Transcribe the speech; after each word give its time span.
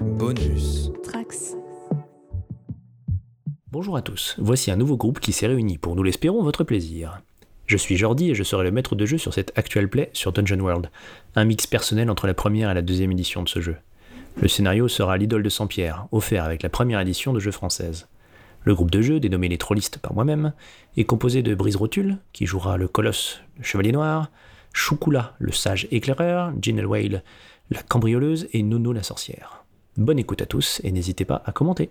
Bonus. 0.00 0.90
Trax. 1.02 1.56
Bonjour 3.70 3.98
à 3.98 4.02
tous, 4.02 4.34
voici 4.38 4.70
un 4.70 4.76
nouveau 4.76 4.96
groupe 4.96 5.20
qui 5.20 5.32
s'est 5.32 5.46
réuni 5.46 5.76
pour, 5.76 5.94
nous 5.94 6.02
l'espérons, 6.02 6.42
votre 6.42 6.64
plaisir. 6.64 7.20
Je 7.66 7.76
suis 7.76 7.98
Jordi 7.98 8.30
et 8.30 8.34
je 8.34 8.42
serai 8.42 8.64
le 8.64 8.70
maître 8.70 8.94
de 8.94 9.04
jeu 9.04 9.18
sur 9.18 9.34
cette 9.34 9.52
actuelle 9.58 9.90
play 9.90 10.08
sur 10.14 10.32
Dungeon 10.32 10.60
World, 10.60 10.90
un 11.34 11.44
mix 11.44 11.66
personnel 11.66 12.10
entre 12.10 12.26
la 12.26 12.32
première 12.32 12.70
et 12.70 12.74
la 12.74 12.80
deuxième 12.80 13.12
édition 13.12 13.42
de 13.42 13.48
ce 13.48 13.60
jeu. 13.60 13.76
Le 14.40 14.48
scénario 14.48 14.88
sera 14.88 15.18
l'idole 15.18 15.42
de 15.42 15.50
Saint-Pierre, 15.50 16.06
offert 16.12 16.44
avec 16.44 16.62
la 16.62 16.70
première 16.70 17.00
édition 17.00 17.34
de 17.34 17.40
jeu 17.40 17.50
française. 17.50 18.08
Le 18.64 18.74
groupe 18.74 18.90
de 18.90 19.02
jeu, 19.02 19.20
dénommé 19.20 19.48
les 19.48 19.58
Trollistes 19.58 19.98
par 19.98 20.14
moi-même, 20.14 20.54
est 20.96 21.04
composé 21.04 21.42
de 21.42 21.54
Brise 21.54 21.76
Rotule, 21.76 22.16
qui 22.32 22.46
jouera 22.46 22.78
le 22.78 22.88
colosse, 22.88 23.40
le 23.58 23.64
chevalier 23.64 23.92
noir, 23.92 24.30
Choukula, 24.72 25.34
le 25.38 25.52
sage 25.52 25.88
éclaireur, 25.90 26.52
Ginel 26.60 26.86
Whale, 26.86 27.22
la 27.70 27.82
cambrioleuse 27.82 28.48
et 28.52 28.62
Nono 28.62 28.92
la 28.92 29.02
sorcière. 29.02 29.59
Bonne 29.96 30.20
écoute 30.20 30.40
à 30.40 30.46
tous 30.46 30.80
et 30.84 30.92
n'hésitez 30.92 31.24
pas 31.24 31.42
à 31.44 31.50
commenter. 31.50 31.90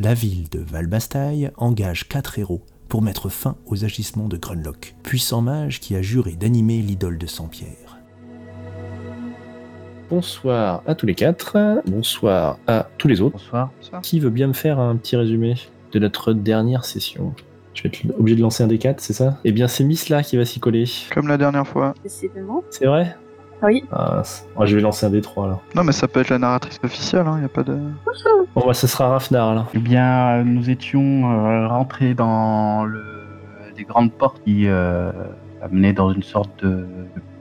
La 0.00 0.14
ville 0.14 0.48
de 0.48 0.60
Valbastaille 0.60 1.50
engage 1.58 2.08
quatre 2.08 2.38
héros 2.38 2.62
pour 2.88 3.02
mettre 3.02 3.28
fin 3.28 3.56
aux 3.66 3.84
agissements 3.84 4.28
de 4.28 4.38
Grunlock, 4.38 4.94
puissant 5.02 5.42
mage 5.42 5.78
qui 5.78 5.94
a 5.94 6.00
juré 6.00 6.32
d'animer 6.32 6.78
l'idole 6.78 7.18
de 7.18 7.26
Saint-Pierre. 7.26 7.98
Bonsoir 10.08 10.82
à 10.86 10.94
tous 10.94 11.04
les 11.04 11.14
quatre, 11.14 11.82
bonsoir 11.86 12.58
à 12.66 12.88
tous 12.96 13.08
les 13.08 13.20
autres. 13.20 13.36
Bonsoir. 13.36 13.72
Qui 14.02 14.20
veut 14.20 14.30
bien 14.30 14.46
me 14.46 14.54
faire 14.54 14.78
un 14.78 14.96
petit 14.96 15.16
résumé 15.16 15.56
de 15.92 15.98
notre 15.98 16.32
dernière 16.32 16.86
session? 16.86 17.34
Je 17.74 17.82
vais 17.82 17.90
être 17.90 18.18
obligé 18.18 18.36
de 18.36 18.40
lancer 18.40 18.64
un 18.64 18.68
des 18.68 18.78
quatre, 18.78 19.00
c'est 19.00 19.12
ça? 19.12 19.38
Eh 19.44 19.52
bien 19.52 19.68
c'est 19.68 19.84
Miss 19.84 20.08
là 20.08 20.22
qui 20.22 20.38
va 20.38 20.46
s'y 20.46 20.60
coller. 20.60 20.86
Comme 21.12 21.28
la 21.28 21.36
dernière 21.36 21.68
fois. 21.68 21.92
C'est 22.06 22.86
vrai? 22.86 23.16
Oui. 23.62 23.84
ah, 23.92 24.22
oh, 24.56 24.66
Je 24.66 24.76
vais 24.76 24.82
lancer 24.82 25.06
un 25.06 25.10
des 25.10 25.20
trois 25.20 25.46
alors. 25.46 25.62
Non, 25.74 25.84
mais 25.84 25.92
ça 25.92 26.08
peut 26.08 26.20
être 26.20 26.30
la 26.30 26.38
narratrice 26.38 26.78
officielle, 26.82 27.26
hein, 27.26 27.38
y 27.40 27.44
a 27.44 27.48
pas 27.48 27.62
de. 27.62 27.76
Bon 28.54 28.66
bah 28.66 28.74
ce 28.74 28.86
sera 28.86 29.08
Rafnar 29.08 29.54
là. 29.54 29.66
Eh 29.74 29.78
bien, 29.78 30.42
nous 30.44 30.70
étions 30.70 31.30
euh, 31.30 31.68
rentrés 31.68 32.14
dans 32.14 32.84
le, 32.84 33.02
des 33.76 33.84
grandes 33.84 34.12
portes 34.12 34.42
qui 34.44 34.66
euh, 34.66 35.10
amenaient 35.62 35.92
dans 35.92 36.12
une 36.12 36.22
sorte 36.22 36.64
de 36.64 36.86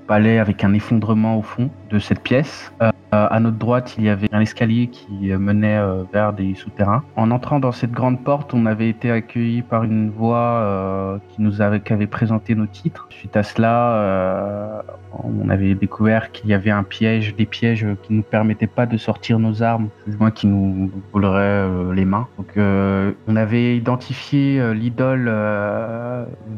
palais 0.07 0.39
avec 0.39 0.63
un 0.63 0.73
effondrement 0.73 1.37
au 1.37 1.41
fond 1.41 1.69
de 1.89 1.99
cette 1.99 2.21
pièce. 2.21 2.71
Euh, 2.81 2.91
à 3.13 3.39
notre 3.39 3.57
droite, 3.57 3.95
il 3.97 4.03
y 4.03 4.09
avait 4.09 4.27
un 4.33 4.41
escalier 4.41 4.87
qui 4.87 5.31
euh, 5.31 5.39
menait 5.39 5.77
euh, 5.77 6.03
vers 6.11 6.33
des 6.33 6.55
souterrains. 6.55 7.03
En 7.15 7.31
entrant 7.31 7.59
dans 7.59 7.71
cette 7.71 7.91
grande 7.91 8.21
porte, 8.21 8.53
on 8.53 8.65
avait 8.65 8.89
été 8.89 9.09
accueillis 9.11 9.61
par 9.61 9.85
une 9.85 10.09
voix 10.09 10.37
euh, 10.37 11.17
qui 11.29 11.41
nous 11.41 11.61
avait, 11.61 11.79
présenté 12.07 12.53
nos 12.53 12.65
titres. 12.65 13.07
Suite 13.09 13.37
à 13.37 13.43
cela, 13.43 14.83
on 15.23 15.49
avait 15.49 15.73
découvert 15.73 16.31
qu'il 16.31 16.49
y 16.49 16.53
avait 16.53 16.71
un 16.71 16.83
piège, 16.83 17.35
des 17.35 17.45
pièges 17.45 17.85
qui 18.03 18.13
ne 18.13 18.17
nous 18.17 18.23
permettaient 18.23 18.67
pas 18.67 18.85
de 18.85 18.97
sortir 18.97 19.39
nos 19.39 19.63
armes, 19.63 19.89
du 20.05 20.17
moins 20.17 20.31
qui 20.31 20.47
nous 20.47 20.91
voleraient 21.13 21.67
les 21.93 22.05
mains. 22.05 22.27
Donc, 22.37 22.53
on 22.57 23.35
avait 23.35 23.77
identifié 23.77 24.73
l'idole 24.73 25.25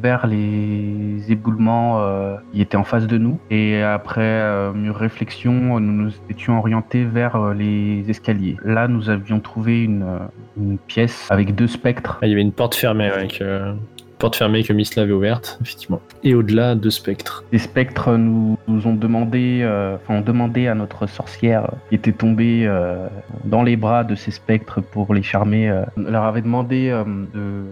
vers 0.01 0.27
les 0.27 1.31
éboulements 1.31 2.37
qui 2.51 2.61
étaient 2.61 2.77
en 2.77 2.83
face 2.83 3.07
de 3.07 3.17
nous. 3.17 3.39
Et 3.49 3.81
après 3.81 4.73
mûre 4.73 4.95
réflexion, 4.95 5.18
nous 5.45 5.79
nous 5.79 6.11
étions 6.29 6.57
orientés 6.59 7.03
vers 7.05 7.35
euh, 7.35 7.53
les 7.53 8.09
escaliers. 8.09 8.57
Là, 8.63 8.87
nous 8.87 9.09
avions 9.09 9.39
trouvé 9.39 9.83
une, 9.83 10.03
euh, 10.03 10.19
une 10.57 10.77
pièce 10.77 11.27
avec 11.29 11.55
deux 11.55 11.67
spectres. 11.67 12.17
Ah, 12.21 12.27
il 12.27 12.29
y 12.29 12.33
avait 12.33 12.41
une 12.41 12.51
porte 12.51 12.75
fermée 12.75 13.07
avec 13.07 13.41
euh, 13.41 13.73
porte 14.19 14.35
fermée 14.35 14.63
que 14.63 14.73
Miss 14.73 14.97
avait 14.97 15.13
ouverte, 15.13 15.57
effectivement. 15.61 16.01
Et 16.23 16.35
au-delà 16.35 16.75
deux 16.75 16.89
spectres. 16.89 17.43
Les 17.51 17.57
spectres 17.57 18.17
nous, 18.17 18.57
nous 18.67 18.85
ont 18.85 18.93
demandé, 18.93 19.61
euh, 19.63 19.95
enfin, 19.95 20.19
ont 20.19 20.21
demandé 20.21 20.67
à 20.67 20.75
notre 20.75 21.07
sorcière 21.07 21.71
qui 21.87 21.95
était 21.95 22.11
tombée 22.11 22.67
euh, 22.67 23.07
dans 23.45 23.63
les 23.63 23.77
bras 23.77 24.03
de 24.03 24.15
ces 24.15 24.31
spectres 24.31 24.81
pour 24.81 25.13
les 25.13 25.23
charmer, 25.23 25.69
euh, 25.69 25.83
leur 25.95 26.25
avait 26.25 26.41
demandé 26.41 26.89
de 27.33 27.63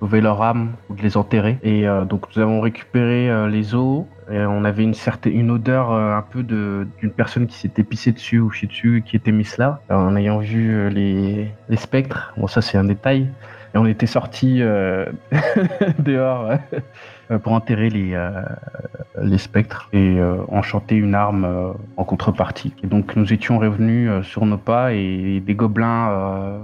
sauver 0.00 0.20
leur 0.20 0.42
âme 0.42 0.72
ou 0.88 0.94
de 0.94 1.02
les 1.02 1.16
enterrer. 1.16 1.58
Et 1.62 1.86
euh, 1.86 2.04
donc 2.04 2.24
nous 2.34 2.42
avons 2.42 2.60
récupéré 2.60 3.30
euh, 3.30 3.48
les 3.48 3.74
os. 3.74 4.04
On 4.32 4.64
avait 4.64 4.84
une 4.84 4.94
certaine 4.94 5.32
une 5.32 5.50
odeur 5.50 5.92
euh, 5.92 6.16
un 6.16 6.22
peu 6.22 6.42
de 6.42 6.86
d'une 6.98 7.10
personne 7.10 7.46
qui 7.46 7.56
s'était 7.56 7.82
pissée 7.82 8.12
dessus 8.12 8.38
ou 8.38 8.50
chiée 8.50 8.68
dessus 8.68 9.02
qui 9.04 9.16
était 9.16 9.32
mise 9.32 9.58
là. 9.58 9.80
En 9.90 10.14
ayant 10.14 10.38
vu 10.38 10.72
euh, 10.72 10.88
les, 10.88 11.50
les 11.68 11.76
spectres, 11.76 12.32
bon 12.36 12.46
ça 12.46 12.62
c'est 12.62 12.78
un 12.78 12.84
détail. 12.84 13.28
Et 13.74 13.78
on 13.78 13.86
était 13.86 14.06
sortis 14.06 14.62
euh, 14.62 15.06
dehors 15.98 16.52
pour 17.38 17.52
enterrer 17.52 17.90
les, 17.90 18.14
euh, 18.14 18.42
les 19.22 19.38
spectres 19.38 19.88
et 19.92 20.18
euh, 20.18 20.36
enchanter 20.48 20.96
une 20.96 21.14
arme 21.14 21.44
euh, 21.44 21.72
en 21.96 22.04
contrepartie. 22.04 22.72
Et 22.82 22.86
donc 22.86 23.16
nous 23.16 23.32
étions 23.32 23.58
revenus 23.58 24.10
euh, 24.10 24.22
sur 24.22 24.46
nos 24.46 24.58
pas 24.58 24.92
et 24.92 25.42
des 25.44 25.54
gobelins 25.54 26.10
euh, 26.10 26.58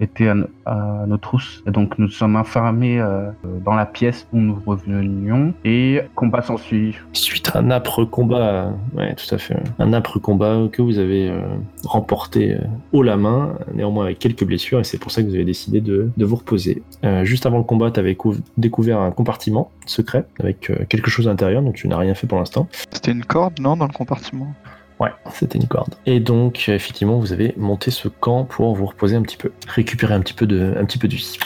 étaient 0.00 0.28
à, 0.28 0.34
à 0.66 1.04
nos 1.06 1.16
trousses. 1.16 1.62
Et 1.66 1.70
donc 1.70 1.98
nous 1.98 2.08
sommes 2.08 2.36
enfermés 2.36 3.00
euh, 3.00 3.30
dans 3.64 3.74
la 3.74 3.86
pièce 3.86 4.26
où 4.32 4.38
nous 4.38 4.58
revenions 4.66 5.54
et 5.64 6.00
combat 6.14 6.42
s'ensuit. 6.42 6.96
Suite 7.12 7.50
à 7.54 7.60
un 7.60 7.70
âpre 7.70 8.04
combat, 8.04 8.36
euh, 8.36 8.70
ouais, 8.96 9.14
tout 9.14 9.34
à 9.34 9.38
fait, 9.38 9.56
un 9.78 9.92
âpre 9.92 10.18
combat 10.18 10.68
que 10.72 10.82
vous 10.82 10.98
avez 10.98 11.30
euh, 11.30 11.40
remporté 11.84 12.54
euh, 12.54 12.58
haut 12.92 13.02
la 13.02 13.16
main, 13.16 13.54
néanmoins 13.74 14.06
avec 14.06 14.18
quelques 14.18 14.44
blessures, 14.44 14.80
et 14.80 14.84
c'est 14.84 14.98
pour 14.98 15.10
ça 15.10 15.22
que 15.22 15.28
vous 15.28 15.34
avez 15.34 15.44
décidé 15.44 15.80
de, 15.80 16.10
de 16.16 16.24
vous 16.24 16.36
reposer. 16.36 16.82
Euh, 17.04 17.24
juste 17.24 17.46
avant 17.46 17.58
le 17.58 17.64
combat, 17.64 17.90
tu 17.90 18.00
avais 18.00 18.16
découvert 18.56 18.98
un 18.98 19.10
compartiment 19.10 19.70
secret 20.02 20.24
avec 20.40 20.70
euh, 20.70 20.84
quelque 20.88 21.10
chose 21.10 21.26
à 21.28 21.30
l'intérieur 21.30 21.62
dont 21.62 21.72
tu 21.72 21.88
n'as 21.88 21.98
rien 21.98 22.14
fait 22.14 22.26
pour 22.26 22.38
l'instant. 22.38 22.68
C'était 22.90 23.12
une 23.12 23.24
corde, 23.24 23.58
non, 23.60 23.76
dans 23.76 23.86
le 23.86 23.92
compartiment? 23.92 24.52
Ouais, 25.00 25.10
c'était 25.32 25.58
une 25.58 25.66
corde. 25.66 25.94
Et 26.06 26.20
donc, 26.20 26.68
effectivement, 26.68 27.18
vous 27.18 27.32
avez 27.32 27.54
monté 27.56 27.90
ce 27.90 28.08
camp 28.08 28.44
pour 28.44 28.74
vous 28.76 28.86
reposer 28.86 29.16
un 29.16 29.22
petit 29.22 29.36
peu, 29.36 29.50
récupérer 29.66 30.14
un 30.14 30.20
petit 30.20 30.34
peu 30.34 30.46
de, 30.46 30.74
un 30.78 30.84
petit 30.84 30.98
peu 30.98 31.08
de 31.08 31.16
vie. 31.16 31.38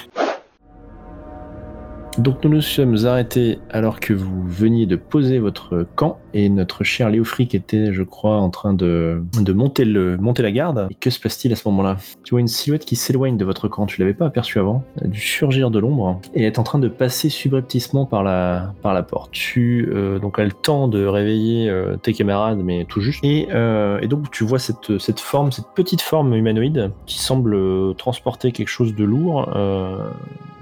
Donc 2.19 2.43
nous 2.45 2.51
nous 2.51 2.63
sommes 2.63 2.97
arrêtés 3.05 3.59
alors 3.71 4.01
que 4.01 4.15
vous 4.15 4.43
veniez 4.47 4.87
de 4.87 4.97
poser 4.97 5.39
votre 5.39 5.87
camp 5.97 6.19
et 6.33 6.49
notre 6.49 6.83
cher 6.83 7.11
Léofric 7.11 7.55
était, 7.55 7.93
je 7.93 8.03
crois, 8.03 8.37
en 8.37 8.49
train 8.49 8.73
de, 8.73 9.23
de 9.39 9.53
monter, 9.53 9.85
le, 9.85 10.17
monter 10.17 10.43
la 10.43 10.51
garde. 10.51 10.87
Et 10.91 10.95
que 10.95 11.11
se 11.11 11.21
passe-t-il 11.21 11.53
à 11.53 11.57
ce 11.57 11.69
moment-là? 11.69 11.99
Tu 12.25 12.31
vois 12.31 12.41
une 12.41 12.49
silhouette 12.49 12.87
qui 12.87 12.97
s'éloigne 12.97 13.37
de 13.37 13.45
votre 13.45 13.69
camp, 13.69 13.85
tu 13.85 14.01
l'avais 14.01 14.15
pas 14.15 14.27
aperçu 14.27 14.59
avant, 14.59 14.83
elle 14.99 15.09
a 15.09 15.11
dû 15.11 15.21
surgir 15.21 15.71
de 15.71 15.79
l'ombre 15.79 16.21
et 16.35 16.45
est 16.45 16.59
en 16.59 16.63
train 16.63 16.79
de 16.79 16.89
passer 16.89 17.29
subrepticement 17.29 18.07
par 18.07 18.23
la, 18.23 18.73
par 18.81 18.95
la 18.95 19.03
porte. 19.03 19.33
Tu, 19.33 19.89
euh, 19.93 20.19
donc 20.19 20.37
elle 20.39 20.55
tend 20.55 20.89
de 20.89 21.05
réveiller 21.05 21.69
euh, 21.69 21.97
tes 21.97 22.15
camarades, 22.15 22.61
mais 22.65 22.87
tout 22.89 23.03
juste. 23.03 23.23
Et, 23.25 23.49
euh, 23.53 24.01
et 24.01 24.09
donc 24.09 24.31
tu 24.31 24.45
vois 24.45 24.59
cette, 24.59 24.99
cette 24.99 25.21
forme, 25.21 25.53
cette 25.53 25.69
petite 25.75 26.01
forme 26.01 26.35
humanoïde 26.35 26.93
qui 27.05 27.19
semble 27.19 27.55
euh, 27.55 27.93
transporter 27.93 28.53
quelque 28.53 28.69
chose 28.69 28.95
de 28.95 29.05
lourd. 29.05 29.51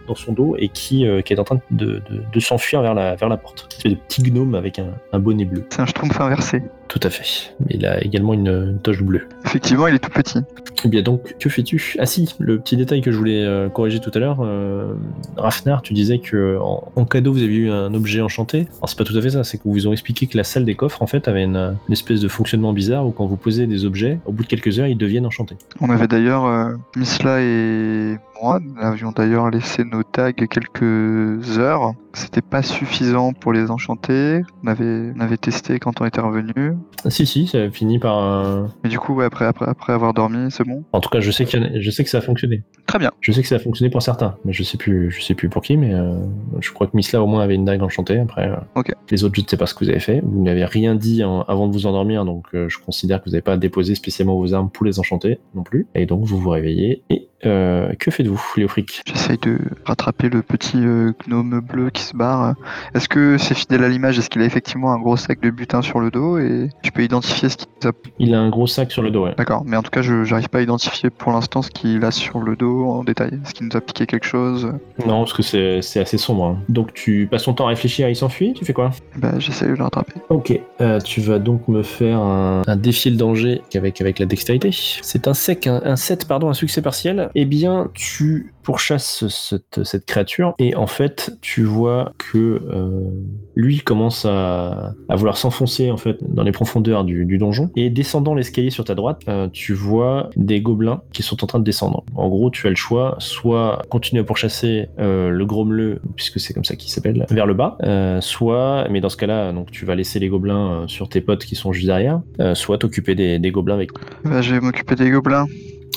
Dans 0.07 0.15
son 0.15 0.33
dos 0.33 0.57
et 0.59 0.69
qui, 0.69 1.07
euh, 1.07 1.23
est 1.35 1.39
en 1.39 1.45
train 1.45 1.61
de, 1.71 2.03
de- 2.11 2.23
de 2.33 2.41
s'enfuir 2.41 2.83
vers 2.83 2.95
la, 2.95 3.15
vers 3.17 3.29
la 3.29 3.37
porte. 3.37 3.67
C'est 3.83 3.89
de 3.89 3.95
petit 3.95 4.23
gnome 4.23 4.55
avec 4.55 4.79
un, 4.79 4.89
un 5.13 5.19
bonnet 5.19 5.45
bleu. 5.45 5.65
C'est 5.71 5.81
un 5.83 5.87
schtroumpf 5.87 6.21
inversé. 6.21 6.63
Tout 6.89 7.01
à 7.03 7.11
fait. 7.11 7.55
Il 7.71 7.87
a 7.87 8.03
également 8.05 8.35
une, 8.35 8.49
une 8.49 8.79
toche 8.79 9.03
bleue. 9.03 9.27
Effectivement, 9.45 9.89
il 9.89 9.95
est 9.97 9.99
tout 9.99 10.11
petit. 10.11 10.39
Eh 10.85 10.89
bien 10.89 11.03
donc, 11.03 11.35
que 11.39 11.49
fais-tu? 11.49 11.97
Ah 11.99 12.07
si, 12.07 12.35
le 12.39 12.59
petit 12.59 12.77
détail 12.77 13.01
que 13.01 13.11
je 13.11 13.17
voulais 13.17 13.43
euh, 13.43 13.69
corriger 13.69 14.01
tout 14.01 14.11
à 14.15 14.19
l'heure, 14.19 14.39
euh, 14.43 14.95
Rafnar, 15.37 15.83
tu 15.83 15.95
disais 15.95 16.19
que 16.19 16.59
en, 16.61 16.93
en 16.95 17.05
cadeau 17.05 17.33
vous 17.33 17.43
aviez 17.43 17.59
eu 17.59 17.71
un 17.71 17.93
objet 17.95 18.21
enchanté. 18.21 18.69
Alors 18.77 18.89
c'est 18.89 18.99
pas 18.99 19.05
tout 19.05 19.17
à 19.17 19.23
fait 19.23 19.31
ça, 19.31 19.45
c'est 19.45 19.59
que 19.59 19.63
vous 19.65 19.87
ont 19.89 19.93
expliqué 19.93 20.27
que 20.27 20.37
la 20.37 20.45
salle 20.45 20.65
des 20.65 20.75
coffres 20.75 21.03
en 21.03 21.07
fait 21.07 21.27
avait 21.27 21.45
une, 21.45 21.77
une 21.89 21.93
espèce 21.93 22.21
de 22.21 22.29
fonctionnement 22.29 22.73
bizarre 22.73 23.07
où 23.07 23.13
quand 23.13 23.27
vous 23.27 23.37
posez 23.37 23.67
des 23.67 23.87
objets, 23.87 24.21
au 24.27 24.33
bout 24.33 24.43
de 24.43 24.49
quelques 24.49 24.79
heures 24.79 24.87
ils 24.87 24.99
deviennent 24.99 25.27
enchantés. 25.27 25.57
On 25.81 25.89
avait 25.91 26.07
d'ailleurs, 26.07 26.45
euh, 26.45 26.75
Misla 26.97 27.41
et 27.41 28.19
moi, 28.43 28.61
nous 28.61 28.81
avions 28.81 29.11
d'ailleurs 29.11 29.51
laissé 29.51 29.85
nos 29.85 30.03
tags 30.03 30.33
quelques 30.33 31.59
heures. 31.59 31.95
C'était 32.15 32.43
pas 32.43 32.63
suffisant 32.63 33.33
pour 33.33 33.53
les 33.53 33.71
enchanter. 33.71 34.43
On 34.63 34.69
avait, 34.69 35.13
on 35.17 35.21
avait 35.21 35.37
testé 35.37 35.79
quand 35.79 36.01
on 36.01 36.05
était 36.05 36.21
revenu. 36.21 36.73
Ah, 37.05 37.11
si 37.11 37.27
si, 37.27 37.47
ça 37.47 37.69
finit 37.71 37.99
par. 37.99 38.19
euh, 38.19 38.67
Mais 38.85 38.91
du 38.91 38.99
coup, 38.99 39.15
ouais, 39.15 39.25
après, 39.25 39.45
après, 39.45 39.67
après 39.69 39.93
avoir 39.93 40.15
dormi, 40.15 40.51
c'est 40.51 40.65
bon. 40.65 40.85
En 40.93 41.01
tout 41.01 41.09
cas, 41.11 41.21
je 41.21 41.31
sais, 41.31 41.45
qu'il 41.45 41.61
y 41.61 41.63
en 41.63 41.67
a- 41.67 41.81
je 41.81 41.91
sais 41.91 42.05
que 42.05 42.11
ça 42.11 42.19
a 42.19 42.21
fonctionné. 42.21 42.63
Très 42.87 42.99
bien. 42.99 43.11
Je 43.21 43.33
sais 43.33 43.43
que 43.43 43.49
ça 43.49 43.57
a 43.57 43.59
fonctionné 43.59 43.91
pour 43.91 44.03
certains, 44.03 44.37
mais 44.45 44.53
je 44.53 44.63
sais 44.63 44.77
plus, 44.77 45.11
je 45.11 45.23
sais 45.23 45.35
plus 45.35 45.49
pour 45.49 45.63
qui, 45.63 45.77
mais 45.77 45.93
euh, 45.95 46.15
je 46.61 46.71
crois 46.73 46.87
que 46.87 46.97
Misla 46.97 47.23
au 47.23 47.27
moins 47.27 47.43
avait 47.43 47.55
une 47.55 47.65
dague 47.65 47.83
enchantée. 47.83 48.19
Après, 48.19 48.49
euh, 48.49 48.57
Ok. 48.77 48.93
les 49.11 49.25
autres, 49.25 49.35
je 49.37 49.41
ne 49.41 49.47
sais 49.47 49.57
pas 49.57 49.67
ce 49.67 49.75
que 49.75 49.85
vous 49.85 49.91
avez 49.91 50.01
fait. 50.01 50.21
Vous 50.25 50.43
n'avez 50.43 50.65
rien 50.65 50.95
dit 50.95 51.25
en- 51.25 51.43
avant 51.43 51.67
de 51.67 51.73
vous 51.73 51.87
endormir, 51.87 52.25
donc 52.25 52.47
euh, 52.55 52.69
je 52.69 52.79
considère 52.79 53.21
que 53.21 53.25
vous 53.27 53.33
n'avez 53.33 53.43
pas 53.43 53.57
déposé 53.57 53.95
spécialement 53.95 54.37
vos 54.37 54.53
armes 54.55 54.71
pour 54.71 54.85
les 54.87 54.99
enchanter 55.01 55.39
non 55.55 55.63
plus. 55.63 55.87
Et 55.95 56.07
donc 56.07 56.25
vous 56.25 56.39
vous 56.39 56.51
réveillez. 56.51 57.03
Et 57.11 57.29
euh, 57.47 57.93
que 57.99 58.11
faites-vous, 58.11 58.41
Léofric 58.57 59.03
J'essaye 59.07 59.39
de 59.39 59.59
rattraper 59.85 60.29
le 60.31 60.43
petit 60.43 60.79
euh, 60.79 61.13
gnome 61.27 61.61
bleu 61.61 61.91
qui 61.91 62.03
se 62.03 62.17
barre. 62.17 62.55
Est-ce 62.95 63.09
que 63.09 63.37
c'est 63.39 63.55
fidèle 63.55 63.83
à 63.85 63.89
l'image? 63.89 64.19
Est-ce 64.19 64.31
qu'il 64.31 64.41
a 64.43 64.47
effectivement 64.47 64.93
un 64.93 64.99
gros 64.99 65.17
sac 65.17 65.41
de 65.41 65.51
butin 65.51 65.83
sur 65.83 66.01
le 66.01 66.11
dos 66.11 66.39
et 66.39 66.69
tu 66.83 66.93
peux 66.93 67.03
identifier 67.03 67.49
ce 67.49 67.57
qu'il 67.57 67.89
a 67.89 67.93
Il 68.19 68.35
a 68.35 68.41
un 68.41 68.49
gros 68.51 68.67
sac 68.67 68.91
sur 68.93 69.03
le 69.03 69.11
dos. 69.11 69.25
Ouais. 69.25 69.35
D'accord, 69.37 69.63
mais 69.67 69.77
en 69.77 69.83
tout 69.83 69.91
cas, 69.91 70.01
je 70.03 70.25
j'arrive 70.25 70.49
pas 70.49 70.59
à 70.59 70.63
identifier 70.63 71.11
pour 71.11 71.33
l'instant 71.33 71.61
ce 71.63 71.71
qu'il 71.71 72.05
a 72.05 72.11
sur 72.11 72.41
le 72.41 72.57
dos 72.57 72.74
en 72.83 73.05
détail 73.05 73.39
Est-ce 73.45 73.55
qu'il 73.55 73.67
nous 73.67 73.77
a 73.77 73.81
piqué 73.81 74.07
quelque 74.07 74.27
chose 74.27 74.73
Non, 75.07 75.21
parce 75.21 75.33
que 75.33 75.43
c'est 75.43 75.83
c'est 75.83 76.01
assez 76.01 76.19
sombre. 76.19 76.45
hein. 76.47 76.59
Donc 76.69 76.93
tu 76.95 77.29
passes 77.31 77.45
ton 77.45 77.53
temps 77.55 77.67
à 77.67 77.69
réfléchir, 77.71 78.09
il 78.09 78.17
s'enfuit, 78.17 78.55
tu 78.55 78.65
fais 78.65 78.73
quoi 78.73 78.91
Bah, 79.17 79.33
j'essaie 79.39 79.67
de 79.67 79.73
le 79.75 79.83
rattraper. 79.83 80.13
Ok, 80.31 80.59
euh, 80.81 80.99
tu 81.01 81.21
vas 81.21 81.39
donc 81.39 81.69
me 81.69 81.83
faire 81.83 82.19
un, 82.19 82.63
un 82.67 82.77
défi 82.77 83.11
de 83.11 83.17
danger 83.17 83.61
avec, 83.75 84.01
avec 84.01 84.19
la 84.19 84.27
dextérité. 84.27 84.71
C'est 84.73 85.29
un 85.29 85.35
sec, 85.35 85.67
un, 85.67 85.81
un 85.85 85.97
7, 85.97 86.27
pardon, 86.27 86.49
un 86.49 86.55
succès 86.55 86.83
partiel. 86.83 87.29
Eh 87.35 87.45
bien, 87.45 87.89
tu 87.95 88.54
pourchasses 88.65 89.29
cette, 89.29 89.85
cette 89.85 90.07
créature 90.07 90.55
et 90.59 90.75
en 90.75 90.87
fait, 90.87 91.37
tu 91.41 91.63
vois 91.63 92.13
que 92.19 92.39
euh, 92.39 93.11
lui 93.55 93.81
commence 93.81 94.25
à, 94.25 94.95
vouloir 95.11 95.37
s'enfoncer 95.37 95.91
en 95.91 95.97
fait 95.97 96.19
dans 96.21 96.43
les 96.43 96.53
profondeurs 96.53 97.05
du, 97.05 97.39
donjon 97.39 97.71
et 97.77 97.91
descendant 97.91 98.35
l'escalier 98.35 98.71
sur 98.71 98.85
ta 98.85 98.95
droite, 98.95 99.23
euh, 99.29 99.49
tu 99.53 99.75
vois 99.75 100.31
des 100.37 100.61
gobelins 100.61 101.03
qui 101.13 101.23
sont 101.23 101.43
en 101.45 101.47
train 101.47 101.59
de 101.59 101.65
descendre. 101.65 102.05
En 102.15 102.29
gros, 102.29 102.51
tu 102.51 102.67
as 102.67 102.71
le 102.71 102.77
choix, 102.77 103.17
soit 103.19 103.83
continuer 103.91 104.23
à 104.23 104.25
pourchasser 104.25 104.89
euh, 104.99 105.31
le 105.31 105.47
grommeleux, 105.47 106.01
puisque 106.17 106.41
c'est 106.41 106.55
comme 106.55 106.65
ça 106.65 106.77
qu'il 106.77 106.91
s'appelle, 106.91 107.27
vers 107.31 107.47
le 107.47 107.55
bas, 107.55 107.77
euh, 107.83 108.21
soit, 108.21 108.87
mais 108.91 109.01
dans 109.01 109.09
ce 109.09 109.17
cas-là, 109.17 109.53
donc 109.53 109.71
tu 109.71 109.85
vas 109.85 109.95
laisser 109.95 110.19
les 110.19 110.29
gobelins 110.29 110.85
sur 110.89 111.09
tes 111.09 111.21
potes 111.21 111.45
qui 111.45 111.55
sont 111.55 111.73
juste 111.73 111.87
derrière, 111.87 112.21
soit 112.55 112.79
t'occuper 112.79 113.15
des, 113.15 113.39
des 113.39 113.51
gobelins 113.51 113.75
avec. 113.75 113.91
Bah, 114.25 114.41
je 114.41 114.55
vais 114.55 114.61
m'occuper 114.61 114.95
des 114.95 115.11
gobelins. 115.11 115.47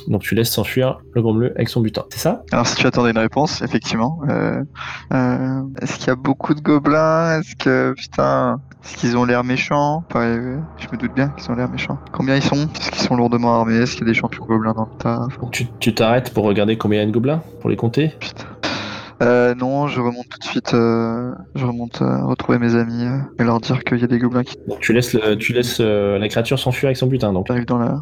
Donc 0.08 0.22
tu 0.22 0.36
laisses 0.36 0.52
s'enfuir 0.52 1.00
le 1.14 1.22
grommeleux 1.22 1.52
avec 1.56 1.70
son 1.70 1.82
butin. 1.82 2.04
C'est 2.12 2.20
ça? 2.20 2.44
Alors, 2.52 2.68
si 2.68 2.76
tu 2.76 2.88
attendais 2.88 3.12
une 3.12 3.18
réponse, 3.18 3.62
effectivement. 3.62 4.20
Euh, 4.30 4.62
euh, 5.14 5.62
Est-ce 5.82 5.98
qu'il 5.98 6.08
y 6.08 6.12
a 6.12 6.16
beaucoup 6.16 6.54
de 6.54 6.62
gobelins? 6.62 7.40
Est-ce 7.40 7.56
que, 7.56 7.94
putain, 7.98 8.60
est-ce 8.84 8.98
qu'ils 8.98 9.18
ont 9.18 9.26
l'air 9.26 9.44
méchants? 9.44 10.04
Je 10.14 10.88
me 10.92 10.98
doute 10.98 11.14
bien 11.14 11.30
qu'ils 11.30 11.52
ont 11.52 11.56
l'air 11.56 11.70
méchants. 11.70 11.98
Combien 12.12 12.36
ils 12.36 12.44
sont? 12.44 12.56
Est-ce 12.80 12.92
qu'ils 12.92 13.02
sont 13.02 13.16
lourdement 13.16 13.56
armés? 13.60 13.76
Est-ce 13.76 13.94
qu'il 13.96 14.02
y 14.08 14.10
a 14.10 14.14
des 14.14 14.18
champions 14.20 14.46
gobelins 14.46 14.74
dans 14.74 14.88
le 14.92 14.98
tas 14.98 15.28
tu 15.80 15.94
t'arrêtes 15.94 16.34
pour 16.34 16.46
regarder 16.46 16.78
combien 16.78 17.00
il 17.00 17.02
y 17.02 17.04
a 17.04 17.08
de 17.08 17.12
gobelins, 17.14 17.42
pour 17.62 17.70
les 17.70 17.76
compter? 17.76 18.14
Putain. 18.20 18.46
Euh, 19.24 19.56
non, 19.56 19.88
je 19.88 20.00
remonte 20.00 20.30
tout 20.30 20.38
de 20.38 20.44
suite. 20.44 20.74
euh, 20.76 21.32
je 21.56 21.66
remonte 21.66 22.04
euh, 22.04 22.24
retrouver 22.26 22.60
mes 22.60 22.76
amis 22.76 23.04
et 23.40 23.44
leur 23.44 23.60
dire 23.60 23.84
qu'il 23.84 23.98
y 23.98 24.04
a 24.04 24.08
des 24.08 24.20
gobelins 24.20 24.44
qui 24.44 24.56
Donc 24.68 24.80
tu 24.80 24.94
laisses, 24.94 25.14
le- 25.14 25.36
tu 25.36 25.54
laisses 25.54 25.80
la 25.80 26.28
créature 26.30 26.60
s'enfuir 26.60 26.88
avec 26.90 26.98
son 26.98 27.08
butin. 27.08 27.34
Donc 27.34 27.48
dans 27.66 27.80
la. 27.80 27.98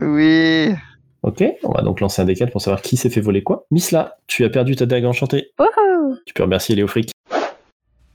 Oui. 0.00 0.74
ok, 1.22 1.44
on 1.62 1.72
va 1.72 1.82
donc 1.82 2.00
lancer 2.00 2.22
un 2.22 2.24
D4 2.24 2.50
pour 2.50 2.60
savoir 2.60 2.82
qui 2.82 2.96
s'est 2.96 3.10
fait 3.10 3.20
voler 3.20 3.42
quoi. 3.42 3.66
Misla, 3.70 4.16
tu 4.26 4.44
as 4.44 4.50
perdu 4.50 4.76
ta 4.76 4.86
dague 4.86 5.04
enchantée. 5.04 5.50
Wouhou 5.58 6.16
Tu 6.26 6.34
peux 6.34 6.42
remercier 6.42 6.74
Léo 6.74 6.86
Frick. 6.86 7.10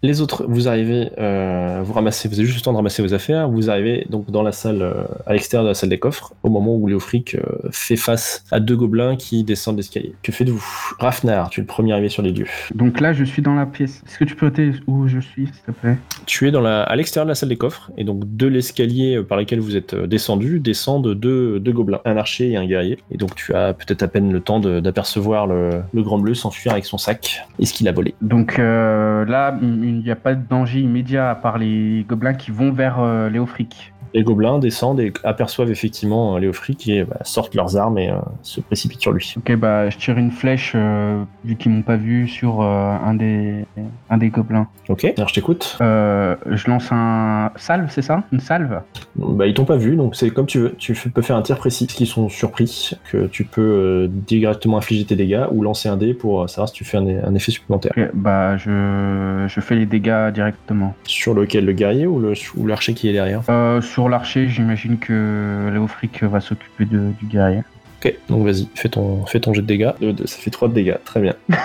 Les 0.04 0.22
autres, 0.22 0.46
vous 0.48 0.68
arrivez, 0.68 1.10
euh, 1.18 1.82
vous 1.84 1.92
ramassez, 1.92 2.28
vous 2.28 2.36
avez 2.36 2.46
juste 2.46 2.60
le 2.60 2.64
temps 2.64 2.72
de 2.72 2.78
ramasser 2.78 3.02
vos 3.02 3.16
affaires. 3.16 3.50
Vous 3.50 3.72
arrivez 3.72 4.06
donc 4.12 4.30
dans 4.30 4.44
la 4.44 4.52
salle, 4.52 4.84
euh, 4.84 5.06
à 5.26 5.34
l'extérieur 5.34 5.64
de 5.64 5.70
la 5.70 5.74
salle 5.74 5.90
des 5.90 5.98
coffres, 5.98 6.34
au 6.44 6.50
moment 6.50 6.76
où 6.76 6.86
Léo 6.86 7.00
Frick 7.00 7.34
euh, 7.34 7.42
fait 7.72 7.96
face 7.96 8.46
à 8.52 8.60
deux 8.60 8.76
gobelins 8.76 9.16
qui 9.16 9.44
descendent 9.44 9.78
l'escalier. 9.78 10.14
Que 10.22 10.32
faites-vous? 10.32 10.64
Rafnar, 11.00 11.50
tu 11.50 11.62
es 11.62 11.64
le 11.64 11.68
premier 11.68 11.94
arrivé 11.94 12.10
sur 12.10 12.22
les 12.22 12.32
lieux. 12.32 12.46
Donc 12.76 13.00
là, 13.00 13.12
je 13.12 13.24
suis 13.24 13.42
dans 13.42 13.56
la 13.56 13.66
pièce. 13.66 14.04
Est-ce 14.06 14.20
que 14.20 14.26
tu 14.26 14.36
peux 14.36 14.46
noter 14.46 14.72
où 14.86 15.08
je 15.08 15.20
suis, 15.20 15.48
s'il 15.48 15.64
te 15.66 15.72
plaît? 15.72 15.98
Tu 16.28 16.48
es 16.48 16.52
dans 16.52 16.62
la, 16.62 16.84
à 16.84 16.96
l'extérieur 16.96 17.26
de 17.26 17.32
la 17.32 17.36
salle 17.36 17.50
des 17.50 17.58
coffres, 17.58 17.90
et 17.98 18.04
donc 18.04 18.22
de 18.24 18.46
l'escalier 18.46 19.24
par 19.28 19.40
lequel 19.40 19.60
vous 19.60 19.76
êtes 19.76 19.96
descendu 19.96 20.60
descendent 20.60 21.16
deux, 21.16 21.60
deux 21.60 21.72
gobelins, 21.72 22.02
un 22.06 22.18
archer 22.18 22.52
et 22.52 22.56
un 22.56 22.68
guerrier. 22.68 23.00
Et 23.10 23.18
donc 23.18 23.34
tu 23.34 23.56
as 23.56 23.74
peut-être 23.74 24.04
à 24.04 24.08
peine 24.08 24.32
le 24.32 24.42
temps 24.42 24.60
d'apercevoir 24.60 25.48
le, 25.48 25.82
le 25.92 26.04
grand 26.04 26.20
bleu 26.20 26.36
s'enfuir 26.36 26.74
avec 26.74 26.86
son 26.86 27.00
sac 27.00 27.48
et 27.58 27.66
ce 27.66 27.74
qu'il 27.74 27.88
a 27.88 27.92
volé? 27.92 28.14
Donc 28.22 28.60
là, 28.60 29.58
il 29.88 30.00
n'y 30.00 30.12
a 30.12 30.16
pas 30.16 30.36
de 30.36 30.46
danger 30.48 30.82
immédiat 30.82 31.30
à 31.30 31.36
part 31.36 31.58
les 31.58 32.06
gobelins 32.08 32.34
qui 32.34 32.52
vont 32.52 32.72
vers 32.72 33.00
euh, 33.00 33.30
Léofric. 33.30 33.94
Les 34.18 34.24
gobelins 34.24 34.58
descendent 34.58 35.00
et 35.00 35.14
aperçoivent 35.24 35.70
effectivement 35.70 36.36
euh, 36.36 36.40
Léo 36.40 36.52
Frick 36.52 36.88
et 36.88 37.04
bah, 37.04 37.18
sortent 37.22 37.54
leurs 37.54 37.78
armes 37.78 38.00
et 38.00 38.10
euh, 38.10 38.16
se 38.42 38.62
précipitent 38.62 39.02
sur 39.02 39.12
lui. 39.12 39.36
Ok, 39.38 39.56
bah 39.58 39.92
je 39.92 39.98
tire 39.98 40.18
une 40.18 40.32
flèche, 40.32 40.74
euh, 40.74 41.24
vu 41.46 41.56
qu'ils 41.56 41.72
m'ont 41.72 41.84
pas 41.84 41.98
vu, 41.98 42.28
sur 42.28 42.62
un, 42.62 43.14
des, 43.14 43.64
un 44.10 44.18
des 44.18 44.30
gobelins. 44.30 44.68
Ok, 44.90 45.06
alors 45.16 45.30
je 45.30 45.36
t'écoute. 45.36 45.78
Je 45.80 46.68
lance 46.68 46.88
un 46.92 47.52
salve, 47.58 47.92
c'est 47.92 48.02
ça? 48.02 48.24
Une 48.32 48.40
salve? 48.40 48.82
Bah, 49.18 49.46
ils 49.46 49.54
t'ont 49.54 49.66
pas 49.66 49.76
vu, 49.76 49.96
donc 49.96 50.16
c'est 50.16 50.32
comme 50.32 50.48
tu 50.48 50.62
veux. 50.62 50.76
Tu 50.80 50.96
peux 50.96 51.22
faire 51.22 51.36
un 51.36 51.44
tir 51.44 51.58
précis, 51.58 51.86
qu'ils 51.86 52.08
sont 52.08 52.28
surpris, 52.28 52.94
que 53.12 53.28
tu 53.28 53.44
peux 53.44 54.10
directement 54.10 54.80
infliger 54.80 55.06
tes 55.06 55.16
dégâts 55.16 55.46
ou 55.52 55.62
lancer 55.62 55.90
un 55.90 55.98
dé 55.98 56.16
pour 56.16 56.50
savoir 56.50 56.70
si 56.70 56.74
tu 56.74 56.86
fais 56.86 56.98
un, 56.98 57.06
un 57.06 57.36
effet 57.36 57.52
supplémentaire. 57.52 57.92
Ok, 57.96 58.10
bah 58.16 58.58
je, 58.58 59.46
je 59.48 59.60
fais 59.60 59.76
les 59.76 59.86
dégâts 59.86 60.32
directement. 60.34 60.96
Sur 61.04 61.36
lequel? 61.36 61.66
Le 61.66 61.74
guerrier 61.74 62.08
ou 62.08 62.34
l'archer 62.66 62.96
qui 62.96 63.10
est 63.10 63.14
derrière? 63.14 63.42
Euh, 63.50 63.80
sur 64.08 64.12
l'archer, 64.12 64.48
j'imagine 64.48 65.00
que 65.00 65.70
Léofric 65.74 66.24
va 66.24 66.40
s'occuper 66.40 66.86
du 66.86 67.14
guerrier. 67.28 67.64
Ok, 68.04 68.14
donc 68.30 68.46
vas-y, 68.46 68.68
fais 68.76 68.90
ton, 68.90 69.26
fais 69.26 69.40
ton 69.40 69.54
jet 69.54 69.62
de 69.62 69.68
dégâts. 69.68 69.92
Ça 70.26 70.38
fait 70.38 70.52
3 70.52 70.68
de 70.70 70.74
dégâts, 70.74 70.98
très 71.06 71.20
bien. 71.22 71.36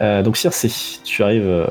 Euh, 0.00 0.24
donc 0.24 0.36
Circe, 0.36 1.00
tu 1.04 1.22
arrives 1.22 1.46
euh, 1.46 1.68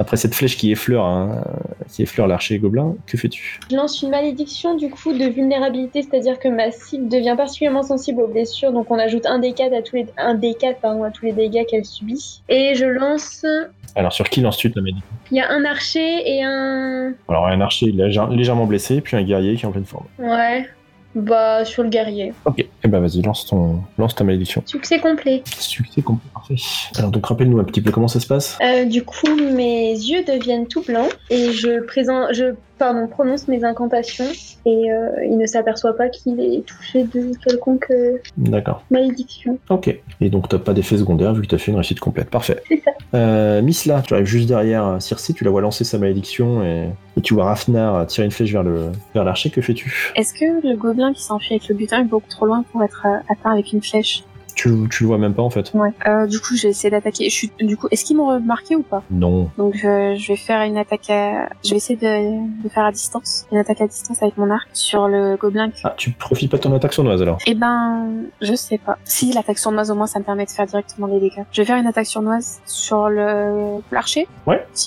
après 0.00 0.16
cette 0.16 0.34
flèche 0.34 0.56
qui 0.56 0.72
effleure, 0.72 1.04
hein, 1.04 1.44
qui 1.88 2.02
effleure 2.02 2.26
l'archer 2.26 2.58
gobelin. 2.58 2.96
Que 3.06 3.16
fais-tu? 3.16 3.60
Je 3.70 3.76
lance 3.76 4.02
une 4.02 4.10
malédiction 4.10 4.74
du 4.74 4.90
coup 4.90 5.12
de 5.12 5.24
vulnérabilité, 5.26 6.02
c'est-à-dire 6.02 6.40
que 6.40 6.48
ma 6.48 6.72
cible 6.72 7.06
devient 7.08 7.34
particulièrement 7.36 7.84
sensible 7.84 8.22
aux 8.22 8.26
blessures, 8.26 8.72
donc 8.72 8.90
on 8.90 8.98
ajoute 8.98 9.24
un 9.24 9.38
D4 9.38 9.72
à 9.72 9.82
tous 9.82 9.94
les, 9.94 10.06
un 10.18 10.34
D4, 10.34 10.80
pardon, 10.82 11.04
à 11.04 11.12
tous 11.12 11.26
les 11.26 11.32
dégâts 11.32 11.64
qu'elle 11.64 11.84
subit. 11.84 12.42
Et 12.48 12.74
je 12.74 12.86
lance. 12.86 13.46
Alors 13.94 14.12
sur 14.12 14.28
qui 14.28 14.40
lances-tu 14.40 14.72
ta 14.72 14.80
malédiction? 14.80 15.08
Il 15.30 15.36
y 15.36 15.40
a 15.40 15.48
un 15.52 15.64
archer 15.64 16.22
et 16.28 16.42
un. 16.42 17.12
Alors 17.28 17.46
un 17.46 17.60
archer 17.60 17.92
légère- 17.92 18.30
légèrement 18.30 18.66
blessé, 18.66 19.00
puis 19.00 19.16
un 19.16 19.22
guerrier 19.22 19.54
qui 19.54 19.62
est 19.62 19.68
en 19.68 19.70
pleine 19.70 19.84
forme. 19.86 20.06
Ouais. 20.18 20.66
Bah, 21.14 21.64
sur 21.64 21.84
le 21.84 21.88
guerrier. 21.88 22.32
Ok, 22.46 22.66
et 22.82 22.88
bah 22.88 23.00
vas-y, 23.00 23.20
lance, 23.22 23.46
ton, 23.46 23.80
lance 23.98 24.14
ta 24.14 24.24
malédiction. 24.24 24.62
Succès 24.64 24.98
complet. 24.98 25.42
Succès 25.58 26.00
complet, 26.00 26.30
parfait. 26.32 26.54
Alors 26.96 27.10
donc 27.10 27.26
rappelle-nous 27.26 27.58
un 27.58 27.64
petit 27.64 27.82
peu 27.82 27.90
comment 27.90 28.08
ça 28.08 28.20
se 28.20 28.26
passe. 28.26 28.58
Euh, 28.62 28.84
du 28.86 29.04
coup, 29.04 29.34
mes 29.36 29.90
yeux 29.92 30.24
deviennent 30.24 30.66
tout 30.66 30.82
blancs 30.82 31.10
et 31.28 31.52
je, 31.52 31.84
présente, 31.84 32.32
je 32.32 32.54
pardon, 32.80 33.06
prononce 33.06 33.46
mes 33.46 33.62
incantations 33.62 34.24
et 34.64 34.90
euh, 34.90 35.24
il 35.24 35.36
ne 35.36 35.46
s'aperçoit 35.46 35.94
pas 35.96 36.08
qu'il 36.08 36.40
est 36.40 36.64
touché 36.66 37.04
de 37.04 37.30
quelconque 37.44 37.86
euh, 37.90 38.16
D'accord. 38.38 38.82
malédiction. 38.90 39.58
Ok. 39.68 39.94
Et 40.20 40.30
donc 40.30 40.48
t'as 40.48 40.58
pas 40.58 40.72
d'effet 40.72 40.96
secondaire 40.96 41.34
vu 41.34 41.42
que 41.42 41.46
t'as 41.46 41.58
fait 41.58 41.70
une 41.70 41.76
réussite 41.76 42.00
complète. 42.00 42.30
Parfait. 42.30 42.62
C'est 42.68 42.82
ça. 42.82 42.90
Euh, 43.12 43.60
Misla, 43.60 44.02
tu 44.02 44.14
arrives 44.14 44.26
juste 44.26 44.48
derrière 44.48 44.86
euh, 44.86 44.98
Circe, 44.98 45.32
tu 45.34 45.44
la 45.44 45.50
vois 45.50 45.60
lancer 45.60 45.84
sa 45.84 45.98
malédiction 45.98 46.64
et, 46.64 46.88
et 47.16 47.20
tu 47.20 47.34
vois 47.34 47.44
Rafnar 47.44 48.06
tirer 48.06 48.24
une 48.24 48.30
flèche 48.30 48.52
vers 48.52 48.62
le 48.62 48.90
vers 49.14 49.24
l'archer. 49.24 49.50
Que 49.50 49.60
fais-tu? 49.60 50.12
Est-ce 50.16 50.32
que 50.32 50.66
le 50.66 50.74
gobelin 50.76 51.12
qui 51.12 51.22
s'enfuit 51.22 51.54
avec 51.54 51.68
le 51.68 51.74
butin 51.74 52.00
est 52.00 52.04
beaucoup 52.04 52.30
trop 52.30 52.46
loin 52.46 52.64
pour 52.72 52.82
être 52.82 53.06
atteint 53.28 53.52
avec 53.52 53.72
une 53.72 53.82
flèche? 53.82 54.24
Tu, 54.60 54.88
tu 54.90 55.04
le 55.04 55.06
vois 55.06 55.18
même 55.18 55.32
pas 55.32 55.42
en 55.42 55.48
fait 55.50 55.72
Ouais. 55.72 55.90
Euh, 56.06 56.26
du 56.26 56.38
coup, 56.38 56.54
je 56.54 56.64
vais 56.64 56.68
essayer 56.70 56.90
d'attaquer. 56.90 57.30
Je 57.30 57.34
suis... 57.34 57.50
Du 57.60 57.76
coup, 57.78 57.88
est-ce 57.90 58.04
qu'ils 58.04 58.16
m'ont 58.16 58.26
remarqué 58.26 58.76
ou 58.76 58.82
pas? 58.82 59.02
Non. 59.10 59.48
Donc, 59.56 59.76
euh, 59.84 60.14
je 60.16 60.28
vais 60.28 60.36
faire 60.36 60.60
une 60.62 60.76
attaque 60.76 61.08
à... 61.08 61.48
Je 61.64 61.70
vais 61.70 61.76
essayer 61.76 61.98
de... 61.98 62.62
de 62.62 62.68
faire 62.68 62.84
à 62.84 62.92
distance. 62.92 63.46
Une 63.50 63.58
attaque 63.58 63.80
à 63.80 63.86
distance 63.86 64.22
avec 64.22 64.36
mon 64.36 64.50
arc 64.50 64.68
sur 64.74 65.08
le 65.08 65.36
gobelin. 65.36 65.70
Ah, 65.84 65.94
tu 65.96 66.10
profites 66.10 66.50
pas 66.50 66.58
de 66.58 66.62
ton 66.62 66.74
attaque 66.74 66.92
sournoise 66.92 67.22
alors? 67.22 67.38
Eh 67.46 67.54
ben, 67.54 68.06
je 68.42 68.54
sais 68.54 68.78
pas. 68.78 68.98
Si 69.04 69.32
l'attaque 69.32 69.58
sournoise, 69.58 69.90
au 69.90 69.94
moins, 69.94 70.06
ça 70.06 70.18
me 70.18 70.24
permet 70.24 70.44
de 70.44 70.50
faire 70.50 70.66
directement 70.66 71.08
des 71.08 71.20
dégâts. 71.20 71.44
Je 71.52 71.62
vais 71.62 71.66
faire 71.66 71.78
une 71.78 71.86
attaque 71.86 72.06
sournoise 72.06 72.60
sur 72.66 73.08
le 73.08 73.78
l'archer. 73.90 74.28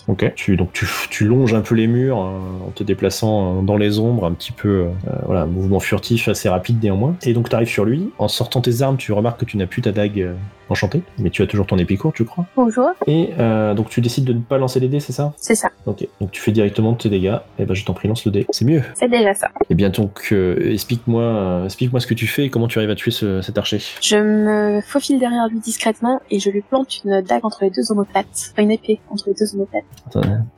Ok. 0.07 0.33
Tu, 0.35 0.55
donc 0.55 0.71
tu, 0.73 0.87
tu 1.09 1.25
longes 1.25 1.53
un 1.53 1.61
peu 1.61 1.75
les 1.75 1.87
murs 1.87 2.21
euh, 2.21 2.67
en 2.67 2.71
te 2.71 2.83
déplaçant 2.83 3.59
euh, 3.59 3.61
dans 3.61 3.77
les 3.77 3.99
ombres, 3.99 4.25
un 4.25 4.33
petit 4.33 4.51
peu, 4.51 4.69
euh, 4.69 4.89
voilà, 5.25 5.41
un 5.41 5.47
mouvement 5.47 5.79
furtif 5.79 6.27
assez 6.27 6.49
rapide 6.49 6.83
néanmoins. 6.83 7.15
Et 7.23 7.33
donc 7.33 7.49
tu 7.49 7.55
arrives 7.55 7.69
sur 7.69 7.85
lui. 7.85 8.11
En 8.19 8.27
sortant 8.27 8.61
tes 8.61 8.81
armes, 8.81 8.97
tu 8.97 9.11
remarques 9.13 9.39
que 9.39 9.45
tu 9.45 9.57
n'as 9.57 9.62
plus 9.67 9.81
ta 9.81 9.91
dague 9.91 10.19
euh, 10.21 10.33
enchantée, 10.69 11.01
mais 11.19 11.29
tu 11.29 11.41
as 11.41 11.47
toujours 11.47 11.67
ton 11.67 11.77
épée 11.77 11.97
courte, 11.97 12.15
je 12.17 12.23
crois. 12.23 12.45
Bonjour. 12.55 12.89
Et 13.07 13.29
euh, 13.39 13.73
donc 13.73 13.89
tu 13.89 14.01
décides 14.01 14.23
de 14.25 14.33
ne 14.33 14.39
pas 14.39 14.57
lancer 14.57 14.79
les 14.79 14.87
dés, 14.87 14.99
c'est 14.99 15.11
ça? 15.13 15.33
C'est 15.37 15.55
ça. 15.55 15.69
Ok. 15.85 16.07
Donc 16.21 16.31
tu 16.31 16.41
fais 16.41 16.51
directement 16.51 16.93
tes 16.93 17.09
dégâts. 17.09 17.35
Et 17.59 17.65
ben 17.65 17.73
je 17.73 17.83
t'en 17.85 17.93
prie, 17.93 18.07
lance 18.07 18.25
le 18.25 18.31
dé. 18.31 18.45
C'est 18.51 18.65
mieux. 18.65 18.81
C'est 18.95 19.09
déjà 19.09 19.33
ça. 19.33 19.49
Et 19.69 19.75
bien 19.75 19.89
donc 19.89 20.29
euh, 20.31 20.71
explique-moi, 20.71 21.21
euh, 21.23 21.65
explique-moi 21.65 21.99
ce 21.99 22.07
que 22.07 22.13
tu 22.13 22.27
fais 22.27 22.45
et 22.45 22.49
comment 22.49 22.67
tu 22.67 22.79
arrives 22.79 22.89
à 22.91 22.95
tuer 22.95 23.11
ce- 23.11 23.41
cet 23.41 23.57
archer. 23.57 23.79
Je 24.01 24.17
me 24.17 24.81
faufile 24.81 25.19
derrière 25.19 25.47
lui 25.49 25.59
discrètement 25.59 26.21
et 26.31 26.39
je 26.39 26.49
lui 26.49 26.61
plante 26.61 27.03
une 27.03 27.21
dague 27.21 27.45
entre 27.45 27.63
les 27.63 27.69
deux 27.69 27.91
omoplates. 27.91 28.51
Enfin, 28.53 28.63
une 28.63 28.71
épée 28.71 28.99
entre 29.09 29.25
les 29.27 29.33
deux 29.35 29.53
omoplates. 29.55 29.83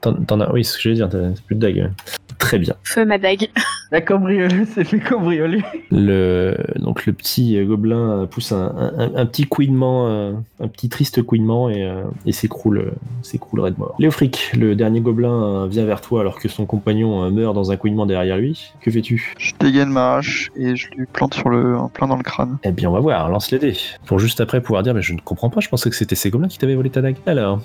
T'en, 0.02 0.40
as, 0.42 0.52
oui, 0.54 0.64
c'est 0.64 0.72
ce 0.74 0.78
que 0.78 0.84
je 0.84 0.90
vais 0.90 0.96
dire. 0.96 1.10
T'as 1.10 1.20
t'as 1.30 1.42
plus 1.46 1.56
de 1.56 1.60
dague. 1.62 1.76
ouais. 1.78 1.90
Très 2.40 2.60
bien. 2.60 2.76
Feu 2.84 3.06
ma 3.06 3.18
dague. 3.18 3.50
La 3.92 4.02
cambriolée, 4.02 4.66
c'est 4.74 4.84
fait 4.84 5.00
cambrioler. 5.00 5.62
Le, 5.92 6.58
donc 6.78 7.06
le 7.06 7.14
petit 7.14 7.56
euh, 7.58 7.66
gobelin 7.66 8.22
euh, 8.22 8.26
pousse 8.26 8.52
un, 8.52 8.74
un- 8.98 9.16
un 9.16 9.26
petit 9.28 9.44
couinement, 9.46 10.08
euh, 10.08 10.34
un 10.60 10.68
petit 10.68 10.90
triste 10.90 11.22
couinement 11.22 11.70
et, 11.70 11.88
et 12.26 12.32
s'écroule, 12.32 12.94
s'écroule 13.22 13.60
raide 13.62 13.78
mort. 13.78 13.96
Léofric, 14.00 14.52
le 14.58 14.76
dernier 14.76 15.02
gobelin 15.02 15.68
vient 15.68 15.86
vers 15.86 16.02
toi 16.02 16.22
alors 16.22 16.40
que 16.40 16.50
son 16.50 16.66
compagnon 16.66 17.30
meurt 17.32 17.54
dans 17.54 17.72
un 17.72 17.78
couinement 17.78 18.06
derrière 18.08 18.38
lui. 18.38 18.72
Que 18.82 18.90
fais-tu? 18.92 19.34
Je 19.38 19.54
dégaine 19.60 19.90
ma 19.90 20.16
hache 20.16 20.50
et 20.56 20.76
je 20.76 20.90
lui 20.98 21.06
plante 21.06 21.36
sur 21.36 21.50
le, 21.50 21.78
en 21.78 21.88
plein 21.90 22.08
dans 22.08 22.18
le 22.18 22.24
crâne. 22.24 22.58
Eh 22.64 22.72
bien, 22.72 22.90
on 22.90 22.94
va 22.94 23.00
voir. 23.00 23.30
Lance 23.30 23.52
les 23.52 23.60
dés 23.60 23.78
pour 24.08 24.20
juste 24.20 24.42
après 24.42 24.62
pouvoir 24.62 24.82
dire, 24.84 24.94
mais 24.96 25.02
je 25.04 25.14
ne 25.14 25.20
comprends 25.20 25.50
pas. 25.52 25.62
Je 25.62 25.70
pensais 25.70 25.90
que 25.90 25.96
c'était 25.96 26.16
ces 26.16 26.32
gobelins 26.32 26.48
qui 26.50 26.58
t'avaient 26.58 26.76
volé 26.76 26.90
ta 26.90 27.02
dague. 27.02 27.18
Alors, 27.28 27.62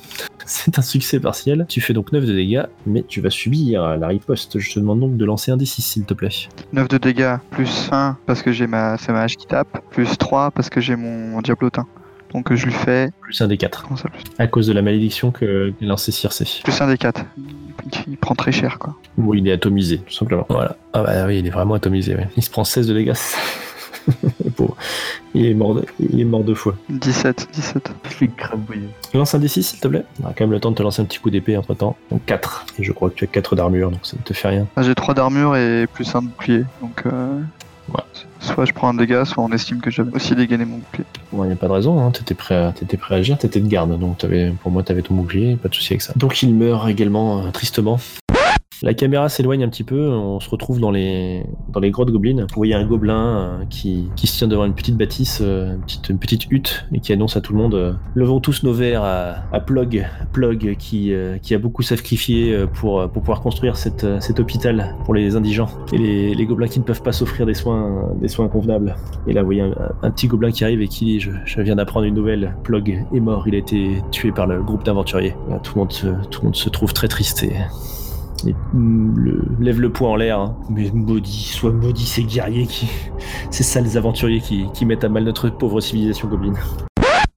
c'est 0.50 0.78
un 0.78 0.82
succès 0.82 1.20
partiel. 1.20 1.64
Tu 1.68 1.80
fais 1.80 1.92
donc 1.92 2.12
9 2.12 2.24
de 2.24 2.34
dégâts, 2.34 2.64
mais 2.86 3.04
tu 3.06 3.20
vas 3.20 3.30
subir 3.30 3.96
la 3.96 4.08
riposte. 4.08 4.58
Je 4.58 4.72
te 4.72 4.80
demande 4.80 5.00
donc 5.00 5.16
de 5.16 5.24
lancer 5.24 5.52
un 5.52 5.56
D6 5.56 5.80
s'il 5.80 6.04
te 6.04 6.14
plaît. 6.14 6.30
9 6.72 6.88
de 6.88 6.98
dégâts, 6.98 7.36
plus 7.50 7.88
1 7.92 8.16
parce 8.26 8.42
que 8.42 8.52
j'ai 8.52 8.66
ma, 8.66 8.98
c'est 8.98 9.12
ma 9.12 9.22
hache 9.22 9.36
qui 9.36 9.46
tape, 9.46 9.80
plus 9.90 10.18
3 10.18 10.50
parce 10.50 10.68
que 10.68 10.80
j'ai 10.80 10.96
mon 10.96 11.40
diablotin. 11.40 11.86
Donc 12.34 12.52
je 12.54 12.66
lui 12.66 12.72
fais. 12.72 13.10
Plus 13.20 13.40
un 13.40 13.48
D4. 13.48 13.82
Comment 13.82 13.96
ça 13.96 14.08
plus 14.08 14.22
À 14.38 14.46
cause 14.46 14.66
de 14.66 14.72
la 14.72 14.82
malédiction 14.82 15.30
que 15.30 15.72
lancé 15.80 16.12
Circe. 16.12 16.60
Plus 16.62 16.80
un 16.80 16.88
des 16.88 16.98
4. 16.98 17.24
Il 18.08 18.16
prend 18.16 18.34
très 18.34 18.52
cher 18.52 18.78
quoi. 18.78 18.96
Bon, 19.16 19.34
il 19.34 19.46
est 19.48 19.52
atomisé, 19.52 19.98
tout 19.98 20.12
simplement. 20.12 20.46
Voilà. 20.48 20.76
Ah 20.92 21.02
bah 21.02 21.26
oui, 21.26 21.38
il 21.38 21.46
est 21.46 21.50
vraiment 21.50 21.74
atomisé, 21.74 22.14
ouais. 22.14 22.28
Il 22.36 22.42
se 22.42 22.50
prend 22.50 22.64
16 22.64 22.88
de 22.88 22.94
dégâts. 22.94 23.14
Il 25.34 25.46
est 25.46 25.54
mort, 25.54 25.74
de- 25.76 25.84
il 26.00 26.20
est 26.20 26.24
mort 26.24 26.42
deux 26.42 26.54
fois. 26.56 26.74
17, 26.88 27.48
17. 27.52 27.92
Je 28.10 28.24
l'ai 28.24 28.30
crabouillé. 28.36 28.88
Lance 29.14 29.34
un 29.34 29.38
D6 29.38 29.62
s'il 29.62 29.78
te 29.80 29.86
plaît. 29.88 30.04
On 30.22 30.26
a 30.26 30.32
quand 30.32 30.40
même 30.44 30.50
le 30.50 30.58
temps 30.60 30.70
de 30.72 30.76
te 30.76 30.82
lancer 30.82 31.00
un 31.02 31.04
petit 31.04 31.18
coup 31.20 31.30
d'épée 31.30 31.56
entre 31.56 31.74
temps. 31.74 31.96
Donc 32.10 32.24
4. 32.26 32.66
Et 32.78 32.84
je 32.84 32.92
crois 32.92 33.10
que 33.10 33.14
tu 33.14 33.24
as 33.24 33.28
4 33.28 33.54
d'armure, 33.54 33.90
donc 33.92 34.00
ça 34.04 34.16
ne 34.18 34.22
te 34.22 34.32
fait 34.34 34.48
rien. 34.48 34.66
Ah, 34.76 34.82
j'ai 34.82 34.94
3 34.94 35.14
d'armure 35.14 35.54
et 35.56 35.86
plus 35.92 36.12
un 36.16 36.22
de 36.22 36.26
bouclier. 36.28 36.64
Donc 36.80 37.02
euh, 37.06 37.40
Ouais. 37.92 38.02
soit 38.40 38.64
je 38.66 38.72
prends 38.72 38.88
un 38.90 38.94
dégât, 38.94 39.24
soit 39.24 39.42
on 39.42 39.50
estime 39.50 39.80
que 39.80 39.90
j'avais 39.90 40.12
aussi 40.14 40.34
dégainé 40.36 40.64
mon 40.64 40.76
bouclier. 40.78 41.04
Bon, 41.32 41.42
il 41.44 41.48
n'y 41.48 41.52
a 41.52 41.56
pas 41.56 41.66
de 41.66 41.72
raison, 41.72 42.00
hein. 42.04 42.10
t'étais 42.12 42.34
prêt, 42.34 42.54
à- 42.54 42.72
t'étais 42.72 42.96
prêt 42.96 43.16
à 43.16 43.18
agir, 43.18 43.36
t'étais 43.38 43.58
de 43.60 43.66
garde, 43.68 43.98
donc 43.98 44.18
t'avais, 44.18 44.52
pour 44.62 44.70
moi 44.70 44.82
t'avais 44.84 45.02
ton 45.02 45.14
bouclier, 45.14 45.56
pas 45.56 45.68
de 45.68 45.74
souci 45.74 45.92
avec 45.94 46.02
ça. 46.02 46.12
Donc 46.14 46.40
il 46.42 46.54
meurt 46.54 46.88
également 46.88 47.40
euh, 47.46 47.50
tristement. 47.50 47.98
La 48.82 48.94
caméra 48.94 49.28
s'éloigne 49.28 49.62
un 49.62 49.68
petit 49.68 49.84
peu, 49.84 50.08
on 50.08 50.40
se 50.40 50.48
retrouve 50.48 50.80
dans 50.80 50.90
les, 50.90 51.44
dans 51.68 51.80
les 51.80 51.90
grottes 51.90 52.10
gobelines. 52.10 52.46
Vous 52.48 52.56
voyez 52.56 52.72
un 52.72 52.86
gobelin 52.86 53.36
euh, 53.36 53.64
qui, 53.68 54.08
qui 54.16 54.26
se 54.26 54.38
tient 54.38 54.48
devant 54.48 54.64
une 54.64 54.72
petite 54.72 54.96
bâtisse, 54.96 55.40
euh, 55.42 55.74
une, 55.74 55.82
petite, 55.82 56.08
une 56.08 56.18
petite 56.18 56.50
hutte, 56.50 56.86
et 56.94 57.00
qui 57.00 57.12
annonce 57.12 57.36
à 57.36 57.42
tout 57.42 57.52
le 57.52 57.58
monde 57.58 57.74
euh, 57.74 57.92
Levons 58.14 58.40
tous 58.40 58.62
nos 58.62 58.72
verres 58.72 59.04
à, 59.04 59.34
à 59.52 59.60
Plog, 59.60 60.06
Plog 60.32 60.76
qui, 60.78 61.12
qui 61.42 61.54
a 61.54 61.58
beaucoup 61.58 61.82
sacrifié 61.82 62.66
pour, 62.72 63.02
pour 63.10 63.22
pouvoir 63.22 63.42
construire 63.42 63.76
cette, 63.76 64.06
cet 64.20 64.40
hôpital 64.40 64.96
pour 65.04 65.12
les 65.12 65.36
indigents 65.36 65.68
et 65.92 65.98
les, 65.98 66.34
les 66.34 66.46
gobelins 66.46 66.68
qui 66.68 66.78
ne 66.78 66.84
peuvent 66.84 67.02
pas 67.02 67.12
s'offrir 67.12 67.44
des 67.44 67.54
soins, 67.54 68.14
des 68.18 68.28
soins 68.28 68.48
convenables. 68.48 68.96
Et 69.26 69.34
là, 69.34 69.42
vous 69.42 69.46
voyez 69.46 69.62
un, 70.02 70.10
petit 70.10 70.26
gobelin 70.26 70.52
qui 70.52 70.64
arrive 70.64 70.80
et 70.80 70.88
qui 70.88 71.04
dit 71.04 71.20
je, 71.20 71.60
viens 71.60 71.76
d'apprendre 71.76 72.06
une 72.06 72.14
nouvelle. 72.14 72.56
Plog 72.64 73.04
est 73.12 73.20
mort, 73.20 73.46
il 73.46 73.54
a 73.54 73.58
été 73.58 74.02
tué 74.10 74.32
par 74.32 74.46
le 74.46 74.62
groupe 74.62 74.84
d'aventuriers. 74.84 75.34
Tout, 75.62 75.72
le 75.74 75.80
monde 75.80 75.92
se- 75.92 76.28
tout 76.30 76.40
le 76.40 76.46
monde 76.46 76.56
se 76.56 76.70
trouve 76.70 76.94
très 76.94 77.08
triste 77.08 77.42
et, 77.42 77.52
et, 78.48 78.54
mm, 78.72 79.14
le- 79.18 79.44
lève 79.60 79.80
le 79.80 79.90
poing 79.92 80.10
en 80.10 80.16
l'air. 80.16 80.38
hein. 80.40 80.56
Mais 80.70 80.90
maudit, 80.92 81.44
soit 81.44 81.72
maudit 81.72 82.06
ces 82.06 82.24
guerriers 82.24 82.66
qui. 82.66 82.86
Ces 83.50 83.62
sales 83.64 83.96
aventuriers 83.96 84.40
qui, 84.40 84.64
qui 84.74 84.86
mettent 84.86 85.04
à 85.04 85.08
mal 85.08 85.24
notre 85.24 85.48
pauvre 85.50 85.80
civilisation 85.80 86.28
gobeline. 86.28 86.54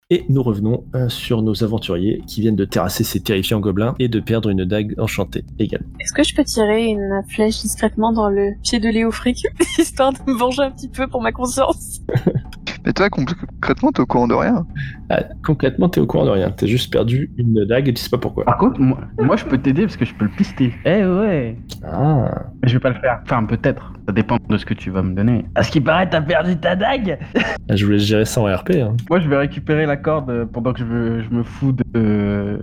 Et 0.09 0.25
nous 0.29 0.43
revenons 0.43 0.83
euh, 0.95 1.09
sur 1.09 1.41
nos 1.41 1.63
aventuriers 1.63 2.21
qui 2.27 2.41
viennent 2.41 2.55
de 2.55 2.65
terrasser 2.65 3.03
ces 3.03 3.19
terrifiants 3.21 3.59
gobelins 3.59 3.95
et 3.99 4.07
de 4.09 4.19
perdre 4.19 4.49
une 4.49 4.63
dague 4.63 4.93
enchantée 4.99 5.43
également. 5.59 5.87
Est-ce 5.99 6.13
que 6.13 6.23
je 6.23 6.35
peux 6.35 6.43
tirer 6.43 6.85
une 6.85 7.21
flèche 7.29 7.61
discrètement 7.61 8.11
dans 8.13 8.29
le 8.29 8.51
pied 8.61 8.79
de 8.79 8.89
Léofric, 8.89 9.47
histoire 9.79 10.13
de 10.13 10.19
me 10.27 10.37
venger 10.37 10.61
un 10.63 10.71
petit 10.71 10.89
peu 10.89 11.07
pour 11.07 11.21
ma 11.21 11.31
conscience? 11.31 12.01
Mais 12.85 12.93
toi, 12.93 13.09
concrètement, 13.09 13.91
t'es 13.91 14.01
au 14.01 14.05
courant 14.05 14.27
de 14.27 14.33
rien. 14.33 14.65
Ah, 15.09 15.23
concrètement, 15.45 15.89
t'es 15.89 16.01
au 16.01 16.05
courant 16.05 16.25
de 16.25 16.31
rien. 16.31 16.51
T'as 16.51 16.67
juste 16.67 16.91
perdu 16.91 17.31
une 17.37 17.65
dague 17.65 17.87
et 17.87 17.93
tu 17.93 18.01
sais 18.01 18.09
pas 18.09 18.17
pourquoi. 18.17 18.43
Par 18.45 18.57
contre, 18.57 18.79
moi, 18.79 18.99
moi, 19.19 19.35
je 19.35 19.45
peux 19.45 19.57
t'aider 19.57 19.83
parce 19.83 19.95
que 19.95 20.05
je 20.05 20.13
peux 20.13 20.25
le 20.25 20.31
pister. 20.31 20.73
Eh 20.85 21.05
ouais. 21.05 21.57
Ah. 21.85 22.43
Mais 22.61 22.67
je 22.67 22.73
vais 22.73 22.79
pas 22.79 22.89
le 22.89 22.99
faire. 22.99 23.21
Enfin, 23.23 23.43
peut-être. 23.45 23.93
Ça 24.05 24.11
dépend 24.13 24.37
de 24.49 24.57
ce 24.57 24.65
que 24.65 24.73
tu 24.73 24.89
vas 24.89 25.01
me 25.01 25.13
donner. 25.15 25.45
À 25.55 25.63
ce 25.63 25.71
qui 25.71 25.79
paraît, 25.79 26.09
t'as 26.09 26.21
perdu 26.21 26.57
ta 26.57 26.75
dague 26.75 27.17
Ah, 27.69 27.75
Je 27.75 27.85
vous 27.85 27.91
laisse 27.93 28.01
gérer 28.03 28.25
ça 28.25 28.41
en 28.41 28.53
RP. 28.53 28.71
Hein. 28.71 28.95
Moi, 29.09 29.21
je 29.21 29.29
vais 29.29 29.37
récupérer 29.37 29.85
la 29.85 29.95
corde 29.95 30.29
euh, 30.29 30.45
pendant 30.45 30.73
que 30.73 30.79
je, 30.79 30.83
veux- 30.85 31.21
je 31.23 31.29
me 31.29 31.43
fous 31.43 31.71
de, 31.71 31.83
euh, 31.95 32.57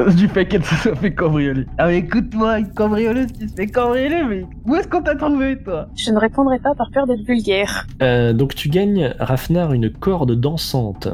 euh, 0.00 0.10
du 0.16 0.28
fait 0.28 0.44
qu'elle 0.46 0.62
se 0.64 0.74
soit 0.74 0.94
fait 0.96 1.14
cambrioler. 1.14 1.64
Ah, 1.78 1.86
mais 1.86 1.98
écoute-moi, 1.98 2.58
une 2.58 2.68
cambrioleuse 2.74 3.32
qui 3.32 3.48
se 3.48 3.54
fait 3.54 3.66
cambrioler, 3.68 4.22
mais 4.28 4.44
où 4.66 4.74
est-ce 4.76 4.86
qu'on 4.88 5.00
t'a 5.02 5.14
trouvé, 5.14 5.56
toi? 5.62 5.88
Je 5.96 6.10
ne 6.10 6.18
répondrai 6.18 6.58
pas 6.58 6.74
par 6.74 6.90
peur 6.90 7.06
d'être 7.06 7.24
vulgaire. 7.26 7.86
Euh, 8.02 8.34
donc 8.34 8.54
tu 8.54 8.68
gagnes, 8.68 9.14
Rafnar, 9.18 9.72
une 9.72 9.88
corde 9.90 10.38
dansante 10.38 11.08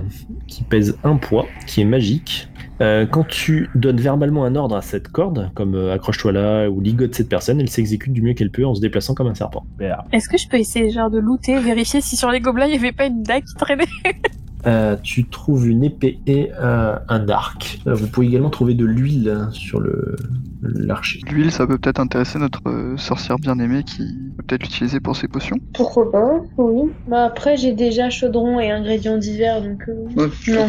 qui 0.49 0.65
pèse 0.65 0.99
un 1.05 1.17
poids, 1.17 1.47
qui 1.69 1.83
est 1.83 1.85
magique. 1.87 2.49
Euh, 2.81 3.07
quand 3.07 3.25
tu 3.25 3.71
donnes 3.75 4.01
verbalement 4.01 4.45
un 4.45 4.57
ordre 4.57 4.77
à 4.77 4.83
cette 4.83 5.09
corde, 5.09 5.51
comme 5.55 5.75
euh, 5.75 5.93
accroche-toi 5.93 6.33
là 6.33 6.69
ou 6.69 6.81
ligote 6.81 7.15
cette 7.15 7.29
personne, 7.29 7.61
elle 7.61 7.69
s'exécute 7.69 8.13
du 8.13 8.23
mieux 8.23 8.35
qu'elle 8.35 8.51
peut 8.51 8.65
en 8.65 8.75
se 8.75 8.81
déplaçant 8.81 9.15
comme 9.15 9.29
un 9.29 9.35
serpent. 9.35 9.65
Est-ce 10.13 10.29
que 10.29 10.39
je 10.39 10.49
peux 10.49 10.57
essayer 10.57 10.91
genre 10.91 11.11
de 11.11 11.19
looter, 11.19 11.59
vérifier 11.59 12.01
si 12.01 12.17
sur 12.17 12.31
les 12.31 12.41
gobelins 12.41 12.67
il 12.67 12.75
y 12.75 12.79
avait 12.79 12.93
pas 12.93 13.07
une 13.07 13.23
dague 13.23 13.45
qui 13.45 13.55
traînait? 13.55 13.85
Euh, 14.65 14.97
tu 15.03 15.25
trouves 15.25 15.69
une 15.69 15.83
épée 15.83 16.21
et 16.27 16.51
euh, 16.61 16.97
un 17.09 17.29
arc. 17.29 17.81
Euh, 17.87 17.95
vous 17.95 18.07
pouvez 18.07 18.29
également 18.29 18.51
trouver 18.51 18.75
de 18.75 18.85
l'huile 18.85 19.29
hein, 19.29 19.51
sur 19.51 19.81
le 19.81 20.15
l'archer. 20.63 21.21
L'huile, 21.31 21.51
ça 21.51 21.67
peut 21.67 21.79
peut-être 21.79 21.99
intéresser 21.99 22.39
notre 22.39 22.61
euh, 22.69 22.97
sorcière 22.97 23.39
bien-aimée 23.39 23.83
qui 23.83 24.05
peut 24.37 24.45
peut-être 24.45 24.63
l'utiliser 24.63 25.01
pour 25.01 25.17
ses 25.17 25.27
potions. 25.27 25.57
Pourquoi 25.75 26.11
pas 26.13 26.41
Oui. 26.57 26.91
Bah 27.09 27.25
après, 27.25 27.57
j'ai 27.57 27.73
déjà 27.73 28.11
chaudron 28.11 28.61
et 28.61 28.71
ingrédients 28.71 29.19
divers, 29.19 29.63
donc 29.63 29.83
euh, 29.89 30.29
non. 30.49 30.69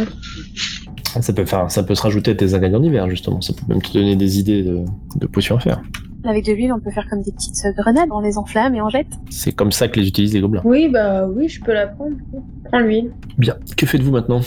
Ça 1.22 1.34
peut, 1.34 1.46
ça 1.46 1.84
peut 1.84 1.96
se 1.96 2.02
rajouter 2.02 2.32
à 2.32 2.36
tes 2.36 2.54
ingrédients 2.54 2.80
d'hiver 2.80 3.10
justement. 3.10 3.42
Ça 3.42 3.54
peut 3.54 3.66
même 3.68 3.82
te 3.82 3.94
donner 3.94 4.16
des 4.16 4.40
idées 4.40 4.64
de 4.64 5.28
potions 5.28 5.58
à 5.58 5.60
faire. 5.60 5.82
Avec 6.26 6.46
de 6.46 6.54
l'huile, 6.54 6.72
on 6.74 6.80
peut 6.80 6.92
faire 6.92 7.08
comme 7.10 7.22
des 7.22 7.32
petites 7.32 7.66
euh, 7.66 7.74
grenades, 7.82 8.10
on 8.12 8.22
les 8.22 8.38
enflamme 8.38 8.76
et 8.76 8.82
on 8.82 8.90
jette. 8.90 9.08
C'est 9.30 9.52
comme 9.52 9.72
ça 9.72 9.88
que 9.88 10.00
les 10.00 10.08
utilisent 10.08 10.34
les 10.34 10.42
gobelins. 10.42 10.62
Oui, 10.64 10.90
bah 10.92 11.28
oui, 11.28 11.50
je 11.50 11.62
peux 11.62 11.74
la 11.74 11.88
prendre. 11.88 12.16
Prends 12.66 12.80
l'huile. 12.80 13.12
Bien. 13.38 13.56
Que 13.76 13.86
faites-vous 13.86 14.12
maintenant? 14.12 14.40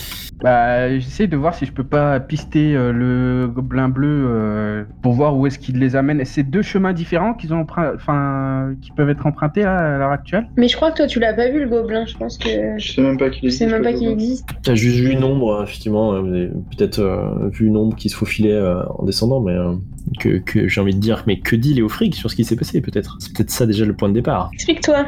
Bah, 0.42 0.90
j'essaie 0.99 1.26
de 1.26 1.37
voir 1.37 1.54
si 1.54 1.66
je 1.66 1.73
peux 1.73 1.85
pas 1.85 2.18
pister 2.21 2.75
euh, 2.75 2.92
le 2.92 3.49
gobelin 3.49 3.88
bleu 3.88 4.09
euh, 4.28 4.85
pour 5.02 5.12
voir 5.12 5.37
où 5.37 5.47
est-ce 5.47 5.59
qu'il 5.59 5.78
les 5.78 5.97
amène. 5.97 6.25
C'est 6.25 6.42
deux 6.42 6.62
chemins 6.62 6.92
différents 6.92 7.35
qu'ils 7.35 7.52
ont 7.54 7.61
emprunt- 7.62 7.95
enfin, 7.95 8.75
qui 8.80 8.90
peuvent 8.92 9.11
être 9.11 9.26
empruntés 9.26 9.62
là, 9.62 9.76
à 9.76 9.99
l'heure 9.99 10.11
actuelle? 10.12 10.47
Mais 10.56 10.68
je 10.68 10.76
crois 10.76 10.90
que 10.92 10.97
toi, 10.99 11.06
tu 11.06 11.21
l'as 11.21 11.35
pas 11.35 11.49
vu 11.50 11.61
le 11.62 11.68
gobelin. 11.68 12.04
Je 12.06 12.16
pense 12.16 12.38
que 12.38 12.49
Je 12.78 12.92
sais 12.92 13.02
même 13.02 13.18
pas 13.18 13.30
qu'il 13.30 13.49
je 13.50 13.54
sais 13.54 13.66
même 13.66 13.83
pas 13.83 13.92
qu'il 13.92 14.09
existe. 14.09 14.49
T'as 14.62 14.75
juste 14.75 14.99
vu 14.99 15.11
une 15.12 15.25
ombre, 15.25 15.62
effectivement. 15.62 16.14
euh, 16.14 16.49
peut-être 16.76 16.99
euh, 17.00 17.49
vu 17.50 17.66
une 17.66 17.76
ombre 17.76 17.97
qui 17.97 18.09
se 18.09 18.16
faufilait 18.16 18.52
euh, 18.52 18.83
en 18.99 19.04
descendant, 19.04 19.40
mais 19.40 19.52
euh, 19.52 19.75
que, 20.21 20.38
que 20.38 20.68
j'ai 20.68 20.80
envie 20.80 20.95
de 20.95 21.00
dire, 21.00 21.25
mais 21.26 21.38
que 21.40 21.56
dit 21.66 21.75
Léofric 21.75 22.14
sur 22.14 22.30
ce 22.30 22.37
qui 22.37 22.44
s'est 22.44 22.56
passé, 22.56 22.80
peut-être 22.80 23.16
C'est 23.18 23.32
peut-être 23.32 23.50
ça 23.50 23.66
déjà 23.66 23.85
le 23.85 23.94
point 23.94 24.08
de 24.08 24.14
départ. 24.14 24.50
Explique-toi. 24.54 25.06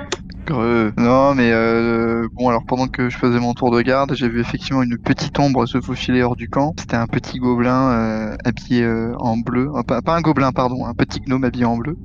Greux. 0.48 0.94
Non, 0.96 1.34
mais 1.34 1.50
euh, 1.52 2.26
bon, 2.32 2.48
alors 2.48 2.64
pendant 2.66 2.86
que 2.86 3.10
je 3.10 3.18
faisais 3.18 3.38
mon 3.38 3.52
tour 3.52 3.70
de 3.70 3.82
garde, 3.82 4.14
j'ai 4.14 4.30
vu 4.30 4.40
effectivement 4.40 4.82
une 4.82 4.96
petite 4.96 5.38
ombre 5.38 5.66
se 5.66 5.78
faufiler 5.78 6.22
hors 6.22 6.36
du 6.36 6.48
camp. 6.48 6.72
C'était 6.78 6.96
un 6.96 7.06
petit 7.06 7.38
gobelin 7.38 7.90
euh, 7.90 8.36
habillé 8.46 8.82
euh, 8.82 9.12
en 9.18 9.36
bleu, 9.36 9.68
Euh, 9.74 9.82
pas, 9.82 10.00
pas 10.00 10.16
un 10.16 10.22
gobelin, 10.22 10.50
pardon, 10.52 10.86
un 10.86 10.94
petit 10.94 11.20
gnome 11.20 11.44
habillé 11.44 11.66
en 11.66 11.76
bleu, 11.76 11.98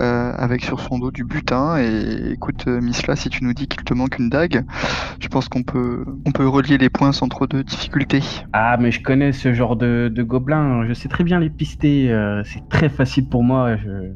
euh, 0.00 0.32
avec 0.36 0.64
sur 0.64 0.80
son 0.80 0.98
dos 0.98 1.12
du 1.12 1.22
butin. 1.24 1.76
Et 1.78 2.32
écoute, 2.32 2.64
euh, 2.66 2.80
Misla, 2.80 3.14
si 3.14 3.28
tu 3.28 3.44
nous 3.44 3.54
dis 3.54 3.68
qu'il 3.68 3.84
te 3.84 3.94
manque 3.94 4.18
une 4.18 4.28
dague, 4.28 4.64
je 5.20 5.28
pense 5.28 5.48
qu'on 5.48 5.62
peut, 5.62 6.04
on 6.26 6.32
peut 6.32 6.48
relier 6.48 6.78
les 6.78 6.90
points 6.90 7.12
sans 7.12 7.28
trop 7.28 7.46
de 7.46 7.62
difficultés. 7.62 8.22
Ah, 8.52 8.76
mais 8.76 8.90
je 8.90 9.02
connais 9.02 9.30
ce 9.30 9.54
genre 9.54 9.76
de, 9.76 10.10
de 10.12 10.22
gobelins. 10.24 10.84
Je 10.88 10.94
sais 10.94 11.08
très 11.08 11.22
bien 11.22 11.38
les 11.38 11.50
pister. 11.50 12.10
euh, 12.10 12.42
c'est 12.44 12.68
très 12.68 12.88
facile 12.88 13.28
pour 13.28 13.44
moi. 13.44 13.76
Je... 13.76 14.10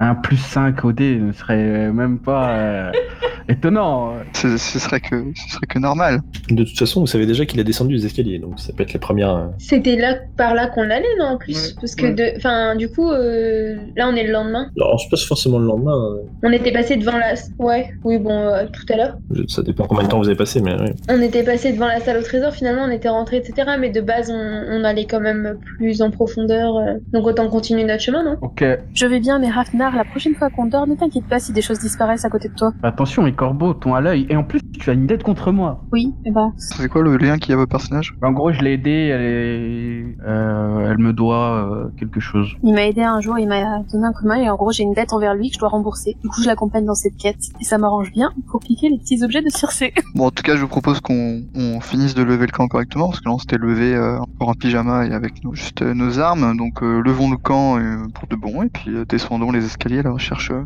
Un 0.00 0.14
plus 0.14 0.36
5 0.36 0.84
au 0.84 0.92
dé 0.92 1.16
ne 1.16 1.32
serait 1.32 1.90
même 1.92 2.18
pas 2.18 2.50
euh, 2.50 2.92
étonnant. 3.48 4.12
Ce, 4.32 4.56
ce 4.56 4.78
serait 4.78 5.00
que, 5.00 5.24
ce 5.34 5.54
serait 5.54 5.66
que 5.66 5.78
normal. 5.78 6.20
De 6.50 6.64
toute 6.64 6.78
façon, 6.78 7.00
vous 7.00 7.06
savez 7.06 7.26
déjà 7.26 7.46
qu'il 7.46 7.60
a 7.60 7.64
descendu 7.64 7.94
les 7.94 8.06
escaliers, 8.06 8.38
donc 8.38 8.58
ça 8.58 8.72
peut 8.72 8.82
être 8.82 8.92
les 8.92 8.98
premières. 8.98 9.34
euh, 9.34 9.46
C'était 9.58 9.96
là, 9.96 10.16
par 10.36 10.54
là 10.54 10.66
qu'on 10.68 10.82
allait, 10.90 11.04
non, 11.18 11.26
en 11.26 11.36
plus 11.38 11.46
Ouais, 11.68 11.74
Parce 11.80 11.94
que, 11.94 12.06
ouais. 12.06 12.14
de... 12.14 12.36
enfin, 12.36 12.76
du 12.76 12.88
coup, 12.88 13.08
euh, 13.10 13.76
là, 13.96 14.08
on 14.12 14.16
est 14.16 14.24
le 14.24 14.32
lendemain. 14.32 14.70
Alors, 14.76 14.98
je 14.98 15.08
passe 15.08 15.24
forcément 15.24 15.58
le 15.58 15.66
lendemain. 15.66 15.94
euh, 15.96 16.22
On 16.42 16.52
était 16.52 16.72
passé 16.72 16.96
devant 16.96 17.16
la... 17.16 17.34
Ouais, 17.58 17.90
oui, 18.04 18.18
bon, 18.18 18.30
euh, 18.38 18.66
tout 18.72 18.92
à 18.92 18.96
l'heure. 18.96 19.16
Ça 19.48 19.62
dépend 19.62 19.84
combien 19.86 20.04
de 20.04 20.08
temps 20.08 20.18
vous 20.18 20.28
avez 20.28 20.36
passé, 20.36 20.60
mais 20.60 20.74
ouais. 20.74 20.94
On 21.08 21.20
était 21.22 21.42
passé 21.44 21.72
devant 21.72 21.86
la 21.86 22.00
salle 22.00 22.18
au 22.18 22.22
trésor, 22.22 22.52
finalement, 22.52 22.82
on 22.86 22.90
était 22.90 23.08
rentré, 23.08 23.36
etc. 23.38 23.70
Mais 23.78 23.90
de 23.90 24.00
base, 24.00 24.30
on, 24.30 24.34
on 24.70 24.84
allait 24.84 25.06
quand 25.06 25.20
même 25.20 25.56
plus 25.76 26.02
en 26.02 26.10
profondeur. 26.10 26.76
euh, 26.76 26.94
Donc 27.12 27.26
autant 27.26 27.48
continuer 27.48 27.84
notre 27.84 28.02
chemin, 28.02 28.22
non? 28.24 28.36
Ok, 28.42 28.64
Je 28.94 29.06
vais 29.06 29.20
bien, 29.20 29.38
mais 29.38 29.48
Rafnar, 29.50 29.94
la 29.96 30.04
prochaine 30.04 30.34
fois 30.34 30.50
qu'on 30.50 30.66
dort, 30.66 30.86
ne 30.86 30.94
t'inquiète 30.94 31.26
pas 31.26 31.38
si 31.38 31.52
des 31.52 31.62
choses 31.62 31.78
disparaissent 31.78 32.24
à 32.24 32.28
côté 32.30 32.48
de 32.48 32.54
toi. 32.54 32.72
Attention, 32.96 33.24
les 33.24 33.34
corbeaux 33.34 33.74
t'ont 33.74 33.94
à 33.94 34.00
l'œil. 34.00 34.26
Et 34.30 34.36
en 34.36 34.42
plus, 34.42 34.60
tu 34.72 34.88
as 34.88 34.94
une 34.94 35.06
dette 35.06 35.22
contre 35.22 35.52
moi. 35.52 35.84
Oui, 35.92 36.14
eh 36.24 36.30
ben, 36.30 36.52
C'est 36.56 36.88
quoi 36.88 37.02
le 37.02 37.16
lien 37.18 37.36
qu'il 37.36 37.50
y 37.50 37.52
a 37.52 37.56
à 37.56 37.60
vos 37.60 37.66
personnages 37.66 38.14
En 38.22 38.32
gros, 38.32 38.52
je 38.52 38.60
l'ai 38.62 38.72
aidée. 38.72 39.10
Elle, 39.12 39.20
est... 39.20 40.16
euh, 40.26 40.90
elle 40.90 40.98
me 40.98 41.12
doit 41.12 41.68
euh, 41.70 41.88
quelque 41.98 42.20
chose. 42.20 42.54
il 42.62 42.72
m'a 42.72 42.86
aidé 42.86 43.02
un 43.02 43.20
jour, 43.20 43.38
il 43.38 43.46
m'a 43.48 43.80
donné 43.92 44.06
un 44.06 44.12
commun 44.12 44.36
et 44.36 44.48
en 44.48 44.56
gros 44.56 44.70
j'ai 44.72 44.82
une 44.82 44.94
dette 44.94 45.12
envers 45.12 45.34
lui 45.34 45.48
que 45.48 45.54
je 45.54 45.58
dois 45.58 45.68
rembourser. 45.68 46.16
Du 46.22 46.28
coup 46.28 46.40
je 46.40 46.46
l'accompagne 46.46 46.84
dans 46.86 46.94
cette 46.94 47.16
quête 47.16 47.36
et 47.60 47.64
ça 47.64 47.76
m'arrange 47.78 48.10
bien 48.12 48.32
pour 48.48 48.60
piquer 48.60 48.88
les 48.88 48.98
petits 48.98 49.22
objets 49.22 49.42
de 49.42 49.48
Circé. 49.50 49.92
Bon, 50.14 50.26
en 50.26 50.30
tout 50.30 50.42
cas, 50.42 50.56
je 50.56 50.62
vous 50.62 50.68
propose 50.68 51.00
qu'on 51.00 51.42
on 51.54 51.80
finisse 51.80 52.14
de 52.14 52.22
lever 52.22 52.46
le 52.46 52.52
camp 52.52 52.68
correctement, 52.68 53.08
parce 53.08 53.20
que 53.20 53.28
là, 53.28 53.34
on 53.34 53.38
s'était 53.38 53.58
levé 53.58 53.94
euh, 53.94 54.18
encore 54.18 54.48
en 54.48 54.54
pyjama 54.54 55.04
et 55.06 55.12
avec 55.12 55.44
nos, 55.44 55.52
juste 55.52 55.82
euh, 55.82 55.92
nos 55.92 56.18
armes. 56.18 56.56
Donc, 56.56 56.82
euh, 56.82 57.02
levons 57.02 57.30
le 57.30 57.36
camp 57.36 57.76
euh, 57.78 57.98
pour 58.14 58.26
de 58.28 58.36
bon, 58.36 58.62
et 58.62 58.68
puis 58.70 58.94
euh, 58.94 59.04
descendons 59.04 59.50
les 59.50 59.64
escaliers 59.66 59.98
à 59.98 60.04
la 60.04 60.12
recherche 60.12 60.50
euh, 60.52 60.64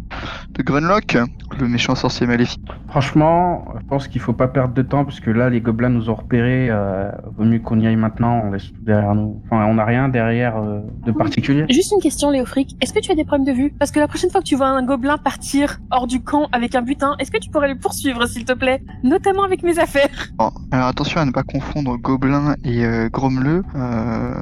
de 0.54 0.62
Grunlock, 0.62 1.16
le 1.58 1.66
méchant 1.66 1.96
sorcier 1.96 2.19
maléfique. 2.26 2.62
Franchement, 2.88 3.64
je 3.80 3.86
pense 3.86 4.08
qu'il 4.08 4.20
faut 4.20 4.32
pas 4.32 4.48
perdre 4.48 4.74
de 4.74 4.82
temps 4.82 5.04
parce 5.04 5.20
que 5.20 5.30
là, 5.30 5.50
les 5.50 5.60
gobelins 5.60 5.88
nous 5.88 6.10
ont 6.10 6.14
repérés. 6.14 6.68
Euh, 6.70 7.10
vaut 7.36 7.44
mieux 7.44 7.58
qu'on 7.60 7.78
y 7.80 7.86
aille 7.86 7.96
maintenant. 7.96 8.42
On 8.44 8.52
laisse 8.52 8.72
tout 8.72 8.82
derrière 8.82 9.14
nous. 9.14 9.40
Enfin, 9.46 9.66
on 9.66 9.74
n'a 9.74 9.84
rien 9.84 10.08
derrière 10.08 10.56
euh, 10.56 10.80
de 11.04 11.12
particulier. 11.12 11.66
Juste 11.70 11.92
une 11.92 12.00
question, 12.00 12.30
Léofric. 12.30 12.76
Est-ce 12.80 12.92
que 12.92 13.00
tu 13.00 13.12
as 13.12 13.14
des 13.14 13.24
problèmes 13.24 13.46
de 13.46 13.52
vue? 13.52 13.72
Parce 13.78 13.90
que 13.90 14.00
la 14.00 14.08
prochaine 14.08 14.30
fois 14.30 14.40
que 14.40 14.46
tu 14.46 14.56
vois 14.56 14.68
un 14.68 14.84
gobelin 14.84 15.18
partir 15.18 15.78
hors 15.90 16.06
du 16.06 16.22
camp 16.22 16.48
avec 16.52 16.74
un 16.74 16.82
butin, 16.82 17.14
est-ce 17.18 17.30
que 17.30 17.38
tu 17.38 17.50
pourrais 17.50 17.68
le 17.68 17.78
poursuivre, 17.78 18.26
s'il 18.26 18.44
te 18.44 18.52
plaît? 18.52 18.82
Notamment 19.02 19.44
avec 19.44 19.62
mes 19.62 19.78
affaires. 19.78 20.08
Bon, 20.36 20.50
alors 20.72 20.88
attention 20.88 21.20
à 21.20 21.24
ne 21.24 21.30
pas 21.30 21.42
confondre 21.42 21.96
gobelin 21.96 22.54
et 22.64 22.84
euh, 22.84 23.08
grommeleux. 23.08 23.62
Euh, 23.74 24.34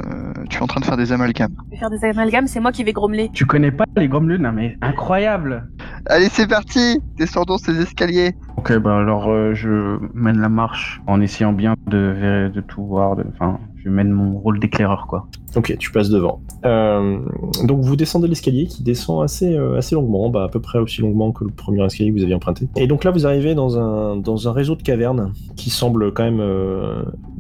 tu 0.49 0.59
es 0.59 0.63
en 0.63 0.67
train 0.67 0.81
de 0.81 0.85
faire 0.85 0.97
des 0.97 1.13
amalgames. 1.13 1.55
Je 1.67 1.71
vais 1.73 1.77
faire 1.77 1.91
des 1.91 2.05
amalgames, 2.05 2.47
c'est 2.47 2.61
moi 2.61 2.73
qui 2.73 2.85
vais 2.85 2.93
grommeler. 2.93 3.31
Tu 3.33 3.47
connais 3.47 3.71
pas 3.71 3.85
les 3.97 4.09
grommeleux 4.09 4.39
Non 4.39 4.53
mais 4.53 4.77
incroyable. 4.81 5.69
Allez, 6.07 6.29
c'est 6.31 6.49
parti 6.49 7.01
Descendons 7.17 7.58
ces 7.59 7.81
escaliers. 7.81 8.35
Ok, 8.57 8.77
bah 8.79 8.97
alors 8.99 9.29
euh, 9.29 9.55
je 9.55 9.99
mène 10.15 10.39
la 10.41 10.49
marche 10.49 11.01
en 11.07 11.21
essayant 11.21 11.53
bien 11.53 11.75
de, 11.87 12.51
de 12.53 12.61
tout 12.61 12.85
voir. 12.85 13.17
de- 13.17 13.25
Enfin, 13.33 13.59
je 13.77 13.89
mène 13.89 14.11
mon 14.11 14.39
rôle 14.39 14.59
d'éclaireur 14.59 15.07
quoi. 15.07 15.27
Ok, 15.57 15.77
tu 15.79 15.91
passes 15.93 16.11
devant. 16.11 16.41
Euh, 16.65 17.19
donc 17.65 17.81
vous 17.81 17.97
descendez 17.97 18.29
l'escalier 18.29 18.67
qui 18.67 18.83
descend 18.83 19.23
assez, 19.23 19.55
euh, 19.55 19.79
assez 19.79 19.95
longuement, 19.95 20.29
bah, 20.31 20.45
à 20.45 20.49
peu 20.49 20.61
près 20.61 20.79
aussi 20.79 21.01
longuement 21.01 21.33
que 21.33 21.45
le 21.45 21.51
premier 21.51 21.85
escalier 21.85 22.11
que 22.11 22.17
vous 22.17 22.23
aviez 22.23 22.35
emprunté. 22.35 22.69
Et 22.77 22.87
donc 22.87 23.05
là 23.05 23.11
vous 23.11 23.27
arrivez 23.27 23.55
dans 23.55 23.79
un, 23.79 24.17
dans 24.17 24.49
un 24.49 24.53
réseau 24.53 24.75
de 24.75 24.83
cavernes 24.83 25.33
qui 25.57 25.71
semble 25.71 26.13
quand 26.13 26.25
même... 26.25 26.43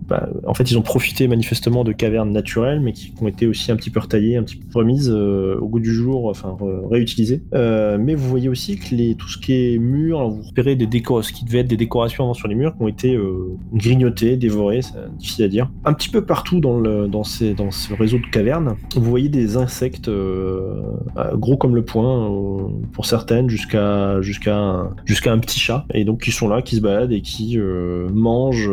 bah, 0.09 0.29
en 0.47 0.55
fait 0.55 0.71
ils 0.71 0.79
ont 0.79 0.83
profité 0.83 1.29
manifestement 1.29 1.85
de 1.85 1.93
cavernes 1.93 2.33
naturelles 2.33 2.81
mais 2.81 2.93
qui 2.93 3.13
ont 3.21 3.29
été 3.29 3.47
aussi 3.47 3.71
un 3.71 3.77
petit 3.77 3.91
peu 3.91 4.01
retaillées, 4.01 4.37
un 4.37 4.43
petit 4.43 4.57
peu 4.57 4.79
remises 4.79 5.11
euh, 5.13 5.59
au 5.61 5.69
goût 5.69 5.81
du 5.81 5.93
jour, 5.93 6.27
enfin 6.27 6.57
réutilisées. 6.91 7.43
Euh, 7.55 7.99
mais 8.01 8.15
vous 8.15 8.29
voyez 8.29 8.49
aussi 8.49 8.77
que 8.77 9.13
tout 9.15 9.29
ce 9.29 9.39
qui 9.39 9.53
est 9.53 9.79
mur, 9.79 10.29
vous 10.29 10.43
repérez 10.43 10.77
des 10.77 10.87
décors, 10.87 11.25
ce 11.25 11.33
qui 11.33 11.45
devait 11.45 11.59
être 11.59 11.69
des 11.69 11.77
décorations 11.77 12.33
sur 12.35 12.49
les 12.49 12.55
murs 12.55 12.77
qui 12.77 12.83
ont 12.83 12.89
été 12.89 13.15
euh, 13.15 13.57
grignotées, 13.73 14.37
dévorées, 14.37 14.83
c'est 14.83 14.95
difficile 15.19 15.45
à 15.45 15.49
dire. 15.49 15.71
Un 15.85 15.93
petit 15.93 16.09
peu 16.09 16.25
partout 16.25 16.61
dans, 16.61 17.25
ces, 17.25 17.55
dans 17.55 17.71
ce 17.71 17.93
réseau 17.95 18.19
de 18.19 18.27
cavernes, 18.27 18.77
vous 18.95 19.11
voyez 19.11 19.29
des 19.29 19.57
insectes 19.57 20.11
gros 21.35 21.57
comme 21.57 21.75
le 21.75 21.85
poing, 21.85 22.71
pour 22.93 23.07
certaines, 23.07 23.49
jusqu'à 23.49 24.21
jusqu'à 24.21 24.57
un, 24.57 24.93
un 25.27 25.39
petit 25.39 25.61
chat, 25.61 25.85
et 25.93 26.05
donc 26.05 26.23
qui 26.23 26.33
sont 26.33 26.49
là, 26.49 26.63
qui 26.63 26.77
se 26.77 26.81
baladent 26.81 27.13
et 27.13 27.21
qui 27.21 27.59
mangent, 27.59 28.71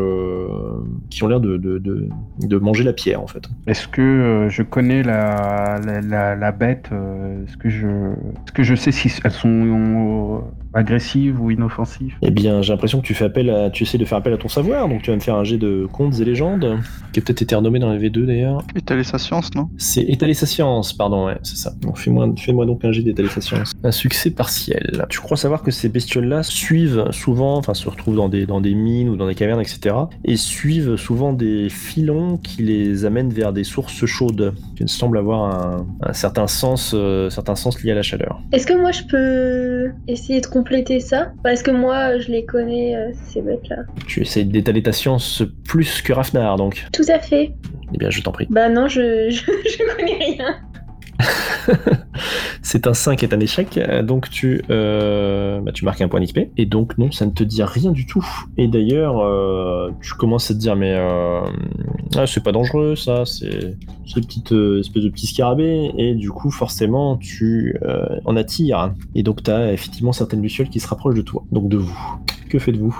qui 1.10 1.24
l'air 1.28 1.40
de, 1.40 2.58
manger 2.60 2.84
la 2.84 2.94
pierre 2.94 3.22
en 3.22 3.28
fait. 3.28 3.50
Est-ce 3.68 3.88
que 3.88 4.02
euh, 4.02 4.50
je 4.50 4.64
connais 4.64 5.04
la, 5.04 5.80
la, 6.04 6.36
la, 6.36 6.52
bête 6.52 6.90
euh, 6.92 7.44
Est-ce 7.44 7.58
que 7.58 7.70
je 7.70 7.88
est-ce 7.88 8.52
que 8.54 8.64
je 8.64 8.76
sais 8.76 8.92
si 8.92 9.12
elles 9.24 9.32
sont 9.32 10.44
agressives 10.76 11.42
ou 11.42 11.52
inoffensives 11.52 12.16
Eh 12.22 12.32
bien, 12.32 12.62
j'ai 12.62 12.74
l'impression 12.74 13.02
que 13.02 13.06
tu 13.06 13.14
fais 13.14 13.26
appel 13.26 13.50
à, 13.50 13.70
tu 13.70 13.84
essaies 13.84 13.98
de 13.98 14.06
faire 14.06 14.18
appel 14.18 14.34
à 14.34 14.38
ton 14.38 14.50
savoir, 14.50 14.88
donc 14.88 15.02
tu 15.02 15.10
vas 15.10 15.16
me 15.16 15.22
faire 15.22 15.36
un 15.36 15.44
jet 15.44 15.58
de 15.58 15.88
contes 15.92 16.20
et 16.20 16.26
légendes, 16.26 16.80
qui 17.14 17.20
a 17.20 17.24
peut-être 17.24 17.42
été 17.42 17.56
renommé 17.56 17.80
dans 17.80 17.92
les 17.92 18.10
V2 18.10 18.26
d'ailleurs. 18.26 18.62
Étaler 18.76 19.04
sa 19.04 19.18
science, 19.18 19.54
non? 19.56 19.70
C'est 19.78 20.02
étaler 20.02 20.34
sa 20.34 20.46
science, 20.46 20.94
pardon, 20.94 21.28
ouais, 21.28 21.38
c'est 21.44 21.58
ça. 21.58 21.74
Donc 21.82 21.98
fais-moi 21.98 22.30
fais-moi 22.38 22.66
donc 22.66 22.84
un 22.84 22.92
jet 22.92 23.02
d'étaler 23.02 23.30
sa 23.30 23.42
science. 23.42 23.74
Un 23.84 23.92
succès 23.92 24.32
partiel. 24.32 25.06
Tu 25.10 25.20
crois 25.20 25.38
savoir 25.38 25.64
que 25.64 25.72
ces 25.72 25.90
bestioles-là 25.90 26.44
suivent 26.44 27.06
souvent, 27.12 27.58
enfin 27.58 27.74
se 27.74 27.90
retrouvent 27.90 28.16
dans 28.16 28.30
des, 28.30 28.46
dans 28.46 28.62
des 28.62 28.76
mines 28.76 29.10
ou 29.10 29.16
dans 29.16 29.28
des 29.28 29.36
cavernes, 29.36 29.62
etc. 29.62 29.96
Et 30.24 30.36
suivent 30.36 30.96
souvent 30.98 31.34
des 31.34 31.70
filons 31.70 32.38
qui 32.38 32.64
les 32.64 33.06
amènent 33.06 33.32
vers 33.32 33.54
des 33.54 33.64
sources 33.64 34.06
chaudes, 34.06 34.54
qui 34.76 34.88
semblent 34.88 35.18
avoir 35.18 35.44
un, 35.44 35.88
un 36.02 36.14
certain 36.14 36.48
sens, 36.48 36.92
euh, 36.94 37.30
certain 37.30 37.56
sens 37.56 37.82
lié 37.82 37.92
à 37.92 37.96
la 37.96 38.02
chaleur. 38.02 38.42
Est-ce 38.52 38.68
que 38.68 38.74
moi 38.74 38.92
je 38.92 39.04
peux 39.04 39.92
essayer 40.08 40.42
de 40.42 40.48
compléter 40.66 41.00
ça 41.00 41.32
Parce 41.44 41.62
que 41.62 41.70
moi 41.70 42.18
je 42.18 42.32
les 42.32 42.44
connais, 42.44 42.96
euh, 42.96 43.12
ces 43.28 43.42
bêtes-là. 43.42 43.84
Tu 44.08 44.22
essayes 44.22 44.46
d'étaler 44.46 44.82
ta 44.82 44.92
science 44.92 45.44
plus 45.68 46.02
que 46.02 46.12
Rafnar, 46.12 46.56
donc. 46.58 46.86
Tout 46.92 47.06
à 47.08 47.20
fait. 47.20 47.54
Eh 47.94 47.98
bien, 47.98 48.10
je 48.10 48.22
t'en 48.22 48.32
prie. 48.32 48.48
Bah 48.50 48.68
non, 48.68 48.88
je, 48.88 49.00
je, 49.30 49.42
je 49.42 49.96
connais 49.96 50.18
rien. 50.18 50.56
C'est 52.62 52.88
un 52.88 52.94
5 52.94 53.24
est 53.24 53.34
un 53.34 53.40
échec, 53.40 53.80
donc 54.04 54.30
tu, 54.30 54.64
euh, 54.70 55.62
bah, 55.62 55.72
marques 55.84 56.02
un 56.02 56.08
point 56.08 56.20
d'XP. 56.20 56.40
Et 56.58 56.66
donc 56.66 56.98
non, 56.98 57.12
ça 57.12 57.26
ne 57.26 57.32
te 57.32 57.44
dit 57.44 57.64
rien 57.64 57.92
du 57.92 58.06
tout. 58.06 58.26
Et 58.58 58.68
d'ailleurs, 58.68 59.20
euh, 59.20 59.92
tu 60.02 60.14
commences 60.14 60.50
à 60.52 60.54
te 60.54 60.60
dire, 60.60 60.76
mais 60.76 60.94
euh, 60.96 61.42
ah, 62.16 62.26
c'est 62.26 62.44
pas 62.44 62.52
dangereux 62.52 62.96
ça, 62.96 63.24
c'est 63.26 63.76
une 64.16 64.26
petite 64.26 64.52
espèce 64.52 65.04
de 65.04 65.10
petit 65.10 65.28
scarabée. 65.28 65.92
Et 65.98 66.16
du 66.16 66.32
coup, 66.32 66.52
forcément, 66.52 67.18
tu 67.18 67.78
en 68.26 68.36
attires. 68.36 68.94
Et 69.14 69.24
donc 69.24 69.44
tu 69.44 69.52
as 69.52 69.72
effectivement 69.74 70.14
certaines 70.14 70.42
lucioles 70.42 70.70
qui 70.70 70.80
se 70.80 70.88
rapprochent 70.88 71.16
de 71.16 71.22
toi, 71.22 71.44
donc 71.52 71.70
de 71.70 71.78
vous. 71.78 72.20
Que 72.50 72.60
faites-vous? 72.60 72.96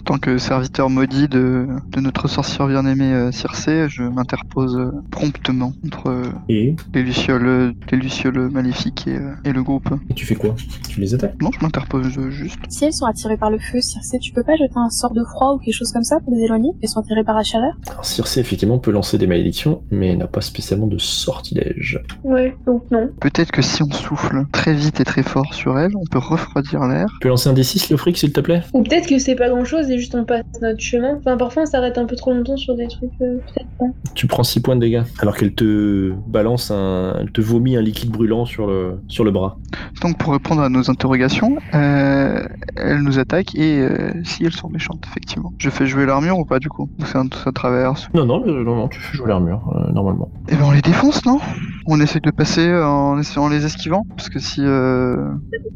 En 0.00 0.14
tant 0.14 0.18
que 0.18 0.38
serviteur 0.38 0.88
maudit 0.88 1.28
de, 1.28 1.68
de 1.88 2.00
notre 2.00 2.26
sorcière 2.26 2.66
bien-aimée 2.66 3.12
euh, 3.12 3.30
Circé, 3.32 3.86
je 3.88 4.02
m'interpose 4.02 4.76
euh, 4.76 4.90
promptement 5.10 5.72
entre 5.86 6.08
euh, 6.08 6.24
et, 6.48 6.74
les 6.94 7.02
lucioles, 7.02 7.74
les 7.92 7.98
lucioles 7.98 8.48
maléfiques 8.50 9.06
et, 9.06 9.16
euh, 9.16 9.34
et 9.44 9.52
le 9.52 9.62
groupe. 9.62 9.88
et 10.08 10.14
tu 10.14 10.24
fais 10.24 10.34
quoi? 10.34 10.56
Tu 10.88 11.00
les 11.00 11.14
attaques? 11.14 11.40
Non, 11.42 11.50
je 11.52 11.62
m'interpose 11.64 12.18
euh, 12.18 12.30
juste. 12.30 12.58
Si 12.70 12.86
elles 12.86 12.94
sont 12.94 13.04
attirées 13.04 13.36
par 13.36 13.50
le 13.50 13.58
feu, 13.58 13.80
Circe, 13.82 14.14
tu 14.20 14.32
peux 14.32 14.42
pas 14.42 14.56
jeter 14.56 14.72
un 14.76 14.88
sort 14.88 15.12
de 15.12 15.22
froid 15.22 15.52
ou 15.54 15.58
quelque 15.58 15.74
chose 15.74 15.92
comme 15.92 16.02
ça 16.02 16.18
pour 16.18 16.34
les 16.34 16.44
éloigner? 16.44 16.70
Elles 16.82 16.88
sont 16.88 17.00
attirées 17.00 17.22
par 17.22 17.36
la 17.36 17.42
chaleur? 17.42 17.74
Alors 17.90 18.04
Circe, 18.04 18.38
effectivement, 18.38 18.78
peut 18.78 18.90
lancer 18.90 19.18
des 19.18 19.26
malédictions, 19.26 19.82
mais 19.90 20.16
n'a 20.16 20.26
pas 20.26 20.40
spécialement 20.40 20.86
de 20.86 20.98
sortilège. 20.98 22.02
Ouais, 22.24 22.56
donc 22.66 22.84
non. 22.90 23.10
Peut-être 23.20 23.52
que 23.52 23.62
si 23.62 23.82
on 23.82 23.90
souffle 23.90 24.44
très 24.50 24.72
vite 24.74 24.98
et 25.00 25.04
très 25.04 25.22
fort 25.22 25.52
sur 25.54 25.78
elle, 25.78 25.94
on 25.94 26.04
peut 26.10 26.18
refroidir 26.18 26.86
l'air. 26.88 27.06
Tu 27.12 27.18
peux 27.20 27.28
lancer 27.28 27.50
un 27.50 27.54
D6, 27.54 27.90
Léofric, 27.90 28.16
s'il 28.16 28.32
te 28.32 28.40
plaît? 28.40 28.62
Ou 28.72 28.82
peut-être 28.82 29.06
que 29.06 29.18
c'est 29.18 29.36
pas 29.36 29.50
grand 29.50 29.64
chose 29.64 29.89
et 29.90 29.98
juste 29.98 30.14
on 30.14 30.24
passe 30.24 30.44
notre 30.62 30.80
chemin. 30.80 31.16
Enfin, 31.18 31.36
parfois 31.36 31.62
on 31.64 31.66
s'arrête 31.66 31.98
un 31.98 32.06
peu 32.06 32.16
trop 32.16 32.32
longtemps 32.32 32.56
sur 32.56 32.74
des 32.76 32.88
trucs. 32.88 33.10
euh, 33.22 33.36
peut-être. 33.36 33.66
Tu 34.14 34.26
prends 34.26 34.42
6 34.42 34.60
points 34.60 34.76
de 34.76 34.80
dégâts, 34.80 35.02
alors 35.20 35.36
qu'elle 35.36 35.54
te 35.54 36.12
balance 36.28 36.70
un. 36.70 37.16
Elle 37.20 37.30
te 37.32 37.40
vomit 37.40 37.76
un 37.76 37.82
liquide 37.82 38.10
brûlant 38.10 38.44
sur 38.46 38.66
le, 38.66 39.00
sur 39.08 39.24
le 39.24 39.30
bras. 39.30 39.58
Donc 40.02 40.18
pour 40.18 40.32
répondre 40.32 40.62
à 40.62 40.68
nos 40.68 40.90
interrogations, 40.90 41.56
euh, 41.74 42.42
elle 42.76 43.02
nous 43.02 43.18
attaque 43.18 43.54
et 43.54 43.80
euh, 43.80 44.12
si 44.24 44.44
elles 44.44 44.52
sont 44.52 44.68
méchantes, 44.68 45.04
effectivement. 45.10 45.52
Je 45.58 45.70
fais 45.70 45.86
jouer 45.86 46.06
l'armure 46.06 46.38
ou 46.38 46.44
pas 46.44 46.58
du 46.58 46.68
coup? 46.68 46.88
Ou 47.00 47.04
c'est 47.04 47.18
un- 47.18 47.28
ça 47.44 47.52
traverse? 47.52 48.08
Non, 48.14 48.26
non, 48.26 48.42
mais, 48.44 48.52
non, 48.52 48.76
non, 48.76 48.88
tu 48.88 49.00
fais 49.00 49.16
jouer 49.16 49.28
l'armure, 49.28 49.62
euh, 49.74 49.92
normalement. 49.92 50.30
Eh 50.48 50.56
ben 50.56 50.64
on 50.66 50.70
les 50.72 50.82
défonce, 50.82 51.24
non? 51.26 51.38
On 51.86 52.00
essaie 52.00 52.20
de 52.20 52.30
passer 52.30 52.72
en 52.72 53.18
essayant 53.18 53.48
les 53.48 53.64
esquivant? 53.64 54.04
Parce 54.16 54.28
que 54.28 54.38
si... 54.38 54.60
Euh... 54.62 55.28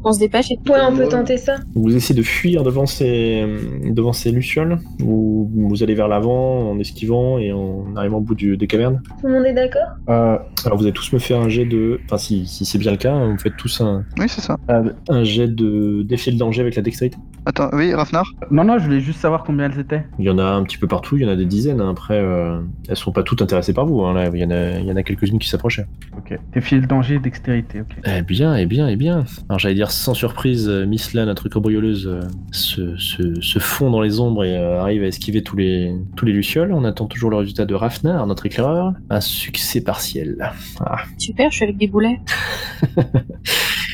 On 0.03 0.11
se 0.11 0.19
dépêche 0.19 0.51
et 0.51 0.59
Ouais, 0.69 0.79
on 0.89 0.95
peut 0.95 1.07
tenter 1.07 1.37
ça. 1.37 1.55
Vous 1.75 1.95
essayez 1.95 2.17
de 2.19 2.25
fuir 2.25 2.63
devant 2.63 2.85
ces, 2.85 3.45
devant 3.85 4.04
ces 4.13 4.31
lucioles, 4.31 4.77
ou 5.03 5.49
vous 5.53 5.83
allez 5.83 5.95
vers 5.95 6.07
l'avant 6.07 6.69
en 6.71 6.79
esquivant 6.79 7.37
et 7.39 7.51
en 7.51 7.85
arrivant 7.95 8.17
au 8.17 8.21
bout 8.21 8.35
du- 8.35 8.57
des 8.57 8.67
cavernes 8.67 9.01
Tout 9.21 9.27
le 9.27 9.33
monde 9.33 9.45
est 9.45 9.53
d'accord? 9.53 9.81
Euh, 10.09 10.37
Alors 10.65 10.77
vous 10.77 10.83
allez 10.83 10.93
tous 10.93 11.11
me 11.13 11.19
faire 11.19 11.39
un 11.39 11.49
jet 11.49 11.65
de. 11.65 11.99
Enfin, 12.05 12.17
si, 12.17 12.45
si 12.45 12.65
c'est 12.65 12.77
bien 12.77 12.91
le 12.91 12.97
cas, 12.97 13.13
hein, 13.13 13.31
vous 13.31 13.37
faites 13.37 13.55
tous 13.57 13.81
un, 13.81 14.03
Oui, 14.19 14.25
c'est 14.27 14.41
ça. 14.41 14.57
euh, 14.69 14.91
un 15.09 15.23
jet 15.23 15.47
de 15.47 16.03
défier 16.03 16.31
le 16.31 16.37
danger 16.37 16.61
avec 16.61 16.75
la 16.75 16.81
dextérité. 16.81 17.17
Attends, 17.47 17.69
oui, 17.73 17.93
Rafnar 17.93 18.25
Non, 18.49 18.63
non, 18.63 18.79
je 18.79 18.85
voulais 18.85 18.99
juste 19.01 19.19
savoir 19.19 19.43
combien 19.43 19.69
elles 19.69 19.79
étaient. 19.79 20.03
Il 20.17 20.25
y 20.25 20.29
en 20.31 20.39
a 20.39 20.43
un 20.45 20.63
petit 20.63 20.77
peu 20.79 20.87
partout, 20.87 21.15
il 21.17 21.21
y 21.23 21.25
en 21.25 21.29
a 21.29 21.35
des 21.35 21.45
dizaines. 21.45 21.79
hein. 21.79 21.91
Après, 21.91 22.17
euh, 22.17 22.59
elles 22.89 22.95
sont 22.95 23.11
pas 23.11 23.21
toutes 23.21 23.41
intéressées 23.43 23.73
par 23.73 23.85
vous. 23.85 24.01
hein, 24.03 24.13
là. 24.15 24.29
Il 24.33 24.39
y 24.39 24.43
en 24.43 24.49
a, 24.49 24.79
il 24.79 24.85
y 24.85 24.91
en 24.91 24.95
a 24.95 25.03
quelques-unes 25.03 25.37
qui 25.37 25.47
s'approchaient. 25.47 25.85
Ok. 26.17 26.37
Défier 26.53 26.79
le 26.79 26.87
danger, 26.87 27.19
dextérité, 27.19 27.81
ok. 27.81 27.97
Eh 28.05 28.21
bien, 28.23 28.55
eh 28.55 28.65
bien, 28.65 28.87
eh 28.87 28.95
bien. 28.95 29.25
Alors 29.47 29.59
j'allais 29.59 29.75
dire 29.75 29.91
sans 29.91 30.15
surprise, 30.15 30.67
euh, 30.67 30.85
Miss 30.87 31.13
Lan, 31.13 31.25
notre 31.27 31.47
cambrioleuse, 31.47 32.07
euh, 32.07 32.21
se, 32.51 32.97
se, 32.97 33.39
se 33.39 33.59
fond 33.59 33.91
dans 33.91 34.01
les 34.01 34.19
ombres 34.19 34.43
et 34.43 34.57
euh, 34.57 34.81
arrive 34.81 35.03
à 35.03 35.07
esquiver 35.07 35.43
tous 35.43 35.55
les, 35.55 35.93
tous 36.15 36.25
les 36.25 36.33
lucioles. 36.33 36.71
On 36.73 36.83
attend 36.83 37.05
toujours 37.05 37.29
le 37.29 37.37
résultat 37.37 37.65
de 37.65 37.75
Rafnar, 37.75 38.25
notre 38.25 38.47
éclaireur. 38.47 38.93
Un 39.11 39.21
succès 39.21 39.81
partiel. 39.81 40.37
Ah. 40.79 41.03
Super, 41.19 41.51
je 41.51 41.57
suis 41.57 41.63
avec 41.63 41.77
des 41.77 41.87
boulets. 41.87 42.19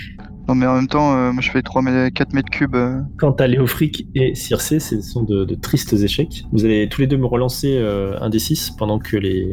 Non 0.51 0.55
mais 0.55 0.65
en 0.65 0.75
même 0.75 0.89
temps, 0.89 1.15
euh, 1.15 1.31
moi 1.31 1.41
je 1.41 1.49
fais 1.49 1.61
3 1.61 1.81
mètres, 1.81 2.13
4 2.13 2.33
mètres 2.33 2.49
cubes. 2.49 2.75
euh. 2.75 2.99
Quant 3.17 3.31
à 3.31 3.47
Léofric 3.47 4.09
et 4.15 4.35
Circé, 4.35 4.81
ce 4.81 4.99
sont 4.99 5.23
de, 5.23 5.45
de 5.45 5.55
tristes 5.55 5.93
échecs. 5.93 6.43
Vous 6.51 6.65
allez 6.65 6.89
tous 6.89 6.99
les 6.99 7.07
deux 7.07 7.15
me 7.15 7.25
relancer 7.25 7.77
euh, 7.77 8.19
un 8.19 8.29
des 8.29 8.39
6 8.39 8.71
pendant 8.71 8.99
que 8.99 9.15
les, 9.15 9.47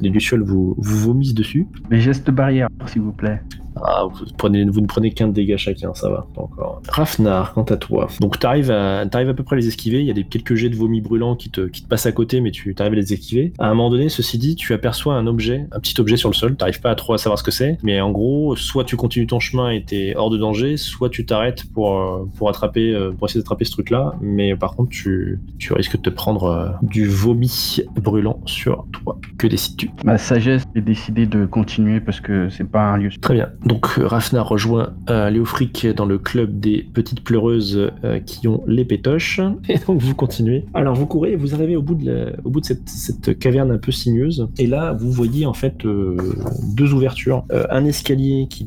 les 0.00 0.08
lucioles 0.08 0.42
vous, 0.42 0.74
vous 0.78 0.98
vomissent 0.98 1.34
dessus. 1.34 1.68
Les 1.92 2.00
gestes 2.00 2.32
barrières, 2.32 2.66
s'il 2.86 3.02
vous 3.02 3.12
plaît. 3.12 3.40
Ah, 3.82 4.04
vous, 4.10 4.24
prenez, 4.36 4.64
vous 4.64 4.80
ne 4.80 4.86
prenez 4.86 5.12
qu'un 5.12 5.28
dégât 5.28 5.56
chacun, 5.56 5.94
ça 5.94 6.08
va, 6.08 6.26
pas 6.34 6.42
encore. 6.42 6.82
Rafnar, 6.88 7.52
quant 7.54 7.64
à 7.64 7.76
toi. 7.76 8.08
Donc 8.20 8.38
t'arrives 8.38 8.70
à, 8.70 9.06
t'arrives 9.06 9.28
à 9.28 9.34
peu 9.34 9.42
près 9.42 9.56
à 9.56 9.58
les 9.58 9.68
esquiver, 9.68 10.00
il 10.00 10.06
y 10.06 10.10
a 10.10 10.14
des 10.14 10.24
quelques 10.24 10.54
jets 10.54 10.68
de 10.68 10.76
vomi 10.76 11.00
brûlants 11.00 11.36
qui 11.36 11.50
te, 11.50 11.62
qui 11.62 11.82
te 11.82 11.88
passent 11.88 12.06
à 12.06 12.12
côté, 12.12 12.40
mais 12.40 12.50
tu 12.50 12.74
arrives 12.78 12.92
à 12.92 12.96
les 12.96 13.12
esquiver. 13.12 13.52
À 13.58 13.66
un 13.66 13.74
moment 13.74 13.90
donné, 13.90 14.08
ceci 14.08 14.38
dit, 14.38 14.56
tu 14.56 14.72
aperçois 14.74 15.14
un 15.14 15.26
objet, 15.26 15.66
un 15.72 15.80
petit 15.80 16.00
objet 16.00 16.16
sur 16.16 16.28
le 16.28 16.34
sol, 16.34 16.56
t'arrives 16.56 16.80
pas 16.80 16.90
à 16.90 16.94
trop 16.94 17.14
à 17.14 17.18
savoir 17.18 17.38
ce 17.38 17.44
que 17.44 17.50
c'est, 17.50 17.78
mais 17.82 18.00
en 18.00 18.10
gros, 18.10 18.56
soit 18.56 18.84
tu 18.84 18.96
continues 18.96 19.26
ton 19.26 19.40
chemin 19.40 19.70
et 19.70 19.82
t'es 19.82 20.14
hors 20.16 20.30
de 20.30 20.38
danger, 20.38 20.76
soit 20.76 21.10
tu 21.10 21.26
t'arrêtes 21.26 21.64
pour, 21.72 21.98
euh, 21.98 22.28
pour 22.36 22.48
attraper, 22.48 22.92
euh, 22.94 23.12
pour 23.12 23.28
essayer 23.28 23.40
d'attraper 23.40 23.64
ce 23.64 23.72
truc-là, 23.72 24.14
mais 24.20 24.56
par 24.56 24.76
contre, 24.76 24.90
tu, 24.90 25.40
tu 25.58 25.72
risques 25.72 25.96
de 25.96 26.02
te 26.02 26.10
prendre 26.10 26.44
euh, 26.44 26.68
du 26.82 27.06
vomi 27.06 27.78
brûlant 27.96 28.40
sur 28.46 28.86
toi. 28.92 29.18
Que 29.38 29.46
décides-tu? 29.46 29.90
Ma 30.04 30.18
sagesse 30.18 30.64
est 30.74 30.80
décidé 30.80 31.26
de 31.26 31.46
continuer 31.46 32.00
parce 32.00 32.20
que 32.20 32.48
c'est 32.48 32.68
pas 32.68 32.82
un 32.82 32.96
lieu. 32.96 33.10
Très 33.20 33.34
bien. 33.34 33.50
Donc 33.64 33.98
euh, 33.98 34.06
Rafnar 34.06 34.48
rejoint 34.48 34.92
euh, 35.08 35.30
Léofric 35.30 35.86
dans 35.86 36.04
le 36.04 36.18
club 36.18 36.58
des 36.58 36.82
petites 36.82 37.22
pleureuses 37.22 37.90
euh, 38.04 38.18
qui 38.20 38.48
ont 38.48 38.62
les 38.66 38.84
pétoches. 38.84 39.40
Et 39.68 39.78
donc 39.78 40.00
vous 40.00 40.14
continuez. 40.14 40.64
Alors 40.74 40.94
vous 40.94 41.06
courez, 41.06 41.36
vous 41.36 41.54
arrivez 41.54 41.76
au 41.76 41.82
bout 41.82 41.94
de, 41.94 42.34
cette, 42.62 43.38
caverne 43.38 43.70
un 43.70 43.78
peu 43.78 43.92
sinueuse. 43.92 44.48
Et 44.58 44.66
là, 44.66 44.92
vous 44.92 45.12
voyez 45.12 45.46
en 45.46 45.54
fait 45.54 45.84
deux 45.84 46.92
ouvertures. 46.92 47.44
Un 47.70 47.84
escalier 47.84 48.46
qui, 48.48 48.66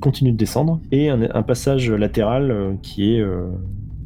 continue 0.00 0.32
de 0.32 0.36
descendre 0.36 0.80
et 0.92 1.08
un, 1.08 1.42
passage 1.42 1.90
latéral 1.90 2.76
qui 2.82 3.14
est... 3.14 3.24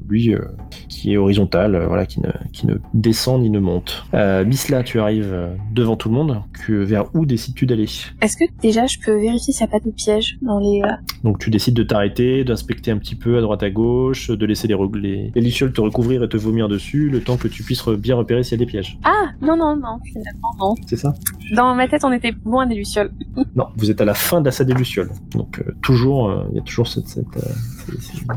euh, 0.05 0.11
lui, 0.11 0.35
euh, 0.35 0.41
qui 0.89 1.13
est 1.13 1.17
horizontal, 1.17 1.75
euh, 1.75 1.87
voilà, 1.87 2.07
qui 2.07 2.21
ne, 2.21 2.29
qui 2.53 2.67
ne 2.67 2.75
descend 2.95 3.43
ni 3.43 3.51
ne 3.51 3.59
monte. 3.59 4.05
Euh, 4.15 4.45
Bisla, 4.45 4.83
tu 4.83 5.01
arrives 5.01 5.31
euh, 5.33 5.55
devant 5.73 5.97
tout 5.97 6.09
le 6.09 6.15
monde. 6.15 6.43
Que, 6.67 6.73
vers 6.73 7.05
où 7.15 7.27
décides-tu 7.27 7.67
d'aller? 7.67 7.87
Est-ce 8.21 8.37
que 8.37 8.45
déjà 8.63 8.87
je 8.87 8.99
peux 9.05 9.19
vérifier 9.21 9.53
s'il 9.53 9.67
n'y 9.67 9.71
a 9.73 9.79
pas 9.79 9.85
de 9.85 9.91
piège 9.91 10.39
dans 10.43 10.59
les... 10.59 10.83
euh, 10.85 10.89
Donc 11.25 11.39
tu 11.39 11.51
décides 11.51 11.75
de 11.75 11.83
t'arrêter, 11.83 12.45
d'inspecter 12.45 12.91
un 12.91 12.99
petit 12.99 13.15
peu 13.15 13.39
à 13.39 13.41
droite 13.41 13.63
à 13.63 13.71
gauche, 13.71 14.31
de 14.31 14.47
laisser 14.47 14.69
les, 14.69 14.77
les, 14.95 15.33
les 15.35 15.41
lucioles 15.41 15.73
te 15.73 15.81
recouvrir 15.81 16.23
et 16.23 16.29
te 16.29 16.37
vomir 16.37 16.69
dessus, 16.69 17.09
le 17.11 17.21
temps 17.21 17.37
que 17.37 17.49
tu 17.49 17.63
puisses 17.63 17.87
bien 17.89 18.17
repérer 18.17 18.43
s'il 18.43 18.53
y 18.59 18.63
a 18.63 18.65
des 18.65 18.71
pièges. 18.71 18.99
Ah 19.05 19.11
Non, 19.43 19.57
non, 19.57 19.77
non, 19.77 19.99
finalement, 20.05 20.55
non. 20.59 20.75
C'est 20.87 20.97
ça? 20.97 21.15
Dans 21.55 21.75
ma 21.75 21.89
tête, 21.89 22.05
on 22.05 22.13
était 22.13 22.33
loin 22.45 22.67
des 22.67 22.75
lucioles. 22.75 23.11
Non, 23.57 23.67
vous 23.77 23.91
êtes 23.91 24.01
à 24.01 24.05
la 24.05 24.15
fin 24.15 24.41
de 24.41 24.47
la 24.47 24.51
salle 24.51 24.67
des 24.67 24.75
lucioles. 24.75 25.11
Donc 25.33 25.61
euh, 25.61 25.73
toujours, 25.83 26.29
euh, 26.29 26.45
il 26.51 26.57
y 26.57 26.59
a 26.59 26.63
toujours 26.63 26.89
cette... 26.89 27.07
cette, 27.09 27.37
euh, 27.37 27.41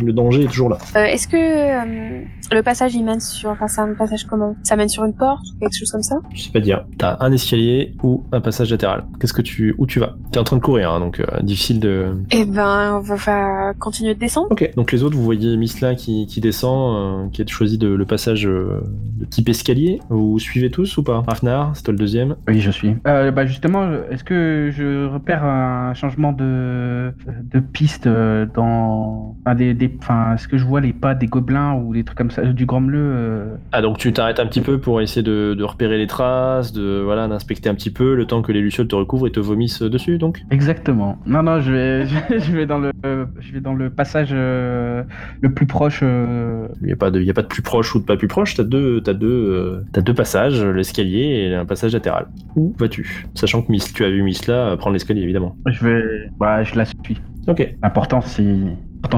le 0.01 0.13
danger 0.13 0.43
est 0.43 0.47
toujours 0.47 0.69
là. 0.69 0.77
Euh, 0.95 1.05
Est-ce 1.05 1.27
que 1.27 1.37
euh, 1.57 2.21
le 2.51 2.61
passage, 2.61 2.95
il 2.95 3.03
mène 3.03 3.19
sur... 3.19 3.49
Enfin, 3.49 3.67
c'est 3.67 3.81
un 3.81 3.93
passage 3.93 4.25
comment? 4.25 4.55
Ça 4.63 4.75
mène 4.75 4.89
sur 4.89 5.03
une 5.05 5.13
porte 5.13 5.45
ou 5.55 5.59
quelque 5.59 5.77
chose 5.77 5.91
comme 5.91 6.03
ça? 6.03 6.15
Je 6.33 6.41
sais 6.41 6.51
pas 6.51 6.59
dire. 6.59 6.85
T'as 6.97 7.17
un 7.19 7.31
escalier 7.31 7.95
ou 8.03 8.23
un 8.31 8.41
passage 8.41 8.71
latéral. 8.71 9.05
Qu'est-ce 9.19 9.33
que 9.33 9.41
tu... 9.41 9.75
Où 9.77 9.85
tu 9.85 9.99
vas? 9.99 10.15
T'es 10.31 10.39
en 10.39 10.43
train 10.43 10.57
de 10.57 10.61
courir, 10.61 10.91
hein, 10.91 10.99
donc 10.99 11.19
euh, 11.19 11.25
difficile 11.41 11.79
de... 11.79 12.13
Eh 12.31 12.45
ben, 12.45 12.95
on 12.95 12.99
va, 12.99 13.15
va 13.15 13.73
continuer 13.79 14.13
de 14.13 14.19
descendre. 14.19 14.47
Ok, 14.51 14.71
donc 14.75 14.91
les 14.91 15.03
autres, 15.03 15.15
vous 15.15 15.23
voyez 15.23 15.57
Misla 15.57 15.95
qui, 15.95 16.27
qui 16.27 16.41
descend, 16.41 17.25
euh, 17.25 17.29
qui 17.29 17.41
a 17.41 17.45
choisi 17.47 17.77
de, 17.77 17.87
le 17.87 18.05
passage 18.05 18.45
euh, 18.47 18.81
de 19.19 19.25
type 19.25 19.49
escalier. 19.49 19.99
Vous 20.09 20.37
suivez 20.39 20.69
tous 20.69 20.97
ou 20.97 21.03
pas? 21.03 21.23
Rafnar, 21.27 21.71
c'est 21.75 21.83
toi 21.83 21.91
le 21.93 21.97
deuxième. 21.97 22.35
Oui, 22.47 22.59
je 22.59 22.71
suis. 22.71 22.95
Euh, 23.07 23.31
bah 23.31 23.45
justement, 23.45 23.89
est-ce 24.11 24.23
que 24.23 24.69
je 24.71 25.07
repère 25.07 25.43
un 25.43 25.93
changement 25.93 26.31
de, 26.33 27.13
de 27.43 27.59
piste 27.59 28.07
dans. 28.07 29.35
Enfin, 29.45 29.55
des, 29.55 29.73
des- 29.73 29.97
enfin, 30.01 30.35
est-ce 30.35 30.47
que 30.47 30.57
je 30.57 30.65
vois 30.65 30.81
les 30.81 30.93
pas 30.93 31.15
des 31.15 31.27
gobelins 31.27 31.46
ou 31.49 31.93
des 31.93 32.03
trucs 32.03 32.17
comme 32.17 32.31
ça, 32.31 32.43
du 32.43 32.65
grand 32.65 32.81
bleu 32.81 32.99
euh, 33.01 33.55
Ah 33.71 33.81
donc 33.81 33.97
tu 33.97 34.11
t'arrêtes 34.13 34.39
un 34.39 34.45
petit 34.45 34.61
peu 34.61 34.79
pour 34.79 35.01
essayer 35.01 35.23
de, 35.23 35.55
de 35.57 35.63
repérer 35.63 35.97
les 35.97 36.07
traces, 36.07 36.73
de 36.73 37.01
voilà 37.03 37.27
d'inspecter 37.27 37.69
un 37.69 37.75
petit 37.75 37.89
peu 37.91 38.15
le 38.15 38.25
temps 38.25 38.41
que 38.41 38.51
les 38.51 38.61
lucioles 38.61 38.87
te 38.87 38.95
recouvrent 38.95 39.27
et 39.27 39.31
te 39.31 39.39
vomissent 39.39 39.81
dessus 39.81 40.17
donc? 40.17 40.41
Exactement. 40.51 41.17
Non, 41.25 41.43
non, 41.43 41.59
je 41.61 41.71
vais, 41.71 42.05
je 42.05 42.51
vais, 42.51 42.65
dans 42.65 42.79
le, 42.79 42.91
je 43.39 43.53
vais 43.53 43.61
dans 43.61 43.73
le 43.73 43.89
passage 43.89 44.29
euh, 44.31 45.03
le 45.41 45.53
plus 45.53 45.65
proche. 45.65 46.01
euh, 46.03 46.67
Il 46.81 46.87
n'y 46.87 46.93
a 46.93 46.97
pas 46.97 47.11
de 47.11 47.19
il 47.19 47.25
y 47.25 47.31
a 47.31 47.33
pas 47.33 47.41
de 47.41 47.47
plus 47.47 47.61
proche 47.61 47.95
ou 47.95 47.99
de 47.99 48.05
pas 48.05 48.17
plus 48.17 48.27
proche. 48.27 48.55
T'as 48.55 48.63
deux 48.63 49.01
t'as 49.01 49.13
deux 49.13 49.83
t'as 49.93 50.01
deux 50.01 50.13
passages, 50.13 50.63
l'escalier 50.63 51.47
et 51.49 51.55
un 51.55 51.65
passage 51.65 51.93
latéral. 51.93 52.27
Où 52.55 52.73
vas-tu? 52.77 53.25
Sachant 53.35 53.61
que 53.61 53.71
Miss, 53.71 53.93
tu 53.93 54.03
as 54.03 54.09
vu 54.09 54.21
Misla 54.23 54.75
prendre 54.77 54.93
l'escalier 54.93 55.21
évidemment. 55.21 55.55
Je 55.67 55.85
vais, 55.85 56.03
bah, 56.39 56.63
je 56.63 56.75
la 56.75 56.85
suis. 56.85 57.21
Ok. 57.47 57.75
L'important, 57.81 58.21
c'est, 58.21 58.43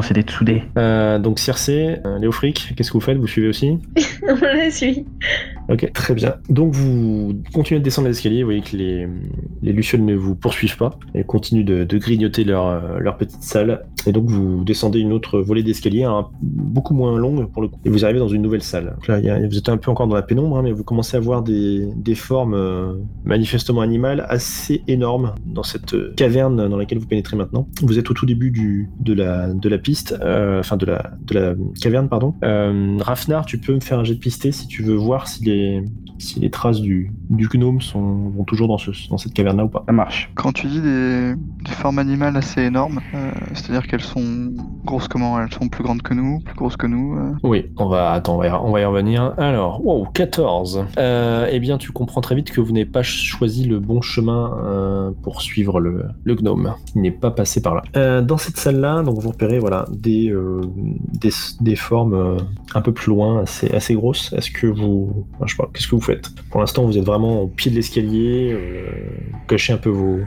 c'est 0.02 0.14
d'être 0.14 0.32
soudé. 0.32 0.64
Euh, 0.78 1.20
donc 1.20 1.40
Circé, 1.40 1.98
euh, 2.06 2.20
Léofric, 2.20 2.74
qu'est-ce 2.76 2.90
que 2.90 2.94
vous 2.94 3.02
faites? 3.02 3.18
Vous 3.18 3.28
suivez 3.28 3.50
aussi? 3.50 3.78
On 4.28 4.36
la 4.36 4.72
suit. 4.72 5.06
Ok, 5.68 5.92
très 5.94 6.14
bien. 6.14 6.36
Donc 6.50 6.74
vous 6.74 7.34
continuez 7.54 7.80
de 7.80 7.84
descendre 7.84 8.08
l'escalier, 8.08 8.42
vous 8.44 8.48
voyez 8.48 8.62
que 8.62 8.76
les, 8.76 9.08
les 9.62 9.74
Lucioles 9.74 10.04
ne 10.06 10.16
vous 10.16 10.36
poursuivent 10.36 10.78
pas, 10.78 10.92
elles 11.14 11.26
continuent 11.26 11.66
de, 11.66 11.84
de 11.84 11.98
grignoter 11.98 12.44
leur, 12.44 12.68
euh, 12.68 13.00
leur 13.00 13.18
petite 13.18 13.44
salle, 13.44 13.86
et 14.08 14.12
donc 14.12 14.26
vous 14.30 14.64
descendez 14.64 15.00
une 15.00 15.12
autre 15.14 15.40
volée 15.40 15.62
d'escalier, 15.62 16.04
hein, 16.04 16.28
beaucoup 16.42 16.94
moins 16.96 17.16
longue 17.18 17.52
pour 17.52 17.62
le 17.62 17.68
coup, 17.68 17.80
et 17.86 17.90
vous 17.90 18.04
arrivez 18.04 18.20
dans 18.20 18.28
une 18.30 18.42
nouvelle 18.42 18.64
salle. 18.64 18.94
Donc 18.96 19.08
là, 19.08 19.20
il 19.20 19.26
y 19.26 19.30
a- 19.30 19.40
vous 19.48 19.58
êtes 19.58 19.70
un 19.70 19.78
peu 19.78 19.92
encore 19.92 20.08
dans 20.08 20.16
la 20.16 20.24
pénombre, 20.24 20.58
hein, 20.58 20.62
mais 20.64 20.72
vous 20.72 20.84
commencez 20.84 21.18
à 21.18 21.20
voir 21.20 21.44
des, 21.44 21.88
des 21.96 22.16
formes 22.16 22.54
euh, 22.56 22.94
manifestement 23.26 23.82
animales 23.82 24.26
assez 24.30 24.82
énormes 24.88 25.34
dans 25.46 25.64
cette 25.64 26.16
caverne 26.16 26.68
dans 26.68 26.78
laquelle 26.78 26.98
vous 27.00 27.08
pénétrez 27.08 27.36
maintenant. 27.38 27.68
Vous 27.84 28.00
êtes 28.00 28.10
au 28.10 28.14
tout 28.16 28.26
début 28.26 28.50
du, 28.50 28.90
de, 29.00 29.14
la, 29.14 29.54
de 29.54 29.69
la 29.70 29.78
piste, 29.78 30.16
euh, 30.22 30.60
enfin 30.60 30.78
de 30.78 30.86
la, 30.86 31.12
de 31.22 31.34
la 31.34 31.56
caverne, 31.82 32.10
pardon. 32.10 32.36
Euh, 32.44 32.98
Rafnar, 33.00 33.46
tu 33.46 33.60
peux 33.60 33.74
me 33.74 33.80
faire 33.80 34.00
un 34.00 34.04
jet 34.04 34.16
de 34.16 34.20
pisté 34.20 34.52
si 34.52 34.68
tu 34.68 34.84
veux 34.84 34.96
voir 34.96 35.28
si 35.28 35.44
les, 35.44 35.84
si 36.20 36.40
les 36.40 36.50
traces 36.50 36.82
du, 36.82 37.12
du 37.30 37.48
gnome 37.48 37.82
sont, 37.82 38.30
vont 38.30 38.44
toujours 38.44 38.68
dans, 38.68 38.78
ce, 38.78 38.92
dans 39.10 39.18
cette 39.18 39.34
caverne-là 39.34 39.66
ou 39.66 39.70
pas. 39.70 39.84
Ça 39.88 39.94
marche. 39.94 40.32
Quand 40.36 40.52
tu 40.52 40.68
dis 40.68 40.82
des, 40.82 41.34
des 41.36 41.72
formes 41.72 42.00
animales 42.00 42.38
assez 42.38 42.62
énormes, 42.62 43.00
euh, 43.14 43.32
c'est-à-dire 43.54 43.88
qu'elles 43.88 44.02
sont 44.02 44.54
grosses 44.86 45.08
comment? 45.08 45.40
Elles 45.42 45.52
sont 45.52 45.70
plus 45.70 45.84
grandes 45.84 46.02
que 46.02 46.14
nous, 46.14 46.40
plus 46.40 46.56
grosses 46.56 46.78
que 46.78 46.88
nous 46.88 47.16
euh? 47.16 47.32
Oui, 47.44 47.66
on 47.78 47.88
va, 47.88 48.12
attends, 48.12 48.36
on 48.36 48.40
va, 48.40 48.48
y, 48.48 48.52
on 48.52 48.72
va 48.72 48.82
y 48.82 48.86
revenir. 48.86 49.34
Alors, 49.38 49.86
wow, 49.86 50.06
14. 50.14 50.86
Euh, 50.98 51.48
eh 51.52 51.60
bien, 51.60 51.78
tu 51.78 51.92
comprends 51.92 52.22
très 52.22 52.36
vite 52.36 52.52
que 52.52 52.62
vous 52.62 52.72
n'avez 52.72 52.86
pas 52.86 53.04
choisi 53.04 53.66
le 53.66 53.80
bon 53.80 54.02
chemin 54.02 54.58
euh, 54.64 55.12
pour 55.24 55.42
suivre 55.42 55.80
le, 55.80 56.06
le 56.24 56.36
gnome. 56.36 56.74
Il 56.96 57.02
n'est 57.02 57.12
pas 57.12 57.32
passé 57.32 57.62
par 57.62 57.76
là. 57.76 57.84
Euh, 57.96 58.22
dans 58.22 58.38
cette 58.38 58.58
salle-là, 58.58 59.04
donc 59.04 59.20
vous 59.20 59.30
repérez 59.30 59.60
voilà, 59.60 59.86
des, 59.92 60.30
euh, 60.30 60.62
des, 61.14 61.30
des 61.62 61.76
formes 61.76 62.14
euh, 62.14 62.38
un 62.76 62.82
peu 62.82 62.92
plus 62.92 63.10
loin, 63.10 63.42
assez, 63.42 63.72
assez 63.72 63.94
grosses. 63.94 64.34
Est-ce 64.34 64.52
que 64.52 64.68
vous... 64.68 65.26
enfin, 65.36 65.46
je 65.48 65.56
sais 65.56 65.58
pas, 65.58 65.70
qu'est-ce 65.74 65.88
que 65.88 65.96
vous 65.96 66.02
Pour 66.50 66.60
l'instant, 66.60 66.84
vous 66.86 66.98
êtes 66.98 67.06
vraiment 67.06 67.42
au 67.44 67.48
pied 67.48 67.70
de 67.70 67.76
l'escalier, 67.76 68.52
euh, 68.52 68.86
vous 69.32 69.40
cachez 69.48 69.74
un 69.74 69.78
peu 69.78 69.90
vos, 69.90 70.20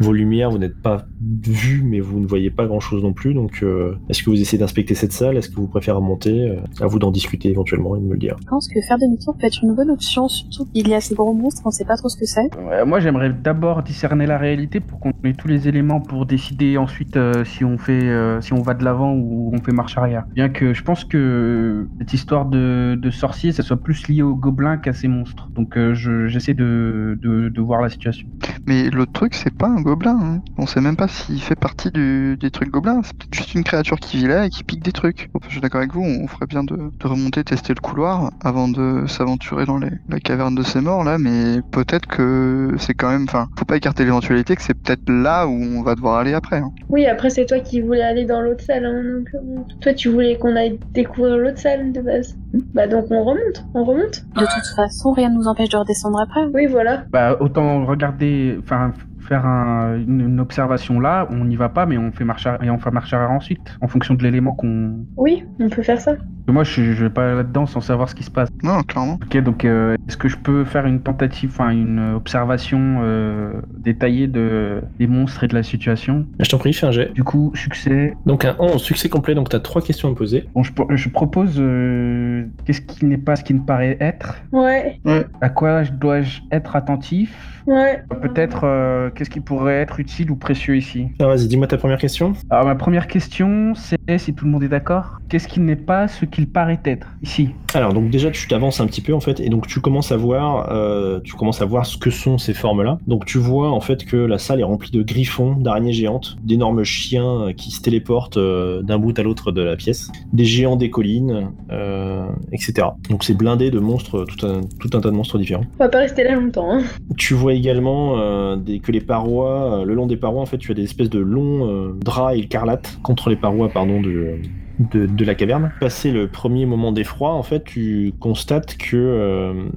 vos 0.00 0.12
lumières, 0.12 0.50
vous 0.50 0.58
n'êtes 0.58 0.80
pas 0.80 1.06
vu, 1.42 1.82
mais 1.84 2.00
vous 2.00 2.18
ne 2.20 2.26
voyez 2.26 2.50
pas 2.50 2.66
grand-chose 2.66 3.02
non 3.02 3.12
plus. 3.12 3.34
Donc, 3.34 3.60
euh, 3.62 3.94
est-ce 4.08 4.22
que 4.22 4.30
vous 4.30 4.40
essayez 4.40 4.58
d'inspecter 4.58 4.94
cette 4.94 5.12
salle? 5.12 5.36
Est-ce 5.36 5.48
que 5.48 5.56
vous 5.56 5.66
préférez 5.68 5.96
remonter? 5.96 6.50
Euh, 6.50 6.56
À 6.80 6.86
vous 6.86 6.98
d'en 6.98 7.10
discuter 7.10 7.50
éventuellement 7.50 7.96
et 7.96 8.00
de 8.00 8.04
me 8.04 8.12
le 8.12 8.18
dire. 8.18 8.36
Je 8.40 8.46
pense 8.46 8.68
que 8.68 8.80
faire 8.86 8.98
demi-tour 8.98 9.36
peut 9.38 9.46
être 9.46 9.60
une 9.62 9.74
bonne 9.74 9.90
option, 9.90 10.28
surtout 10.28 10.66
qu'il 10.72 10.88
y 10.88 10.94
a 10.94 11.00
ces 11.00 11.14
gros 11.14 11.34
monstres, 11.34 11.62
on 11.64 11.70
sait 11.70 11.84
pas 11.84 11.96
trop 11.96 12.08
ce 12.08 12.16
que 12.16 12.26
c'est. 12.26 12.48
Ouais, 12.68 12.84
moi, 12.84 13.00
j'aimerais 13.00 13.32
d'abord 13.32 13.82
discerner 13.82 14.26
la 14.26 14.38
réalité 14.38 14.80
pour 14.80 14.98
qu'on 15.00 15.12
ait 15.24 15.34
tous 15.34 15.48
les 15.48 15.68
éléments 15.68 16.00
pour 16.00 16.26
décider 16.26 16.76
ensuite 16.78 17.16
euh, 17.16 17.44
si 17.44 17.64
on 17.64 17.78
fait, 17.78 17.92
euh, 18.08 18.40
si 18.40 18.52
on 18.52 18.62
va 18.62 18.74
de 18.74 18.84
l'avant 18.84 19.14
ou 19.14 19.52
on 19.54 19.58
fait 19.58 19.72
marche 19.72 19.96
arrière. 19.96 20.24
Bien 20.34 20.48
que 20.48 20.74
je 20.74 20.82
pense 20.82 21.04
que 21.04 21.86
cette 21.98 22.12
histoire 22.14 22.46
de, 22.46 22.98
de 23.00 23.10
sorcier, 23.10 23.52
ça 23.52 23.62
soit 23.62 23.76
plus 23.76 24.08
lié 24.08 24.22
aux 24.22 24.34
gobelins 24.34 24.76
qu'à 24.78 24.92
ces 24.92 25.06
monstres. 25.08 25.19
Donc, 25.56 25.76
euh, 25.76 25.94
je- 25.94 26.28
j'essaie 26.28 26.54
de, 26.54 27.18
de, 27.22 27.48
de 27.48 27.60
voir 27.60 27.80
la 27.82 27.88
situation. 27.90 28.28
Mais 28.66 28.90
l'autre 28.90 29.12
truc, 29.12 29.34
c'est 29.34 29.54
pas 29.54 29.66
un 29.68 29.80
gobelin. 29.80 30.18
hein. 30.20 30.40
On 30.58 30.66
sait 30.66 30.80
même 30.80 30.96
pas 30.96 31.08
s'il 31.08 31.40
fait 31.42 31.54
partie 31.58 31.90
du, 31.90 32.36
des 32.40 32.50
trucs 32.50 32.70
gobelins. 32.70 33.00
C'est 33.02 33.14
peut-être 33.16 33.34
juste 33.34 33.54
une 33.54 33.64
créature 33.64 33.98
qui 33.98 34.18
vit 34.18 34.26
là 34.26 34.46
et 34.46 34.50
qui 34.50 34.64
pique 34.64 34.82
des 34.82 34.92
trucs. 34.92 35.28
Enfin, 35.34 35.46
je 35.48 35.52
suis 35.52 35.60
d'accord 35.60 35.80
avec 35.80 35.92
vous, 35.92 36.02
on 36.02 36.26
ferait 36.26 36.46
bien 36.46 36.62
de, 36.64 36.76
de 36.76 37.06
remonter, 37.06 37.42
tester 37.44 37.74
le 37.74 37.80
couloir 37.80 38.30
avant 38.42 38.68
de 38.68 39.04
s'aventurer 39.06 39.64
dans 39.66 39.78
les, 39.78 39.90
la 40.08 40.20
caverne 40.20 40.54
de 40.54 40.62
ces 40.62 40.80
morts 40.80 41.04
là. 41.04 41.18
Mais 41.18 41.60
peut-être 41.72 42.06
que 42.06 42.74
c'est 42.78 42.94
quand 42.94 43.10
même. 43.10 43.24
Enfin, 43.24 43.48
faut 43.58 43.64
pas 43.64 43.76
écarter 43.76 44.04
l'éventualité 44.04 44.56
que 44.56 44.62
c'est 44.62 44.74
peut-être 44.74 45.08
là 45.08 45.46
où 45.46 45.52
on 45.52 45.82
va 45.82 45.94
devoir 45.94 46.16
aller 46.18 46.34
après. 46.34 46.58
hein. 46.58 46.70
Oui, 46.88 47.06
après, 47.06 47.30
c'est 47.30 47.46
toi 47.46 47.60
qui 47.60 47.80
voulais 47.80 48.02
aller 48.02 48.24
dans 48.26 48.40
l'autre 48.40 48.64
salle. 48.64 48.84
hein, 48.84 49.02
donc, 49.02 49.28
euh, 49.34 49.62
toi, 49.80 49.94
tu 49.94 50.08
voulais 50.10 50.36
qu'on 50.38 50.54
aille 50.56 50.78
découvrir 50.94 51.36
l'autre 51.38 51.58
salle 51.58 51.92
de 51.92 52.00
base. 52.00 52.36
Bah, 52.74 52.86
donc 52.88 53.06
on 53.10 53.22
remonte. 53.24 53.64
On 53.74 53.84
remonte. 53.84 54.24
De 54.36 54.40
toute 54.40 54.66
façon, 54.76 55.09
rien 55.12 55.30
ne 55.30 55.36
nous 55.36 55.48
empêche 55.48 55.68
de 55.68 55.76
redescendre 55.76 56.20
après. 56.20 56.46
Oui, 56.54 56.66
voilà. 56.66 57.04
Bah, 57.10 57.36
autant 57.40 57.84
regarder, 57.86 58.58
enfin, 58.62 58.92
faire 59.20 59.46
un- 59.46 59.96
une, 59.96 60.20
une 60.20 60.40
observation 60.40 60.98
là, 61.00 61.26
on 61.30 61.44
n'y 61.44 61.56
va 61.56 61.68
pas, 61.68 61.86
mais 61.86 61.98
on 61.98 62.10
fait 62.12 62.24
marche 62.24 62.46
arrière, 62.46 62.62
et 62.62 62.70
on 62.70 62.78
fait 62.78 62.90
marche 62.90 63.12
arrière 63.12 63.30
ensuite, 63.30 63.76
en 63.80 63.88
fonction 63.88 64.14
de 64.14 64.22
l'élément 64.22 64.52
qu'on. 64.52 65.04
Oui, 65.16 65.44
on 65.58 65.68
peut 65.68 65.82
faire 65.82 66.00
ça. 66.00 66.12
Moi, 66.48 66.64
je, 66.64 66.82
je 66.82 67.04
vais 67.04 67.10
pas 67.10 67.34
là-dedans 67.34 67.66
sans 67.66 67.80
savoir 67.80 68.08
ce 68.08 68.14
qui 68.16 68.24
se 68.24 68.30
passe. 68.30 68.48
Non, 68.64 68.82
clairement. 68.82 69.20
Ok, 69.22 69.36
donc 69.42 69.64
euh, 69.64 69.94
est-ce 70.08 70.16
que 70.16 70.26
je 70.26 70.36
peux 70.36 70.64
faire 70.64 70.84
une 70.86 71.00
tentative, 71.00 71.50
enfin 71.52 71.70
une 71.70 72.14
observation 72.14 72.98
euh, 73.02 73.52
détaillée 73.78 74.26
de, 74.26 74.80
des 74.98 75.06
monstres 75.06 75.44
et 75.44 75.48
de 75.48 75.54
la 75.54 75.62
situation? 75.62 76.26
Je 76.40 76.48
t'en 76.48 76.58
prie, 76.58 76.72
fais 76.72 76.86
un 76.86 76.90
jet. 76.90 77.12
Du 77.12 77.22
coup, 77.22 77.52
succès. 77.54 78.14
Donc 78.26 78.44
un 78.44 78.56
11, 78.58 78.82
succès 78.82 79.08
complet, 79.08 79.34
donc 79.36 79.48
tu 79.48 79.54
as 79.56 79.60
trois 79.60 79.80
questions 79.82 80.08
à 80.08 80.10
me 80.10 80.16
poser. 80.16 80.48
Bon, 80.54 80.62
je, 80.64 80.72
je 80.96 81.08
propose 81.08 81.54
euh, 81.58 82.44
qu'est-ce 82.64 82.80
qui 82.80 83.04
n'est 83.06 83.18
pas 83.18 83.36
ce 83.36 83.44
qui 83.44 83.54
me 83.54 83.60
paraît 83.64 83.96
être? 84.00 84.42
Ouais, 84.50 84.98
À 85.40 85.50
quoi 85.50 85.84
je- 85.84 85.92
dois-je 85.92 86.40
être 86.50 86.74
attentif? 86.74 87.62
Ouais. 87.66 88.02
Peut-être 88.22 88.64
euh, 89.10 89.12
qu'est-ce 89.14 89.30
qui 89.30 89.40
pourrait 89.40 89.80
être 89.80 90.00
utile 90.00 90.30
ou 90.30 90.36
précieux 90.36 90.76
ici 90.76 91.08
Ah, 91.18 91.26
vas-y, 91.26 91.46
dis-moi 91.46 91.66
ta 91.66 91.76
première 91.76 91.98
question. 91.98 92.32
Alors 92.50 92.66
ma 92.66 92.74
première 92.74 93.06
question, 93.06 93.74
c'est 93.74 93.98
si 94.18 94.34
tout 94.34 94.44
le 94.44 94.50
monde 94.50 94.64
est 94.64 94.68
d'accord, 94.68 95.18
qu'est-ce 95.28 95.46
qui 95.46 95.60
n'est 95.60 95.76
pas 95.76 96.08
ce 96.08 96.24
qu'il 96.24 96.48
paraît 96.48 96.80
être 96.84 97.06
ici? 97.22 97.50
Alors 97.74 97.92
donc 97.92 98.10
déjà 98.10 98.30
tu 98.30 98.48
t'avances 98.48 98.80
un 98.80 98.86
petit 98.86 99.00
peu 99.00 99.14
en 99.14 99.20
fait 99.20 99.38
et 99.40 99.48
donc 99.48 99.66
tu 99.68 99.80
commences 99.80 100.10
à 100.10 100.16
voir 100.16 100.70
euh, 100.72 101.20
tu 101.22 101.34
commences 101.34 101.62
à 101.62 101.64
voir 101.64 101.86
ce 101.86 101.96
que 101.96 102.10
sont 102.10 102.38
ces 102.38 102.54
formes 102.54 102.82
là. 102.82 102.98
Donc 103.06 103.24
tu 103.24 103.38
vois 103.38 103.70
en 103.70 103.80
fait 103.80 104.04
que 104.04 104.16
la 104.16 104.38
salle 104.38 104.60
est 104.60 104.64
remplie 104.64 104.90
de 104.90 105.02
griffons, 105.02 105.52
d'araignées 105.52 105.92
géantes, 105.92 106.36
d'énormes 106.42 106.82
chiens 106.84 107.42
euh, 107.42 107.52
qui 107.52 107.70
se 107.70 107.80
téléportent 107.80 108.36
euh, 108.36 108.82
d'un 108.82 108.98
bout 108.98 109.16
à 109.18 109.22
l'autre 109.22 109.52
de 109.52 109.62
la 109.62 109.76
pièce, 109.76 110.10
des 110.32 110.44
géants 110.44 110.76
des 110.76 110.90
collines, 110.90 111.50
euh, 111.70 112.26
etc. 112.52 112.88
Donc 113.08 113.24
c'est 113.24 113.34
blindé 113.34 113.70
de 113.70 113.78
monstres, 113.78 114.24
tout 114.24 114.46
un, 114.46 114.60
tout 114.80 114.90
un 114.96 115.00
tas 115.00 115.10
de 115.10 115.14
monstres 115.14 115.38
différents. 115.38 115.64
On 115.78 115.84
va 115.84 115.88
pas 115.88 115.98
rester 115.98 116.24
là 116.24 116.34
longtemps. 116.34 116.72
Hein. 116.72 116.82
Tu 117.16 117.34
vois 117.34 117.54
également 117.54 118.18
euh, 118.18 118.56
des, 118.56 118.80
que 118.80 118.92
les 118.92 118.99
parois, 119.00 119.80
euh, 119.80 119.84
le 119.84 119.94
long 119.94 120.06
des 120.06 120.16
parois, 120.16 120.40
en 120.40 120.46
fait, 120.46 120.58
tu 120.58 120.70
as 120.70 120.74
des 120.74 120.84
espèces 120.84 121.10
de 121.10 121.18
longs 121.18 121.68
euh, 121.68 121.92
draps 121.98 122.38
écarlates 122.38 122.98
contre 123.02 123.30
les 123.30 123.36
parois, 123.36 123.68
pardon, 123.68 124.00
de, 124.00 124.38
de, 124.78 125.24
la 125.24 125.34
caverne. 125.34 125.72
Passé 125.80 126.10
le 126.10 126.28
premier 126.28 126.66
moment 126.66 126.92
d'effroi, 126.92 127.32
en 127.32 127.42
fait, 127.42 127.64
tu 127.64 128.12
constates 128.20 128.76
que 128.76 128.96
euh, 128.96 129.68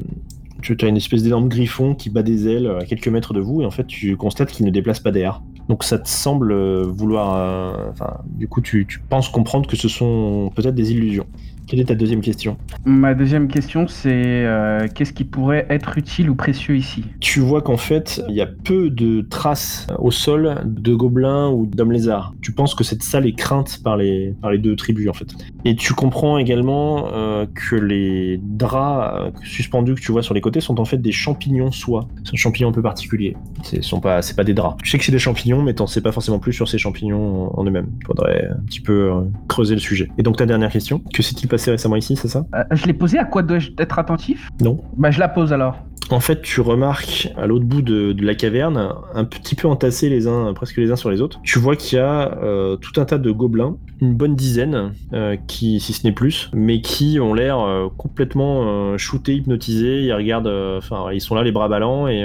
tu 0.61 0.77
as 0.81 0.87
une 0.87 0.97
espèce 0.97 1.23
d'énorme 1.23 1.49
griffon 1.49 1.95
qui 1.95 2.09
bat 2.09 2.23
des 2.23 2.47
ailes 2.47 2.67
à 2.79 2.85
quelques 2.85 3.07
mètres 3.07 3.33
de 3.33 3.41
vous, 3.41 3.61
et 3.61 3.65
en 3.65 3.71
fait, 3.71 3.87
tu 3.87 4.15
constates 4.15 4.51
qu'il 4.51 4.65
ne 4.65 4.71
déplace 4.71 4.99
pas 4.99 5.11
d'air. 5.11 5.41
Donc 5.69 5.83
ça 5.83 5.97
te 5.97 6.09
semble 6.09 6.53
vouloir... 6.83 7.93
du 8.27 8.47
coup, 8.47 8.61
tu 8.61 8.85
penses 9.09 9.29
comprendre 9.29 9.67
que 9.67 9.77
ce 9.77 9.87
sont 9.87 10.51
peut-être 10.55 10.75
des 10.75 10.91
illusions. 10.91 11.25
Quelle 11.67 11.79
est 11.79 11.85
ta 11.85 11.95
deuxième 11.95 12.21
question? 12.21 12.57
Ma 12.85 13.13
deuxième 13.13 13.47
question, 13.47 13.87
c'est 13.87 14.11
euh, 14.11 14.87
qu'est-ce 14.93 15.13
qui 15.13 15.23
pourrait 15.23 15.65
être 15.69 15.97
utile 15.97 16.29
ou 16.29 16.35
précieux 16.35 16.75
ici? 16.75 17.05
Tu 17.19 17.39
vois 17.39 17.61
qu'en 17.61 17.77
fait, 17.77 18.21
il 18.27 18.35
y 18.35 18.41
a 18.41 18.47
peu 18.47 18.89
de 18.89 19.21
traces 19.21 19.87
au 19.99 20.11
sol 20.11 20.61
de 20.65 20.93
gobelins 20.93 21.49
ou 21.49 21.65
d'hommes 21.65 21.91
lézards. 21.91 22.33
Tu 22.41 22.51
penses 22.51 22.75
que 22.75 22.83
cette 22.83 23.03
salle 23.03 23.25
est 23.25 23.37
crainte 23.37 23.81
par 23.83 23.97
les, 23.97 24.35
par 24.41 24.51
les 24.51 24.57
deux 24.57 24.75
tribus, 24.75 25.07
en 25.09 25.13
fait. 25.13 25.27
Et 25.65 25.75
tu 25.75 25.93
comprends 25.93 26.37
également 26.37 27.09
euh, 27.13 27.45
que 27.53 27.75
les 27.75 28.39
draps 28.41 29.15
euh, 29.15 29.31
suspendus 29.43 29.95
que 29.95 30.01
tu 30.01 30.11
vois 30.11 30.23
sur 30.23 30.33
les 30.33 30.41
côtés 30.41 30.59
sont 30.59 30.79
en 30.79 30.85
fait 30.85 30.97
des 30.97 31.11
champignons 31.11 31.71
soie. 31.71 32.07
C'est 32.23 32.33
un 32.33 32.37
champignon 32.37 32.69
un 32.69 32.73
peu 32.73 32.81
particulier. 32.81 33.35
C'est 33.63 33.81
sont 33.83 33.99
pas, 33.99 34.21
c'est 34.21 34.35
pas 34.35 34.43
des 34.43 34.53
draps. 34.53 34.81
Tu 34.83 34.89
sais 34.89 34.97
que 34.97 35.05
c'est 35.05 35.11
des 35.11 35.19
champignons, 35.19 35.61
mais 35.61 35.73
t'en 35.73 35.87
sais 35.87 36.01
pas 36.01 36.11
forcément 36.11 36.39
plus 36.39 36.53
sur 36.53 36.67
ces 36.67 36.77
champignons 36.77 37.51
en 37.55 37.59
en 37.59 37.63
eux-mêmes. 37.65 37.87
Il 38.01 38.05
faudrait 38.05 38.49
un 38.51 38.63
petit 38.65 38.81
peu 38.81 39.11
euh, 39.11 39.21
creuser 39.47 39.73
le 39.75 39.79
sujet. 39.79 40.09
Et 40.17 40.23
donc 40.23 40.37
ta 40.37 40.45
dernière 40.45 40.69
question, 40.71 41.01
que 41.13 41.23
s'est-il 41.23 41.47
passé 41.47 41.71
récemment 41.71 41.95
ici, 41.95 42.15
c'est 42.15 42.27
ça? 42.27 42.45
Euh, 42.53 42.63
Je 42.71 42.85
l'ai 42.85 42.93
posée, 42.93 43.17
à 43.19 43.25
quoi 43.25 43.41
dois-je 43.41 43.71
être 43.77 43.99
attentif? 43.99 44.49
Non. 44.61 44.83
Bah 44.97 45.11
je 45.11 45.19
la 45.19 45.27
pose 45.29 45.53
alors. 45.53 45.77
En 46.09 46.19
fait, 46.19 46.41
tu 46.41 46.59
remarques 46.59 47.29
à 47.37 47.47
l'autre 47.47 47.63
bout 47.65 47.81
de, 47.81 48.11
de 48.11 48.25
la 48.25 48.35
caverne, 48.35 48.89
un 49.15 49.23
petit 49.23 49.55
peu 49.55 49.69
entassés 49.69 50.09
les 50.09 50.27
uns, 50.27 50.53
presque 50.53 50.75
les 50.77 50.91
uns 50.91 50.97
sur 50.97 51.09
les 51.09 51.21
autres, 51.21 51.39
tu 51.43 51.59
vois 51.59 51.77
qu'il 51.77 51.97
y 51.97 52.01
a 52.01 52.37
euh, 52.43 52.75
tout 52.75 52.99
un 52.99 53.05
tas 53.05 53.17
de 53.17 53.31
gobelins, 53.31 53.77
une 54.03 54.15
bonne 54.15 54.35
dizaine, 54.35 54.91
euh, 55.13 55.37
qui, 55.47 55.79
si 55.79 55.93
ce 55.93 56.05
n'est 56.05 56.13
plus, 56.13 56.51
mais 56.53 56.81
qui 56.81 57.19
ont 57.19 57.33
l'air 57.33 57.59
euh, 57.59 57.87
complètement 57.97 58.63
euh, 58.63 58.97
shootés, 58.97 59.35
hypnotisés. 59.35 60.01
Ils 60.03 60.13
regardent, 60.13 60.51
enfin, 60.77 61.11
ils 61.11 61.21
sont 61.21 61.35
là 61.35 61.43
les 61.43 61.51
bras 61.51 61.69
ballants 61.69 62.07
et 62.07 62.23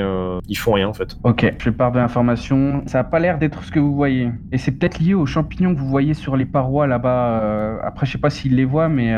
ils 0.49 0.57
font 0.57 0.73
rien 0.73 0.89
en 0.89 0.93
fait. 0.93 1.17
Ok, 1.25 1.55
je 1.59 1.71
pars 1.71 1.93
de 1.93 1.99
l'information. 1.99 2.83
Ça 2.87 3.01
a 3.01 3.05
pas 3.05 3.19
l'air 3.19 3.39
d'être 3.39 3.63
ce 3.65 3.71
que 3.71 3.79
vous 3.79 3.95
voyez. 3.95 4.31
Et 4.53 4.59
c'est 4.59 4.73
peut-être 4.73 4.99
lié 4.99 5.15
aux 5.15 5.27
champignons 5.27 5.75
que 5.75 5.81
vous 5.81 5.89
voyez 5.89 6.15
sur 6.15 6.37
les 6.37 6.47
parois 6.47 6.87
là-bas. 6.87 7.81
après, 7.85 8.07
je 8.07 8.13
sais 8.13 8.19
pas 8.19 8.31
s'ils 8.31 8.57
les 8.57 8.65
voient, 8.65 8.89
mais 8.89 9.13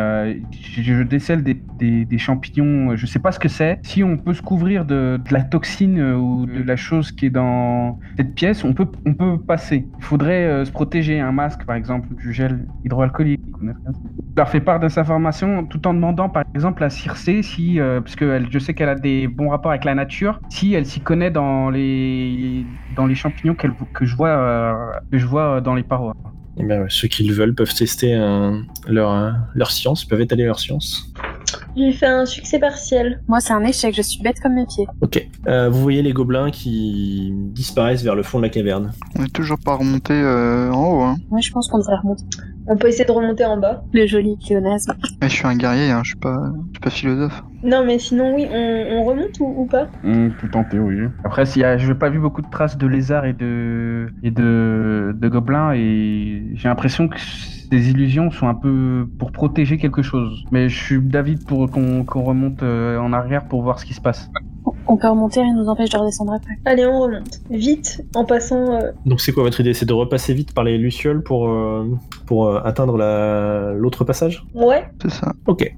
je, 0.52 1.02
décèle 1.02 1.42
des, 1.42 1.60
des- 1.78 2.18
champignons. 2.18 2.94
Je 2.96 3.06
sais 3.06 3.18
pas 3.18 3.32
ce 3.32 3.38
que 3.38 3.48
c'est. 3.48 3.78
Si 3.82 4.04
on 4.04 4.16
peut 4.16 4.34
se 4.34 4.42
couvrir 4.42 4.84
de, 4.84 5.18
de 5.24 5.32
la 5.32 5.42
toxine 5.42 6.00
ou 6.00 6.46
de 6.46 6.62
la 6.62 6.76
chose 6.76 7.12
qui 7.12 7.26
est 7.26 7.30
dans 7.30 7.98
cette 8.16 8.34
pièce, 8.34 8.64
on 8.64 8.74
peut, 8.74 8.86
on 9.06 9.14
peut 9.14 9.38
passer. 9.38 9.86
Il 9.98 10.04
faudrait 10.04 10.64
se 10.64 10.70
protéger. 10.70 11.20
Un 11.20 11.32
masque, 11.32 11.64
par 11.64 11.76
exemple, 11.76 12.08
du 12.14 12.32
gel 12.32 12.49
hydroalcoolique. 12.84 13.40
ou 13.40 13.66
des 13.66 13.72
trucs 13.72 13.84
comme 13.84 13.94
ça. 13.94 14.00
Je 14.18 14.36
leur 14.36 14.48
fais 14.48 14.60
part 14.60 14.80
de 14.80 14.88
cette 14.88 14.98
information 14.98 15.66
tout 15.66 15.86
en 15.86 15.94
demandant, 15.94 16.28
par 16.28 16.44
exemple, 16.54 16.84
à 16.84 16.90
Circé 16.90 17.42
si, 17.42 17.80
euh, 17.80 18.00
parce 18.00 18.16
que 18.16 18.42
je 18.50 18.58
sais 18.58 18.74
qu'elle 18.74 18.88
a 18.88 18.94
des 18.94 19.28
bons 19.28 19.50
rapports 19.50 19.72
avec 19.72 19.84
la 19.84 19.94
nature, 19.94 20.40
si 20.48 20.74
elle 20.74 20.86
s'y 20.86 21.00
connaît 21.00 21.30
dans 21.30 21.70
les 21.70 22.64
champignons 23.14 23.54
que 23.54 24.04
je 24.04 24.16
vois 24.16 24.28
euh, 24.28 24.74
que 25.10 25.18
je 25.18 25.26
vois 25.26 25.60
dans 25.60 25.74
les 25.74 25.82
parois. 25.82 26.14
Ouais, 26.56 26.86
ceux 26.88 27.08
qui 27.08 27.24
le 27.24 27.32
veulent 27.32 27.54
peuvent 27.54 27.74
tester 27.74 28.14
euh, 28.14 28.52
euh, 28.88 29.30
leur 29.54 29.70
science, 29.70 30.04
peuvent 30.04 30.20
étaler 30.20 30.44
leur 30.44 30.58
science. 30.58 31.12
J'ai 31.76 31.92
fait 31.92 32.06
un 32.06 32.26
succès 32.26 32.58
partiel. 32.58 33.22
Moi, 33.28 33.40
c'est 33.40 33.52
un 33.52 33.64
échec, 33.64 33.94
je 33.94 34.02
suis 34.02 34.22
bête 34.22 34.40
comme 34.40 34.54
mes 34.54 34.66
pieds. 34.66 34.86
Ok. 35.00 35.26
Euh, 35.46 35.68
vous 35.70 35.80
voyez 35.80 36.02
les 36.02 36.12
gobelins 36.12 36.50
qui 36.50 37.32
disparaissent 37.34 38.02
vers 38.02 38.14
le 38.14 38.22
fond 38.22 38.38
de 38.38 38.44
la 38.44 38.48
caverne. 38.48 38.92
On 39.18 39.24
est 39.24 39.32
toujours 39.32 39.58
pas 39.64 39.74
remonté 39.76 40.12
euh, 40.14 40.70
en 40.72 40.92
haut. 40.92 41.00
Hein. 41.02 41.16
Moi, 41.30 41.40
je 41.40 41.50
pense 41.52 41.68
qu'on 41.68 41.78
devrait 41.78 41.96
remonter. 42.02 42.24
On 42.66 42.76
peut 42.76 42.88
essayer 42.88 43.04
de 43.04 43.12
remonter 43.12 43.44
en 43.44 43.56
bas. 43.56 43.82
Le 43.92 44.06
joli 44.06 44.36
pléonasme. 44.36 44.94
Mais 45.20 45.28
je 45.28 45.34
suis 45.34 45.46
un 45.46 45.56
guerrier, 45.56 45.90
hein, 45.90 46.02
je 46.04 46.10
suis 46.10 46.18
pas, 46.18 46.52
je 46.66 46.72
suis 46.72 46.80
pas 46.80 46.90
philosophe. 46.90 47.42
Non, 47.62 47.84
mais 47.84 47.98
sinon, 47.98 48.34
oui, 48.34 48.46
on, 48.50 48.86
on 48.92 49.04
remonte 49.04 49.38
ou, 49.40 49.62
ou 49.62 49.66
pas? 49.66 49.88
On 50.04 50.30
peut 50.30 50.48
tenter, 50.48 50.78
oui. 50.78 50.96
Après, 51.24 51.46
s'il 51.46 51.62
y 51.62 51.64
a, 51.64 51.78
je 51.78 51.88
n'ai 51.88 51.98
pas 51.98 52.10
vu 52.10 52.18
beaucoup 52.18 52.42
de 52.42 52.50
traces 52.50 52.78
de 52.78 52.86
lézards 52.86 53.24
et 53.24 53.32
de 53.32 54.08
et 54.22 54.30
de, 54.30 55.14
de 55.18 55.28
gobelins 55.28 55.72
et 55.74 56.42
j'ai 56.54 56.68
l'impression 56.68 57.08
que 57.08 57.16
ces 57.70 57.90
illusions 57.90 58.30
sont 58.30 58.48
un 58.48 58.54
peu 58.54 59.08
pour 59.18 59.32
protéger 59.32 59.78
quelque 59.78 60.02
chose. 60.02 60.44
Mais 60.50 60.68
je 60.68 60.82
suis 60.82 61.00
d'avis 61.00 61.36
pour 61.36 61.70
qu'on 61.70 62.04
qu'on 62.04 62.22
remonte 62.22 62.62
euh, 62.62 62.98
en 62.98 63.12
arrière 63.12 63.46
pour 63.48 63.62
voir 63.62 63.78
ce 63.78 63.86
qui 63.86 63.94
se 63.94 64.00
passe. 64.00 64.30
On 64.86 64.96
peut 64.96 65.08
remonter, 65.08 65.40
rien 65.40 65.54
nous 65.54 65.68
empêche 65.68 65.90
de 65.90 65.96
redescendre 65.96 66.32
après. 66.32 66.54
Allez, 66.64 66.84
on 66.84 67.00
remonte. 67.00 67.40
Vite, 67.50 68.04
en 68.14 68.24
passant. 68.24 68.72
euh, 68.74 68.90
Donc 69.06 69.20
c'est 69.20 69.32
quoi 69.32 69.42
votre 69.44 69.60
idée? 69.60 69.72
C'est 69.74 69.86
de 69.86 69.92
repasser 69.92 70.34
vite 70.34 70.52
par 70.54 70.64
les 70.64 70.78
lucioles 70.78 71.22
pour, 71.22 71.48
euh, 71.48 71.86
pour 72.26 72.48
euh, 72.48 72.60
atteindre 72.64 72.96
la- 72.96 73.72
l'autre 73.74 74.04
passage? 74.04 74.44
Ouais, 74.54 74.84
C'est 75.02 75.10
ça. 75.10 75.32
Ok. 75.46 75.72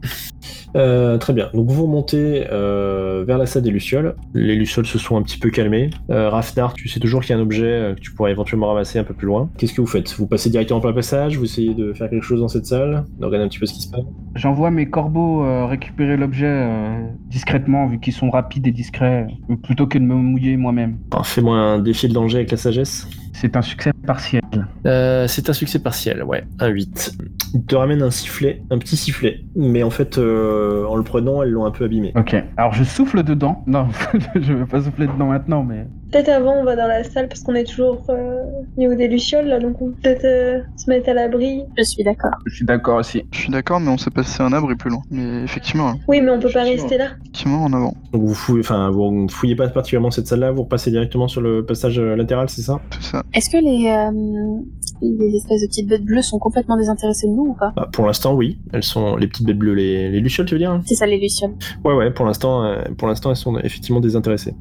Euh, 0.74 1.18
très 1.18 1.34
bien. 1.34 1.50
Donc 1.52 1.70
vous 1.70 1.82
remontez 1.82 2.46
euh, 2.50 3.24
vers 3.26 3.36
la 3.36 3.44
salle 3.44 3.62
des 3.62 3.70
lucioles. 3.70 4.14
Les 4.32 4.54
lucioles 4.56 4.86
se 4.86 4.98
sont 4.98 5.16
un 5.16 5.22
petit 5.22 5.38
peu 5.38 5.50
calmées. 5.50 5.90
Euh, 6.10 6.30
Rafnar, 6.30 6.72
tu 6.72 6.88
sais 6.88 6.98
toujours 6.98 7.20
qu'il 7.20 7.30
y 7.30 7.38
a 7.38 7.38
un 7.38 7.42
objet 7.42 7.92
que 7.94 8.00
tu 8.00 8.12
pourrais 8.12 8.30
éventuellement 8.30 8.68
ramasser 8.68 8.98
un 8.98 9.04
peu 9.04 9.12
plus 9.12 9.26
loin. 9.26 9.50
Qu'est-ce 9.58 9.74
que 9.74 9.82
vous 9.82 9.86
faites? 9.86 10.14
Vous 10.14 10.26
passez 10.26 10.48
directement 10.48 10.80
par 10.80 10.90
le 10.90 10.94
passage? 10.94 11.36
Vous 11.36 11.44
essayez 11.44 11.74
de 11.74 11.92
faire 11.92 12.08
quelque 12.08 12.22
chose 12.24 12.40
dans 12.40 12.48
cette 12.48 12.64
salle? 12.66 13.04
De 13.18 13.26
regarder 13.26 13.44
un 13.44 13.48
petit 13.48 13.58
peu 13.58 13.66
ce 13.66 13.74
qui 13.74 13.82
se 13.82 13.90
passe 13.90 14.00
J'envoie 14.34 14.70
mes 14.70 14.88
corbeaux 14.88 15.44
euh, 15.44 15.66
récupérer 15.66 16.16
l'objet 16.16 16.46
euh, 16.48 17.04
discrètement 17.28 17.86
vu 17.86 18.00
qu'ils 18.00 18.14
sont 18.14 18.30
rapides 18.30 18.66
et 18.66 18.71
discrets 18.72 19.26
euh, 19.50 19.56
plutôt 19.56 19.86
que 19.86 19.98
de 19.98 20.04
me 20.04 20.14
mouiller 20.14 20.56
moi-même. 20.56 20.98
Alors, 21.12 21.26
Fais-moi 21.26 21.56
un 21.56 21.78
défi 21.78 22.08
de 22.08 22.14
danger 22.14 22.38
avec 22.38 22.50
la 22.50 22.56
sagesse. 22.56 23.08
C'est 23.32 23.56
un 23.56 23.62
succès 23.62 23.92
partiel. 24.06 24.42
Euh, 24.86 25.26
c'est 25.26 25.48
un 25.48 25.52
succès 25.52 25.78
partiel, 25.78 26.22
ouais, 26.22 26.44
un 26.60 26.68
8. 26.68 27.16
Il 27.54 27.64
te 27.64 27.74
ramène 27.74 28.02
un 28.02 28.10
sifflet, 28.10 28.62
un 28.70 28.78
petit 28.78 28.96
sifflet, 28.96 29.40
mais 29.56 29.82
en 29.82 29.90
fait, 29.90 30.18
euh, 30.18 30.84
en 30.86 30.96
le 30.96 31.02
prenant, 31.02 31.42
elles 31.42 31.50
l'ont 31.50 31.64
un 31.64 31.70
peu 31.70 31.84
abîmé. 31.84 32.12
Ok. 32.14 32.36
Alors 32.56 32.74
je 32.74 32.84
souffle 32.84 33.22
dedans. 33.22 33.64
Non, 33.66 33.88
je 34.34 34.52
vais 34.52 34.66
pas 34.66 34.82
souffler 34.82 35.06
dedans 35.06 35.26
maintenant, 35.26 35.64
mais 35.64 35.86
peut-être 36.12 36.28
avant, 36.28 36.54
on 36.60 36.64
va 36.64 36.76
dans 36.76 36.86
la 36.86 37.02
salle 37.04 37.26
parce 37.28 37.40
qu'on 37.42 37.54
est 37.54 37.64
toujours 37.64 38.04
euh, 38.10 38.42
au 38.76 38.80
niveau 38.80 38.94
des 38.94 39.08
Lucioles, 39.08 39.46
là, 39.46 39.58
donc 39.58 39.80
on 39.80 39.86
peut 39.86 39.94
peut-être 40.02 40.24
euh, 40.24 40.60
se 40.76 40.88
mettre 40.90 41.08
à 41.08 41.14
l'abri. 41.14 41.62
Je 41.78 41.82
suis 41.82 42.04
d'accord. 42.04 42.30
je 42.46 42.54
suis 42.54 42.64
d'accord 42.64 42.98
aussi. 42.98 43.24
Je 43.32 43.38
suis 43.38 43.50
d'accord, 43.50 43.80
mais 43.80 43.88
on 43.90 43.98
sait 43.98 44.10
pas 44.10 44.22
si 44.22 44.30
c'est 44.30 44.42
un 44.42 44.52
abri 44.52 44.76
plus 44.76 44.90
loin. 44.90 45.02
Mais 45.10 45.42
effectivement, 45.42 45.88
hein, 45.88 45.96
Oui, 46.08 46.20
mais 46.20 46.30
on 46.30 46.38
peut 46.38 46.50
pas 46.52 46.62
rester 46.64 46.98
là. 46.98 47.08
effectivement 47.20 47.64
en 47.64 47.72
avant. 47.72 47.94
Donc 48.12 48.22
vous 48.22 48.34
fouillez, 48.34 48.60
enfin, 48.60 48.90
vous 48.90 49.10
ne 49.10 49.28
fouillez 49.28 49.56
pas 49.56 49.68
particulièrement 49.68 50.10
cette 50.10 50.26
salle-là, 50.26 50.52
vous 50.52 50.62
repassez 50.62 50.90
directement 50.90 51.28
sur 51.28 51.40
le 51.40 51.64
passage 51.64 51.98
euh, 51.98 52.14
latéral, 52.14 52.48
c'est 52.50 52.62
ça? 52.62 52.80
C'est 53.00 53.10
ça. 53.10 53.22
Est-ce 53.34 53.48
que 53.50 53.56
les, 53.58 53.88
euh, 53.90 54.60
les 55.00 55.34
espèces 55.36 55.62
de 55.62 55.66
petites 55.66 55.88
bêtes 55.88 56.04
bleues 56.04 56.22
sont 56.22 56.38
complètement 56.38 56.76
désintéressées 56.76 57.26
de 57.26 57.32
nous 57.32 57.46
ou 57.48 57.54
pas? 57.54 57.72
Bah, 57.74 57.88
Pour 57.92 58.06
l'instant, 58.06 58.34
oui. 58.34 58.58
Elles 58.72 58.82
sont 58.84 59.16
les 59.16 59.26
petites 59.26 59.46
bêtes 59.46 59.58
bleues, 59.58 59.74
les, 59.74 60.10
les 60.10 60.20
lucioles, 60.20 60.46
tu 60.46 60.54
veux 60.54 60.58
dire 60.58 60.80
C'est 60.86 60.94
ça, 60.94 61.06
les 61.06 61.18
lucioles. 61.18 61.54
Ouais, 61.84 61.94
ouais. 61.94 62.10
Pour 62.10 62.26
l'instant, 62.26 62.64
euh, 62.64 62.82
pour 62.98 63.08
l'instant, 63.08 63.30
elles 63.30 63.36
sont 63.36 63.56
effectivement 63.58 64.00
désintéressées. 64.00 64.54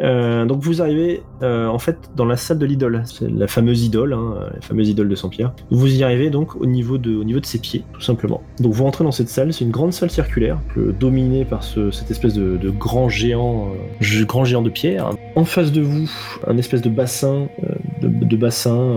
Euh, 0.00 0.44
donc 0.44 0.60
vous 0.62 0.82
arrivez 0.82 1.22
euh, 1.42 1.66
en 1.68 1.78
fait 1.78 1.96
dans 2.16 2.26
la 2.26 2.36
salle 2.36 2.58
de 2.58 2.66
l'idole, 2.66 3.02
c'est 3.06 3.30
la 3.30 3.46
fameuse 3.46 3.82
idole, 3.84 4.12
hein, 4.12 4.34
la 4.54 4.60
fameuse 4.60 4.88
idole 4.88 5.08
de 5.08 5.14
Saint-Pierre. 5.14 5.52
Vous 5.70 5.94
y 5.94 6.02
arrivez 6.02 6.28
donc 6.30 6.56
au 6.56 6.66
niveau 6.66 6.98
de, 6.98 7.14
au 7.16 7.24
niveau 7.24 7.40
de 7.40 7.46
ses 7.46 7.58
pieds, 7.58 7.82
tout 7.92 8.00
simplement. 8.02 8.42
Donc 8.60 8.72
vous 8.74 8.84
rentrez 8.84 9.04
dans 9.04 9.10
cette 9.12 9.28
salle, 9.28 9.52
c'est 9.52 9.64
une 9.64 9.70
grande 9.70 9.92
salle 9.92 10.10
circulaire, 10.10 10.58
dominée 11.00 11.44
par 11.44 11.62
ce- 11.62 11.90
cette 11.90 12.10
espèce 12.10 12.34
de, 12.34 12.56
de 12.56 12.70
grand 12.70 13.08
géant, 13.08 13.68
euh, 14.02 14.24
grand 14.24 14.44
géant 14.44 14.62
de 14.62 14.70
pierre. 14.70 15.10
En 15.34 15.44
face 15.44 15.72
de 15.72 15.80
vous, 15.80 16.10
un 16.46 16.56
espèce 16.58 16.82
de 16.82 16.90
bassin, 16.90 17.48
euh, 17.64 17.68
de, 18.02 18.08
de 18.08 18.36
bassin 18.36 18.96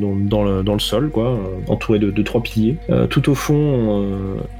dans, 0.00 0.16
dans 0.16 0.44
le, 0.44 0.62
dans 0.62 0.72
le 0.74 0.78
sol, 0.78 1.10
quoi, 1.10 1.38
entouré 1.68 1.98
de, 1.98 2.22
trois 2.22 2.42
piliers. 2.42 2.76
Tout 3.10 3.30
au 3.30 3.34
fond, 3.34 4.04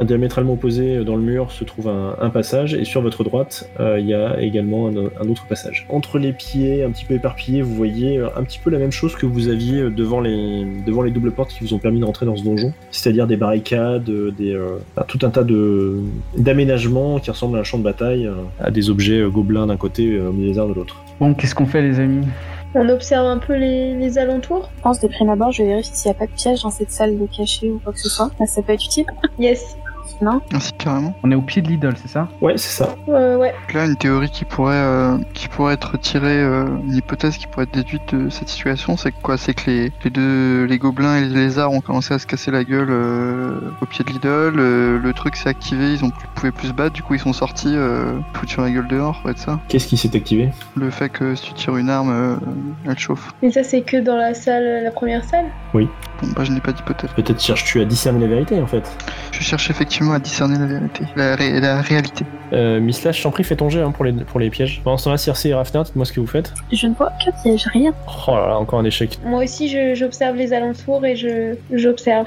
diamétralement 0.03 0.55
opposé 0.55 1.05
dans 1.05 1.16
le 1.16 1.22
mur, 1.22 1.51
se 1.51 1.64
trouve 1.64 1.88
un, 1.88 2.14
un 2.20 2.31
passage, 2.31 2.74
et 2.74 2.85
sur 2.85 3.01
votre 3.03 3.24
droite, 3.24 3.68
il 3.81 4.07
y 4.07 4.14
a 4.14 4.40
également 4.40 4.88
un 4.88 5.29
autre 5.29 5.46
passage. 5.48 5.78
Entre 5.88 6.19
les 6.19 6.33
pieds, 6.33 6.83
un 6.83 6.91
petit 6.91 7.05
peu 7.05 7.14
éparpillés, 7.14 7.62
vous 7.62 7.75
voyez 7.75 8.19
euh, 8.19 8.29
un 8.37 8.43
petit 8.43 8.59
peu 8.59 8.71
la 8.71 8.79
même 8.79 8.93
chose 8.93 9.14
que 9.17 9.27
vous 9.27 9.49
aviez 9.49 9.81
euh, 9.81 9.91
devant 9.91 10.21
les, 10.21 10.67
devant 10.87 11.03
les 11.03 11.11
doubles 11.11 11.33
portes 11.33 11.53
qui 11.53 11.64
vous 11.64 11.75
ont 11.75 11.79
permis 11.79 12.01
de 12.01 12.05
rentrer 12.05 12.27
dans 12.27 12.37
ce 12.37 12.45
donjon, 12.45 12.73
c'est-à-dire 12.91 13.27
des 13.27 13.37
barricades, 13.37 14.09
euh, 14.09 14.31
des, 14.31 14.53
euh, 14.53 14.79
tout 15.07 15.19
un 15.23 15.31
tas 15.31 15.45
de 15.45 16.01
d'aménagements 16.37 17.19
qui 17.19 17.31
ressemblent 17.31 17.57
à 17.57 17.61
un 17.61 17.64
champ 17.64 17.79
de 17.79 17.85
bataille, 17.85 18.27
euh, 18.27 18.35
à 18.61 18.71
des 18.71 18.91
objets 18.91 19.23
gobelins 19.31 19.67
d'un 19.67 19.77
côté, 19.77 20.12
euh, 20.12 20.31
lézards 20.37 20.69
de 20.69 20.75
l'autre. 20.75 21.03
Bon, 21.21 21.35
qu'est-ce 21.35 21.55
qu'on 21.55 21.67
fait, 21.67 21.83
les 21.83 21.99
amis? 22.01 22.27
On 22.75 22.88
observe 22.91 23.27
un 23.27 23.38
peu 23.38 23.55
les, 23.57 23.95
les 23.95 24.19
alentours. 24.19 24.71
Je 24.77 24.83
pense 24.83 25.01
de 25.01 25.09
prime 25.09 25.31
abord, 25.31 25.53
je 25.53 25.62
vais 25.62 25.69
vérifier 25.71 25.95
s'il 25.95 26.11
n'y 26.11 26.17
a 26.17 26.19
pas 26.19 26.27
de 26.27 26.33
piège 26.33 26.62
dans 26.62 26.71
cette 26.71 26.91
salle 26.91 27.19
de 27.19 27.27
cachet 27.27 27.71
ou 27.71 27.81
quoi 27.83 27.93
que 27.95 27.99
ce 27.99 28.11
soit. 28.11 28.31
Ça 28.47 28.62
peut 28.62 28.75
être 28.75 28.85
utile. 28.85 29.07
Yes. 29.38 29.77
Non 30.20 30.40
carrément. 30.78 31.14
On 31.22 31.31
est 31.31 31.35
au 31.35 31.42
pied 31.42 31.62
de 31.62 31.68
l'idole, 31.68 31.94
c'est 31.96 32.09
ça? 32.09 32.28
Ouais, 32.40 32.54
c'est 32.57 32.83
ça. 32.83 32.94
Euh, 33.09 33.37
ouais. 33.37 33.52
Donc 33.52 33.74
Là, 33.74 33.87
une 33.87 33.96
théorie 33.96 34.31
qui 34.31 34.44
pourrait, 34.44 34.74
euh, 34.74 35.18
qui 35.35 35.48
pourrait 35.48 35.74
être 35.74 35.96
tirée, 35.98 36.40
euh, 36.42 36.66
une 36.87 36.94
hypothèse 36.94 37.37
qui 37.37 37.46
pourrait 37.46 37.64
être 37.64 37.74
déduite 37.74 38.14
de 38.14 38.28
cette 38.28 38.48
situation, 38.48 38.96
c'est 38.96 39.12
que 39.12 39.20
quoi? 39.22 39.37
C'est 39.37 39.54
que 39.54 39.70
les, 39.70 39.92
les 40.04 40.11
deux, 40.11 40.64
les 40.64 40.78
gobelins 40.78 41.16
et 41.16 41.20
les 41.22 41.35
lézards 41.35 41.72
ont 41.72 41.81
commencé 41.81 42.14
à 42.14 42.18
se 42.18 42.26
casser 42.26 42.50
la 42.50 42.64
gueule 42.64 42.88
euh, 42.90 43.59
au 43.81 43.87
pied 43.87 44.04
de 44.04 44.11
l'idole. 44.11 44.59
euh, 44.59 44.98
le 44.98 45.12
truc 45.12 45.37
s'est 45.37 45.48
activé, 45.48 45.92
ils 45.92 46.04
ont 46.04 46.11
plus, 46.11 46.28
pouvaient 46.35 46.52
plus 46.52 46.68
se 46.68 46.72
battre, 46.72 46.92
du 46.92 47.02
coup 47.02 47.14
ils 47.14 47.20
sont 47.20 47.33
sortis, 47.33 47.74
euh, 47.74 48.18
foutus 48.35 48.52
sur 48.52 48.62
la 48.62 48.70
gueule 48.70 48.88
dehors, 48.88 49.14
ça 49.14 49.20
pourrait 49.20 49.33
être 49.33 49.38
ça. 49.38 49.61
Qu'est-ce 49.68 49.87
qui 49.87 49.96
s'est 49.96 50.14
activé? 50.16 50.50
Le 50.76 50.90
fait 50.90 51.09
que 51.09 51.35
si 51.35 51.44
tu 51.48 51.52
tires 51.54 51.76
une 51.76 51.90
arme, 51.90 52.11
euh, 52.11 52.37
elle 52.87 52.98
chauffe. 52.98 53.33
Mais 53.42 53.50
ça, 53.50 53.62
c'est 53.62 53.83
que 53.83 53.96
dans 53.98 54.16
la 54.16 54.35
salle, 54.35 54.83
la 54.85 54.90
première 54.90 55.24
salle? 55.24 55.46
Bon, 56.20 56.28
bah 56.35 56.42
je 56.44 56.50
n'ai 56.52 56.61
pas 56.61 56.72
d'hypothèse. 56.72 57.11
Peut-être 57.14 57.40
cherches-tu 57.40 57.81
à 57.81 57.85
discerner 57.85 58.20
la 58.20 58.26
vérité 58.26 58.61
en 58.61 58.66
fait. 58.66 58.83
Je 59.33 59.40
cherche 59.40 59.70
effectivement 59.70 60.12
à 60.14 60.18
discerner 60.18 60.59
la 60.59 60.66
vérité, 60.66 61.04
la, 61.16 61.37
ré- 61.37 61.61
la 61.61 61.81
réalité. 61.81 62.24
Euh, 62.52 62.81
Miss 62.81 63.04
Lash, 63.04 63.18
je 63.18 63.22
t'en 63.22 63.31
prie, 63.31 63.44
fais 63.44 63.54
ton 63.57 63.68
jet 63.68 63.83
hein, 63.83 63.92
pour, 63.92 64.04
les, 64.04 64.12
pour 64.12 64.40
les 64.40 64.50
pièges. 64.50 64.81
Pendant 64.83 64.96
ce 64.96 65.04
temps-là, 65.04 65.18
Circe 65.18 65.44
et 65.46 65.54
Rafner, 65.54 65.83
dites-moi 65.85 66.04
ce 66.07 66.12
que 66.12 66.20
vous 66.20 66.26
faites. 66.26 66.52
Je 66.72 66.87
ne 66.88 66.94
vois 66.94 67.12
que 67.24 67.31
piège, 67.42 67.66
rien. 67.72 67.92
Oh 68.26 68.33
là 68.35 68.48
là, 68.48 68.59
encore 68.59 68.81
un 68.81 68.85
échec. 68.85 69.18
Moi 69.24 69.44
aussi, 69.44 69.68
je- 69.68 69.94
j'observe 69.94 70.37
les 70.37 70.52
alentours 70.52 71.04
et 71.07 71.14
je 71.14 71.54
j'observe. 71.72 72.26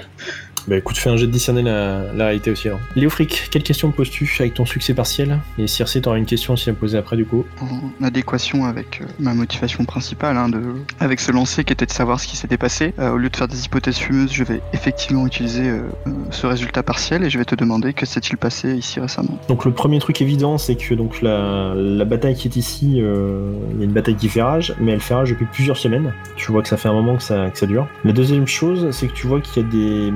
Bah 0.68 0.78
écoute, 0.78 0.98
fais 0.98 1.10
un 1.10 1.18
jet 1.18 1.28
de 1.28 1.32
discerner 1.32 1.62
la, 1.64 2.14
la 2.14 2.26
réalité 2.26 2.52
aussi 2.52 2.68
alors. 2.68 2.80
Léofric, 2.96 3.48
quelle 3.52 3.64
question 3.64 3.92
poses-tu 3.92 4.30
avec 4.40 4.54
ton 4.54 4.66
succès 4.66 4.94
partiel? 4.94 5.40
Et 5.58 5.68
Circe, 5.68 6.00
t'auras 6.02 6.18
une 6.18 6.26
question 6.26 6.54
aussi 6.54 6.70
à 6.70 6.74
me 6.74 6.78
poser 6.78 6.98
après 6.98 7.18
du 7.18 7.26
coup. 7.26 7.46
en 7.62 8.04
adéquation 8.04 8.66
avec 8.66 9.02
euh, 9.02 9.06
ma 9.20 9.34
motivation 9.34 9.86
principale, 9.86 10.38
hein, 10.38 10.50
de, 10.50 10.62
avec 11.00 11.20
ce 11.20 11.32
lancer 11.32 11.64
qui 11.64 11.74
était 11.74 11.86
de 11.86 11.92
savoir 11.92 12.20
ce 12.20 12.28
qui 12.28 12.38
s'était 12.38 12.58
passé. 12.58 12.94
Euh, 13.00 13.12
au 13.12 13.18
lieu 13.18 13.30
de 13.30 13.36
faire 13.36 13.48
des 13.48 13.66
hypothèses 13.66 13.98
fumeuses, 13.98 14.32
je 14.32 14.44
vais 14.44 14.62
effectivement 14.74 15.26
utiliser 15.26 15.68
euh, 15.68 15.82
ce 16.30 16.46
résultat 16.48 16.84
partiel 16.84 17.24
et 17.24 17.30
je 17.30 17.38
vais 17.38 17.46
te 17.46 17.56
demander 17.56 17.94
que 17.94 18.06
s'est-il 18.06 18.38
passé 18.38 18.76
ici 18.76 19.00
récemment. 19.00 19.40
Donc 19.48 19.66
le 19.66 19.72
premier 19.72 20.00
truc 20.00 20.22
évident, 20.22 20.58
c'est 20.58 20.76
que 20.76 20.94
donc 20.94 21.22
la, 21.22 21.74
la 21.76 22.06
bataille 22.06 22.36
qui 22.36 22.48
est 22.48 22.56
ici, 22.56 22.98
il 22.98 22.98
y 22.98 23.82
a 23.82 23.84
une 23.84 23.94
bataille 23.94 24.16
qui 24.16 24.30
fait 24.30 24.42
rage, 24.42 24.74
mais 24.80 24.92
elle 24.92 25.02
fait 25.02 25.14
rage 25.14 25.30
depuis 25.32 25.46
plusieurs 25.46 25.78
semaines. 25.78 26.14
Tu 26.36 26.52
vois 26.52 26.62
que 26.62 26.68
ça 26.68 26.78
fait 26.78 26.90
un 26.90 26.94
moment 26.94 27.18
que 27.18 27.24
ça, 27.24 27.50
que 27.50 27.58
ça 27.58 27.66
dure. 27.66 27.88
La 28.06 28.12
deuxième 28.14 28.48
chose, 28.48 28.92
c'est 28.92 29.08
que 29.08 29.14
tu 29.14 29.28
vois 29.28 29.42
qu'il 29.42 29.64
y 29.64 29.66
a 29.66 29.70
des 29.70 30.12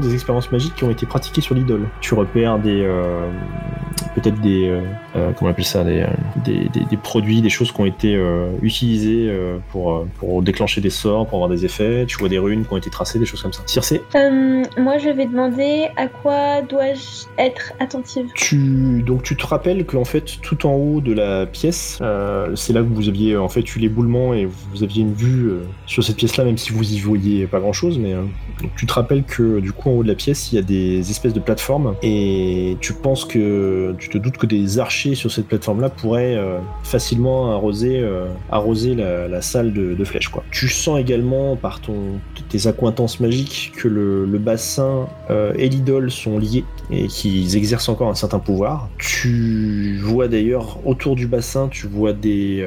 des 0.00 0.12
expériences 0.14 0.50
magiques 0.52 0.74
qui 0.74 0.84
ont 0.84 0.90
été 0.90 1.06
pratiquées 1.06 1.40
sur 1.40 1.54
l'idole. 1.54 1.88
Tu 2.00 2.14
repères 2.14 2.58
des 2.58 2.82
euh, 2.84 3.28
peut-être 4.14 4.40
des 4.40 4.68
euh, 4.68 4.80
euh, 5.16 5.30
comment 5.36 5.48
on 5.48 5.52
appelle 5.52 5.64
ça 5.64 5.84
des, 5.84 6.04
des, 6.44 6.68
des- 6.68 6.84
des 6.84 6.96
produits, 6.96 7.40
des 7.42 7.48
choses 7.50 7.72
qui 7.72 7.80
ont 7.80 7.86
été 7.86 8.14
euh, 8.14 8.48
utilisées 8.62 9.28
euh, 9.28 9.58
pour 9.70 10.06
pour 10.18 10.42
déclencher 10.42 10.80
des 10.80 10.90
sorts, 10.90 11.26
pour 11.26 11.38
avoir 11.38 11.50
des 11.50 11.64
effets. 11.64 12.04
Tu 12.06 12.16
vois 12.18 12.28
des 12.28 12.38
runes 12.38 12.64
qui 12.66 12.72
ont 12.72 12.76
été 12.76 12.90
tracées, 12.90 13.18
des 13.18 13.26
choses 13.26 13.42
comme 13.42 13.52
ça. 13.52 13.62
Circe, 13.66 13.94
Euh, 14.14 14.62
moi, 14.78 14.98
je 14.98 15.08
vais 15.10 15.26
demander 15.26 15.88
à 15.96 16.08
quoi 16.08 16.62
dois-je 16.62 17.26
être 17.38 17.72
attentive? 17.80 18.26
Tu 18.34 19.02
donc 19.02 19.22
tu 19.22 19.36
te 19.36 19.46
rappelles 19.46 19.84
qu'en 19.86 20.04
fait 20.04 20.40
tout 20.42 20.66
en 20.66 20.72
haut 20.74 21.00
de 21.00 21.12
la 21.12 21.46
pièce, 21.46 21.98
euh, 22.02 22.54
c'est 22.56 22.72
là 22.72 22.80
que 22.80 22.86
vous 22.88 23.08
aviez 23.08 23.36
en 23.36 23.48
fait 23.48 23.74
eu 23.74 23.78
l'éboulement 23.78 24.34
et 24.34 24.46
vous 24.46 24.82
aviez 24.82 25.02
une 25.02 25.12
vue 25.14 25.48
euh, 25.48 25.62
sur 25.86 26.02
cette 26.04 26.16
pièce-là, 26.16 26.44
même 26.44 26.58
si 26.58 26.72
vous 26.72 26.92
y 26.92 26.98
voyez 27.00 27.46
pas 27.46 27.60
grand-chose. 27.60 27.98
Mais 27.98 28.12
euh, 28.14 28.22
donc, 28.60 28.70
tu 28.76 28.86
te 28.86 28.92
rappelles 28.92 29.24
que 29.24 29.60
du 29.60 29.72
en 29.84 29.90
haut 29.90 30.02
de 30.02 30.08
la 30.08 30.14
pièce 30.14 30.52
il 30.52 30.56
y 30.56 30.58
a 30.58 30.62
des 30.62 31.10
espèces 31.10 31.32
de 31.32 31.40
plateformes 31.40 31.94
et 32.02 32.76
tu 32.80 32.92
penses 32.92 33.24
que 33.24 33.94
tu 33.98 34.08
te 34.08 34.18
doutes 34.18 34.36
que 34.36 34.46
des 34.46 34.78
archers 34.78 35.14
sur 35.14 35.30
cette 35.30 35.46
plateforme-là 35.46 35.90
pourraient 35.90 36.36
euh, 36.36 36.58
facilement 36.82 37.52
arroser 37.52 38.00
euh, 38.00 38.26
arroser 38.50 38.94
la, 38.94 39.42
salle 39.42 39.72
de, 39.72 40.04
flèches 40.04 40.28
quoi. 40.28 40.44
Tu 40.50 40.68
sens 40.68 40.98
également 40.98 41.56
par 41.56 41.80
ton 41.80 42.20
tes 42.48 42.66
accointances 42.66 43.20
magiques 43.20 43.72
que 43.76 43.88
le, 43.88 44.38
bassin 44.38 45.08
euh, 45.30 45.52
et 45.56 45.68
l'idole 45.68 46.10
sont 46.10 46.38
liés 46.38 46.64
et 46.90 47.06
qu'ils 47.06 47.56
exercent 47.56 47.88
encore 47.88 48.08
un 48.08 48.14
certain 48.14 48.38
pouvoir. 48.38 48.88
Tu 48.98 49.98
vois 50.02 50.28
d'ailleurs 50.28 50.78
autour 50.84 51.16
du 51.16 51.26
bassin, 51.26 51.68
tu 51.68 51.86
vois 51.86 52.12
des 52.12 52.66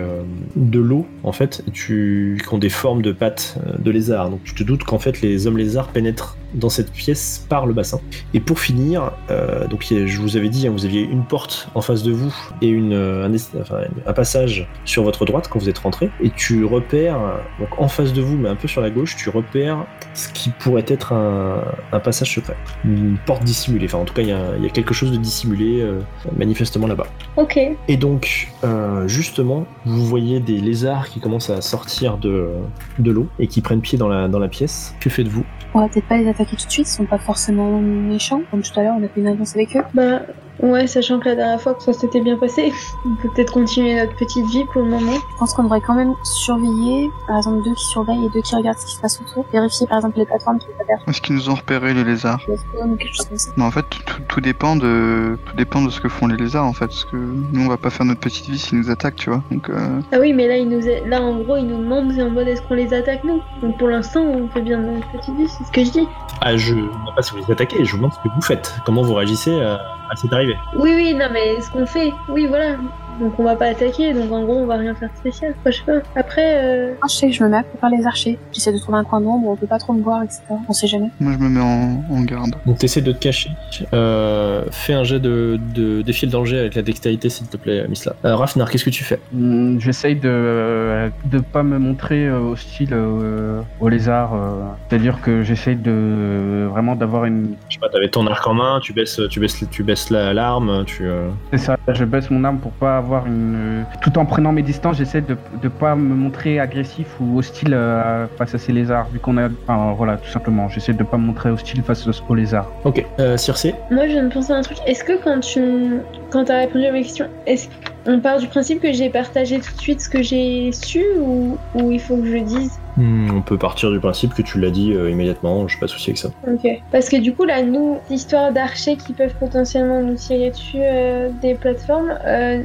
de 0.56 0.80
l'eau 0.80 1.06
en 1.24 1.32
fait, 1.32 1.64
tu 1.74 2.42
qui 2.42 2.54
ont 2.54 2.58
des 2.58 2.70
formes 2.70 3.02
de 3.02 3.12
pattes 3.12 3.58
de 3.78 3.92
lézard. 3.92 4.30
Donc 4.30 4.44
tu 4.44 4.54
te 4.54 4.64
doutes 4.64 4.84
qu'en 4.84 5.00
fait 5.00 5.22
les 5.22 5.48
hommes 5.48 5.58
lézards 5.58 5.90
pénètrent 5.90 6.38
dans 6.54 6.70
cette 6.70 6.92
pièce 6.92 7.46
par 7.50 7.66
le 7.66 7.74
bassin. 7.74 8.00
Et 8.34 8.40
pour 8.40 8.60
finir, 8.60 9.12
euh, 9.30 9.68
donc 9.68 9.86
je 9.90 10.22
vous 10.22 10.38
avais 10.38 10.50
dit, 10.50 10.68
hein, 10.68 10.72
vous 10.72 10.86
aviez 10.86 11.02
une 11.02 11.24
porte 11.24 11.70
en 11.76 11.82
face 11.82 12.04
de 12.04 12.12
vous 12.12 12.34
et 12.62 12.68
une, 12.68 12.94
euh, 12.94 13.28
un, 13.28 14.10
un 14.10 14.14
passage 14.14 14.68
sur 14.86 15.04
votre 15.04 15.26
droite 15.26 15.48
quand 15.50 15.60
vous 15.60 15.70
êtes 15.70 15.78
rentré. 15.78 16.10
Et 16.22 16.30
tu 16.30 16.66
repères, 16.66 17.20
donc 17.60 17.70
en 17.80 17.88
face 17.88 18.14
de 18.14 18.22
vous, 18.22 18.38
mais 18.38 18.50
un 18.50 18.56
peu 18.56 18.68
sur 18.68 18.82
la 18.82 18.90
gauche, 18.90 19.16
tu 19.16 19.30
repères 19.30 19.86
ce 20.14 20.30
qui 20.34 20.50
pourrait 20.50 20.86
être 20.88 21.14
un, 21.14 21.64
un 21.92 22.00
passage 22.00 22.34
secret, 22.36 22.56
une 22.84 23.18
porte 23.26 23.44
dissimulée. 23.44 23.86
Enfin, 23.86 24.00
en 24.00 24.06
tout 24.06 24.14
cas, 24.14 24.22
il 24.22 24.30
y, 24.30 24.32
a- 24.32 24.56
il 24.58 24.64
y 24.64 24.68
a 24.68 24.70
quelque 24.70 24.94
chose 24.94 25.12
de 25.12 25.18
dissimulé 25.18 25.82
euh, 25.82 26.00
manifestement 26.38 26.88
là-bas. 26.88 27.08
Ok. 27.38 27.60
Et 27.88 27.98
donc, 27.98 28.50
euh, 28.64 29.08
justement, 29.08 29.66
vous 29.86 30.06
voyez 30.06 30.40
des 30.40 30.60
lézards 30.60 31.08
qui 31.10 31.20
commencent 31.20 31.50
à 31.50 31.62
sortir 31.62 32.18
de, 32.18 32.50
de 32.98 33.12
l'eau 33.12 33.28
et 33.40 33.48
qui 33.48 33.62
prennent 33.62 33.82
pied 33.82 33.98
dans 33.98 34.08
la, 34.08 34.28
dans 34.28 34.40
la 34.40 34.48
pièce. 34.48 34.96
Que 35.00 35.10
faites-vous? 35.10 35.46
On 35.74 35.82
va 35.82 35.88
peut-être 35.90 36.08
pas 36.08 36.18
les 36.18 36.28
attaquer 36.28 36.56
tout 36.58 36.66
de 36.66 36.72
suite, 36.72 36.88
ils 36.88 36.92
sont 36.92 37.06
pas 37.06 37.20
forcément 37.20 37.80
méchants. 37.80 38.42
Comme 38.50 38.62
tout 38.64 38.78
à 38.80 38.84
l'heure, 38.84 38.96
on 39.00 39.04
a 39.04 39.08
fait 39.08 39.20
une 39.22 39.28
avec 39.28 39.76
eux. 39.76 39.82
Bah, 39.94 40.22
ouais, 40.62 40.88
sachant 40.88 41.20
que 41.20 41.26
la 41.30 41.36
dernière 41.36 41.62
fois 41.62 41.74
que 41.74 41.84
ça 41.84 41.94
s'était 41.94 42.22
bien 42.22 42.38
passé, 42.38 42.72
on 43.06 43.16
peut 43.16 43.30
peut-être 43.30 43.54
continuer 43.54 44.00
notre 44.00 44.16
petite 44.16 44.46
vie 44.48 44.66
pour 44.66 44.82
le 44.82 44.88
moment. 44.90 45.14
Je 45.32 45.38
pense 45.38 45.54
qu'on 45.54 45.64
devrait 45.64 45.82
quand 45.82 45.96
même 45.96 46.14
surveiller, 46.24 47.10
par 47.28 47.38
exemple 47.38 47.64
deux 47.64 47.74
qui 47.76 47.86
surveillent 47.86 48.26
et 48.26 48.30
deux 48.30 48.42
qui 48.42 48.56
regardent 48.56 48.78
ce 48.78 48.86
qui 48.86 48.96
se 48.96 49.02
passe 49.02 49.22
autour. 49.22 49.46
Vérifier 49.52 49.88
par 49.88 49.98
exemple 49.98 50.18
les 50.20 50.26
plateformes 50.26 50.60
qui 50.60 50.68
peuvent 50.68 50.86
faire 50.88 51.00
Est-ce 51.08 51.22
qu'ils 51.22 51.36
nous 51.36 51.50
ont 51.50 51.56
repéré 51.56 51.94
les 51.94 52.04
lézards 52.04 52.42
des 52.48 52.58
spawns 52.58 52.92
ou 52.94 52.96
quelque 52.96 53.16
chose 53.16 53.28
comme 53.28 53.38
ça. 53.38 53.52
Mais 53.58 53.64
en 53.64 53.72
fait, 53.72 53.86
tout, 54.28 54.42
dépend 54.42 54.76
de 54.76 55.38
tout 55.46 55.56
dépend 55.56 55.82
de 55.82 55.90
ce 55.90 56.00
que 56.00 56.10
font 56.10 56.28
les 56.28 56.38
lézards 56.38 56.66
en 56.66 56.74
fait, 56.74 56.88
parce 56.88 57.06
que 57.06 57.16
nous 57.18 57.66
on 57.66 57.68
va 57.68 57.78
pas 57.78 57.90
faire 57.90 58.06
notre 58.06 58.20
petite 58.22 58.48
vie 58.50 58.58
s'ils 58.58 58.78
nous 58.80 58.90
attaquent, 58.90 59.16
tu 59.16 59.30
vois. 59.30 59.44
Donc 59.52 59.70
euh, 59.70 60.00
Ah 60.12 60.18
oui, 60.20 60.34
mais 60.34 60.48
là, 60.48 60.58
ils 60.58 60.68
nous 60.70 60.88
a- 60.88 61.08
là 61.08 61.22
en 61.22 61.38
gros, 61.40 61.58
ils 61.58 61.68
nous 61.68 61.78
demandent 61.78 62.12
en 62.20 62.30
mode 62.30 62.48
est-ce 62.48 62.62
qu'on 62.64 62.74
les 62.76 62.94
attaque 62.94 63.24
nous? 63.24 63.42
Donc 63.62 63.78
pour 63.78 63.88
l'instant, 63.88 64.22
on 64.22 64.48
fait 64.50 64.62
bien 64.62 64.78
notre 64.78 65.10
petite 65.12 65.36
vie, 65.36 65.48
c'est 65.48 65.64
ce 65.66 65.72
que 65.72 65.84
je 65.84 65.92
dis. 65.92 66.08
Ah, 66.42 66.56
je 66.56 66.74
ne 66.74 66.82
demande 66.82 67.16
pas 67.16 67.22
si 67.22 67.32
vous 67.32 67.38
les 67.46 67.52
attaquez, 67.52 67.84
je 67.84 67.92
vous 67.92 67.98
demande 67.98 68.14
ce 68.14 68.20
que 68.28 68.34
vous 68.34 68.42
faites. 68.42 68.74
Comment 68.86 69.02
vous 69.02 69.14
réagissez 69.14 69.60
à, 69.62 69.80
à 70.10 70.16
cette 70.16 70.34
arrivée 70.34 70.58
Oui, 70.76 70.92
oui, 70.96 71.14
non, 71.14 71.28
mais 71.32 71.62
ce 71.62 71.70
qu'on 71.72 71.86
fait, 71.86 72.14
oui, 72.28 72.48
voilà. 72.48 72.78
Donc 73.20 73.34
on 73.40 73.44
va 73.44 73.56
pas 73.56 73.66
attaquer, 73.68 74.14
donc 74.14 74.32
en 74.32 74.44
gros, 74.44 74.56
on 74.56 74.66
va 74.66 74.78
rien 74.78 74.96
faire 74.96 75.10
de 75.12 75.18
spécial. 75.18 75.54
Enfin, 75.60 75.72
je 75.72 75.78
sais 75.78 75.84
pas. 76.02 76.20
Après, 76.20 76.56
euh... 76.58 76.88
Moi, 76.90 77.08
je 77.10 77.14
sais 77.16 77.28
que 77.28 77.34
je 77.34 77.44
me 77.44 77.50
mets 77.50 77.58
à 77.58 77.64
préparer 77.64 77.98
les 77.98 78.06
archers. 78.08 78.38
J'essaie 78.52 78.72
de 78.72 78.78
trouver 78.78 78.98
un 78.98 79.04
coin 79.04 79.22
d'ombre 79.22 79.48
on 79.50 79.56
peut 79.56 79.68
pas 79.68 79.78
trop 79.80 79.94
me 79.94 80.02
voir, 80.02 80.24
etc. 80.24 80.42
On 80.68 80.74
sait 80.74 80.88
jamais. 80.88 81.10
moi 81.20 81.34
je 81.34 81.44
me 81.44 81.50
mets 81.50 81.60
en, 81.62 82.04
en 82.14 82.22
garde. 82.24 82.56
Donc 82.66 82.78
t'essaies 82.78 83.02
de 83.02 83.12
te 83.12 83.18
cacher. 83.20 83.50
Euh, 83.94 84.64
fais 84.72 84.94
un 84.94 85.04
jet 85.04 85.20
de, 85.20 85.60
de 85.76 86.02
défier 86.02 86.28
le 86.28 86.32
danger 86.32 86.60
avec 86.60 86.76
la 86.76 86.82
dextérité, 86.82 87.30
s'il 87.30 87.48
te 87.48 87.58
plaît, 87.58 87.86
Misla. 87.88 88.14
Euh, 88.26 88.36
Rafnar, 88.36 88.70
qu'est-ce 88.70 88.86
que 88.86 88.90
tu 88.90 89.04
fais? 89.04 89.20
Hmm, 89.34 89.80
J'essaye 89.80 90.16
de 90.16 91.10
de 91.26 91.40
pas 91.40 91.64
me 91.64 91.78
montrer 91.80 92.28
euh, 92.28 92.40
hostile 92.40 92.90
euh, 92.94 93.62
au 93.80 93.90
lézard. 93.90 94.34
euh. 94.34 94.64
C'est-à-dire 94.90 95.20
que 95.22 95.44
j'essaye 95.44 95.76
de 95.76 96.68
vraiment 96.72 96.96
d'avoir 96.96 97.26
une. 97.26 97.56
Je 97.70 97.76
sais 97.76 97.80
pas, 97.80 97.90
t'avais 97.90 98.10
ton 98.10 98.26
arc 98.28 98.46
en 98.48 98.54
main, 98.54 98.80
tu 98.82 98.94
baisses, 98.94 99.20
tu 99.30 99.40
baisses, 99.40 99.64
tu 99.70 99.84
baisses 99.84 100.10
la- 100.10 100.34
l'arme, 100.34 100.84
tu. 100.86 101.06
euh, 101.06 101.30
C'est 101.52 101.58
ça. 101.58 101.78
Je 101.92 102.06
baisse 102.06 102.30
mon 102.30 102.44
arme 102.44 102.60
pour 102.60 102.72
pas 102.72 102.98
avoir 102.98 103.09
une. 103.28 103.86
Tout 104.02 104.18
en 104.18 104.26
prenant 104.26 104.52
mes 104.52 104.62
distances, 104.62 104.98
j'essaie 104.98 105.22
de 105.22 105.38
de 105.62 105.68
pas 105.68 105.96
me 105.96 106.16
montrer 106.16 106.60
agressif 106.60 107.08
ou 107.20 107.40
hostile 107.40 107.74
euh, 107.74 108.28
face 108.38 108.56
à 108.56 108.58
ces 108.58 108.72
lézards. 108.72 109.08
Vu 109.10 109.20
qu'on 109.20 109.38
a. 109.38 109.50
Enfin 109.68 109.94
voilà, 109.98 110.18
tout 110.18 110.30
simplement. 110.30 110.70
J'essaie 110.70 110.94
de 110.94 111.04
pas 111.04 111.18
me 111.18 111.24
montrer 111.24 111.50
hostile 111.50 111.82
face 111.84 112.08
aux 112.08 112.36
lézards. 112.36 112.72
Ok. 112.84 113.06
Euh, 113.20 113.38
Circe 113.38 113.60
moi, 113.92 114.08
je 114.08 114.14
viens 114.14 114.24
de 114.24 114.34
penser 114.34 114.54
à 114.54 114.58
un 114.58 114.62
truc. 114.62 114.78
Est-ce 114.86 115.04
que 115.04 115.22
quand 115.22 115.40
tu, 115.40 116.00
quand 116.30 116.46
t'as 116.46 116.58
répondu 116.58 116.86
à 116.86 116.92
mes 116.92 117.04
questions, 117.04 117.28
est-ce 117.46 117.68
qu'on 118.06 118.20
part 118.20 118.40
du 118.40 118.48
principe 118.48 118.82
que 118.82 118.92
j'ai 118.94 119.10
partagé 119.10 119.60
tout 119.60 119.74
de 119.76 119.82
suite 119.82 120.02
ce 120.02 120.10
que 120.10 120.22
j'ai 120.22 120.72
su 120.72 121.04
ou, 121.20 121.58
ou 121.76 121.92
il 121.92 122.00
faut 122.00 122.18
que 122.18 122.26
je 122.26 122.34
le 122.34 122.42
dise 122.42 122.80
Hmm, 123.00 123.32
On 123.34 123.42
peut 123.42 123.58
partir 123.58 123.92
du 123.92 124.00
principe 124.00 124.34
que 124.34 124.42
tu 124.42 124.60
l'as 124.60 124.72
dit 124.72 124.92
euh, 124.92 125.10
immédiatement, 125.10 125.66
j'ai 125.70 125.80
pas 125.80 125.86
de 125.86 125.92
souci 125.92 126.10
avec 126.10 126.18
ça. 126.18 126.32
Ok. 126.46 126.68
Parce 126.92 127.08
que 127.08 127.16
du 127.16 127.34
coup, 127.34 127.46
là, 127.46 127.62
nous, 127.62 127.98
l'histoire 128.10 128.52
d'archers 128.52 128.98
qui 128.98 129.14
peuvent 129.14 129.36
potentiellement 129.40 130.02
nous 130.02 130.16
tirer 130.16 130.50
dessus 130.50 130.80
euh, 130.82 131.30
des 131.42 131.54
plateformes, 131.54 132.14
euh, 132.26 132.62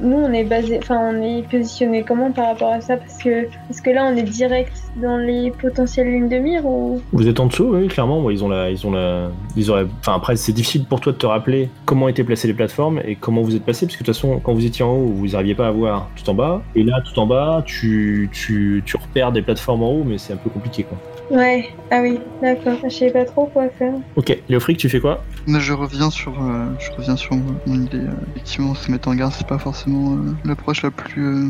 nous, 0.00 0.16
on 0.16 0.32
est 0.32 0.42
basé, 0.42 0.80
enfin, 0.82 0.98
on 1.12 1.22
est 1.22 1.48
positionné 1.48 2.02
comment 2.02 2.32
par 2.32 2.48
rapport 2.48 2.72
à 2.72 2.80
ça? 2.80 2.96
Parce 2.96 3.16
que, 3.18 3.46
parce 3.68 3.80
que 3.80 3.90
là, 3.90 4.10
on 4.12 4.16
est 4.16 4.24
direct 4.24 4.72
dans 5.00 5.16
les 5.16 5.50
potentielles 5.50 6.08
lignes 6.12 6.28
de 6.28 6.38
mire 6.38 6.64
ou? 6.66 7.00
Vous 7.12 7.28
êtes 7.28 7.38
en 7.40 7.46
dessous, 7.46 7.64
oui, 7.74 7.88
clairement. 7.88 8.22
ouais, 8.22 8.34
ils 8.34 8.44
ont 8.44 8.48
la, 8.48 8.70
ils 8.70 8.86
ont 8.86 8.90
la, 8.90 9.28
ils 9.56 9.70
auraient. 9.70 9.86
Enfin 10.00 10.14
après, 10.16 10.36
c'est 10.36 10.52
difficile 10.52 10.84
pour 10.84 11.00
toi 11.00 11.12
de 11.12 11.18
te 11.18 11.26
rappeler 11.26 11.68
comment 11.84 12.08
étaient 12.08 12.24
placées 12.24 12.48
les 12.48 12.54
plateformes 12.54 13.00
et 13.04 13.16
comment 13.16 13.42
vous 13.42 13.54
êtes 13.56 13.64
passé, 13.64 13.86
parce 13.86 13.96
que 13.96 14.02
de 14.02 14.06
toute 14.06 14.14
façon, 14.14 14.40
quand 14.42 14.52
vous 14.54 14.64
étiez 14.64 14.84
en 14.84 14.92
haut, 14.94 15.06
vous 15.14 15.28
n'arriviez 15.28 15.54
pas 15.54 15.68
à 15.68 15.70
voir 15.70 16.08
tout 16.16 16.28
en 16.30 16.34
bas, 16.34 16.62
et 16.74 16.82
là, 16.82 17.00
tout 17.04 17.18
en 17.20 17.26
bas, 17.26 17.62
tu, 17.66 18.28
tu, 18.32 18.82
tu 18.86 18.96
repères 18.96 19.32
des 19.32 19.42
plateformes 19.42 19.82
en 19.82 19.90
haut, 19.92 20.04
mais 20.04 20.18
c'est 20.18 20.32
un 20.32 20.36
peu 20.38 20.50
compliqué, 20.50 20.84
quoi. 20.84 20.98
Ouais. 21.28 21.70
Ah 21.90 21.98
oui. 22.02 22.20
D'accord. 22.40 22.74
Je 22.84 22.88
sais 22.88 23.10
pas 23.10 23.24
trop 23.24 23.46
quoi 23.46 23.68
faire. 23.68 23.94
Ok, 24.14 24.38
Léofric, 24.48 24.78
tu 24.78 24.88
fais 24.88 25.00
quoi? 25.00 25.24
Je 25.48 25.72
reviens 25.72 26.08
sur 26.08 26.32
euh, 26.40 26.66
je 26.78 26.92
reviens 26.92 27.16
sur 27.16 27.34
mon 27.34 27.54
mon 27.66 27.74
idée. 27.82 27.98
euh, 27.98 28.12
effectivement, 28.36 28.74
se 28.76 28.90
mettre 28.92 29.08
en 29.08 29.14
garde, 29.16 29.32
c'est 29.32 29.46
pas 29.46 29.58
forcément 29.58 30.12
euh, 30.12 30.18
l'approche 30.44 30.82
la 30.84 30.92
plus 30.92 31.26
euh, 31.26 31.48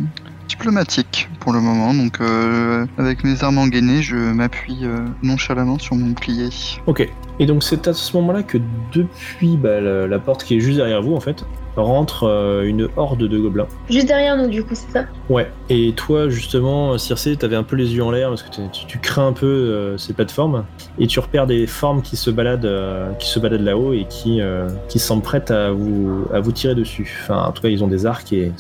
diplomatique 0.49 1.29
pour 1.41 1.53
le 1.53 1.61
moment. 1.61 1.95
Donc 1.95 2.21
euh, 2.21 2.87
avec 2.99 3.25
mes 3.25 3.43
armes 3.43 3.59
engainées, 3.59 4.03
je 4.03 4.17
m'appuie 4.17 4.81
euh, 4.83 4.99
nonchalamment 5.23 5.79
sur 5.79 5.97
mon 5.97 6.07
bouclier. 6.07 6.49
Ok. 6.87 7.09
Et 7.39 7.47
donc 7.47 7.63
c'est 7.63 7.87
à 7.87 7.93
ce 7.93 8.17
moment-là 8.17 8.43
que 8.43 8.59
depuis 8.95 9.57
bah, 9.57 9.81
la, 9.81 10.07
la 10.07 10.19
porte 10.19 10.45
qui 10.45 10.57
est 10.57 10.61
juste 10.61 10.79
derrière 10.79 11.03
vous 11.03 11.15
en 11.15 11.21
fait, 11.21 11.45
rentre 11.77 12.25
euh, 12.25 12.65
une 12.65 12.89
horde 12.97 13.29
de 13.29 13.39
gobelins. 13.39 13.67
Juste 13.91 14.07
derrière 14.07 14.39
nous, 14.39 14.49
du 14.49 14.65
coup, 14.65 14.75
c'est 14.75 14.91
ça? 14.91 15.05
Ouais. 15.29 15.51
Et 15.69 15.93
toi 15.93 16.31
justement, 16.31 16.97
Circe, 16.97 17.29
t'avais 17.39 17.57
un 17.57 17.63
peu 17.63 17.77
les 17.77 17.95
yeux 17.95 18.03
en 18.03 18.11
l'air 18.11 18.31
parce 18.31 18.43
que 18.43 18.49
tu, 18.49 18.87
tu 18.87 18.99
crains 18.99 19.29
un 19.29 19.33
peu 19.35 19.47
euh, 19.47 19.99
ces 19.99 20.15
plateformes 20.15 20.65
et 20.99 21.07
tu 21.07 21.21
repères 21.21 21.47
des 21.47 21.67
formes 21.67 22.01
qui 22.01 22.17
se 22.17 22.31
baladent, 22.31 22.65
euh, 22.65 23.13
qui 23.19 23.29
se 23.29 23.39
baladent 23.39 23.61
là-haut 23.65 23.93
et 23.93 24.07
qui, 24.09 24.41
euh, 24.41 24.69
qui 24.89 24.99
semblent 24.99 25.23
prêtes 25.23 25.51
à 25.51 25.73
vous, 25.73 26.25
à 26.33 26.41
vous 26.41 26.53
tirer 26.53 26.75
dessus. 26.75 27.19
Enfin, 27.23 27.45
en 27.49 27.53
tout 27.53 27.61
cas, 27.61 27.69
ils 27.69 27.85
ont 27.85 27.89
des 27.89 28.07
arcs 28.07 28.33
et 28.33 28.53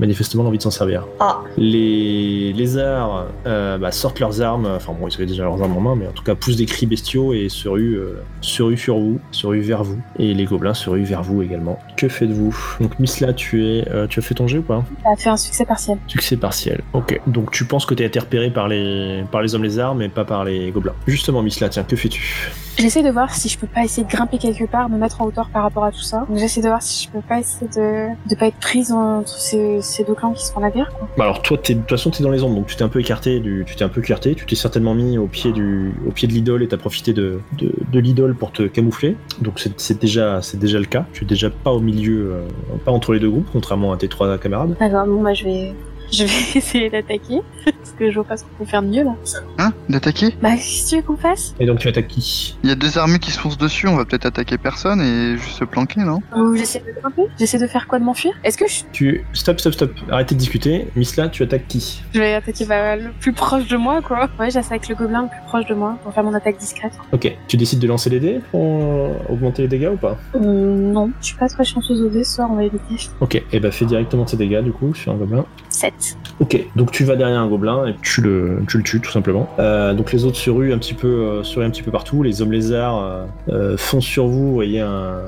manifestement 0.00 0.42
l'envie 0.42 0.58
de 0.58 0.62
s'en 0.62 0.70
servir. 0.70 1.06
Ah. 1.20 1.42
Les 1.56 2.52
lézards 2.54 3.26
euh, 3.46 3.78
bah, 3.78 3.92
sortent 3.92 4.18
leurs 4.18 4.40
armes, 4.40 4.66
enfin 4.66 4.92
bon, 4.98 5.06
ils 5.06 5.14
avaient 5.14 5.26
déjà 5.26 5.44
leurs 5.44 5.62
armes 5.62 5.76
en 5.76 5.80
main, 5.80 5.94
mais 5.94 6.08
en 6.08 6.12
tout 6.12 6.24
cas 6.24 6.34
poussent 6.34 6.56
des 6.56 6.66
cris 6.66 6.86
bestiaux 6.86 7.34
et 7.34 7.48
se 7.48 7.68
ruent, 7.68 7.98
euh, 7.98 8.22
se 8.40 8.62
ruent 8.62 8.78
sur 8.78 8.98
vous, 8.98 9.20
se 9.30 9.46
ruent 9.46 9.60
vers 9.60 9.84
vous. 9.84 10.00
Et 10.18 10.34
les 10.34 10.44
gobelins 10.44 10.74
se 10.74 10.88
ruent 10.90 11.04
vers 11.04 11.22
vous 11.22 11.42
également. 11.42 11.78
Que 11.96 12.08
faites-vous 12.08 12.56
Donc 12.80 12.98
Misla, 12.98 13.32
tu, 13.34 13.64
es, 13.66 13.88
euh, 13.90 14.06
tu 14.06 14.18
as 14.18 14.22
fait 14.22 14.34
ton 14.34 14.48
jet 14.48 14.58
ou 14.58 14.62
pas? 14.62 14.82
Ça 15.04 15.10
a 15.12 15.16
fait 15.16 15.30
un 15.30 15.36
succès 15.36 15.64
partiel. 15.64 15.98
Succès 16.06 16.36
partiel. 16.36 16.80
Ok. 16.94 17.20
Donc 17.26 17.50
tu 17.50 17.64
penses 17.66 17.84
que 17.84 17.94
tu 17.94 18.02
as 18.02 18.06
été 18.06 18.18
repéré 18.18 18.50
par 18.50 18.68
les, 18.68 19.24
par 19.30 19.42
les 19.42 19.54
hommes 19.54 19.64
lézards, 19.64 19.94
mais 19.94 20.08
pas 20.08 20.24
par 20.24 20.44
les 20.44 20.70
gobelins. 20.70 20.94
Justement, 21.06 21.42
Misla, 21.42 21.68
tiens, 21.68 21.84
que 21.84 21.96
fais-tu? 21.96 22.50
J'essaie 22.80 23.02
de 23.02 23.10
voir 23.10 23.34
si 23.34 23.50
je 23.50 23.58
peux 23.58 23.66
pas 23.66 23.84
essayer 23.84 24.06
de 24.06 24.10
grimper 24.10 24.38
quelque 24.38 24.64
part, 24.64 24.88
me 24.88 24.96
mettre 24.96 25.20
en 25.20 25.26
hauteur 25.26 25.50
par 25.50 25.64
rapport 25.64 25.84
à 25.84 25.92
tout 25.92 26.00
ça. 26.00 26.26
J'essaie 26.34 26.62
de 26.62 26.68
voir 26.68 26.80
si 26.80 27.04
je 27.04 27.10
peux 27.10 27.20
pas 27.20 27.38
essayer 27.38 27.66
de 27.68 28.08
de 28.26 28.34
pas 28.34 28.46
être 28.46 28.56
prise 28.56 28.90
entre 28.90 29.28
ces, 29.28 29.82
ces 29.82 30.02
deux 30.02 30.14
clans 30.14 30.32
qui 30.32 30.46
se 30.46 30.50
font 30.50 30.60
la 30.60 30.70
guerre. 30.70 30.90
Quoi. 30.98 31.06
Bah 31.18 31.24
alors 31.24 31.42
toi, 31.42 31.58
de 31.58 31.62
toute 31.62 31.90
façon, 31.90 32.10
t'es 32.10 32.22
dans 32.22 32.30
les 32.30 32.42
ombres, 32.42 32.54
donc 32.54 32.68
tu 32.68 32.76
t'es 32.76 32.82
un 32.82 32.88
peu 32.88 33.00
écarté, 33.00 33.38
du, 33.40 33.64
tu 33.66 33.76
t'es 33.76 33.84
un 33.84 33.90
peu 33.90 34.00
écarté, 34.00 34.34
tu 34.34 34.46
t'es 34.46 34.56
certainement 34.56 34.94
mis 34.94 35.18
au 35.18 35.26
pied 35.26 35.52
du, 35.52 35.92
au 36.08 36.10
pied 36.10 36.26
de 36.26 36.32
l'idole 36.32 36.62
et 36.62 36.68
t'as 36.68 36.78
profité 36.78 37.12
de, 37.12 37.40
de, 37.58 37.70
de 37.92 37.98
l'idole 38.00 38.34
pour 38.34 38.50
te 38.50 38.62
camoufler. 38.62 39.18
Donc 39.42 39.60
c'est 39.60 39.78
c'est 39.78 40.00
déjà, 40.00 40.40
c'est 40.40 40.58
déjà 40.58 40.78
le 40.78 40.86
cas. 40.86 41.04
Tu 41.12 41.24
es 41.24 41.26
déjà 41.26 41.50
pas 41.50 41.72
au 41.72 41.80
milieu, 41.80 42.32
euh, 42.32 42.48
pas 42.86 42.92
entre 42.92 43.12
les 43.12 43.20
deux 43.20 43.28
groupes, 43.28 43.48
contrairement 43.52 43.92
à 43.92 43.98
tes 43.98 44.08
trois 44.08 44.38
camarades. 44.38 44.74
D'accord, 44.80 45.06
bon 45.06 45.20
bah 45.22 45.34
je 45.34 45.44
vais 45.44 45.74
je 46.12 46.24
vais 46.24 46.30
essayer 46.58 46.90
d'attaquer 46.90 47.40
parce 47.64 47.92
que 47.98 48.10
je 48.10 48.14
vois 48.14 48.24
pas 48.24 48.36
ce 48.36 48.44
qu'on 48.44 48.64
peut 48.64 48.70
faire 48.70 48.82
de 48.82 48.88
mieux 48.88 49.04
là. 49.04 49.14
Hein 49.58 49.72
D'attaquer? 49.88 50.34
Bah 50.42 50.50
qu'est-ce 50.56 50.84
que 50.84 50.88
tu 50.90 50.96
veux 50.96 51.02
qu'on 51.02 51.16
fasse? 51.16 51.54
Et 51.60 51.66
donc 51.66 51.78
tu 51.78 51.88
attaques 51.88 52.08
qui? 52.08 52.56
Il 52.62 52.68
y 52.68 52.72
a 52.72 52.74
deux 52.76 52.98
armées 52.98 53.18
qui 53.18 53.30
se 53.30 53.38
foncent 53.38 53.58
dessus, 53.58 53.86
on 53.88 53.96
va 53.96 54.04
peut-être 54.04 54.26
attaquer 54.26 54.58
personne 54.58 55.00
et 55.00 55.36
juste 55.36 55.58
se 55.58 55.64
planquer, 55.64 56.00
non? 56.00 56.20
Ou 56.36 56.54
j'essaie 56.56 56.80
de 56.80 57.00
grimper? 57.00 57.22
J'essaie 57.38 57.58
de 57.58 57.66
faire 57.66 57.86
quoi 57.86 57.98
de 57.98 58.04
m'enfuir? 58.04 58.32
Est-ce 58.44 58.56
que 58.58 58.66
je, 58.68 58.82
Tu 58.92 59.24
stop, 59.32 59.60
stop, 59.60 59.74
stop. 59.74 59.92
Arrêtez 60.10 60.34
de 60.34 60.40
discuter. 60.40 60.88
Misla, 60.96 61.28
tu 61.28 61.42
attaques 61.42 61.66
qui? 61.68 62.02
Je 62.14 62.20
vais 62.20 62.34
attaquer 62.34 62.64
bah, 62.64 62.96
le 62.96 63.10
plus 63.20 63.32
proche 63.32 63.68
de 63.68 63.76
moi 63.76 64.00
quoi 64.02 64.28
Ouais 64.38 64.50
j'attaque 64.50 64.88
le 64.88 64.94
gobelin 64.94 65.22
le 65.22 65.28
plus 65.28 65.40
proche 65.46 65.66
de 65.66 65.74
moi 65.74 65.98
pour 66.02 66.12
faire 66.12 66.24
mon 66.24 66.34
attaque 66.34 66.58
discrète. 66.58 66.92
Ok. 67.12 67.32
Tu 67.48 67.56
décides 67.56 67.78
de 67.80 67.86
lancer 67.86 68.10
les 68.10 68.20
dés 68.20 68.40
pour 68.50 68.62
euh, 68.82 69.12
augmenter 69.28 69.62
les 69.62 69.68
dégâts 69.68 69.90
ou 69.92 69.96
pas? 69.96 70.18
Hum, 70.34 70.92
non, 70.92 71.10
je 71.20 71.26
suis 71.26 71.36
pas 71.36 71.48
très 71.48 71.64
chanceuse 71.64 72.02
au 72.02 72.08
dé 72.08 72.24
ce 72.24 72.36
soir 72.36 72.48
on 72.50 72.56
va 72.56 72.64
éviter. 72.64 73.08
Ok. 73.20 73.42
Et 73.52 73.60
bah 73.60 73.70
fais 73.70 73.84
directement 73.84 74.24
tes 74.24 74.36
dégâts 74.36 74.60
du 74.62 74.72
coup 74.72 74.94
sur 74.94 75.12
un 75.12 75.16
gobelin. 75.16 75.44
7. 75.68 75.94
Ok, 76.40 76.58
donc 76.74 76.90
tu 76.90 77.04
vas 77.04 77.16
derrière 77.16 77.40
un 77.40 77.48
gobelin 77.48 77.86
et 77.86 77.94
tu 78.00 78.22
le, 78.22 78.62
tu 78.66 78.78
le 78.78 78.82
tues 78.82 79.00
tout 79.00 79.10
simplement. 79.10 79.48
Euh, 79.58 79.92
donc 79.92 80.12
les 80.12 80.24
autres 80.24 80.38
se 80.38 80.48
ruent 80.48 80.72
un 80.72 80.78
petit 80.78 80.94
peu, 80.94 81.06
euh, 81.06 81.42
se 81.44 81.58
ruent 81.58 81.66
un 81.66 81.70
petit 81.70 81.82
peu 81.82 81.90
partout. 81.90 82.22
Les 82.22 82.40
hommes 82.40 82.52
lézards 82.52 83.02
euh, 83.02 83.24
euh, 83.50 83.76
foncent 83.76 84.06
sur 84.06 84.26
vous. 84.26 84.46
Vous 84.48 84.54
voyez 84.54 84.80
un, 84.80 85.18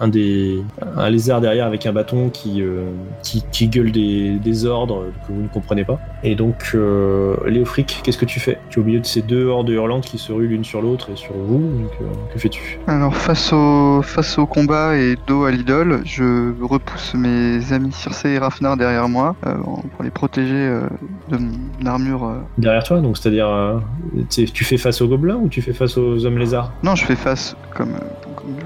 un 0.00 0.08
des 0.08 0.62
un 0.96 1.10
lézard 1.10 1.42
derrière 1.42 1.66
avec 1.66 1.84
un 1.84 1.92
bâton 1.92 2.30
qui 2.30 2.62
euh, 2.62 2.86
qui, 3.22 3.44
qui 3.52 3.68
gueule 3.68 3.92
des, 3.92 4.38
des 4.38 4.64
ordres 4.64 5.04
que 5.26 5.32
vous 5.32 5.42
ne 5.42 5.48
comprenez 5.48 5.84
pas. 5.84 6.00
Et 6.24 6.34
donc 6.34 6.70
euh, 6.74 7.36
Léofric, 7.46 8.00
qu'est-ce 8.02 8.18
que 8.18 8.24
tu 8.24 8.40
fais? 8.40 8.58
Tu 8.70 8.78
es 8.78 8.82
au 8.82 8.84
milieu 8.86 9.00
de 9.00 9.06
ces 9.06 9.20
deux 9.20 9.44
hordes 9.44 9.68
hurlantes 9.68 10.06
qui 10.06 10.16
se 10.16 10.32
ruent 10.32 10.48
l'une 10.48 10.64
sur 10.64 10.80
l'autre 10.80 11.10
et 11.12 11.16
sur 11.16 11.34
vous. 11.34 11.58
Donc 11.58 11.92
euh, 12.00 12.04
que 12.32 12.38
fais-tu? 12.38 12.78
Alors 12.86 13.14
face 13.14 13.52
au 13.52 14.00
face 14.02 14.38
au 14.38 14.46
combat 14.46 14.96
et 14.96 15.16
dos 15.26 15.44
à 15.44 15.50
l'idole, 15.50 16.00
je 16.06 16.54
repousse 16.62 17.12
mes 17.14 17.72
amis 17.74 17.92
Circe 17.92 18.24
et 18.24 18.38
Rafnar 18.38 18.78
derrière 18.78 19.08
moi 19.08 19.36
euh, 19.46 19.52
pour 19.54 20.05
les 20.06 20.10
protéger 20.10 20.54
euh, 20.54 20.88
de 21.28 21.36
mon 21.36 21.86
armure. 21.86 22.24
euh. 22.24 22.38
Derrière 22.58 22.84
toi, 22.84 23.00
donc 23.00 23.18
c'est-à-dire 23.18 23.48
euh, 23.48 23.78
tu 24.30 24.64
fais 24.64 24.78
face 24.78 25.00
aux 25.02 25.08
gobelins 25.08 25.36
ou 25.36 25.48
tu 25.48 25.60
fais 25.60 25.72
face 25.72 25.98
aux 25.98 26.24
hommes 26.24 26.38
lézards? 26.38 26.72
Non, 26.82 26.94
je 26.94 27.04
fais 27.04 27.16
face 27.16 27.56
comme 27.74 27.92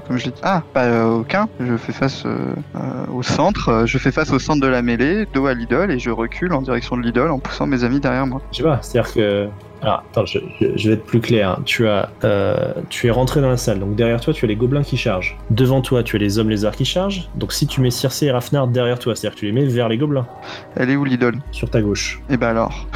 comme, 0.07 0.17
je 0.17 0.25
l'ai 0.25 0.31
dit. 0.31 0.39
Ah, 0.43 0.61
pas 0.73 0.85
euh, 0.85 1.05
aucun. 1.19 1.49
Je 1.59 1.75
fais 1.75 1.91
face 1.91 2.23
euh, 2.25 2.53
euh, 2.75 2.79
au 3.11 3.23
centre. 3.23 3.85
Je 3.87 3.97
fais 3.97 4.11
face 4.11 4.31
au 4.31 4.37
centre 4.37 4.61
de 4.61 4.67
la 4.67 4.83
mêlée, 4.83 5.25
dos 5.33 5.47
à 5.47 5.55
l'idole 5.55 5.89
et 5.91 5.97
je 5.97 6.11
recule 6.11 6.53
en 6.53 6.61
direction 6.61 6.95
de 6.97 7.01
l'idole 7.01 7.31
en 7.31 7.39
poussant 7.39 7.65
mes 7.65 7.83
amis 7.83 7.99
derrière 7.99 8.27
moi. 8.27 8.41
Je 8.51 8.57
sais 8.57 8.63
pas, 8.63 8.79
c'est-à-dire 8.81 9.13
que. 9.13 9.49
Alors, 9.81 10.03
attends, 10.11 10.25
je, 10.25 10.39
vais 10.59 10.93
être 10.93 11.05
plus 11.05 11.21
clair. 11.21 11.59
Tu, 11.65 11.87
as, 11.87 12.09
euh, 12.23 12.73
tu 12.89 13.07
es 13.07 13.09
rentré 13.09 13.41
dans 13.41 13.49
la 13.49 13.57
salle, 13.57 13.79
donc 13.79 13.95
derrière 13.95 14.21
toi, 14.21 14.33
tu 14.33 14.45
as 14.45 14.47
les 14.47 14.55
gobelins 14.55 14.83
qui 14.83 14.95
chargent. 14.95 15.37
Devant 15.49 15.81
toi, 15.81 16.03
tu 16.03 16.15
as 16.15 16.19
les 16.19 16.37
hommes 16.37 16.49
lézards 16.49 16.75
qui 16.75 16.85
chargent. 16.85 17.29
Donc, 17.35 17.51
si 17.51 17.65
tu 17.65 17.81
mets 17.81 17.89
Circe 17.89 18.21
et 18.23 18.31
Rafnar 18.31 18.67
derrière 18.67 18.99
toi, 18.99 19.15
c'est-à-dire 19.15 19.35
que 19.35 19.39
tu 19.39 19.45
les 19.47 19.51
mets 19.51 19.65
vers 19.65 19.89
les 19.89 19.97
gobelins, 19.97 20.27
Elle 20.75 20.91
est 20.91 20.95
où 20.95 21.03
l'idole? 21.03 21.39
Sur 21.51 21.69
ta 21.69 21.81
gauche. 21.81 22.21
Et 22.29 22.37
ben 22.37 22.49
alors, 22.49 22.87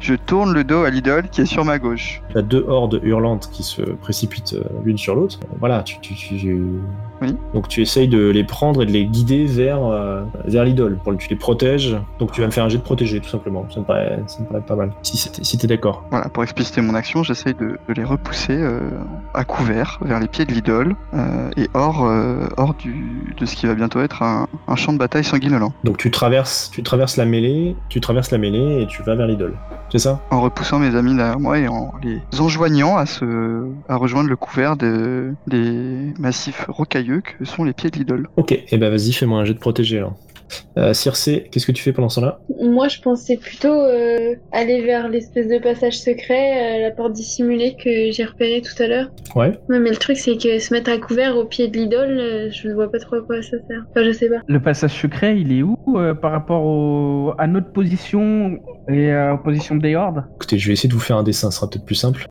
je 0.00 0.14
tourne 0.14 0.52
le 0.54 0.64
dos 0.64 0.84
à 0.84 0.90
l'idole 0.90 1.28
qui 1.28 1.42
est 1.42 1.46
sur 1.46 1.64
ma 1.64 1.78
gauche. 1.78 2.22
Tu 2.30 2.38
as 2.38 2.42
deux 2.42 2.64
hordes 2.68 3.00
hurlantes 3.02 3.48
qui 3.52 3.62
se 3.62 3.82
précipitent 3.82 4.54
euh, 4.54 4.64
l'une 4.84 4.98
sur 4.98 5.14
l'autre. 5.14 5.38
Voilà, 5.60 5.82
tu, 5.82 5.98
tu, 6.00 6.14
tu- 6.14 6.62
Oui. 7.20 7.34
Donc, 7.54 7.68
tu 7.68 7.82
essayes 7.82 8.08
de 8.08 8.28
les 8.30 8.44
prendre 8.44 8.82
et 8.82 8.86
de 8.86 8.92
les 8.92 9.04
guider 9.06 9.44
vers, 9.46 9.84
euh, 9.84 10.22
vers 10.46 10.64
l'idole. 10.64 10.98
Pour 11.02 11.16
Tu 11.16 11.28
les 11.30 11.36
protèges. 11.36 11.96
Donc, 12.18 12.32
tu 12.32 12.40
vas 12.40 12.46
me 12.46 12.52
faire 12.52 12.64
un 12.64 12.68
jet 12.68 12.78
de 12.78 12.82
protéger, 12.82 13.20
tout 13.20 13.28
simplement. 13.28 13.66
Ça 13.74 13.80
me 13.80 13.84
paraît, 13.84 14.22
ça 14.26 14.40
me 14.40 14.46
paraît 14.46 14.60
pas 14.60 14.76
mal. 14.76 14.92
Si, 15.02 15.58
t'es 15.58 15.66
d'accord. 15.66 16.04
Voilà, 16.10 16.28
pour 16.28 16.42
expliciter 16.42 16.80
mon 16.80 16.94
action, 16.94 17.22
j'essaye 17.22 17.54
de, 17.54 17.78
de 17.88 17.94
les 17.94 18.04
repousser 18.04 18.56
euh, 18.56 18.80
à 19.34 19.44
couvert 19.44 19.98
vers 20.02 20.20
les 20.20 20.28
pieds 20.28 20.44
de 20.44 20.52
l'idole 20.52 20.94
euh, 21.14 21.50
et 21.56 21.68
hors, 21.74 22.06
euh, 22.06 22.46
hors 22.56 22.74
du, 22.74 23.34
de 23.36 23.46
ce 23.46 23.56
qui 23.56 23.66
va 23.66 23.74
bientôt 23.74 24.00
être 24.00 24.22
un, 24.22 24.46
un 24.68 24.76
champ 24.76 24.92
de 24.92 24.98
bataille 24.98 25.24
sanguinolent. 25.24 25.72
Donc 25.84 25.96
tu 25.96 26.10
traverses, 26.10 26.70
tu 26.72 26.82
traverses 26.82 27.16
la 27.16 27.24
mêlée, 27.24 27.74
tu 27.88 28.00
traverses 28.00 28.30
la 28.30 28.38
mêlée 28.38 28.82
et 28.82 28.86
tu 28.86 29.02
vas 29.02 29.14
vers 29.16 29.26
l'idole. 29.26 29.54
C'est 29.90 29.98
ça? 29.98 30.20
En 30.30 30.42
repoussant 30.42 30.78
mes 30.78 30.94
amis 30.94 31.16
derrière 31.16 31.40
moi 31.40 31.58
et 31.58 31.66
en 31.66 31.92
les 32.02 32.20
enjoignant 32.40 32.96
à, 32.96 33.06
se, 33.06 33.66
à 33.88 33.96
rejoindre 33.96 34.28
le 34.28 34.36
couvert 34.36 34.76
de, 34.76 35.32
des 35.46 36.12
massifs 36.18 36.66
rocailleux 36.68 37.22
que 37.22 37.44
sont 37.44 37.64
les 37.64 37.72
pieds 37.72 37.90
de 37.90 37.96
l'idole. 37.96 38.28
Ok, 38.36 38.52
et 38.52 38.76
ben 38.76 38.90
vas-y, 38.90 39.12
fais-moi 39.12 39.40
un 39.40 39.44
jet 39.44 39.54
de 39.54 39.58
protégé 39.58 39.98
alors. 39.98 40.14
Euh, 40.76 40.94
Circe, 40.94 41.30
qu'est-ce 41.50 41.66
que 41.66 41.72
tu 41.72 41.82
fais 41.82 41.92
pendant 41.92 42.08
ce 42.08 42.20
temps-là? 42.20 42.40
Moi, 42.62 42.88
je 42.88 43.00
pensais 43.00 43.36
plutôt 43.36 43.80
euh, 43.80 44.34
aller 44.52 44.82
vers 44.82 45.08
l'espèce 45.08 45.48
de 45.48 45.58
passage 45.58 45.98
secret, 45.98 46.78
euh, 46.78 46.82
la 46.82 46.90
porte 46.90 47.12
dissimulée 47.12 47.76
que 47.76 48.10
j'ai 48.12 48.24
repérée 48.24 48.62
tout 48.62 48.82
à 48.82 48.86
l'heure. 48.86 49.10
Ouais. 49.34 49.58
Ouais, 49.68 49.78
mais 49.78 49.90
le 49.90 49.96
truc, 49.96 50.16
c'est 50.16 50.36
que 50.36 50.58
se 50.58 50.72
mettre 50.72 50.90
à 50.90 50.98
couvert 50.98 51.36
au 51.36 51.44
pied 51.44 51.68
de 51.68 51.76
l'idole, 51.76 52.18
euh, 52.18 52.50
je 52.50 52.68
ne 52.68 52.74
vois 52.74 52.90
pas 52.90 52.98
trop 52.98 53.16
à 53.16 53.22
quoi 53.22 53.42
ça 53.42 53.56
sert. 53.68 53.84
Enfin, 53.90 54.04
je 54.04 54.12
sais 54.12 54.28
pas. 54.28 54.40
Le 54.46 54.60
passage 54.60 54.92
secret, 54.92 55.38
il 55.40 55.52
est 55.52 55.62
où 55.62 55.76
euh, 55.96 56.14
par 56.14 56.32
rapport 56.32 56.64
au... 56.64 57.34
à 57.38 57.46
notre 57.46 57.72
position 57.72 58.58
et 58.88 59.10
à 59.10 59.30
la 59.30 59.36
position 59.36 59.76
des 59.76 59.96
hordes? 59.96 60.24
Écoutez, 60.36 60.58
je 60.58 60.68
vais 60.68 60.72
essayer 60.72 60.88
de 60.88 60.94
vous 60.94 61.00
faire 61.00 61.16
un 61.16 61.22
dessin, 61.22 61.50
ce 61.50 61.58
sera 61.58 61.68
peut-être 61.68 61.84
plus 61.84 61.94
simple. 61.94 62.26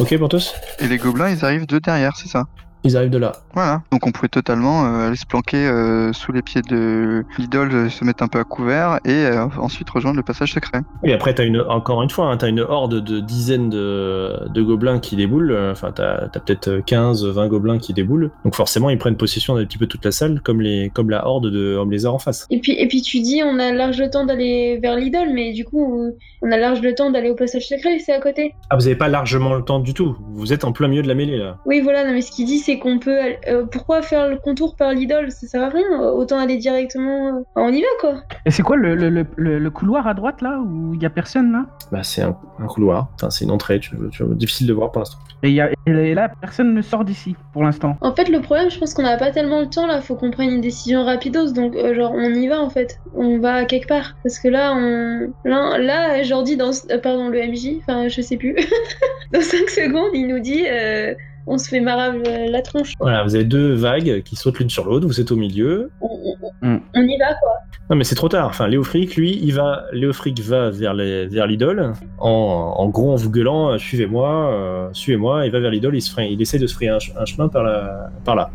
Ok, 0.00 0.18
Portos 0.18 0.54
Et 0.80 0.88
les 0.88 0.98
gobelins, 0.98 1.30
ils 1.30 1.44
arrivent 1.44 1.66
de 1.66 1.78
derrière, 1.78 2.16
c'est 2.16 2.28
ça? 2.28 2.44
Ils 2.84 2.98
arrivent 2.98 3.10
de 3.10 3.18
là. 3.18 3.32
Voilà. 3.54 3.82
Donc 3.90 4.06
on 4.06 4.12
pouvait 4.12 4.28
totalement 4.28 4.84
euh, 4.84 5.08
aller 5.08 5.16
se 5.16 5.24
planquer 5.24 5.56
euh, 5.56 6.12
sous 6.12 6.32
les 6.32 6.42
pieds 6.42 6.60
de 6.60 7.24
l'idole, 7.38 7.72
euh, 7.72 7.88
se 7.88 8.04
mettre 8.04 8.22
un 8.22 8.28
peu 8.28 8.38
à 8.38 8.44
couvert 8.44 9.00
et 9.06 9.10
euh, 9.10 9.46
ensuite 9.58 9.88
rejoindre 9.88 10.18
le 10.18 10.22
passage 10.22 10.52
secret. 10.52 10.82
Et 11.02 11.14
après, 11.14 11.34
t'as 11.34 11.46
une, 11.46 11.62
encore 11.62 12.02
une 12.02 12.10
fois, 12.10 12.26
hein, 12.26 12.36
t'as 12.36 12.48
une 12.48 12.60
horde 12.60 13.02
de 13.02 13.20
dizaines 13.20 13.70
de, 13.70 14.48
de 14.50 14.62
gobelins 14.62 14.98
qui 14.98 15.16
déboulent. 15.16 15.56
Enfin, 15.72 15.92
t'as 15.92 16.24
as, 16.24 16.28
peut-être 16.28 16.80
15, 16.84 17.24
20 17.24 17.48
gobelins 17.48 17.78
qui 17.78 17.94
déboulent. 17.94 18.30
Donc 18.44 18.54
forcément, 18.54 18.90
ils 18.90 18.98
prennent 18.98 19.16
possession 19.16 19.54
d'un 19.54 19.64
petit 19.64 19.78
peu 19.78 19.86
toute 19.86 20.04
la 20.04 20.12
salle, 20.12 20.42
comme, 20.42 20.60
les, 20.60 20.90
comme 20.92 21.08
la 21.08 21.26
horde 21.26 21.50
de 21.50 21.76
hommes 21.76 21.90
lézards 21.90 22.14
en 22.14 22.18
face. 22.18 22.46
Et 22.50 22.60
puis, 22.60 22.72
et 22.72 22.86
puis 22.86 23.00
tu 23.00 23.20
dis, 23.20 23.42
on 23.42 23.58
a 23.58 23.72
large 23.72 23.98
le 23.98 24.10
temps 24.10 24.26
d'aller 24.26 24.78
vers 24.82 24.96
l'idole, 24.96 25.30
mais 25.32 25.54
du 25.54 25.64
coup, 25.64 26.12
on 26.42 26.52
a 26.52 26.56
large 26.58 26.82
le 26.82 26.94
temps 26.94 27.10
d'aller 27.10 27.30
au 27.30 27.34
passage 27.34 27.66
secret, 27.66 27.98
c'est 27.98 28.12
à 28.12 28.20
côté. 28.20 28.54
Ah, 28.68 28.76
vous 28.76 28.86
avez 28.86 28.96
pas 28.96 29.08
largement 29.08 29.54
le 29.54 29.62
temps 29.62 29.78
du 29.78 29.94
tout. 29.94 30.16
Vous 30.34 30.52
êtes 30.52 30.64
en 30.64 30.72
plein 30.72 30.88
milieu 30.88 31.02
de 31.02 31.08
la 31.08 31.14
mêlée, 31.14 31.38
là. 31.38 31.56
Oui, 31.64 31.80
voilà, 31.80 32.04
non, 32.04 32.12
mais 32.12 32.20
ce 32.20 32.30
qu'il 32.30 32.44
dit, 32.44 32.58
c'est 32.58 32.73
qu'on 32.78 32.98
peut. 32.98 33.18
aller- 33.18 33.38
euh, 33.48 33.64
pourquoi 33.70 34.02
faire 34.02 34.28
le 34.28 34.36
contour 34.36 34.76
par 34.76 34.92
l'idole? 34.92 35.30
Ça 35.30 35.46
sert 35.46 35.62
à 35.62 35.68
rien. 35.68 36.00
Autant 36.12 36.38
aller 36.38 36.56
directement. 36.56 37.38
euh, 37.38 37.42
On 37.56 37.68
y 37.72 37.80
va, 37.80 37.86
quoi. 38.00 38.14
Et 38.46 38.50
c'est 38.50 38.62
quoi 38.62 38.76
le, 38.76 38.94
le, 38.94 39.08
le, 39.10 39.26
le- 39.36 39.58
le 39.58 39.70
couloir 39.70 40.06
à 40.06 40.14
droite 40.14 40.42
là 40.42 40.58
où 40.60 40.94
il 40.94 41.02
y 41.02 41.06
a 41.06 41.10
personne 41.10 41.52
là? 41.52 41.66
Bah, 41.92 42.02
c'est 42.02 42.22
un, 42.22 42.36
un 42.58 42.66
couloir. 42.66 43.08
Enfin, 43.14 43.30
c'est 43.30 43.44
une 43.44 43.50
entrée. 43.50 43.80
Tu, 43.80 43.90
tu, 44.12 44.22
difficile 44.34 44.66
de 44.66 44.72
voir 44.72 44.90
pour 44.92 45.00
l'instant. 45.00 45.18
et, 45.42 45.48
il 45.48 45.54
y 45.54 45.60
a, 45.60 45.70
et 45.86 46.14
là, 46.14 46.30
personne 46.40 46.72
ne 46.74 46.82
sort 46.82 47.04
d'ici 47.04 47.36
pour 47.52 47.62
l'instant. 47.62 47.96
En 48.00 48.14
fait, 48.14 48.28
le 48.28 48.40
problème, 48.40 48.70
je 48.70 48.78
pense 48.78 48.94
qu'on 48.94 49.02
n'a 49.02 49.16
pas 49.16 49.30
tellement 49.30 49.60
le 49.60 49.68
temps 49.68 49.86
là. 49.86 50.00
Faut 50.00 50.14
qu'on 50.14 50.30
prenne 50.30 50.50
une 50.50 50.60
décision 50.60 51.04
rapidos. 51.04 51.52
Donc, 51.52 51.74
euh, 51.76 51.94
genre, 51.94 52.12
on 52.14 52.32
y 52.34 52.48
va 52.48 52.60
en 52.60 52.70
fait. 52.70 52.98
On 53.14 53.38
va 53.38 53.64
quelque 53.64 53.88
part. 53.88 54.16
Parce 54.22 54.38
que 54.38 54.48
là, 54.48 54.72
on. 54.74 55.32
Là, 55.44 55.78
là 55.78 56.22
dit 56.44 56.56
dans. 56.56 56.70
euh, 56.90 56.98
pardon, 56.98 57.28
le 57.28 57.38
MJ. 57.46 57.78
Enfin, 57.80 58.08
je 58.08 58.20
sais 58.20 58.36
plus. 58.36 58.54
dans 59.32 59.40
5 59.40 59.68
secondes, 59.70 60.10
il 60.14 60.26
nous 60.28 60.40
dit. 60.40 60.64
On 61.46 61.58
se 61.58 61.68
fait 61.68 61.80
marave 61.80 62.22
euh, 62.26 62.46
la 62.50 62.62
tronche. 62.62 62.92
Voilà, 63.00 63.22
vous 63.24 63.34
avez 63.34 63.44
deux 63.44 63.72
vagues 63.74 64.22
qui 64.24 64.36
sautent 64.36 64.58
l'une 64.58 64.70
sur 64.70 64.84
l'autre, 64.86 65.06
vous 65.06 65.20
êtes 65.20 65.30
au 65.32 65.36
milieu. 65.36 65.90
On, 66.00 66.06
on- 66.06 66.34
Mm. 66.62 66.80
on 66.94 67.02
y 67.02 67.18
va 67.18 67.34
quoi. 67.34 67.52
Non 67.90 67.96
mais 67.96 68.04
c'est 68.04 68.14
trop 68.14 68.28
tard. 68.30 68.46
Enfin, 68.48 68.68
Léofric, 68.68 69.16
lui, 69.16 69.38
il 69.42 69.52
va, 69.52 69.84
Léofric 69.92 70.40
va 70.40 70.70
vers 70.70 70.94
les, 70.94 71.26
vers 71.26 71.46
l'idole, 71.46 71.92
en, 72.18 72.30
en 72.78 72.88
gros 72.88 73.12
en 73.12 73.16
vous 73.16 73.28
gueulant, 73.30 73.72
euh, 73.72 73.78
suivez-moi, 73.78 74.50
euh, 74.50 74.88
suivez-moi. 74.92 75.44
Il 75.44 75.52
va 75.52 75.60
vers 75.60 75.70
l'idole, 75.70 75.94
il 75.94 76.00
se 76.00 76.18
il 76.22 76.40
essaie 76.40 76.58
de 76.58 76.66
se 76.66 76.74
frayer 76.74 76.90
un, 76.90 77.00
ch- 77.00 77.12
un 77.18 77.26
chemin 77.26 77.48
par 77.48 77.64
la, 77.64 78.08
par 78.24 78.34
là. 78.34 78.50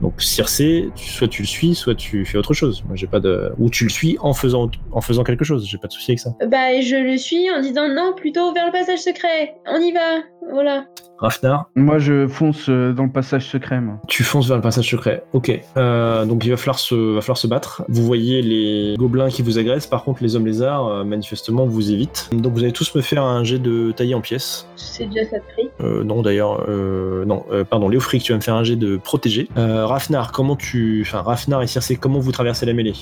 Donc 0.00 0.20
Circé, 0.20 0.90
soit 0.96 1.28
tu 1.28 1.42
le 1.42 1.46
suis, 1.46 1.74
soit 1.76 1.94
tu 1.94 2.24
fais 2.24 2.36
autre 2.38 2.54
chose. 2.54 2.82
Moi, 2.88 2.96
j'ai 2.96 3.06
pas 3.06 3.20
de, 3.20 3.52
ou 3.58 3.70
tu 3.70 3.84
le 3.84 3.90
suis 3.90 4.16
en 4.20 4.32
faisant, 4.32 4.68
en 4.90 5.00
faisant 5.00 5.22
quelque 5.22 5.44
chose. 5.44 5.64
J'ai 5.68 5.78
pas 5.78 5.86
de 5.88 5.92
souci 5.92 6.10
avec 6.12 6.18
ça. 6.18 6.30
Bah 6.50 6.80
je 6.80 6.96
le 6.96 7.16
suis 7.18 7.48
en 7.52 7.60
disant 7.60 7.88
non, 7.88 8.14
plutôt 8.16 8.52
vers 8.52 8.66
le 8.66 8.72
passage 8.72 8.98
secret. 9.00 9.54
On 9.70 9.78
y 9.80 9.92
va. 9.92 10.22
Voilà. 10.50 10.84
Rafnar, 11.18 11.70
Moi, 11.76 11.98
je 11.98 12.26
fonce 12.26 12.68
euh, 12.68 12.92
dans 12.92 13.04
le 13.04 13.12
passage 13.12 13.46
secret. 13.46 13.80
Moi. 13.80 13.94
tu 14.08 14.24
fonces 14.24 14.48
vers 14.48 14.56
le 14.56 14.62
passage 14.62 14.90
secret. 14.90 15.22
Ok. 15.32 15.52
Euh, 15.76 16.24
donc 16.24 16.44
il 16.44 16.50
va 16.50 16.56
falloir 16.56 16.80
se, 16.80 17.14
va 17.14 17.20
falloir 17.20 17.36
se 17.38 17.46
battre. 17.46 17.84
Vous 17.88 18.02
voyez 18.02 18.42
les 18.42 18.96
gobelins 18.98 19.28
qui 19.28 19.42
vous 19.42 19.56
agressent. 19.56 19.86
Par 19.86 20.02
contre, 20.02 20.20
les 20.24 20.34
hommes 20.34 20.46
lézards, 20.46 20.88
euh, 20.88 21.04
manifestement, 21.04 21.64
vous 21.64 21.92
évitent. 21.92 22.28
Donc 22.32 22.54
vous 22.54 22.64
allez 22.64 22.72
tous 22.72 22.92
me 22.96 23.00
faire 23.02 23.22
un 23.22 23.44
jet 23.44 23.60
de 23.60 23.92
tailler 23.92 24.16
en 24.16 24.20
pièces. 24.20 24.66
C'est 24.74 25.06
déjà 25.06 25.30
ça 25.30 25.38
de 25.38 25.44
prix. 25.52 25.70
Euh, 25.80 26.02
non 26.02 26.22
d'ailleurs, 26.22 26.64
euh, 26.68 27.24
non, 27.24 27.44
euh, 27.52 27.62
pardon, 27.62 27.88
Léofric, 27.88 28.24
tu 28.24 28.32
vas 28.32 28.38
me 28.38 28.42
faire 28.42 28.56
un 28.56 28.64
jet 28.64 28.76
de 28.76 28.96
protéger. 28.96 29.48
Euh, 29.56 29.86
Rafnar, 29.86 30.32
comment 30.32 30.56
tu, 30.56 31.04
enfin 31.06 31.22
Rafnar 31.22 31.62
et 31.62 31.68
Circé, 31.68 31.94
comment 31.94 32.18
vous 32.18 32.32
traversez 32.32 32.66
la 32.66 32.72
mêlée? 32.72 32.94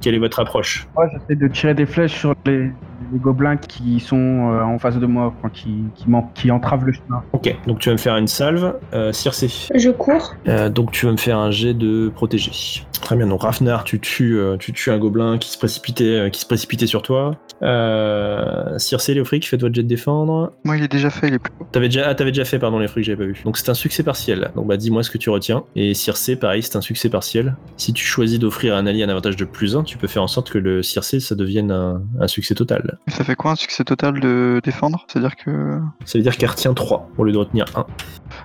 Quelle 0.00 0.14
est 0.14 0.18
votre 0.18 0.40
approche? 0.40 0.88
Moi, 0.96 1.08
j'essaie 1.12 1.38
de 1.38 1.46
tirer 1.46 1.74
des 1.74 1.84
flèches 1.84 2.18
sur 2.18 2.34
les, 2.46 2.70
les 3.12 3.18
gobelins 3.18 3.56
qui 3.56 4.00
sont 4.00 4.16
euh, 4.16 4.62
en 4.62 4.78
face 4.78 4.96
de 4.96 5.06
moi, 5.06 5.32
quoi, 5.40 5.50
qui, 5.50 5.84
qui, 5.94 6.06
qui 6.34 6.50
entravent 6.50 6.86
le 6.86 6.92
chemin. 6.92 7.22
Ok, 7.32 7.54
donc 7.66 7.78
tu 7.78 7.88
vas 7.88 7.94
me 7.94 7.98
faire 7.98 8.16
une 8.16 8.28
salve, 8.28 8.74
euh, 8.92 9.12
Circé. 9.12 9.48
Je 9.74 9.90
cours. 9.90 10.34
Euh, 10.48 10.68
donc 10.68 10.92
tu 10.92 11.06
vas 11.06 11.12
me 11.12 11.16
faire 11.16 11.38
un 11.38 11.50
jet 11.50 11.74
de 11.74 12.10
protéger. 12.14 12.52
Très 13.00 13.16
bien, 13.16 13.26
donc 13.26 13.42
Rafnar, 13.42 13.84
tu 13.84 13.98
tues, 13.98 14.38
euh, 14.38 14.56
tu 14.56 14.72
tues 14.72 14.90
un 14.90 14.98
gobelin 14.98 15.38
qui 15.38 15.50
se 15.50 15.58
précipitait, 15.58 16.04
euh, 16.04 16.28
qui 16.28 16.40
se 16.40 16.46
précipitait 16.46 16.86
sur 16.86 17.02
toi. 17.02 17.36
Euh, 17.62 18.78
Circé, 18.78 19.14
Léofric, 19.14 19.48
faites 19.48 19.60
votre 19.60 19.74
jet 19.74 19.82
de 19.82 19.88
défendre. 19.88 20.52
Moi, 20.64 20.76
il 20.76 20.84
est 20.84 20.92
déjà 20.92 21.08
fait, 21.08 21.28
il 21.28 21.34
est 21.34 21.38
plus 21.38 21.52
haut. 21.58 21.66
T'avais 21.72 21.88
déjà, 21.88 22.08
ah, 22.08 22.14
t'avais 22.14 22.30
déjà 22.30 22.44
fait, 22.44 22.58
pardon, 22.58 22.78
les 22.78 22.88
fruits 22.88 23.02
que 23.02 23.06
j'avais 23.06 23.24
pas 23.24 23.32
vu. 23.32 23.40
Donc 23.44 23.56
c'est 23.56 23.70
un 23.70 23.74
succès 23.74 24.02
partiel. 24.02 24.50
Donc 24.54 24.66
bah 24.66 24.76
dis-moi 24.76 25.02
ce 25.02 25.10
que 25.10 25.18
tu 25.18 25.30
retiens. 25.30 25.64
Et 25.76 25.94
Circé, 25.94 26.36
pareil, 26.36 26.62
c'est 26.62 26.76
un 26.76 26.82
succès 26.82 27.08
partiel. 27.08 27.56
Si 27.76 27.92
tu 27.92 28.04
choisis 28.04 28.38
d'offrir 28.38 28.74
à 28.74 28.78
un 28.78 28.86
allié 28.86 29.02
un 29.02 29.08
avantage 29.08 29.36
de 29.36 29.44
plus 29.44 29.76
1, 29.76 29.84
tu 29.84 29.96
peux 29.96 30.06
faire 30.06 30.22
en 30.22 30.28
sorte 30.28 30.50
que 30.50 30.58
le 30.58 30.82
Circé, 30.82 31.20
ça 31.20 31.34
devienne 31.34 31.70
un, 31.70 32.02
un 32.20 32.28
succès 32.28 32.54
total. 32.54 32.98
Et 33.06 33.10
ça 33.10 33.24
fait 33.24 33.34
quoi 33.34 33.52
un 33.52 33.56
succès 33.56 33.84
total 33.84 34.20
de 34.20 34.60
défendre? 34.62 35.04
C'est-à-dire 35.08 35.36
que. 35.36 35.80
Ça 36.04 36.18
veut 36.18 36.22
dire 36.22 36.36
qu'elle 36.36 36.50
retient 36.50 36.74
3 36.74 37.08
au 37.18 37.24
lieu 37.24 37.32
de 37.32 37.38
retenir 37.38 37.64
1. 37.74 37.86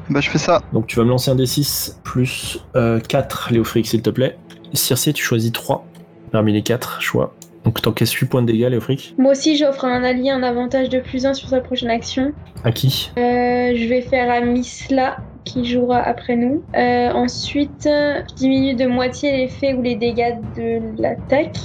Bah, 0.09 0.21
je 0.21 0.29
fais 0.29 0.37
ça. 0.37 0.61
Donc 0.73 0.87
tu 0.87 0.95
vas 0.97 1.03
me 1.03 1.09
lancer 1.09 1.31
un 1.31 1.35
D6 1.35 1.97
plus 2.03 2.59
euh, 2.75 2.99
4, 2.99 3.49
Léofric, 3.51 3.87
s'il 3.87 4.01
te 4.01 4.09
plaît. 4.09 4.37
Circé, 4.73 5.13
tu 5.13 5.23
choisis 5.23 5.51
3 5.51 5.85
parmi 6.31 6.53
les 6.53 6.63
4 6.63 7.01
choix. 7.01 7.33
Donc 7.63 7.81
t'encaisses 7.81 8.11
8 8.11 8.27
points 8.27 8.41
de 8.41 8.47
dégâts, 8.47 8.69
Léofric. 8.69 9.15
Moi 9.17 9.31
aussi 9.31 9.57
j'offre 9.57 9.85
à 9.85 9.89
un 9.89 10.03
allié 10.03 10.29
un 10.29 10.43
avantage 10.43 10.89
de 10.89 10.99
plus 10.99 11.25
1 11.25 11.33
sur 11.33 11.49
sa 11.49 11.61
prochaine 11.61 11.89
action. 11.89 12.31
À 12.63 12.71
qui? 12.71 13.11
Euh, 13.17 13.73
je 13.75 13.87
vais 13.87 14.01
faire 14.01 14.31
à 14.31 14.41
Misla 14.41 15.17
qui 15.45 15.65
jouera 15.65 15.99
après 15.99 16.35
nous. 16.35 16.63
Euh, 16.75 17.11
ensuite, 17.11 17.83
je 17.83 18.35
diminue 18.35 18.75
de 18.75 18.85
moitié 18.85 19.31
l'effet 19.31 19.73
ou 19.73 19.81
les 19.81 19.95
dégâts 19.95 20.35
de 20.57 21.01
l'attaque. 21.01 21.57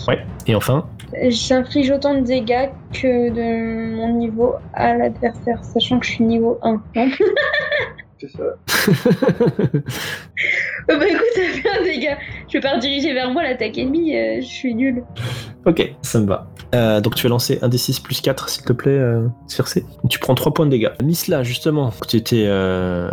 Et 0.47 0.55
enfin, 0.55 0.87
J'inflige 1.28 1.91
autant 1.91 2.14
de 2.14 2.20
dégâts 2.20 2.68
que 2.93 3.31
de 3.31 3.97
mon 3.97 4.14
niveau 4.14 4.55
à 4.74 4.95
l'adversaire, 4.95 5.62
sachant 5.64 5.99
que 5.99 6.07
je 6.07 6.12
suis 6.12 6.24
niveau 6.24 6.59
1. 6.62 6.81
C'est 8.20 8.28
ça. 8.28 8.43
Euh, 10.91 10.99
bah 10.99 11.07
écoute, 11.09 11.26
ça 11.35 11.43
fait 11.43 11.81
un 11.81 11.83
dégât. 11.83 12.18
Je 12.49 12.55
vais 12.55 12.61
pas 12.61 12.74
rediriger 12.74 13.12
vers 13.12 13.31
moi 13.31 13.43
l'attaque 13.43 13.78
ennemie, 13.78 14.16
euh, 14.16 14.41
je 14.41 14.47
suis 14.47 14.74
nul. 14.74 15.03
Ok, 15.66 15.94
ça 16.02 16.20
me 16.20 16.26
va. 16.26 16.46
Euh, 16.72 17.00
donc 17.00 17.16
tu 17.16 17.24
vas 17.24 17.30
lancer 17.30 17.58
un 17.62 17.68
D6 17.68 18.00
plus 18.00 18.20
4, 18.20 18.48
s'il 18.48 18.64
te 18.64 18.72
plaît, 18.72 18.92
euh, 18.92 19.26
Circé. 19.48 19.84
Tu 20.08 20.20
prends 20.20 20.34
3 20.36 20.54
points 20.54 20.66
de 20.66 20.70
dégâts. 20.70 20.90
Misla, 21.02 21.42
justement, 21.42 21.92
tu 22.06 22.16
étais, 22.16 22.44
euh, 22.46 23.11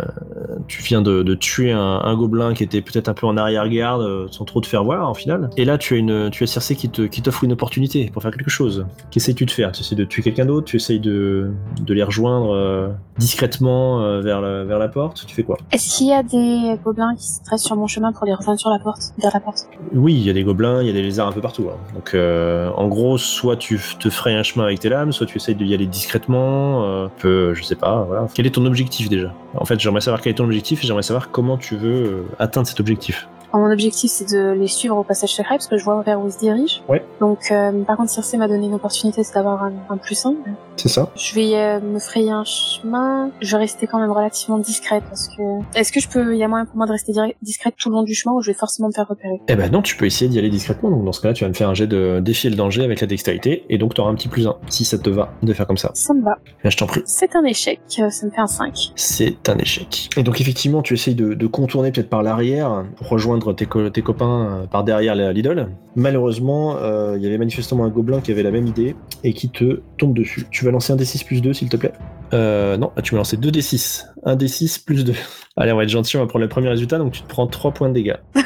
tu 0.68 0.80
viens 0.82 1.02
de, 1.02 1.24
de 1.24 1.34
tuer 1.34 1.72
un, 1.72 1.80
un 2.04 2.16
gobelin 2.16 2.54
qui 2.54 2.62
était 2.62 2.80
peut-être 2.82 3.08
un 3.08 3.14
peu 3.14 3.26
en 3.26 3.36
arrière-garde, 3.36 4.02
euh, 4.02 4.26
sans 4.30 4.44
trop 4.44 4.60
te 4.60 4.68
faire 4.68 4.84
voir 4.84 5.08
en 5.08 5.14
finale. 5.14 5.50
Et 5.56 5.64
là, 5.64 5.76
tu 5.76 5.94
as 5.94 5.96
une, 5.96 6.30
tu 6.30 6.44
as 6.44 6.46
Circé 6.46 6.76
qui 6.76 6.88
te, 6.88 7.02
qui 7.02 7.20
t'offre 7.20 7.42
une 7.42 7.52
opportunité 7.52 8.10
pour 8.12 8.22
faire 8.22 8.30
quelque 8.30 8.48
chose. 8.50 8.86
Qu'essayes-tu 9.10 9.44
de 9.44 9.50
faire? 9.50 9.72
Tu 9.72 9.80
essaies 9.80 9.96
de 9.96 10.04
tuer 10.04 10.22
quelqu'un 10.22 10.46
d'autre? 10.46 10.66
Tu 10.66 10.76
essayes 10.76 11.00
de, 11.00 11.50
de 11.80 11.94
les 11.94 12.04
rejoindre 12.04 12.54
euh, 12.54 12.88
discrètement 13.18 14.02
euh, 14.02 14.20
vers, 14.20 14.40
la, 14.40 14.62
vers 14.64 14.78
la 14.78 14.88
porte? 14.88 15.26
Tu 15.26 15.34
fais 15.34 15.42
quoi? 15.42 15.56
Est-ce 15.72 15.98
qu'il 15.98 16.06
y 16.06 16.12
a 16.12 16.22
des 16.22 16.78
gobelins 16.84 17.14
qui 17.16 17.26
se 17.26 17.42
dressent 17.44 17.64
sur 17.64 17.74
mon 17.76 17.88
chemin 17.88 18.12
pour 18.12 18.24
les 18.24 18.34
rejoindre 18.34 18.60
sur 18.60 18.70
la 18.70 18.78
porte, 18.78 19.02
vers 19.20 19.32
la 19.34 19.40
porte? 19.40 19.68
Oui, 19.92 20.14
il 20.14 20.22
y 20.22 20.30
a 20.30 20.32
des 20.32 20.44
gobelins, 20.44 20.80
il 20.80 20.86
y 20.86 20.90
a 20.90 20.92
des 20.92 21.02
lézards 21.02 21.26
un 21.28 21.32
peu 21.32 21.40
partout. 21.40 21.66
hein. 21.70 21.76
Donc, 21.94 22.12
euh, 22.38 22.70
en 22.76 22.88
gros, 22.88 23.18
soit 23.18 23.56
tu 23.56 23.80
te 23.98 24.10
ferais 24.10 24.34
un 24.34 24.42
chemin 24.42 24.64
avec 24.64 24.80
tes 24.80 24.88
lames, 24.88 25.12
soit 25.12 25.26
tu 25.26 25.36
essayes 25.36 25.54
d'y 25.54 25.74
aller 25.74 25.86
discrètement. 25.86 26.84
Euh, 26.84 27.08
peu, 27.18 27.54
je 27.54 27.62
sais 27.62 27.74
pas. 27.74 28.06
Quel 28.34 28.46
est 28.46 28.50
ton 28.50 28.64
objectif 28.64 29.08
déjà? 29.08 29.32
En 29.54 29.64
fait, 29.64 29.78
j'aimerais 29.80 30.00
savoir 30.00 30.20
quel 30.20 30.32
est 30.32 30.36
ton 30.36 30.44
objectif 30.44 30.82
et 30.82 30.86
j'aimerais 30.86 31.02
savoir 31.02 31.30
comment 31.30 31.56
tu 31.56 31.76
veux 31.76 32.04
euh, 32.04 32.22
atteindre 32.38 32.66
cet 32.66 32.80
objectif. 32.80 33.28
Alors, 33.52 33.66
Mon 33.66 33.72
objectif 33.72 34.10
c'est 34.10 34.30
de 34.30 34.52
les 34.52 34.66
suivre 34.68 34.96
au 34.96 35.04
passage 35.04 35.30
secret 35.30 35.56
parce 35.56 35.66
que 35.66 35.76
je 35.78 35.84
vois 35.84 36.02
vers 36.02 36.20
où 36.20 36.26
ils 36.26 36.32
se 36.32 36.38
dirigent. 36.38 36.80
Ouais. 36.88 37.04
Donc 37.20 37.50
euh, 37.50 37.82
par 37.84 37.96
contre 37.96 38.10
Circe 38.10 38.34
m'a 38.34 38.48
donné 38.48 38.66
une 38.66 38.74
opportunité 38.74 39.22
c'est 39.24 39.34
d'avoir 39.34 39.62
un, 39.62 39.72
un 39.90 39.96
plus 39.96 40.24
1. 40.24 40.34
C'est 40.76 40.88
ça 40.88 41.10
Je 41.16 41.34
vais 41.34 41.56
euh, 41.56 41.80
me 41.80 41.98
frayer 41.98 42.30
un 42.30 42.44
chemin. 42.44 43.30
Je 43.40 43.50
vais 43.56 43.62
rester 43.62 43.86
quand 43.86 43.98
même 43.98 44.10
relativement 44.12 44.58
discrète 44.58 45.02
parce 45.08 45.28
que 45.28 45.42
est-ce 45.74 45.92
que 45.92 46.00
je 46.00 46.08
peux 46.08 46.34
il 46.34 46.38
y 46.38 46.44
a 46.44 46.48
moyen 46.48 46.66
pour 46.66 46.76
moi 46.76 46.86
de 46.86 46.92
rester 46.92 47.12
discrète 47.42 47.74
tout 47.76 47.88
le 47.88 47.96
long 47.96 48.02
du 48.02 48.14
chemin 48.14 48.34
ou 48.34 48.42
je 48.42 48.50
vais 48.50 48.56
forcément 48.56 48.88
me 48.88 48.92
faire 48.92 49.08
repérer? 49.08 49.40
Eh 49.48 49.56
ben 49.56 49.70
non, 49.70 49.82
tu 49.82 49.96
peux 49.96 50.06
essayer 50.06 50.28
d'y 50.28 50.38
aller 50.38 50.50
discrètement. 50.50 50.90
Donc, 50.90 51.04
dans 51.04 51.12
ce 51.12 51.20
cas-là, 51.20 51.34
tu 51.34 51.44
vas 51.44 51.48
me 51.48 51.54
faire 51.54 51.68
un 51.68 51.74
jet 51.74 51.86
de 51.86 52.20
défier 52.20 52.50
le 52.50 52.56
danger 52.56 52.84
avec 52.84 53.00
la 53.00 53.06
dextérité 53.06 53.64
et 53.68 53.78
donc 53.78 53.94
tu 53.94 54.00
auras 54.00 54.10
un 54.10 54.14
petit 54.14 54.28
plus 54.28 54.46
1 54.46 54.54
si 54.68 54.84
ça 54.84 54.98
te 54.98 55.10
va 55.10 55.32
de 55.42 55.52
faire 55.52 55.66
comme 55.66 55.78
ça. 55.78 55.90
Ça 55.94 56.14
me 56.14 56.22
va. 56.22 56.36
Bien, 56.62 56.70
je 56.70 56.76
t'en 56.76 56.86
prie. 56.86 57.02
C'est 57.06 57.34
un 57.34 57.44
échec, 57.44 57.80
euh, 57.98 58.10
ça 58.10 58.26
me 58.26 58.30
fait 58.30 58.40
un 58.40 58.46
5. 58.46 58.92
C'est 58.94 59.48
un 59.48 59.58
échec. 59.58 60.10
Et 60.16 60.22
donc 60.22 60.40
effectivement, 60.40 60.82
tu 60.82 60.94
essayes 60.94 61.14
de, 61.14 61.34
de 61.34 61.46
contourner 61.46 61.90
peut-être 61.92 62.10
par 62.10 62.22
l'arrière 62.22 62.84
pour 62.96 63.08
rejoindre 63.08 63.37
tes, 63.54 63.66
tes 63.92 64.02
copains 64.02 64.46
euh, 64.46 64.66
par 64.66 64.84
derrière 64.84 65.14
l'idole. 65.32 65.68
Malheureusement, 65.96 66.76
euh, 66.76 67.14
il 67.16 67.22
y 67.22 67.26
avait 67.26 67.38
manifestement 67.38 67.84
un 67.84 67.88
gobelin 67.88 68.20
qui 68.20 68.32
avait 68.32 68.42
la 68.42 68.50
même 68.50 68.66
idée 68.66 68.94
et 69.24 69.32
qui 69.32 69.48
te 69.48 69.80
tombe 69.96 70.14
dessus. 70.14 70.46
Tu 70.50 70.64
vas 70.64 70.70
lancer 70.70 70.92
un 70.92 70.96
D6 70.96 71.24
plus 71.24 71.40
2 71.40 71.52
s'il 71.52 71.68
te 71.68 71.76
plaît? 71.76 71.92
Euh, 72.34 72.76
non, 72.76 72.92
tu 73.02 73.12
vas 73.12 73.18
lancer 73.18 73.36
2 73.36 73.50
D6. 73.50 74.06
Un 74.24 74.36
D6 74.36 74.84
plus 74.84 75.04
2. 75.04 75.14
Allez, 75.56 75.72
on 75.72 75.76
va 75.76 75.84
être 75.84 75.88
gentil, 75.88 76.16
on 76.16 76.20
va 76.20 76.26
prendre 76.26 76.44
le 76.44 76.48
premier 76.48 76.68
résultat, 76.68 76.98
donc 76.98 77.12
tu 77.12 77.22
te 77.22 77.28
prends 77.28 77.46
3 77.46 77.72
points 77.72 77.88
de 77.88 77.94
dégâts. 77.94 78.16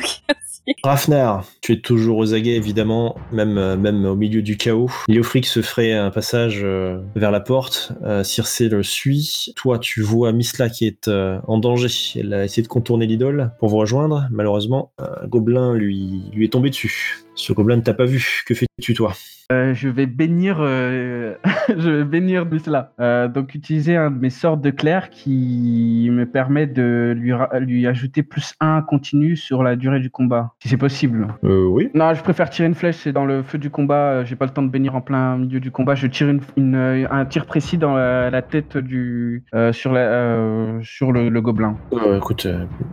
Rafnar, 0.84 1.44
tu 1.60 1.72
es 1.72 1.80
toujours 1.80 2.18
aux 2.18 2.34
aguets 2.34 2.54
évidemment, 2.54 3.16
même, 3.32 3.58
euh, 3.58 3.76
même 3.76 4.04
au 4.04 4.14
milieu 4.14 4.42
du 4.42 4.56
chaos. 4.56 4.90
Léofric 5.08 5.44
se 5.46 5.60
ferait 5.60 5.92
un 5.92 6.10
passage 6.10 6.60
euh, 6.62 7.00
vers 7.16 7.32
la 7.32 7.40
porte, 7.40 7.92
euh, 8.04 8.22
Circé 8.22 8.68
le 8.68 8.84
suit. 8.84 9.52
Toi, 9.56 9.78
tu 9.80 10.02
vois 10.02 10.32
Misla 10.32 10.68
qui 10.70 10.86
est 10.86 11.08
euh, 11.08 11.38
en 11.48 11.58
danger. 11.58 11.88
Elle 12.16 12.32
a 12.32 12.44
essayé 12.44 12.62
de 12.62 12.68
contourner 12.68 13.06
l'idole 13.06 13.50
pour 13.58 13.70
vous 13.70 13.78
rejoindre. 13.78 14.28
Malheureusement, 14.30 14.92
un 14.98 15.26
gobelin 15.26 15.74
lui, 15.74 16.22
lui 16.32 16.44
est 16.44 16.52
tombé 16.52 16.70
dessus. 16.70 17.24
Ce 17.34 17.52
gobelin 17.52 17.76
ne 17.76 17.82
t'a 17.82 17.94
pas 17.94 18.04
vu. 18.04 18.42
Que 18.46 18.54
fais-tu 18.54 18.71
toi 18.94 19.12
Euh, 19.50 19.74
je 19.74 19.88
vais 19.88 20.06
bénir, 20.06 20.58
euh, 20.60 21.34
je 21.68 21.90
vais 21.90 22.04
bénir 22.04 22.46
cela. 22.64 22.92
Euh, 23.00 23.28
donc 23.28 23.54
utiliser 23.54 23.96
un 23.96 24.10
de 24.10 24.18
mes 24.18 24.30
sorts 24.30 24.56
de 24.56 24.70
clair 24.70 25.10
qui 25.10 26.08
me 26.10 26.24
permet 26.24 26.66
de 26.66 27.14
lui, 27.16 27.32
lui 27.60 27.86
ajouter 27.86 28.22
plus 28.22 28.54
1 28.60 28.82
continu 28.82 29.36
sur 29.36 29.62
la 29.62 29.76
durée 29.76 30.00
du 30.00 30.08
combat, 30.10 30.54
si 30.62 30.68
c'est 30.68 30.78
possible. 30.78 31.34
Euh, 31.44 31.66
oui. 31.66 31.90
Non, 31.92 32.14
je 32.14 32.22
préfère 32.22 32.48
tirer 32.48 32.66
une 32.68 32.74
flèche, 32.74 32.96
c'est 32.96 33.12
dans 33.12 33.26
le 33.26 33.42
feu 33.42 33.58
du 33.58 33.68
combat. 33.68 34.24
J'ai 34.24 34.36
pas 34.36 34.46
le 34.46 34.52
temps 34.52 34.62
de 34.62 34.70
bénir 34.70 34.94
en 34.94 35.02
plein 35.02 35.36
milieu 35.36 35.60
du 35.60 35.70
combat. 35.70 35.94
Je 35.94 36.06
tire 36.06 36.30
une, 36.30 36.40
une, 36.56 37.06
un 37.10 37.24
tir 37.26 37.44
précis 37.44 37.76
dans 37.76 37.94
la, 37.94 38.30
la 38.30 38.40
tête 38.42 38.78
du 38.78 39.44
sur 39.72 39.92
la 39.92 40.78
sur 40.82 41.12
le, 41.12 41.28
le 41.28 41.40
gobelin. 41.42 41.76
Écoute, 42.16 42.46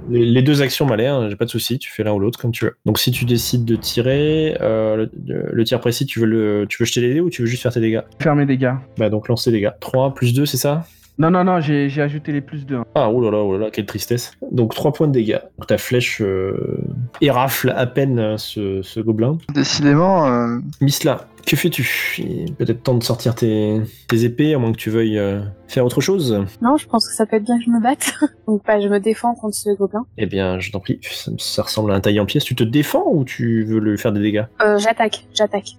les, 0.10 0.26
les 0.26 0.42
deux 0.42 0.62
actions 0.62 0.86
m'allaient, 0.86 1.30
j'ai 1.30 1.36
pas 1.38 1.46
de 1.46 1.50
souci, 1.50 1.80
tu 1.80 1.90
fais 1.90 2.04
l'un 2.04 2.12
ou 2.12 2.20
l'autre 2.20 2.40
comme 2.40 2.52
tu 2.52 2.66
veux. 2.66 2.76
Donc 2.86 3.00
si 3.00 3.12
tu 3.12 3.24
décides 3.24 3.64
de 3.64 3.76
tirer, 3.78 4.58
le, 4.60 5.10
le 5.26 5.64
tir 5.64 5.79
précis, 5.80 6.06
tu 6.06 6.20
veux, 6.20 6.26
le, 6.26 6.66
tu 6.68 6.82
veux 6.82 6.86
jeter 6.86 7.02
les 7.02 7.14
dés 7.14 7.22
ou 7.22 7.30
tu 7.30 7.42
veux 7.42 7.48
juste 7.48 7.64
faire 7.64 7.74
tes 7.74 7.80
dégâts 7.82 8.02
Faire 8.22 8.36
mes 8.36 8.46
dégâts. 8.46 8.74
Bah 8.98 9.10
donc 9.10 9.28
lancer 9.28 9.52
les 9.52 9.58
dégâts. 9.58 9.72
3 9.80 10.14
plus 10.14 10.34
2, 10.34 10.46
c'est 10.46 10.58
ça? 10.58 10.86
Non, 11.20 11.30
non, 11.30 11.44
non, 11.44 11.60
j'ai 11.60 11.90
j'ai 11.90 12.02
ajouté 12.02 12.32
les 12.32 12.40
plus 12.40 12.66
2. 12.66 12.78
Ah, 12.96 13.10
oh 13.10 13.20
là 13.22 13.30
là, 13.30 13.40
oh 13.40 13.52
là 13.58 13.66
là, 13.66 13.72
quelle 13.72 13.86
tristesse. 13.86 14.32
Donc 14.54 14.74
3 14.74 14.94
points 14.94 15.08
de 15.08 15.12
dégâts. 15.12 15.40
Donc 15.58 15.68
ta 15.68 15.78
flèche 15.78 16.22
euh, 16.22 16.80
érafle 17.20 17.74
à 17.76 17.86
peine 17.88 18.20
euh, 18.20 18.38
ce, 18.38 18.82
ce 18.82 19.02
gobelin. 19.02 19.38
Décidément, 19.54 20.28
euh, 20.28 20.60
Misla, 20.80 21.28
que 21.50 21.56
fais-tu? 21.56 22.16
Il 22.20 22.42
est 22.44 22.56
peut-être 22.56 22.84
temps 22.84 22.96
de 22.96 23.04
sortir 23.04 23.34
tes, 23.34 23.82
tes 24.08 24.24
épées, 24.24 24.54
à 24.54 24.60
moins 24.60 24.72
que 24.72 24.78
tu 24.78 24.92
veuilles 24.92 25.18
euh, 25.18 25.42
faire 25.68 25.84
autre 25.84 26.00
chose. 26.00 26.46
Non, 26.62 26.78
je 26.78 26.88
pense 26.88 27.08
que 27.08 27.14
ça 27.16 27.26
peut 27.26 27.38
être 27.38 27.44
bien 27.44 27.58
que 27.58 27.66
je 27.66 27.70
me 27.72 27.82
batte. 27.82 28.14
Donc 28.48 28.64
bah 28.66 28.80
je 28.80 28.88
me 28.88 29.00
défends 29.00 29.34
contre 29.34 29.56
ce 29.56 29.76
gobelin. 29.76 30.06
Eh 30.18 30.28
bien, 30.28 30.60
je 30.60 30.72
t'en 30.72 30.80
prie, 30.80 31.00
ça, 31.02 31.32
ça 31.38 31.64
ressemble 31.64 31.92
à 31.92 31.96
un 31.96 32.02
taillé 32.02 32.20
en 32.20 32.26
pièces. 32.26 32.44
Tu 32.44 32.56
te 32.56 32.64
défends 32.64 33.06
ou 33.08 33.26
tu 33.26 33.64
veux 33.64 33.80
lui 33.80 33.98
faire 33.98 34.12
des 34.12 34.22
dégâts? 34.22 34.46
Euh, 34.62 34.78
j'attaque, 34.78 35.26
j'attaque. 35.34 35.72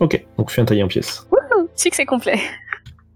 Ok, 0.00 0.24
donc 0.38 0.50
fais 0.50 0.62
un 0.62 0.64
taillé 0.64 0.84
en 0.84 0.88
pièces. 0.88 1.26
Wouhou, 1.32 1.68
succès 1.74 2.04
complet. 2.04 2.38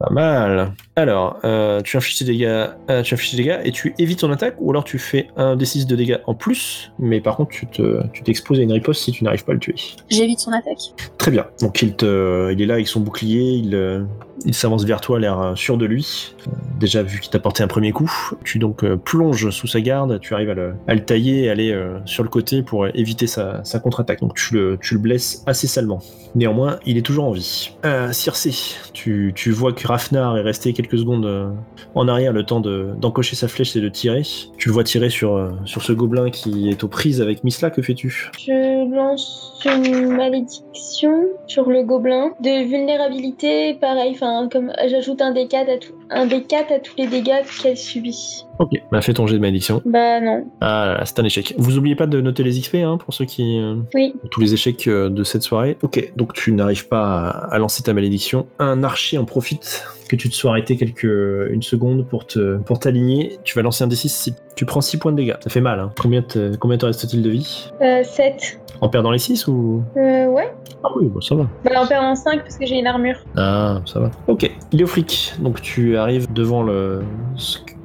Pas 0.01 0.11
mal. 0.11 0.73
Alors, 1.01 1.39
euh, 1.45 1.81
tu 1.81 1.97
infliges 1.97 2.19
tes 2.19 2.27
dégâts, 2.27 2.67
euh, 2.91 3.03
tu 3.03 3.15
infliges 3.15 3.31
tes 3.31 3.37
dégâts 3.39 3.59
et 3.65 3.73
tu 3.73 3.95
évites 3.97 4.19
ton 4.19 4.31
attaque, 4.31 4.57
ou 4.59 4.71
alors 4.71 4.85
tu 4.85 4.99
fais 4.99 5.29
un 5.35 5.57
d6 5.57 5.87
de 5.87 5.97
dégâts 5.97 6.19
en 6.27 6.35
plus, 6.35 6.93
mais 6.99 7.23
par 7.23 7.37
contre 7.37 7.53
tu 7.53 7.67
te, 7.67 8.07
tu 8.13 8.23
t'exposes 8.23 8.59
à 8.59 8.63
une 8.63 8.73
riposte 8.73 9.03
si 9.03 9.11
tu 9.11 9.25
n'arrives 9.25 9.47
pas 9.47 9.53
à 9.53 9.55
le 9.55 9.61
tuer. 9.61 9.77
J'évite 10.11 10.41
son 10.41 10.53
attaque. 10.53 10.93
Très 11.17 11.31
bien. 11.31 11.47
Donc 11.63 11.81
il 11.81 11.97
te, 11.97 12.53
il 12.53 12.61
est 12.61 12.67
là 12.67 12.75
avec 12.75 12.87
son 12.87 13.01
bouclier, 13.01 13.55
il, 13.55 13.75
euh, 13.75 14.05
il 14.45 14.53
s'avance 14.53 14.85
vers 14.85 15.01
toi, 15.01 15.19
l'air 15.19 15.55
sûr 15.57 15.79
de 15.79 15.87
lui. 15.87 16.35
Déjà 16.79 17.03
vu 17.03 17.21
qu'il 17.21 17.31
t'a 17.31 17.39
porté 17.39 17.63
un 17.63 17.69
premier 17.69 17.93
coup, 17.93 18.13
tu 18.45 18.59
donc 18.59 18.85
plonges 18.97 19.49
sous 19.49 19.67
sa 19.69 19.81
garde, 19.81 20.21
tu 20.21 20.35
arrives 20.35 20.51
à 20.51 20.55
le, 20.55 20.75
à 20.87 20.95
le 20.95 21.03
tailler 21.03 21.45
et 21.45 21.51
aller 21.51 21.79
sur 22.05 22.25
le 22.25 22.29
côté 22.29 22.63
pour 22.63 22.87
éviter 22.89 23.27
sa, 23.27 23.65
sa 23.65 23.79
contre-attaque. 23.79 24.21
Donc 24.21 24.35
tu 24.35 24.55
le, 24.55 24.79
tu 24.83 24.95
le 24.95 25.01
blesses 25.01 25.43
assez 25.47 25.67
salement. 25.67 26.01
Néanmoins, 26.35 26.79
il 26.87 26.97
est 26.97 27.03
toujours 27.03 27.25
en 27.25 27.33
vie. 27.33 27.73
Euh, 27.85 28.13
Circé, 28.13 28.55
tu, 28.93 29.33
tu 29.35 29.51
vois 29.51 29.73
que 29.73 29.87
Rafnar 29.87 30.37
est 30.39 30.43
resté 30.43 30.73
quelques 30.73 30.90
secondes 30.99 31.25
euh, 31.27 31.51
en 31.95 32.09
arrière, 32.09 32.33
le 32.33 32.45
temps 32.45 32.61
de- 32.61 32.91
d'encocher 32.99 33.37
sa 33.37 33.49
flèche 33.49 33.75
et 33.77 33.81
de 33.81 33.89
tirer. 33.89 34.23
Tu 34.59 34.69
le 34.69 34.73
vois 34.73 34.85
tirer 34.85 35.11
sur, 35.11 35.37
euh, 35.37 35.51
sur 35.65 35.83
ce 35.83 35.93
gobelin 35.93 36.31
qui 36.31 36.69
est 36.69 36.83
aux 36.85 36.89
prises 36.89 37.21
avec 37.21 37.45
Misla. 37.45 37.71
Que 37.71 37.83
fais-tu? 37.83 38.31
Je 38.39 38.95
lance 38.95 39.61
une 39.65 40.17
malédiction 40.17 41.13
sur 41.47 41.69
le 41.69 41.83
gobelin. 41.83 42.31
De 42.41 42.69
vulnérabilité, 42.69 43.75
pareil, 43.75 44.13
enfin, 44.15 44.49
comme 44.51 44.73
j'ajoute 44.89 45.21
un 45.23 45.33
D4 45.33 45.69
à, 45.71 45.79
tout, 45.79 45.93
un 46.11 46.27
D4 46.27 46.75
à 46.75 46.79
tous 46.81 46.95
les 46.99 47.07
dégâts 47.07 47.43
qu'elle 47.63 47.77
subit. 47.77 48.45
Ok, 48.59 48.71
bah 48.93 49.01
fais 49.01 49.15
ton 49.15 49.27
jet 49.27 49.35
de 49.37 49.41
malédiction. 49.41 49.81
Bah 49.87 50.21
non. 50.21 50.47
Ah, 50.61 51.01
c'est 51.05 51.19
un 51.19 51.25
échec. 51.25 51.55
Vous 51.57 51.79
oubliez 51.79 51.95
pas 51.97 52.07
de 52.07 52.21
noter 52.21 52.43
les 52.43 52.59
XP 52.61 52.77
hein, 52.77 52.99
pour 52.99 53.15
ceux 53.15 53.25
qui. 53.25 53.59
euh, 53.59 53.77
Oui. 53.95 54.15
tous 54.31 54.41
les 54.41 54.53
échecs 54.53 54.87
de 54.89 55.25
cette 55.25 55.43
soirée. 55.43 55.79
Ok, 55.83 56.13
donc 56.17 56.35
tu 56.35 56.53
n'arrives 56.53 56.89
pas 56.89 57.29
à, 57.29 57.55
à 57.55 57.59
lancer 57.59 57.83
ta 57.83 57.95
malédiction. 57.95 58.47
Un 58.59 58.83
archer 58.85 59.17
en 59.19 59.25
profite 59.25 59.85
que 60.11 60.17
tu 60.17 60.29
te 60.29 60.35
sois 60.35 60.51
arrêté 60.51 60.77
quelques 60.77 61.05
une 61.05 61.63
seconde 61.63 62.05
pour 62.05 62.27
te 62.27 62.57
pour 62.59 62.81
t'aligner. 62.81 63.39
Tu 63.45 63.55
vas 63.55 63.63
lancer 63.63 63.85
un 63.85 63.87
D6. 63.87 64.09
Si 64.09 64.35
tu 64.57 64.67
prends 64.67 64.81
6 64.81 64.97
points 64.99 65.13
de 65.13 65.19
dégâts, 65.19 65.37
ça 65.41 65.51
fait 65.51 65.61
mal. 65.61 65.79
Hein. 65.79 65.93
Combien 66.01 66.21
te, 66.21 66.57
combien 66.57 66.79
te 66.79 66.87
reste-t-il 66.87 67.23
de 67.23 67.31
vie? 67.31 67.71
Euh, 67.81 68.03
7. 68.03 68.61
En 68.81 68.89
perdant 68.89 69.13
les 69.13 69.21
6 69.21 69.47
ou? 69.47 69.85
Euh, 69.97 70.27
ouais. 70.27 70.53
Ah 70.83 70.89
oui, 70.97 71.07
bon, 71.07 71.21
ça 71.21 71.37
va. 71.37 71.47
Bah, 71.65 71.71
en 71.81 71.87
perdant 71.87 72.17
5 72.17 72.41
parce 72.43 72.59
que 72.59 72.67
j'ai 72.67 72.77
une 72.79 72.89
armure. 72.89 73.19
Ah, 73.37 73.81
ça 73.87 74.01
va. 74.01 74.11
Ok, 74.27 74.51
Léofric, 74.73 75.35
donc 75.39 75.61
tu 75.63 75.97
arrives 75.97 76.33
devant 76.33 76.65
le 76.65 77.03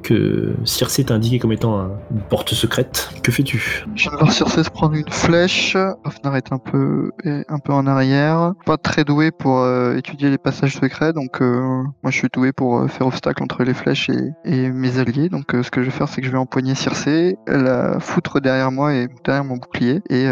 que 0.06 0.54
Circe 0.64 1.04
t'a 1.04 1.14
indiqué 1.14 1.38
comme 1.38 1.52
étant 1.52 1.80
un- 1.80 1.90
une 2.12 2.20
porte 2.20 2.54
secrète. 2.54 3.10
Que 3.22 3.32
fais-tu? 3.32 3.84
Je 3.96 4.08
de 4.08 4.14
voir 4.16 4.32
Circe 4.32 4.68
prendre 4.70 4.94
une 4.94 5.10
flèche. 5.10 5.76
Hofnar 6.04 6.36
est 6.36 6.52
un 6.52 6.58
peu, 6.58 7.10
est 7.24 7.44
un 7.48 7.58
peu 7.58 7.72
en 7.72 7.86
arrière. 7.86 8.52
Pas 8.64 8.76
très 8.76 9.04
doué 9.04 9.30
pour 9.32 9.58
euh, 9.58 9.96
étudier 9.96 10.30
les 10.30 10.38
passages 10.38 10.76
secrets, 10.76 11.12
donc 11.12 11.42
euh, 11.42 11.82
moi 12.02 12.10
je 12.10 12.18
suis 12.18 12.28
doué 12.32 12.52
pour 12.52 12.78
euh, 12.78 12.86
faire 12.88 13.06
obstacle 13.06 13.42
entre 13.42 13.64
les 13.64 13.74
flèches 13.74 14.08
et, 14.44 14.70
mes 14.70 14.98
alliés. 14.98 15.28
Donc 15.28 15.46
ce 15.50 15.70
que 15.70 15.80
je 15.82 15.86
vais 15.86 15.92
faire, 15.92 16.08
c'est 16.08 16.20
que 16.20 16.26
je 16.26 16.32
vais 16.32 16.38
empoigner 16.38 16.74
Circe, 16.74 17.08
la 17.46 17.98
foutre 17.98 18.40
derrière 18.40 18.70
moi 18.70 18.94
et 18.94 19.08
derrière 19.24 19.44
mon 19.44 19.56
bouclier, 19.56 20.02
et 20.08 20.26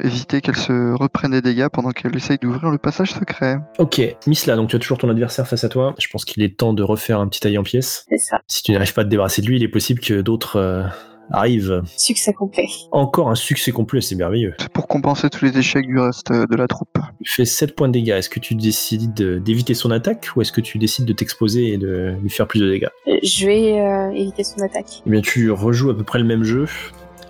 éviter 0.00 0.40
qu'elle 0.40 0.56
se 0.56 0.92
reprenne 0.94 1.32
des 1.32 1.42
dégâts 1.42 1.68
pendant 1.72 1.90
qu'elle 1.90 2.14
essaye 2.16 2.38
d'ouvrir 2.38 2.70
le 2.70 2.78
passage 2.78 3.12
secret. 3.12 3.58
Ok, 3.78 4.00
Misla, 4.26 4.56
donc 4.56 4.70
tu 4.70 4.76
as 4.76 4.78
toujours 4.78 4.98
ton 4.98 5.08
adversaire 5.10 5.46
face 5.46 5.64
à 5.64 5.68
toi. 5.68 5.94
Je 5.98 6.06
pense 6.08 6.24
qu'il 6.24 6.42
est 6.42 6.56
temps 6.58 6.72
de 6.72 6.82
refaire 6.82 7.20
un 7.20 7.28
petit 7.28 7.40
taille 7.40 7.58
en 7.58 7.62
pièces. 7.62 8.04
C'est 8.08 8.18
ça. 8.18 8.40
Si 8.46 8.62
tu 8.62 8.72
n'arrives 8.72 8.94
pas 8.94 9.02
à 9.02 9.04
te 9.04 9.10
débarrasser 9.10 9.42
de 9.42 9.46
lui, 9.46 9.56
il 9.56 9.62
est 9.62 9.68
possible 9.68 10.00
que 10.00 10.20
d'autres 10.20 10.56
euh, 10.56 10.84
arrivent. 11.30 11.82
Succès 11.96 12.32
complet. 12.32 12.66
Encore 12.92 13.28
un 13.28 13.34
succès 13.34 13.70
complet, 13.72 14.00
c'est 14.00 14.14
merveilleux. 14.14 14.54
C'est 14.58 14.68
pour 14.70 14.86
compenser 14.88 15.28
tous 15.30 15.44
les 15.44 15.56
échecs 15.58 15.86
du 15.86 15.98
reste 15.98 16.30
euh, 16.30 16.46
de 16.46 16.56
la 16.56 16.66
troupe. 16.66 16.98
Il 17.20 17.28
fait 17.28 17.44
7 17.44 17.74
points 17.76 17.88
de 17.88 17.92
dégâts. 17.92 18.10
Est-ce 18.10 18.30
que 18.30 18.40
tu 18.40 18.54
décides 18.54 19.12
de- 19.14 19.38
d'éviter 19.38 19.74
son 19.74 19.90
attaque 19.90 20.28
ou 20.36 20.40
est-ce 20.42 20.52
que 20.52 20.60
tu 20.60 20.78
décides 20.78 21.04
de 21.04 21.12
t'exposer 21.12 21.72
et 21.72 21.78
de 21.78 22.14
lui 22.22 22.30
faire 22.30 22.46
plus 22.46 22.60
de 22.60 22.70
dégâts? 22.70 22.88
Je 23.22 23.46
vais 23.46 23.80
euh, 23.80 24.10
éviter 24.12 24.44
son 24.44 24.60
attaque. 24.62 25.02
Eh 25.06 25.10
bien, 25.10 25.20
tu 25.20 25.50
rejoues 25.50 25.90
à 25.90 25.96
peu 25.96 26.04
près 26.04 26.18
le 26.18 26.24
même 26.24 26.44
jeu. 26.44 26.66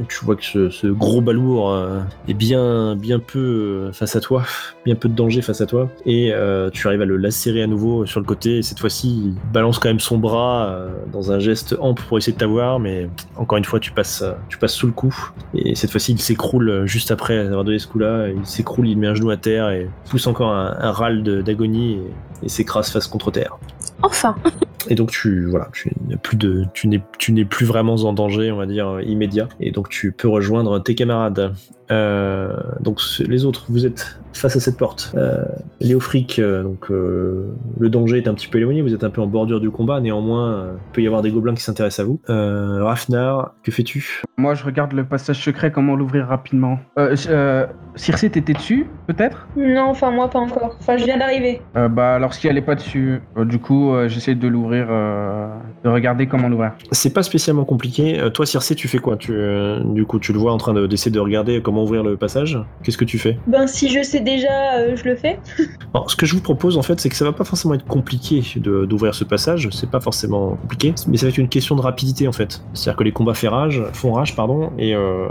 Tu 0.06 0.24
vois 0.24 0.36
que 0.36 0.70
ce, 0.70 0.86
gros 0.86 1.20
balourd 1.20 1.70
euh, 1.70 2.00
est 2.28 2.34
bien, 2.34 2.94
bien 2.94 3.18
peu 3.18 3.38
euh, 3.38 3.92
face 3.92 4.14
à 4.16 4.20
toi, 4.20 4.44
bien 4.84 4.94
peu 4.94 5.08
de 5.08 5.14
danger 5.14 5.42
face 5.42 5.60
à 5.60 5.66
toi, 5.66 5.88
et 6.06 6.32
euh, 6.32 6.70
tu 6.70 6.86
arrives 6.86 7.02
à 7.02 7.04
le 7.04 7.16
lacérer 7.16 7.62
à 7.62 7.66
nouveau 7.66 8.06
sur 8.06 8.20
le 8.20 8.26
côté. 8.26 8.58
Et 8.58 8.62
cette 8.62 8.78
fois-ci, 8.78 9.08
il 9.08 9.52
balance 9.52 9.78
quand 9.78 9.88
même 9.88 10.00
son 10.00 10.18
bras 10.18 10.78
dans 11.12 11.32
un 11.32 11.38
geste 11.38 11.76
ample 11.80 12.02
pour 12.08 12.18
essayer 12.18 12.32
de 12.32 12.38
t'avoir, 12.38 12.78
mais 12.78 13.08
encore 13.36 13.58
une 13.58 13.64
fois, 13.64 13.80
tu 13.80 13.92
passes, 13.92 14.24
tu 14.48 14.58
passes 14.58 14.74
sous 14.74 14.86
le 14.86 14.92
coup. 14.92 15.14
Et 15.54 15.74
cette 15.74 15.90
fois-ci, 15.90 16.12
il 16.12 16.20
s'écroule 16.20 16.86
juste 16.86 17.10
après 17.10 17.38
avoir 17.38 17.64
donné 17.64 17.78
ce 17.78 17.86
coup-là. 17.86 18.28
Il 18.28 18.46
s'écroule, 18.46 18.88
il 18.88 18.96
met 18.96 19.08
un 19.08 19.14
genou 19.14 19.30
à 19.30 19.36
terre 19.36 19.70
et 19.70 19.88
pousse 20.08 20.26
encore 20.26 20.52
un, 20.52 20.92
râle 20.92 21.22
d'agonie 21.42 21.94
et, 22.42 22.46
et 22.46 22.48
s'écrase 22.48 22.90
face 22.90 23.06
contre 23.06 23.30
terre. 23.30 23.58
Enfin 24.02 24.36
Et 24.88 24.94
donc 24.94 25.10
tu 25.10 25.46
voilà, 25.46 25.68
tu 25.72 25.90
n'es 26.06 26.16
plus 26.16 26.36
de, 26.36 26.64
tu 26.72 26.88
n'es, 26.88 27.02
tu 27.18 27.32
n'es 27.32 27.44
plus 27.44 27.66
vraiment 27.66 27.94
en 27.94 28.12
danger, 28.12 28.52
on 28.52 28.56
va 28.56 28.66
dire 28.66 29.00
immédiat. 29.00 29.48
Et 29.60 29.70
donc 29.70 29.88
tu 29.88 30.12
peux 30.12 30.28
rejoindre 30.28 30.82
tes 30.82 30.94
camarades. 30.94 31.52
Euh, 31.90 32.52
donc 32.80 33.00
les 33.26 33.44
autres, 33.44 33.66
vous 33.68 33.86
êtes 33.86 34.18
face 34.34 34.54
à 34.56 34.60
cette 34.60 34.76
porte. 34.76 35.12
Euh, 35.16 35.44
Léofric, 35.80 36.38
euh, 36.38 36.62
donc 36.62 36.90
euh, 36.90 37.46
le 37.78 37.88
danger 37.88 38.18
est 38.18 38.28
un 38.28 38.34
petit 38.34 38.46
peu 38.48 38.58
éloigné. 38.58 38.82
Vous 38.82 38.94
êtes 38.94 39.04
un 39.04 39.10
peu 39.10 39.20
en 39.20 39.26
bordure 39.26 39.60
du 39.60 39.70
combat. 39.70 40.00
Néanmoins, 40.00 40.52
euh, 40.52 40.72
il 40.76 40.92
peut 40.92 41.02
y 41.02 41.06
avoir 41.06 41.22
des 41.22 41.30
gobelins 41.30 41.54
qui 41.54 41.62
s'intéressent 41.62 42.04
à 42.04 42.08
vous. 42.08 42.20
Euh, 42.28 42.84
Rafnar, 42.84 43.54
que 43.62 43.72
fais-tu? 43.72 44.22
Moi, 44.36 44.54
je 44.54 44.64
regarde 44.64 44.92
le 44.92 45.04
passage 45.04 45.42
secret, 45.42 45.72
comment 45.72 45.96
l'ouvrir 45.96 46.26
rapidement. 46.26 46.78
Euh, 46.98 47.16
euh, 47.28 47.66
Circe, 47.96 48.20
t'étais 48.20 48.52
dessus, 48.52 48.86
peut-être? 49.08 49.48
Non, 49.56 49.86
enfin, 49.88 50.12
moi 50.12 50.28
pas 50.30 50.38
encore. 50.38 50.76
Enfin, 50.78 50.96
je 50.96 51.04
viens 51.04 51.18
d'arriver. 51.18 51.60
euh, 51.76 51.88
Bah, 51.88 52.18
lorsqu'il 52.20 52.52
n'est 52.52 52.62
pas 52.62 52.76
dessus, 52.76 53.20
euh, 53.36 53.44
du 53.44 53.58
coup, 53.58 53.92
euh, 53.92 54.08
j'essaie 54.08 54.36
de 54.36 54.46
l'ouvrir, 54.46 54.86
euh, 54.90 55.48
de 55.82 55.88
regarder 55.88 56.28
comment 56.28 56.48
l'ouvrir. 56.48 56.72
C'est 56.92 57.12
pas 57.12 57.24
spécialement 57.24 57.64
compliqué. 57.64 58.20
Euh, 58.20 58.30
toi, 58.30 58.46
Circe, 58.46 58.76
tu 58.76 58.86
fais 58.86 58.98
quoi? 58.98 59.16
Tu, 59.16 59.32
euh, 59.32 59.80
Du 59.84 60.04
coup, 60.04 60.20
tu 60.20 60.32
le 60.32 60.38
vois 60.38 60.52
en 60.52 60.58
train 60.58 60.74
de- 60.74 60.86
d'essayer 60.86 61.10
de 61.10 61.18
regarder 61.18 61.60
comment 61.60 61.77
ouvrir 61.82 62.02
le 62.02 62.16
passage. 62.16 62.58
Qu'est-ce 62.82 62.98
que 62.98 63.04
tu 63.04 63.18
fais? 63.18 63.38
Ben, 63.46 63.66
si 63.66 63.88
je 63.88 64.02
sais 64.02 64.20
déjà, 64.20 64.76
euh, 64.78 64.96
je 64.96 65.04
le 65.04 65.14
fais. 65.16 65.38
Alors, 65.94 66.10
ce 66.10 66.16
que 66.16 66.26
je 66.26 66.34
vous 66.34 66.40
propose 66.42 66.76
en 66.76 66.82
fait, 66.82 67.00
c'est 67.00 67.08
que 67.08 67.16
ça 67.16 67.24
va 67.24 67.32
pas 67.32 67.44
forcément 67.44 67.74
être 67.74 67.84
compliqué 67.86 68.42
de- 68.56 68.84
d'ouvrir 68.84 69.14
ce 69.14 69.24
passage. 69.24 69.68
C'est 69.72 69.90
pas 69.90 70.00
forcément 70.00 70.56
compliqué, 70.62 70.94
mais 71.08 71.16
ça 71.16 71.26
va 71.26 71.30
être 71.30 71.38
une 71.38 71.48
question 71.48 71.76
de 71.76 71.80
rapidité 71.80 72.28
en 72.28 72.32
fait. 72.32 72.62
C'est-à-dire 72.74 72.96
que 72.98 73.04
les 73.04 73.12
combats 73.12 73.34
fait 73.34 73.48
rage, 73.48 73.82
font 73.92 74.12
rage, 74.12 74.34
pardon, 74.36 74.70
et 74.78 74.94
euh, 74.94 75.28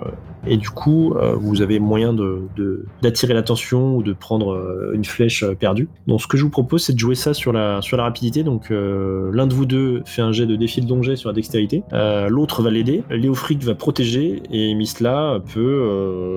et 0.50 0.56
du 0.58 0.70
coup, 0.70 1.14
euh, 1.16 1.36
vous 1.36 1.62
avez 1.62 1.80
moyen 1.80 2.14
de 2.14 2.42
de- 2.56 2.86
d'attirer 3.02 3.34
l'attention 3.34 3.96
ou 3.98 4.04
de 4.04 4.14
prendre 4.14 4.92
une 4.94 5.04
flèche 5.06 5.44
perdue. 5.60 5.90
Donc, 6.08 6.22
ce 6.22 6.28
que 6.28 6.38
je 6.38 6.44
vous 6.44 6.50
propose, 6.50 6.84
c'est 6.84 6.94
de 6.94 7.00
jouer 7.00 7.16
ça 7.16 7.34
sur 7.34 7.52
la 7.54 7.82
sur 7.82 7.98
la 7.98 8.04
rapidité. 8.04 8.44
Donc, 8.44 8.70
l'un 8.70 9.48
de 9.48 9.54
vous 9.54 9.66
deux 9.66 10.02
fait 10.06 10.22
un 10.22 10.32
jet 10.32 10.46
de 10.46 10.56
défi 10.56 10.82
de 10.82 10.88
danger 10.88 11.16
sur 11.16 11.30
la 11.30 11.34
dextérité. 11.36 11.84
L'autre 12.30 12.62
va 12.62 12.70
l'aider. 12.70 13.04
Léofric 13.10 13.64
va 13.64 13.76
protéger 13.76 14.42
et 14.52 14.74
Misla 14.76 15.40
peut, 15.54 15.62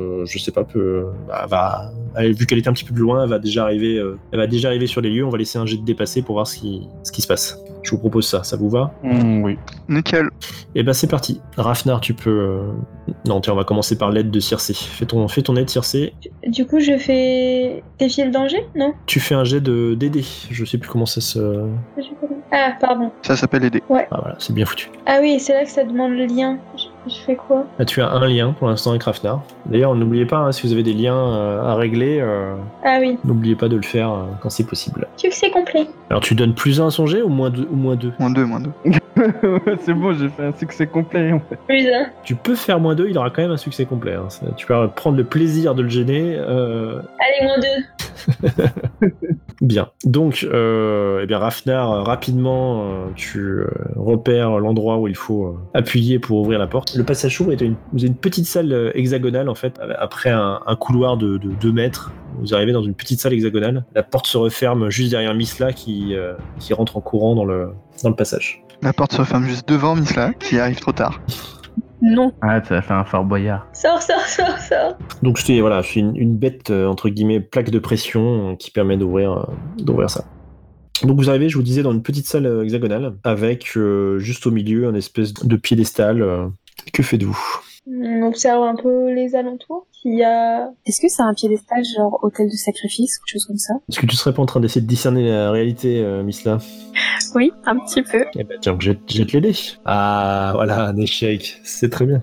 euh, 0.00 0.24
je 0.26 0.38
sais 0.38 0.50
pas, 0.52 0.64
peut, 0.64 1.06
bah, 1.28 1.46
va 1.48 1.92
elle, 2.16 2.32
vu 2.32 2.46
qu'elle 2.46 2.58
était 2.58 2.68
un 2.68 2.72
petit 2.72 2.84
peu 2.84 2.92
plus 2.94 3.02
loin, 3.02 3.22
elle 3.24 3.30
va 3.30 3.38
déjà 3.38 3.62
arriver, 3.64 3.96
euh, 3.96 4.18
elle 4.32 4.38
va 4.40 4.46
déjà 4.46 4.68
arriver 4.68 4.86
sur 4.86 5.00
les 5.00 5.10
lieux. 5.10 5.24
On 5.24 5.30
va 5.30 5.38
laisser 5.38 5.58
un 5.58 5.66
jet 5.66 5.76
de 5.76 5.84
dépassé 5.84 6.22
pour 6.22 6.34
voir 6.34 6.46
ce 6.46 6.56
qui, 6.58 6.88
ce 7.04 7.12
qui 7.12 7.22
se 7.22 7.26
passe. 7.28 7.58
Je 7.82 7.92
vous 7.92 7.98
propose 7.98 8.26
ça, 8.26 8.42
ça 8.42 8.56
vous 8.56 8.68
va? 8.68 8.92
Hmm, 9.02 9.42
oui. 9.42 9.58
Nickel. 9.88 10.28
Et 10.74 10.82
ben 10.82 10.92
c'est 10.92 11.06
parti. 11.06 11.40
Rafnar, 11.56 12.00
tu 12.00 12.12
peux. 12.14 12.30
euh, 12.30 12.72
Non, 13.26 13.40
tiens, 13.40 13.54
on 13.54 13.56
va 13.56 13.64
commencer 13.64 13.96
par 13.96 14.10
l'aide 14.10 14.30
de 14.30 14.38
Circe. 14.40 14.72
Fais 14.72 15.06
ton, 15.06 15.26
fais 15.28 15.40
ton 15.42 15.56
aide, 15.56 15.70
Circe. 15.70 15.96
Du 16.46 16.66
coup, 16.66 16.78
je 16.80 16.98
fais 16.98 17.82
défier 17.98 18.24
le 18.26 18.30
danger 18.32 18.66
Non? 18.76 18.92
Tu 19.06 19.18
fais 19.20 19.34
un 19.34 19.44
jet 19.44 19.60
de 19.62 19.94
DD. 19.94 20.22
Je 20.50 20.64
sais 20.64 20.76
plus 20.78 20.90
comment 20.90 21.06
ça 21.06 21.20
se. 21.22 21.38
Ah, 22.52 22.72
pardon. 22.80 23.10
Ça 23.22 23.36
s'appelle 23.36 23.64
aider. 23.64 23.82
Ah 23.88 24.04
voilà, 24.20 24.34
c'est 24.38 24.52
bien 24.52 24.66
foutu. 24.66 24.90
Ah 25.06 25.18
oui, 25.22 25.38
c'est 25.38 25.52
là 25.54 25.64
que 25.64 25.70
ça 25.70 25.84
demande 25.84 26.12
le 26.12 26.26
lien. 26.26 26.58
Je, 26.76 26.82
je 27.06 27.14
fais 27.14 27.36
quoi 27.36 27.64
Là, 27.78 27.84
tu 27.84 28.00
as 28.02 28.10
un 28.10 28.26
lien 28.28 28.52
pour 28.58 28.68
l'instant 28.68 28.90
avec 28.90 29.02
Rafnar. 29.04 29.40
D'ailleurs, 29.66 29.94
n'oubliez 29.94 30.26
pas, 30.26 30.38
hein, 30.38 30.52
si 30.52 30.66
vous 30.66 30.72
avez 30.72 30.82
des 30.82 30.92
liens 30.92 31.16
euh, 31.16 31.62
à 31.62 31.74
régler, 31.74 32.20
euh, 32.20 32.54
Ah 32.84 32.98
oui. 33.00 33.18
n'oubliez 33.24 33.56
pas 33.56 33.68
de 33.68 33.76
le 33.76 33.82
faire 33.82 34.10
euh, 34.12 34.22
quand 34.42 34.50
c'est 34.50 34.66
possible. 34.66 35.06
Succès 35.16 35.50
complet. 35.50 35.86
Alors, 36.10 36.20
tu 36.22 36.34
donnes 36.34 36.54
plus 36.54 36.80
un 36.80 36.88
à 36.88 36.90
son 36.90 37.06
jet 37.06 37.22
ou 37.22 37.28
moins 37.28 37.50
deux, 37.50 37.66
ou 37.70 37.76
moins 37.76 37.96
deux 37.96 38.12
Moins 38.18 38.30
deux, 38.30 38.44
moins 38.44 38.60
deux. 38.60 38.70
c'est 39.80 39.92
bon, 39.94 40.12
j'ai 40.14 40.28
fait 40.28 40.44
un 40.44 40.52
succès 40.56 40.86
complet. 40.86 41.32
en 41.32 41.40
fait. 41.40 41.58
Plus 41.66 41.86
un. 41.88 42.06
Tu 42.22 42.34
peux 42.34 42.54
faire 42.54 42.80
moins 42.80 42.94
deux, 42.94 43.08
il 43.08 43.16
aura 43.18 43.30
quand 43.30 43.42
même 43.42 43.50
un 43.50 43.56
succès 43.56 43.84
complet. 43.86 44.14
hein. 44.14 44.28
Tu 44.56 44.66
peux 44.66 44.74
prendre 44.94 45.16
le 45.16 45.24
plaisir 45.24 45.74
de 45.74 45.82
le 45.82 45.88
gêner. 45.88 46.36
euh, 46.38 47.00
Allez, 47.18 47.46
moins 47.46 47.58
deux. 47.58 49.08
Bien. 49.60 49.88
Donc, 50.04 50.46
euh, 50.50 51.20
eh 51.22 51.26
bien, 51.26 51.38
Rafnar, 51.38 52.04
rapidement, 52.06 52.82
euh, 52.82 53.06
tu 53.14 53.38
euh, 53.38 53.66
repères 53.96 54.58
l'endroit 54.58 54.96
où 54.98 55.06
il 55.06 55.16
faut 55.16 55.46
euh, 55.46 55.58
appuyer 55.78 56.18
pour 56.18 56.38
ouvrir 56.40 56.58
la 56.58 56.66
porte. 56.66 56.89
Le 56.96 57.04
passage 57.04 57.36
s'ouvre 57.36 57.52
et 57.52 57.64
une, 57.64 57.76
vous 57.92 58.00
avez 58.00 58.08
une 58.08 58.16
petite 58.16 58.46
salle 58.46 58.72
euh, 58.72 58.90
hexagonale, 58.94 59.48
en 59.48 59.54
fait, 59.54 59.80
après 59.98 60.30
un, 60.30 60.60
un 60.66 60.76
couloir 60.76 61.16
de 61.16 61.36
2 61.38 61.72
mètres. 61.72 62.12
Vous 62.38 62.54
arrivez 62.54 62.72
dans 62.72 62.82
une 62.82 62.94
petite 62.94 63.20
salle 63.20 63.32
hexagonale. 63.32 63.84
La 63.94 64.02
porte 64.02 64.26
se 64.26 64.38
referme 64.38 64.90
juste 64.90 65.10
derrière 65.10 65.34
Misla 65.34 65.72
qui, 65.72 66.14
euh, 66.14 66.34
qui 66.58 66.72
rentre 66.74 66.96
en 66.96 67.00
courant 67.00 67.34
dans 67.34 67.44
le, 67.44 67.72
dans 68.02 68.08
le 68.08 68.16
passage. 68.16 68.62
La 68.82 68.92
porte 68.92 69.12
se 69.12 69.20
referme 69.20 69.44
juste 69.44 69.68
devant 69.68 69.94
Misla, 69.94 70.32
qui 70.34 70.58
arrive 70.58 70.80
trop 70.80 70.92
tard. 70.92 71.20
Non. 72.02 72.32
Ah, 72.40 72.62
ça 72.64 72.78
a 72.78 72.82
fait 72.82 72.94
un 72.94 73.04
fort 73.04 73.24
boyard. 73.24 73.66
Sors, 73.74 74.00
sors, 74.00 74.24
sors, 74.26 74.58
sors. 74.58 74.96
Donc, 75.22 75.38
c'est 75.38 75.60
voilà, 75.60 75.82
c'est 75.82 76.00
une, 76.00 76.16
une 76.16 76.36
bête, 76.36 76.70
euh, 76.70 76.86
entre 76.86 77.10
guillemets, 77.10 77.40
plaque 77.40 77.70
de 77.70 77.78
pression 77.78 78.52
euh, 78.52 78.56
qui 78.56 78.70
permet 78.70 78.96
d'ouvrir 78.96 79.32
euh, 79.32 79.42
d'ouvrir 79.78 80.08
ça. 80.08 80.24
Donc 81.04 81.18
vous 81.18 81.30
arrivez, 81.30 81.48
je 81.48 81.56
vous 81.56 81.62
disais, 81.62 81.82
dans 81.82 81.92
une 81.92 82.02
petite 82.02 82.26
salle 82.26 82.46
euh, 82.46 82.62
hexagonale, 82.62 83.14
avec 83.24 83.72
euh, 83.76 84.18
juste 84.18 84.46
au 84.46 84.50
milieu 84.50 84.86
un 84.86 84.94
espèce 84.94 85.32
de 85.32 85.56
piédestal. 85.56 86.50
Que 86.92 87.02
faites-vous? 87.02 87.38
On 87.86 88.22
observe 88.22 88.62
un 88.62 88.76
peu 88.76 89.12
les 89.12 89.34
alentours. 89.34 89.86
S'il 90.02 90.14
y 90.14 90.24
a. 90.24 90.70
Est-ce 90.86 91.00
que 91.00 91.08
c'est 91.08 91.22
un 91.22 91.34
piédestal 91.34 91.82
genre 91.96 92.18
hôtel 92.22 92.46
de 92.46 92.56
sacrifice 92.56 93.18
ou 93.18 93.24
quelque 93.24 93.32
chose 93.34 93.44
comme 93.46 93.58
ça? 93.58 93.74
Est-ce 93.88 94.00
que 94.00 94.06
tu 94.06 94.16
serais 94.16 94.32
pas 94.32 94.40
en 94.42 94.46
train 94.46 94.60
d'essayer 94.60 94.80
de 94.80 94.86
discerner 94.86 95.28
la 95.28 95.50
réalité, 95.50 96.00
euh, 96.02 96.22
Misla 96.22 96.58
Oui, 97.34 97.52
un 97.66 97.76
petit 97.78 98.02
peu. 98.02 98.24
Eh 98.34 98.44
ben 98.44 98.56
tiens, 98.60 98.76
jette, 98.80 99.00
jette 99.08 99.32
les 99.32 99.40
dés. 99.42 99.54
Ah, 99.84 100.52
voilà, 100.54 100.86
un 100.86 100.96
échec. 100.96 101.60
C'est 101.64 101.90
très 101.90 102.06
bien. 102.06 102.22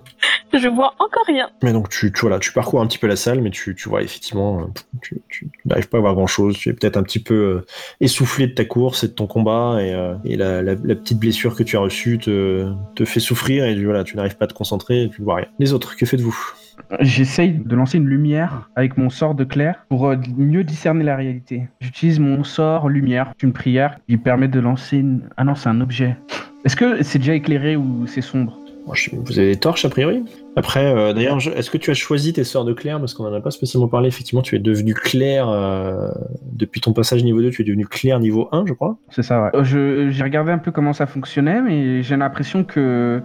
Je 0.54 0.68
vois 0.70 0.94
encore 1.00 1.26
rien. 1.28 1.50
Mais 1.62 1.72
donc 1.74 1.90
tu, 1.90 2.12
tu, 2.12 2.22
voilà, 2.22 2.40
tu 2.40 2.52
parcours 2.54 2.82
un 2.82 2.88
petit 2.88 2.98
peu 2.98 3.06
la 3.08 3.16
salle, 3.18 3.42
mais 3.42 3.52
tu, 3.52 3.76
tu 3.76 3.90
vois 3.90 4.02
effectivement, 4.02 4.62
euh, 4.62 4.64
tu, 5.02 5.22
tu 5.30 5.50
n'arrives 5.66 5.90
pas 5.90 5.98
à 5.98 6.02
voir 6.02 6.16
grand-chose. 6.16 6.58
Tu 6.58 6.70
es 6.70 6.74
peut-être 6.74 6.98
un 6.98 7.04
petit 7.04 7.20
peu 7.20 7.34
euh, 7.36 7.66
essoufflé 8.00 8.48
de 8.48 8.54
ta 8.54 8.66
course 8.66 9.04
et 9.04 9.10
de 9.10 9.14
ton 9.14 9.28
combat, 9.28 9.78
et, 9.82 9.94
euh, 9.94 10.16
et 10.26 10.36
la, 10.38 10.64
la- 10.64 10.76
la 10.76 10.96
petite 10.96 11.20
blessure 11.20 11.56
que 11.56 11.64
tu 11.64 11.76
as 11.76 11.80
reçue 11.82 12.18
te, 12.18 12.72
te 12.96 13.06
fait 13.06 13.20
souffrir, 13.20 13.66
et 13.66 13.84
voilà, 13.84 14.04
tu 14.04 14.16
n'arrives 14.16 14.38
pas 14.38 14.46
à 14.46 14.48
te 14.48 14.54
concentrer, 14.54 15.04
et 15.04 15.10
tu 15.10 15.22
ne 15.22 15.26
vois 15.26 15.36
rien. 15.36 15.48
Les 15.60 15.74
autres, 15.74 15.96
que 15.98 16.06
faites-vous? 16.06 16.36
J'essaye 17.00 17.52
de 17.52 17.76
lancer 17.76 17.98
une 17.98 18.08
lumière 18.08 18.70
avec 18.76 18.98
mon 18.98 19.10
sort 19.10 19.36
de 19.36 19.44
clair 19.44 19.86
pour 19.90 20.08
euh, 20.08 20.16
mieux 20.38 20.64
discerner 20.64 21.04
la 21.04 21.16
réalité. 21.16 21.68
J'utilise 21.82 22.20
mon 22.20 22.44
sort 22.44 22.90
lumière, 22.90 23.34
une 23.42 23.54
prière 23.54 23.98
qui 24.08 24.18
permet 24.18 24.48
de 24.48 24.60
lancer 24.60 24.98
une... 24.98 25.22
Ah 25.38 25.44
non, 25.44 25.56
c'est 25.56 25.70
un 25.70 25.82
objet. 25.82 26.16
Est-ce 26.66 26.76
que 26.76 27.04
c'est 27.04 27.20
déjà 27.20 27.34
éclairé 27.34 27.76
ou 27.76 28.08
c'est 28.08 28.22
sombre? 28.22 28.58
Vous 29.12 29.38
avez 29.38 29.54
des 29.54 29.60
torches 29.60 29.84
a 29.86 29.90
priori? 29.90 30.24
Après, 30.58 30.86
euh, 30.86 31.14
d'ailleurs, 31.14 31.38
est-ce 31.56 31.70
que 31.70 31.78
tu 31.78 31.92
as 31.92 31.94
choisi 31.94 32.34
tes 32.34 32.44
sorts 32.44 32.66
de 32.66 32.74
clair 32.74 33.00
Parce 33.00 33.14
qu'on 33.14 33.24
n'en 33.24 33.34
a 33.34 33.40
pas 33.42 33.52
spécialement 33.52 33.88
parlé. 33.88 34.08
Effectivement, 34.08 34.42
tu 34.42 34.56
es 34.56 34.60
devenu 34.60 34.94
clair 34.96 35.48
euh, 35.48 36.10
depuis 36.52 36.82
ton 36.82 36.94
passage 36.94 37.24
niveau 37.24 37.42
2, 37.42 37.52
tu 37.52 37.62
es 37.62 37.66
devenu 37.66 37.86
clair 37.86 38.20
niveau 38.20 38.50
1, 38.52 38.66
je 38.66 38.74
crois. 38.74 38.98
C'est 39.10 39.22
ça, 39.22 39.44
ouais. 39.54 39.64
J'ai 39.64 40.24
regardé 40.24 40.52
un 40.52 40.58
peu 40.58 40.72
comment 40.72 40.94
ça 40.94 41.06
fonctionnait, 41.06 41.62
mais 41.62 42.02
j'ai 42.02 42.18
l'impression 42.18 42.64
que 42.64 43.22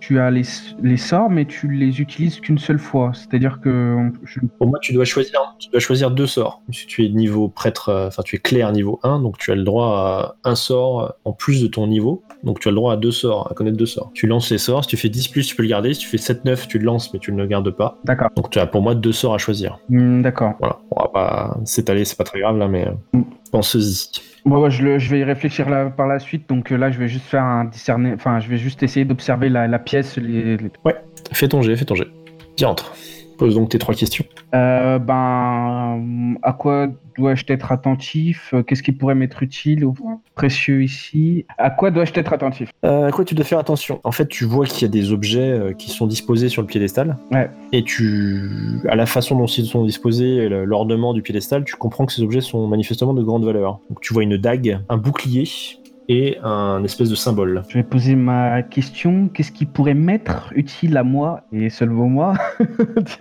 tu 0.00 0.18
as 0.18 0.30
les, 0.32 0.42
les 0.82 0.96
sorts, 0.96 1.30
mais 1.30 1.44
tu 1.44 1.68
les 1.70 2.00
utilises 2.00 2.40
qu'une 2.40 2.58
seule 2.58 2.80
fois. 2.80 3.12
C'est-à-dire 3.14 3.60
que 3.62 3.96
je- 4.24 4.40
Pour 4.58 4.66
moi, 4.66 4.78
tu 4.82 4.92
dois 4.92 5.04
choisir, 5.04 5.38
tu 5.60 5.68
dois 5.70 5.78
choisir 5.80 6.10
deux 6.10 6.26
sorts. 6.26 6.62
Si 6.72 6.86
tu 6.86 7.04
es 7.04 7.08
niveau 7.10 7.48
prêtre, 7.48 7.90
euh, 7.90 8.08
enfin, 8.08 8.22
tu 8.24 8.34
es 8.34 8.38
clair 8.40 8.72
niveau 8.72 8.98
1, 9.04 9.20
donc 9.20 9.38
tu 9.38 9.52
as 9.52 9.54
le 9.54 9.62
droit 9.62 10.36
à 10.44 10.50
un 10.50 10.56
sort 10.56 11.14
en 11.24 11.32
plus 11.32 11.62
de 11.62 11.68
ton 11.68 11.86
niveau. 11.86 12.24
Donc 12.42 12.58
tu 12.58 12.66
as 12.66 12.72
le 12.72 12.76
droit 12.76 12.92
à 12.92 12.96
deux 12.96 13.12
sorts, 13.12 13.48
à 13.50 13.54
connaître 13.54 13.76
deux 13.76 13.86
sorts. 13.86 14.10
Tu 14.14 14.26
lances 14.26 14.50
les 14.50 14.58
sorts, 14.58 14.82
si 14.84 14.90
tu 14.90 14.96
fais 14.96 15.08
10 15.08 15.28
plus, 15.28 15.46
tu 15.46 15.54
peux 15.54 15.62
le 15.62 15.68
garder. 15.68 15.94
Si 15.94 16.00
tu 16.00 16.08
fais 16.08 16.18
7-9, 16.56 16.66
tu 16.68 16.78
le 16.78 16.84
lances, 16.84 17.12
mais 17.12 17.18
tu 17.20 17.32
ne 17.32 17.38
le 17.38 17.46
gardes 17.46 17.70
pas. 17.70 17.98
D'accord. 18.04 18.30
Donc 18.36 18.50
tu 18.50 18.58
as 18.58 18.66
pour 18.66 18.82
moi 18.82 18.94
deux 18.94 19.12
sorts 19.12 19.34
à 19.34 19.38
choisir. 19.38 19.78
Hmm, 19.88 20.22
D'accord. 20.22 20.54
Voilà, 20.58 20.78
on 20.90 21.00
va 21.02 21.08
pas 21.08 21.56
s'étaler, 21.64 22.04
c'est 22.04 22.16
pas 22.18 22.24
très 22.24 22.40
grave 22.40 22.58
là, 22.58 22.68
mais 22.68 22.86
euh, 22.88 22.92
Mm. 23.18 23.22
pense-y. 23.52 24.10
Bon, 24.44 24.62
ouais, 24.62 24.70
je, 24.70 24.84
le- 24.84 24.98
je 24.98 25.10
vais 25.10 25.18
y 25.20 25.24
réfléchir 25.24 25.68
là, 25.68 25.86
par 25.90 26.06
la 26.06 26.18
suite. 26.20 26.48
Donc 26.48 26.70
euh, 26.72 26.76
là, 26.76 26.90
je 26.90 26.98
vais 26.98 27.08
juste 27.08 27.26
faire 27.26 27.42
un 27.42 27.64
discerner. 27.64 28.12
Enfin, 28.14 28.38
je 28.40 28.48
vais 28.48 28.58
juste 28.58 28.82
essayer 28.82 29.04
d'observer 29.04 29.48
la, 29.48 29.66
la 29.66 29.78
pièce. 29.78 30.16
Les, 30.16 30.56
les- 30.56 30.70
Fais 31.32 31.48
ton 31.48 31.62
jet, 31.62 31.76
fais 31.76 31.84
ton 31.84 31.94
jet. 31.96 32.06
Diantre. 32.56 32.94
Pose 33.38 33.54
donc 33.54 33.68
tes 33.68 33.78
trois 33.78 33.94
questions. 33.94 34.24
Euh, 34.54 34.98
ben, 34.98 36.36
à 36.42 36.52
quoi 36.52 36.88
dois-je 37.16 37.44
être 37.48 37.72
attentif? 37.72 38.52
Euh, 38.54 38.62
Qu'est-ce 38.62 38.82
qui 38.82 38.92
pourrait 38.92 39.14
m'être 39.14 39.42
utile 39.42 39.84
ou 39.84 39.94
précieux 40.34 40.82
ici? 40.82 41.44
À 41.58 41.70
quoi 41.70 41.90
dois-je 41.90 42.12
être 42.14 42.32
attentif? 42.32 42.70
Euh, 42.84 43.08
à 43.08 43.10
quoi 43.10 43.24
tu 43.24 43.34
dois 43.34 43.44
faire 43.44 43.58
attention? 43.58 44.00
En 44.04 44.12
fait, 44.12 44.26
tu 44.28 44.44
vois 44.44 44.66
qu'il 44.66 44.82
y 44.82 44.84
a 44.84 44.88
des 44.88 45.12
objets 45.12 45.74
qui 45.78 45.90
sont 45.90 46.06
disposés 46.06 46.48
sur 46.48 46.62
le 46.62 46.68
piédestal. 46.68 47.16
Ouais. 47.30 47.50
Et 47.72 47.82
tu, 47.82 48.80
à 48.88 48.96
la 48.96 49.06
façon 49.06 49.36
dont 49.36 49.46
ils 49.46 49.66
sont 49.66 49.84
disposés, 49.84 50.48
l'ornement 50.48 51.12
du 51.12 51.22
piédestal, 51.22 51.64
tu 51.64 51.76
comprends 51.76 52.06
que 52.06 52.12
ces 52.12 52.22
objets 52.22 52.40
sont 52.40 52.66
manifestement 52.66 53.14
de 53.14 53.22
grande 53.22 53.44
valeur. 53.44 53.80
Donc 53.90 54.00
tu 54.00 54.14
vois 54.14 54.22
une 54.22 54.36
dague, 54.36 54.80
un 54.88 54.96
bouclier 54.96 55.44
et 56.08 56.38
un 56.42 56.82
espèce 56.84 57.10
de 57.10 57.14
symbole. 57.14 57.62
Je 57.68 57.78
vais 57.78 57.82
poser 57.84 58.14
ma 58.14 58.62
question. 58.62 59.28
Qu'est-ce 59.32 59.52
qui 59.52 59.66
pourrait 59.66 59.94
m'être 59.94 60.52
utile 60.54 60.96
à 60.96 61.02
moi 61.02 61.42
et 61.52 61.70
seulement 61.70 62.08
moi 62.08 62.34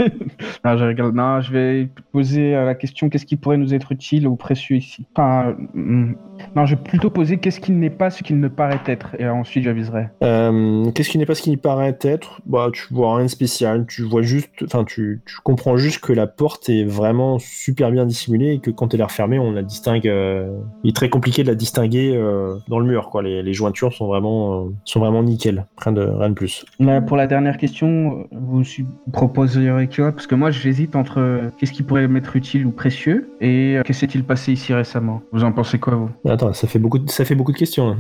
non, 0.64 0.78
je 0.78 0.84
rigole. 0.84 1.14
Non, 1.14 1.42
je 1.42 1.52
vais 1.52 1.90
poser 2.12 2.56
euh, 2.56 2.66
la 2.66 2.76
question 2.76 3.10
qu'est-ce 3.10 3.26
qui 3.26 3.36
pourrait 3.36 3.58
nous 3.58 3.74
être 3.74 3.92
utile 3.92 4.28
ou 4.28 4.36
précieux 4.36 4.78
ici? 4.78 5.06
Enfin, 5.16 5.56
hmm, 5.74 6.14
non, 6.56 6.66
je 6.66 6.76
vais 6.76 6.82
plutôt 6.82 7.10
poser 7.10 7.38
qu'est-ce 7.38 7.60
qui 7.60 7.72
n'est 7.72 7.90
pas 7.90 8.10
ce 8.10 8.24
qu'il 8.24 8.40
ne 8.40 8.48
paraît 8.48 8.82
être? 8.88 9.16
Et 9.20 9.28
ensuite 9.28 9.64
j'aviserai. 9.64 10.08
Euh, 10.24 10.92
Qu'est-ce 10.92 11.10
qui 11.10 11.18
n'est 11.18 11.26
pas 11.26 11.36
ce 11.36 11.42
qui 11.42 11.50
n'y 11.50 11.58
paraît 11.58 11.98
être? 12.02 12.42
Bah, 12.46 12.70
tu 12.74 12.94
vois 12.94 13.16
rien 13.16 13.26
de 13.26 13.30
spécial. 13.30 13.86
Tu 13.88 14.04
vois 14.04 14.22
juste, 14.22 14.50
enfin, 14.64 14.84
tu, 14.84 15.22
tu 15.26 15.36
comprends 15.44 15.78
juste 15.78 16.00
que 16.00 16.14
la 16.14 16.28
porte 16.28 16.70
est 16.70 16.84
vraiment 16.84 17.40
super 17.40 17.92
bien 17.92 18.06
dissimulée 18.06 18.54
et 18.54 18.60
que 18.60 18.72
quand 18.72 18.94
elle 18.94 19.00
est 19.02 19.04
refermée, 19.06 19.40
on 19.40 19.52
la 19.52 19.64
distingue. 19.64 20.08
euh, 20.08 20.50
Il 20.84 20.90
est 20.90 20.96
très 20.96 21.10
compliqué 21.10 21.44
de 21.44 21.48
la 21.48 21.56
distinguer 21.56 22.14
euh, 22.16 22.56
dans 22.68 22.75
le 22.80 22.86
mur, 22.86 23.10
quoi. 23.10 23.24
Les, 23.24 23.42
les 23.44 23.54
jointures 23.54 23.94
sont 23.94 24.08
vraiment, 24.08 24.66
euh, 24.66 24.70
sont 24.86 25.00
vraiment 25.00 25.24
nickel. 25.24 25.66
Rien 25.78 25.94
de, 25.94 26.02
rien 26.02 26.30
de 26.30 26.34
plus. 26.34 26.66
Là, 26.80 27.02
pour 27.02 27.18
la 27.18 27.28
dernière 27.28 27.58
question, 27.58 28.28
vous 28.32 28.64
proposeriez 29.12 29.88
quoi? 29.88 30.12
Parce 30.12 30.28
que 30.28 30.36
moi, 30.36 30.52
j'hésite 30.52 30.96
entre 30.96 31.20
euh, 31.20 31.50
qu'est-ce 31.58 31.72
qui 31.72 31.84
pourrait 31.84 32.08
m'être 32.08 32.36
utile 32.36 32.66
ou 32.66 32.72
précieux 32.72 33.30
et 33.42 33.78
euh, 33.78 33.84
qu'est-ce 33.84 34.06
qui 34.06 34.12
s'est-il 34.12 34.24
passé 34.24 34.52
ici 34.54 34.74
récemment? 34.74 35.22
Vous 35.32 35.44
en 35.44 35.52
pensez 35.52 35.80
quoi, 35.80 35.96
vous? 35.96 36.10
Attends, 36.30 36.54
ça 36.54 36.68
fait 36.68 36.80
beaucoup, 36.80 37.00
de, 37.00 37.10
ça 37.10 37.26
fait 37.26 37.36
beaucoup 37.36 37.52
de 37.52 37.58
questions. 37.58 37.90
hein. 37.90 37.98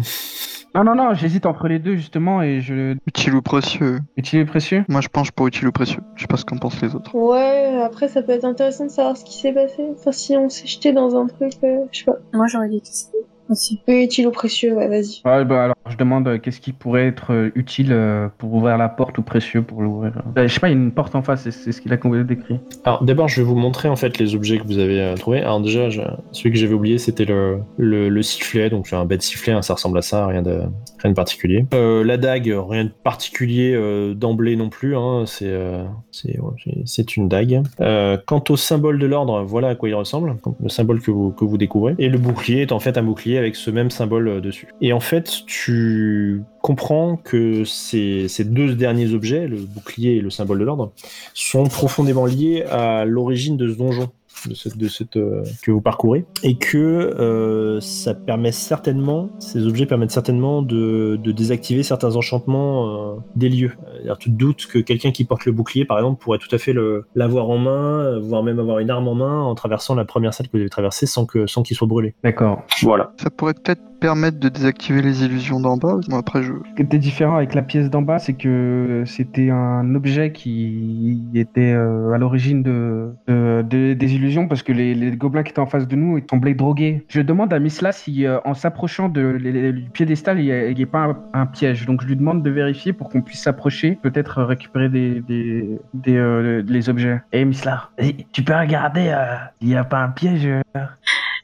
Non, 0.75 0.83
non, 0.83 0.93
non, 0.95 1.13
j'hésite 1.13 1.45
entre 1.45 1.69
les 1.69 1.79
deux 1.79 1.95
justement 1.95 2.41
et 2.41 2.59
je. 2.59 2.97
Utile 3.07 3.35
ou 3.35 3.41
précieux? 3.41 3.99
Utile 4.17 4.41
et 4.41 4.45
précieux? 4.45 4.83
Moi 4.89 4.99
je 4.99 5.07
penche 5.07 5.31
pour 5.31 5.47
utile 5.47 5.69
ou 5.69 5.71
précieux. 5.71 6.01
Je 6.15 6.23
sais 6.23 6.27
pas 6.27 6.35
ce 6.35 6.43
qu'en 6.43 6.57
pensent 6.57 6.81
les 6.81 6.93
autres. 6.95 7.15
Ouais, 7.15 7.81
après 7.81 8.09
ça 8.09 8.21
peut 8.21 8.33
être 8.33 8.43
intéressant 8.43 8.83
de 8.83 8.89
savoir 8.89 9.15
ce 9.15 9.23
qui 9.23 9.37
s'est 9.37 9.53
passé. 9.53 9.85
Enfin, 9.93 10.11
si 10.11 10.35
on 10.35 10.49
s'est 10.49 10.67
jeté 10.67 10.91
dans 10.91 11.15
un 11.15 11.27
truc, 11.27 11.53
euh, 11.63 11.85
je 11.93 11.99
sais 11.99 12.03
pas. 12.03 12.17
Moi, 12.33 12.47
j'aurais 12.47 12.67
dit 12.67 12.81
que 12.81 12.87
c'était 12.87 13.19
aussi. 13.49 13.79
Oui, 13.87 14.03
utile 14.03 14.27
ou 14.27 14.31
précieux, 14.31 14.73
ouais, 14.73 14.87
vas-y. 14.87 15.21
Ouais, 15.25 15.45
bah 15.45 15.63
alors 15.65 15.75
je 15.89 15.97
demande 15.97 16.27
euh, 16.27 16.37
qu'est-ce 16.39 16.59
qui 16.61 16.71
pourrait 16.71 17.07
être 17.07 17.31
euh, 17.31 17.51
utile 17.55 17.89
euh, 17.91 18.27
pour 18.37 18.53
ouvrir 18.53 18.77
la 18.77 18.89
porte 18.89 19.17
ou 19.17 19.21
précieux 19.21 19.61
pour 19.61 19.81
l'ouvrir. 19.81 20.13
Euh, 20.37 20.47
je 20.47 20.53
sais 20.53 20.59
pas, 20.59 20.69
il 20.69 20.71
y 20.71 20.75
a 20.75 20.77
une 20.79 20.91
porte 20.91 21.13
en 21.15 21.21
face, 21.21 21.43
c'est- 21.43 21.51
c'est 21.51 21.71
ce 21.71 21.81
qu'il 21.81 21.93
a 21.93 21.97
décrit. 22.23 22.59
Alors 22.83 23.03
d'abord, 23.03 23.27
je 23.27 23.41
vais 23.41 23.47
vous 23.47 23.55
montrer 23.55 23.89
en 23.89 23.95
fait 23.95 24.17
les 24.19 24.35
objets 24.35 24.57
que 24.57 24.63
vous 24.65 24.77
avez 24.79 25.01
euh, 25.01 25.15
trouvés. 25.15 25.39
Alors 25.41 25.59
déjà, 25.59 25.89
je- 25.89 26.01
celui 26.31 26.51
que 26.51 26.57
j'avais 26.57 26.73
oublié, 26.73 26.97
c'était 26.97 27.25
le, 27.25 27.59
le, 27.77 28.09
le 28.09 28.21
sifflet. 28.21 28.69
Donc 28.69 28.91
un 28.93 29.05
bête 29.05 29.21
sifflet, 29.21 29.53
hein, 29.53 29.61
ça 29.61 29.73
ressemble 29.73 29.97
à 29.97 30.01
ça, 30.01 30.27
rien 30.27 30.41
de, 30.41 30.61
rien 31.01 31.11
de 31.11 31.15
particulier. 31.15 31.65
Euh, 31.73 32.03
la 32.03 32.17
dague, 32.17 32.53
rien 32.69 32.85
de 32.85 32.91
particulier 33.03 33.73
euh, 33.75 34.13
d'emblée 34.13 34.55
non 34.55 34.69
plus. 34.69 34.95
Hein, 34.95 35.23
c'est 35.25 35.47
euh, 35.49 35.83
c'est 36.11 36.39
ouais, 36.39 36.53
c'est- 36.63 36.81
c'est 36.85 37.17
une 37.17 37.27
dague. 37.27 37.61
Euh, 37.81 38.17
quant 38.25 38.43
au 38.49 38.55
symbole 38.57 38.99
de 38.99 39.05
l'ordre, 39.05 39.43
voilà 39.43 39.69
à 39.69 39.75
quoi 39.75 39.89
il 39.89 39.95
ressemble. 39.95 40.35
Le 40.61 40.69
symbole 40.69 41.01
que 41.01 41.11
vous, 41.11 41.31
que 41.31 41.45
vous 41.45 41.57
découvrez. 41.57 41.95
Et 41.97 42.09
le 42.09 42.17
bouclier 42.17 42.61
est 42.61 42.71
en 42.71 42.79
fait 42.79 42.97
un 42.97 43.03
bouclier 43.03 43.34
avec 43.37 43.55
ce 43.55 43.71
même 43.71 43.91
symbole 43.91 44.27
euh, 44.27 44.41
dessus. 44.41 44.67
Et 44.81 44.93
en 44.93 44.99
fait, 44.99 45.31
tu 45.47 46.41
comprends 46.61 47.17
que 47.17 47.63
ces, 47.63 48.27
ces 48.27 48.43
deux 48.43 48.75
derniers 48.75 49.13
objets, 49.13 49.47
le 49.47 49.57
bouclier 49.57 50.15
et 50.15 50.21
le 50.21 50.29
symbole 50.29 50.59
de 50.59 50.65
l'ordre, 50.65 50.91
sont 51.33 51.65
profondément 51.65 52.25
liés 52.25 52.63
à 52.69 53.05
l'origine 53.05 53.57
de 53.57 53.71
ce 53.71 53.77
donjon 53.77 54.09
de 54.49 54.53
cette, 54.53 54.77
de 54.77 54.87
cette, 54.87 55.17
euh, 55.17 55.43
que 55.63 55.71
vous 55.71 55.81
parcourez. 55.81 56.25
Et 56.43 56.57
que 56.57 56.77
euh, 56.77 57.79
ça 57.81 58.13
permet 58.13 58.51
certainement 58.51 59.29
ces 59.39 59.65
objets 59.67 59.85
permettent 59.85 60.11
certainement 60.11 60.61
de, 60.61 61.19
de 61.21 61.31
désactiver 61.31 61.83
certains 61.83 62.15
enchantements 62.15 63.13
euh, 63.15 63.15
des 63.35 63.49
lieux. 63.49 63.71
Alors, 64.03 64.17
tu 64.17 64.29
te 64.31 64.35
doutes 64.35 64.65
que 64.67 64.79
quelqu'un 64.79 65.11
qui 65.11 65.25
porte 65.25 65.45
le 65.45 65.51
bouclier 65.51 65.85
par 65.85 65.97
exemple 65.97 66.21
pourrait 66.21 66.37
tout 66.39 66.53
à 66.53 66.57
fait 66.57 66.73
le- 66.73 67.05
l'avoir 67.15 67.49
en 67.49 67.57
main 67.57 68.19
voire 68.19 68.43
même 68.43 68.59
avoir 68.59 68.79
une 68.79 68.89
arme 68.89 69.07
en 69.07 69.15
main 69.15 69.41
en 69.41 69.55
traversant 69.55 69.95
la 69.95 70.05
première 70.05 70.33
salle 70.33 70.47
que 70.47 70.51
vous 70.53 70.61
avez 70.61 70.69
traversée 70.69 71.05
sans 71.05 71.25
que 71.25 71.47
sans 71.47 71.63
qu'il 71.63 71.75
soit 71.75 71.87
brûlé. 71.87 72.13
D'accord. 72.23 72.63
voilà. 72.83 73.13
Ça 73.21 73.29
pourrait 73.29 73.53
peut-être 73.53 73.81
permettre 74.05 74.39
de 74.39 74.49
désactiver 74.49 75.01
les 75.01 75.25
illusions 75.25 75.59
d'en 75.59 75.77
bas. 75.77 75.97
Après 76.13 76.43
je. 76.43 76.53
Ce 76.69 76.75
qui 76.75 76.83
était 76.83 76.99
différent 76.99 77.37
avec 77.37 77.55
la 77.55 77.63
pièce 77.63 77.89
d'en 77.89 78.03
bas, 78.03 78.19
c'est 78.19 78.33
que 78.33 79.01
c'était 79.07 79.49
un 79.49 79.95
objet 79.95 80.31
qui 80.31 81.23
était 81.33 81.73
euh, 81.73 82.13
à 82.13 82.19
l'origine 82.19 82.61
de, 82.61 83.09
de- 83.27 83.63
de- 83.67 83.93
des 83.93 84.13
illusions 84.13 84.47
parce 84.47 84.61
que 84.61 84.71
les, 84.73 84.93
gobelins 85.15 85.41
qui 85.41 85.49
étaient 85.49 85.59
en 85.59 85.65
face 85.65 85.87
de 85.87 85.95
nous 85.95 86.19
ils 86.19 86.25
semblaient 86.29 86.53
drogués. 86.53 87.03
Je 87.07 87.21
demande 87.21 87.51
à 87.51 87.57
Misla 87.57 87.91
si 87.91 88.27
euh, 88.27 88.37
en 88.45 88.53
s'approchant 88.53 89.09
de, 89.09 89.39
du 89.71 89.89
piédestal 89.91 90.39
il 90.39 90.75
n'y 90.75 90.83
a, 90.83 90.87
pas 90.87 91.17
un, 91.33 91.47
piège. 91.47 91.87
Donc 91.87 92.03
je 92.03 92.07
lui 92.07 92.15
demande 92.15 92.43
de 92.43 92.49
vérifier 92.51 92.93
pour 92.93 93.09
qu'on 93.09 93.23
puisse 93.23 93.41
s'approcher, 93.41 93.97
peut-être 94.03 94.43
récupérer 94.43 94.89
des, 94.89 95.21
des, 95.21 95.79
des, 95.95 96.15
euh, 96.15 96.61
les 96.67 96.89
objets. 96.89 97.21
Eh 97.31 97.43
Misla, 97.43 97.89
tu 98.31 98.43
peux 98.43 98.53
regarder, 98.53 99.15
il 99.61 99.67
n'y 99.69 99.75
a 99.75 99.83
pas 99.83 100.03
un 100.03 100.09
piège 100.09 100.47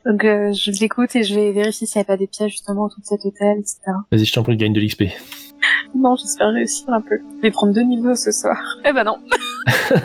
Donc, 0.05 0.23
euh, 0.23 0.51
je 0.53 0.71
l'écoute 0.79 1.15
et 1.15 1.23
je 1.23 1.35
vais 1.35 1.51
vérifier 1.51 1.85
s'il 1.85 1.99
n'y 1.99 2.01
a 2.01 2.05
pas 2.05 2.17
des 2.17 2.27
pièges 2.27 2.51
justement 2.51 2.85
autour 2.85 3.01
de 3.01 3.05
cet 3.05 3.25
hôtel, 3.25 3.59
etc. 3.59 3.77
vas-y 4.11 4.25
je 4.25 4.33
t'en 4.33 4.43
prie 4.43 4.57
gagne 4.57 4.73
de 4.73 4.81
l'XP 4.81 5.03
Non, 5.95 6.15
j'espère 6.15 6.51
réussir 6.53 6.89
un 6.89 7.01
peu. 7.01 7.17
Je 7.37 7.41
vais 7.41 7.51
prendre 7.51 7.73
deux 7.73 7.83
niveaux 7.83 8.15
ce 8.15 8.31
soir. 8.31 8.57
Eh 8.85 8.93
ben 8.93 9.03
non. 9.03 9.17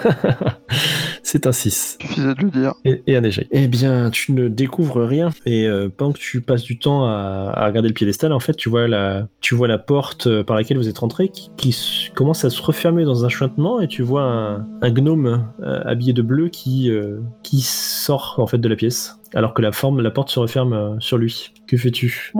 c'est 1.22 1.46
un 1.46 1.52
6. 1.52 1.98
Suffisait 2.00 2.34
de 2.34 2.42
le 2.42 2.50
dire. 2.50 2.74
Et, 2.84 3.02
et 3.06 3.16
un 3.16 3.24
échec. 3.24 3.48
Eh 3.50 3.68
bien, 3.68 4.10
tu 4.10 4.32
ne 4.32 4.48
découvres 4.48 5.02
rien. 5.02 5.30
Et 5.46 5.66
euh, 5.66 5.88
pendant 5.88 6.12
que 6.12 6.18
tu 6.18 6.40
passes 6.40 6.62
du 6.62 6.78
temps 6.78 7.06
à, 7.06 7.52
à 7.54 7.66
regarder 7.66 7.88
le 7.88 7.94
piédestal, 7.94 8.32
en 8.32 8.40
fait, 8.40 8.54
tu 8.54 8.68
vois 8.68 8.86
la, 8.86 9.26
tu 9.40 9.54
vois 9.54 9.68
la 9.68 9.78
porte 9.78 10.26
euh, 10.26 10.44
par 10.44 10.56
laquelle 10.56 10.76
vous 10.76 10.88
êtes 10.88 10.98
rentré 10.98 11.30
qui, 11.30 12.10
commence 12.14 12.44
à 12.44 12.50
se 12.50 12.62
refermer 12.62 13.04
dans 13.04 13.24
un 13.24 13.28
chuintement 13.28 13.80
et 13.80 13.88
tu 13.88 14.02
vois 14.02 14.22
un, 14.22 14.66
un 14.82 14.90
gnome 14.90 15.46
euh, 15.62 15.80
habillé 15.84 16.12
de 16.12 16.22
bleu 16.22 16.48
qui, 16.48 16.90
euh, 16.90 17.20
qui 17.42 17.60
sort 17.60 18.36
en 18.38 18.46
fait 18.46 18.58
de 18.58 18.68
la 18.68 18.76
pièce. 18.76 19.18
Alors 19.34 19.54
que 19.54 19.62
la 19.62 19.72
forme, 19.72 20.00
la 20.00 20.10
porte 20.10 20.30
se 20.30 20.38
referme 20.38 20.72
euh, 20.72 21.00
sur 21.00 21.18
lui. 21.18 21.52
Que 21.66 21.76
fais-tu? 21.76 22.32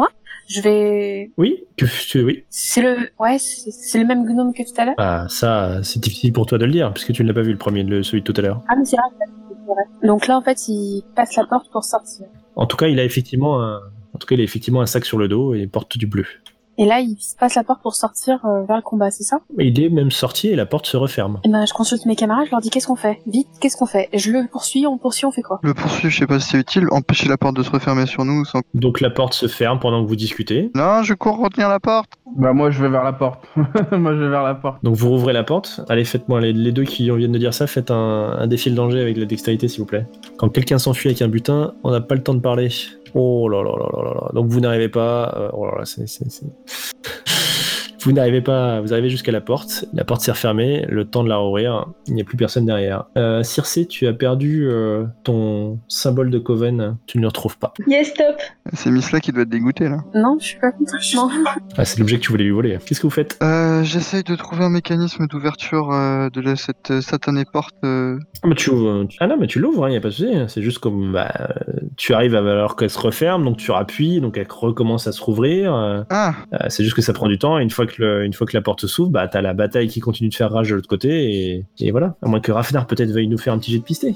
Je 0.49 0.61
vais. 0.61 1.31
Oui 1.37 1.65
Que 1.77 1.87
Oui. 2.23 2.45
C'est 2.49 2.83
le. 2.83 3.11
Ouais, 3.19 3.39
c'est 3.39 3.99
le 3.99 4.07
même 4.07 4.25
gnome 4.25 4.53
que 4.53 4.63
tout 4.63 4.81
à 4.81 4.85
l'heure. 4.85 4.95
Ah, 4.99 5.27
ça, 5.29 5.83
c'est 5.83 6.01
difficile 6.01 6.33
pour 6.33 6.47
toi 6.47 6.59
de 6.59 6.65
le 6.65 6.73
dire, 6.73 6.93
puisque 6.93 7.13
tu 7.13 7.23
ne 7.23 7.29
l'as 7.29 7.35
pas 7.35 7.43
vu 7.43 7.53
le 7.53 7.59
premier, 7.59 7.83
le, 7.83 8.03
celui 8.03 8.23
de 8.23 8.33
tout 8.33 8.39
à 8.41 8.43
l'heure. 8.43 8.63
Ah, 8.69 8.75
mais 8.77 8.85
c'est 8.85 8.97
vrai. 8.97 9.27
c'est 9.49 9.55
vrai. 9.67 10.07
Donc 10.07 10.27
là, 10.27 10.39
en 10.39 10.43
fait, 10.43 10.69
il 10.69 11.03
passe 11.15 11.35
la 11.37 11.45
porte 11.47 11.71
pour 11.71 11.85
sortir. 11.85 12.27
En 12.55 12.67
tout 12.67 12.77
cas, 12.77 12.87
il 12.87 13.01
a 13.01 13.05
effectivement 13.05 13.63
un, 13.63 13.81
en 14.17 14.19
tout 14.19 14.27
cas, 14.27 14.35
il 14.35 14.41
a 14.41 14.45
effectivement 14.45 14.81
un 14.81 14.87
sac 14.87 15.05
sur 15.05 15.19
le 15.19 15.29
dos 15.29 15.55
et 15.55 15.61
il 15.61 15.69
porte 15.69 15.99
du 15.99 16.07
bleu. 16.07 16.25
Et 16.79 16.85
là, 16.85 17.01
il 17.01 17.17
passe 17.39 17.55
la 17.55 17.65
porte 17.65 17.81
pour 17.83 17.95
sortir 17.95 18.45
euh, 18.45 18.63
vers 18.65 18.77
le 18.77 18.83
combat, 18.83 19.11
c'est 19.11 19.25
ça? 19.25 19.39
Il 19.59 19.81
est 19.81 19.89
même 19.89 20.11
sorti 20.11 20.49
et 20.49 20.57
la 20.57 20.67
porte 20.67 20.87
se 20.87 20.97
referme. 20.97 21.41
Et 21.45 21.49
ben, 21.49 21.65
je 21.67 21.73
consulte 21.73 22.05
mes 22.05 22.17
camarades, 22.17 22.47
je 22.47 22.51
leur 22.51 22.61
dis 22.61 22.69
qu'est-ce 22.69 22.87
qu'on 22.87 22.97
fait? 22.97 23.21
Vite, 23.27 23.49
qu'est-ce 23.61 23.77
qu'on 23.79 23.87
fait? 23.87 24.11
Je 24.13 24.31
le 24.31 24.47
poursuis, 24.47 24.87
on 24.87 24.99
poursuit, 24.99 25.25
on 25.25 25.33
fait 25.33 25.43
quoi? 25.43 25.59
Le 25.63 25.73
poursuivre, 25.73 26.11
je 26.13 26.19
sais 26.19 26.27
pas 26.27 26.39
si 26.39 26.51
c'est 26.51 26.59
utile. 26.59 26.87
Empêcher 26.91 27.29
la 27.29 27.39
porte 27.39 27.57
de 27.57 27.63
se 27.63 27.71
refermer 27.71 28.07
sur 28.07 28.25
nous 28.25 28.45
sans. 28.45 28.61
Donc 28.75 29.01
la 29.01 29.11
porte 29.11 29.33
se 29.33 29.49
ferme 29.49 29.79
pendant 29.79 30.03
que 30.03 30.09
vous 30.09 30.17
discutez. 30.17 30.71
Non, 30.75 31.03
je 31.03 31.15
cours 31.15 31.39
retenir 31.39 31.69
la 31.69 31.81
porte. 31.81 32.11
Bah 32.37 32.53
moi 32.53 32.71
je 32.71 32.83
vais 32.83 32.89
vers 32.89 33.03
la 33.03 33.15
porte. 33.15 33.45
moi 33.93 34.15
je 34.15 34.21
vais 34.21 34.29
vers 34.29 34.43
la 34.43 34.55
porte. 34.55 34.85
Donc 34.85 34.95
vous 34.95 35.09
rouvrez 35.09 35.33
la 35.33 35.43
porte. 35.43 35.81
Allez, 35.89 36.05
faites-moi 36.05 36.41
les, 36.41 36.73
deux 36.73 36.85
qui 36.85 37.11
viennent 37.11 37.33
de 37.33 37.39
dire 37.39 37.55
ça, 37.55 37.67
faites 37.67 37.91
un, 37.91 38.37
un 38.39 38.47
défi 38.47 38.71
de 38.71 38.77
danger 38.77 39.01
avec 39.01 39.17
la 39.17 39.25
dextérité, 39.25 39.69
s'il 39.69 39.81
vous 39.81 39.87
plaît. 39.87 40.07
Quand 40.37 40.51
quelqu'un 40.51 40.79
s'enfuit 40.79 41.09
avec 41.09 41.23
un 41.23 41.29
butin, 41.29 41.73
on 41.83 41.91
n'a 41.91 42.01
pas 42.01 42.15
le 42.15 42.23
temps 42.23 42.35
de 42.35 42.41
parler. 42.41 42.69
Oh 43.15 43.49
là 43.49 43.63
là 43.63 43.71
là 43.71 43.89
là 43.93 44.03
là 44.03 44.15
là. 44.15 44.31
Donc 44.35 44.49
vous 44.49 44.61
n'arrivez 44.61 44.91
pas. 44.91 45.35
euh, 45.37 45.49
oh 45.55 45.65
là 45.65 45.79
là, 45.79 45.85
c'est. 45.85 46.07
Vous 48.07 48.13
n'arrivez 48.13 48.41
pas, 48.41 48.81
vous 48.81 48.93
arrivez 48.93 49.09
jusqu'à 49.11 49.33
la 49.33 49.41
porte, 49.41 49.85
la 49.93 50.05
porte 50.05 50.21
s'est 50.21 50.31
refermée, 50.31 50.87
le 50.89 51.05
temps 51.07 51.25
de 51.25 51.29
la 51.29 51.39
rouvrir, 51.39 51.87
il 52.07 52.15
n'y 52.15 52.21
a 52.21 52.25
plus 52.25 52.37
personne 52.37 52.65
derrière. 52.65 53.07
Euh, 53.19 53.43
Circé, 53.43 53.85
tu 53.87 54.07
as 54.07 54.13
perdu 54.13 54.69
euh, 54.69 55.07
ton 55.25 55.81
symbole 55.89 56.31
de 56.31 56.39
Coven, 56.39 56.99
tu 57.09 57.19
ne 57.19 57.23
le 57.23 57.27
retrouves 57.27 57.59
pas. 57.59 57.75
Yes, 57.89 58.11
stop. 58.11 58.37
C'est 58.75 58.93
Miss-là 58.93 59.19
qui 59.19 59.33
doit 59.33 59.43
être 59.43 59.49
dégoûtée 59.49 59.89
là. 59.89 60.05
Non, 60.15 60.37
je 60.41 60.45
suis 60.47 60.59
pas 60.61 60.71
contente. 60.71 60.95
Non. 61.17 61.29
Ah, 61.77 61.85
c'est 61.85 61.99
l'objet 61.99 62.19
que 62.19 62.23
tu 62.23 62.31
voulais 62.31 62.45
lui 62.45 62.53
voler. 62.53 62.79
Qu'est-ce 62.87 63.01
que 63.01 63.09
vous 63.09 63.11
faites? 63.13 63.37
Euh, 63.43 63.83
J'essaye 63.83 64.23
de 64.23 64.37
trouver 64.37 64.63
un 64.63 64.71
mécanisme 64.71 65.27
d'ouverture 65.27 65.93
euh, 65.93 66.31
de 66.31 66.41
la- 66.41 66.55
cette 66.55 66.93
euh, 66.93 67.01
satanée 67.01 67.45
porte. 67.53 67.75
euh. 67.85 68.21
Ah, 68.45 68.49
bah, 68.49 68.55
tu 68.55 68.71
ouvres- 68.71 69.09
tu- 69.09 69.17
ah 69.21 69.27
non, 69.27 69.37
mais 69.41 69.49
tu 69.49 69.59
l'ouvres, 69.59 69.89
il 69.89 69.91
n'y 69.91 69.97
a 69.97 70.01
pas 70.01 70.09
de 70.11 70.15
souci. 70.15 70.33
C'est 70.47 70.63
juste 70.63 70.79
comme 70.79 71.11
bah, 71.13 71.33
tu 71.97 72.15
arrives 72.15 72.37
à- 72.37 72.39
alors 72.39 72.77
qu'elle 72.77 72.89
se 72.91 73.01
referme, 73.01 73.45
donc 73.45 73.57
tu 73.57 73.73
appuies, 73.73 74.21
donc 74.21 74.39
elle 74.39 74.47
recommence 74.49 75.09
à 75.09 75.13
se 75.13 75.21
rouvrir. 75.21 75.75
euh, 75.75 76.05
Ah, 76.11 76.35
euh, 76.53 76.59
c'est 76.69 76.85
juste 76.85 76.95
que 76.95 77.03
ça 77.03 77.13
prend 77.13 77.27
du 77.27 77.39
temps. 77.39 77.59
Et 77.59 77.63
une 77.65 77.71
fois 77.71 77.85
que, 77.87 77.96
le- 77.99 78.25
une 78.25 78.33
fois 78.33 78.47
que 78.47 78.57
la 78.57 78.63
porte 78.63 78.87
s'ouvre, 78.87 79.11
bah, 79.11 79.29
t'as 79.29 79.41
la 79.43 79.55
bataille 79.55 79.89
qui 79.89 80.01
continue 80.01 80.29
de 80.29 80.35
faire 80.35 80.51
rage 80.51 80.71
de 80.71 80.75
l'autre 80.75 80.89
côté. 80.89 81.09
Et, 81.55 81.65
et 81.81 81.91
voilà. 81.91 82.17
À 82.23 82.29
moins 82.29 82.41
que 82.41 82.53
Rafnar 82.53 82.87
peut-être 82.87 83.11
veuille 83.11 83.29
nous 83.29 83.39
faire 83.39 83.53
un 83.53 83.59
petit 83.59 83.73
jet 83.73 83.79
de 83.79 83.85
pisté. 83.85 84.15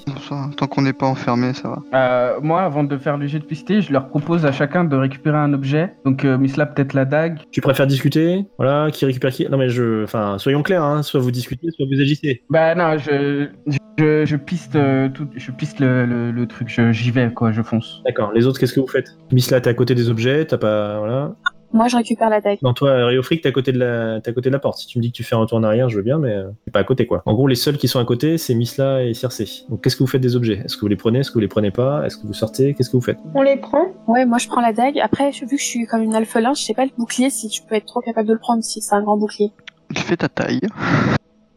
tant 0.57 0.67
qu'on 0.67 0.83
n'est 0.83 0.93
pas 0.93 1.07
enfermé, 1.07 1.53
ça 1.55 1.69
va. 1.69 1.79
Euh, 1.99 2.41
moi 2.43 2.63
avant 2.63 2.85
de 2.85 2.97
faire 2.97 3.17
le 3.17 3.27
jet 3.27 3.39
de 3.39 3.45
pisté, 3.45 3.81
je 3.83 3.93
leur 3.93 4.09
propose 4.09 4.45
à 4.47 4.53
chacun 4.53 4.85
de 4.85 4.97
récupérer 4.97 5.39
un 5.39 5.53
objet. 5.53 5.95
Donc 6.05 6.25
euh, 6.25 6.39
Misla 6.39 6.67
peut-être 6.67 6.95
la 6.95 7.05
dague. 7.05 7.39
Tu 7.51 7.61
préfères 7.61 7.87
discuter? 7.87 8.45
Voilà, 8.59 8.91
qui 8.91 9.05
récupère 9.05 9.31
qui? 9.33 9.49
Non, 9.49 9.59
mais 9.59 9.69
je. 9.69 10.05
Enfin, 10.05 10.39
soyons 10.39 10.63
clairs, 10.63 10.83
hein, 10.85 11.03
soit 11.03 11.21
vous 11.21 11.31
discutez, 11.31 11.69
soit 11.71 11.87
vous 11.93 12.01
agissez. 12.01 12.43
Bah 12.51 12.75
non, 12.75 12.97
je 12.99 13.49
je, 13.99 14.25
je 14.25 14.37
piste 14.37 14.77
euh, 14.77 15.09
tout, 15.09 15.29
je 15.37 15.51
piste 15.51 15.81
le, 15.81 16.07
le, 16.07 16.31
le 16.31 16.47
truc. 16.47 16.69
Je- 16.69 16.93
J'y 16.93 17.11
vais 17.11 17.31
quoi, 17.33 17.53
je 17.53 17.61
fonce. 17.63 18.03
D'accord. 18.07 18.33
Les 18.33 18.47
autres, 18.47 18.59
qu'est-ce 18.59 18.73
que 18.73 18.81
vous 18.81 18.87
faites? 18.87 19.17
Misla, 19.33 19.61
t'es 19.61 19.71
à 19.71 19.75
côté 19.75 19.95
des 19.95 20.09
objets, 20.09 20.45
t'as 20.47 20.59
pas. 20.59 20.99
Voilà. 20.99 21.35
Moi, 21.73 21.87
je 21.89 21.97
récupère 21.97 22.31
la 22.31 22.41
dague. 22.41 22.59
Non, 22.63 22.73
toi, 22.75 23.07
Riofric, 23.07 23.43
t'es 23.43 23.49
à 23.49 23.53
côté 23.53 23.71
de 23.73 23.79
la, 23.79 24.21
t'es 24.21 24.31
à 24.31 24.33
côté 24.33 24.49
de 24.51 24.53
la 24.53 24.59
porte. 24.59 24.79
Si 24.79 24.87
tu 24.89 24.99
me 24.99 25.03
dis 25.03 25.13
que 25.13 25.17
tu 25.17 25.23
fais 25.23 25.37
un 25.37 25.39
retour 25.39 25.57
en 25.59 25.63
arrière, 25.63 25.89
je 25.89 25.97
veux 25.97 26.03
bien, 26.03 26.19
mais 26.19 26.33
euh, 26.35 26.49
t'es 26.65 26.71
pas 26.73 26.81
à 26.81 26.85
côté, 26.85 27.07
quoi. 27.07 27.23
En 27.27 27.33
gros, 27.35 27.47
les 27.47 27.55
seuls 27.55 27.79
qui 27.79 27.87
sont 27.87 28.01
à 28.01 28.05
côté, 28.05 28.39
c'est 28.39 28.55
Misla 28.55 29.05
et 29.05 29.15
Circé. 29.15 29.49
Donc, 29.69 29.83
qu'est-ce 29.83 29.95
que 29.97 30.03
vous 30.03 30.09
faites 30.09 30.21
des 30.21 30.35
objets? 30.35 30.61
Est-ce 30.65 30.77
que 30.77 30.81
vous 30.81 30.89
les 30.89 30.97
prenez? 30.97 31.21
Est-ce 31.21 31.31
que 31.31 31.35
vous 31.35 31.41
les 31.41 31.49
prenez 31.49 31.71
pas? 31.71 32.05
Est-ce 32.05 32.17
que 32.17 32.27
vous 32.27 32.33
sortez? 32.35 32.75
Qu'est-ce 32.75 32.91
que 32.91 32.97
vous 32.97 33.03
faites? 33.03 33.19
On 33.35 33.43
les 33.43 33.57
prend 33.57 33.87
Ouais, 34.09 34.25
moi, 34.27 34.39
je 34.39 34.49
prends 34.49 34.61
la 34.61 34.73
dague. 34.73 34.99
Après, 34.99 35.31
vu 35.31 35.47
que 35.47 35.57
je 35.57 35.65
suis 35.65 35.87
comme 35.87 36.03
une 36.03 36.15
alphelin, 36.15 36.55
je 36.55 36.63
sais 36.63 36.75
pas 36.75 36.85
le 36.85 36.91
bouclier 36.99 37.31
si 37.31 37.49
tu 37.49 37.63
peux 37.63 37.77
être 37.77 37.87
trop 37.87 38.01
capable 38.01 38.27
de 38.29 38.33
le 38.33 38.39
prendre 38.41 38.65
si 38.65 38.81
c'est 38.81 38.95
un 38.95 39.03
grand 39.03 39.17
bouclier. 39.17 39.53
Fais 39.97 40.17
ta 40.17 40.29
taille. 40.29 40.61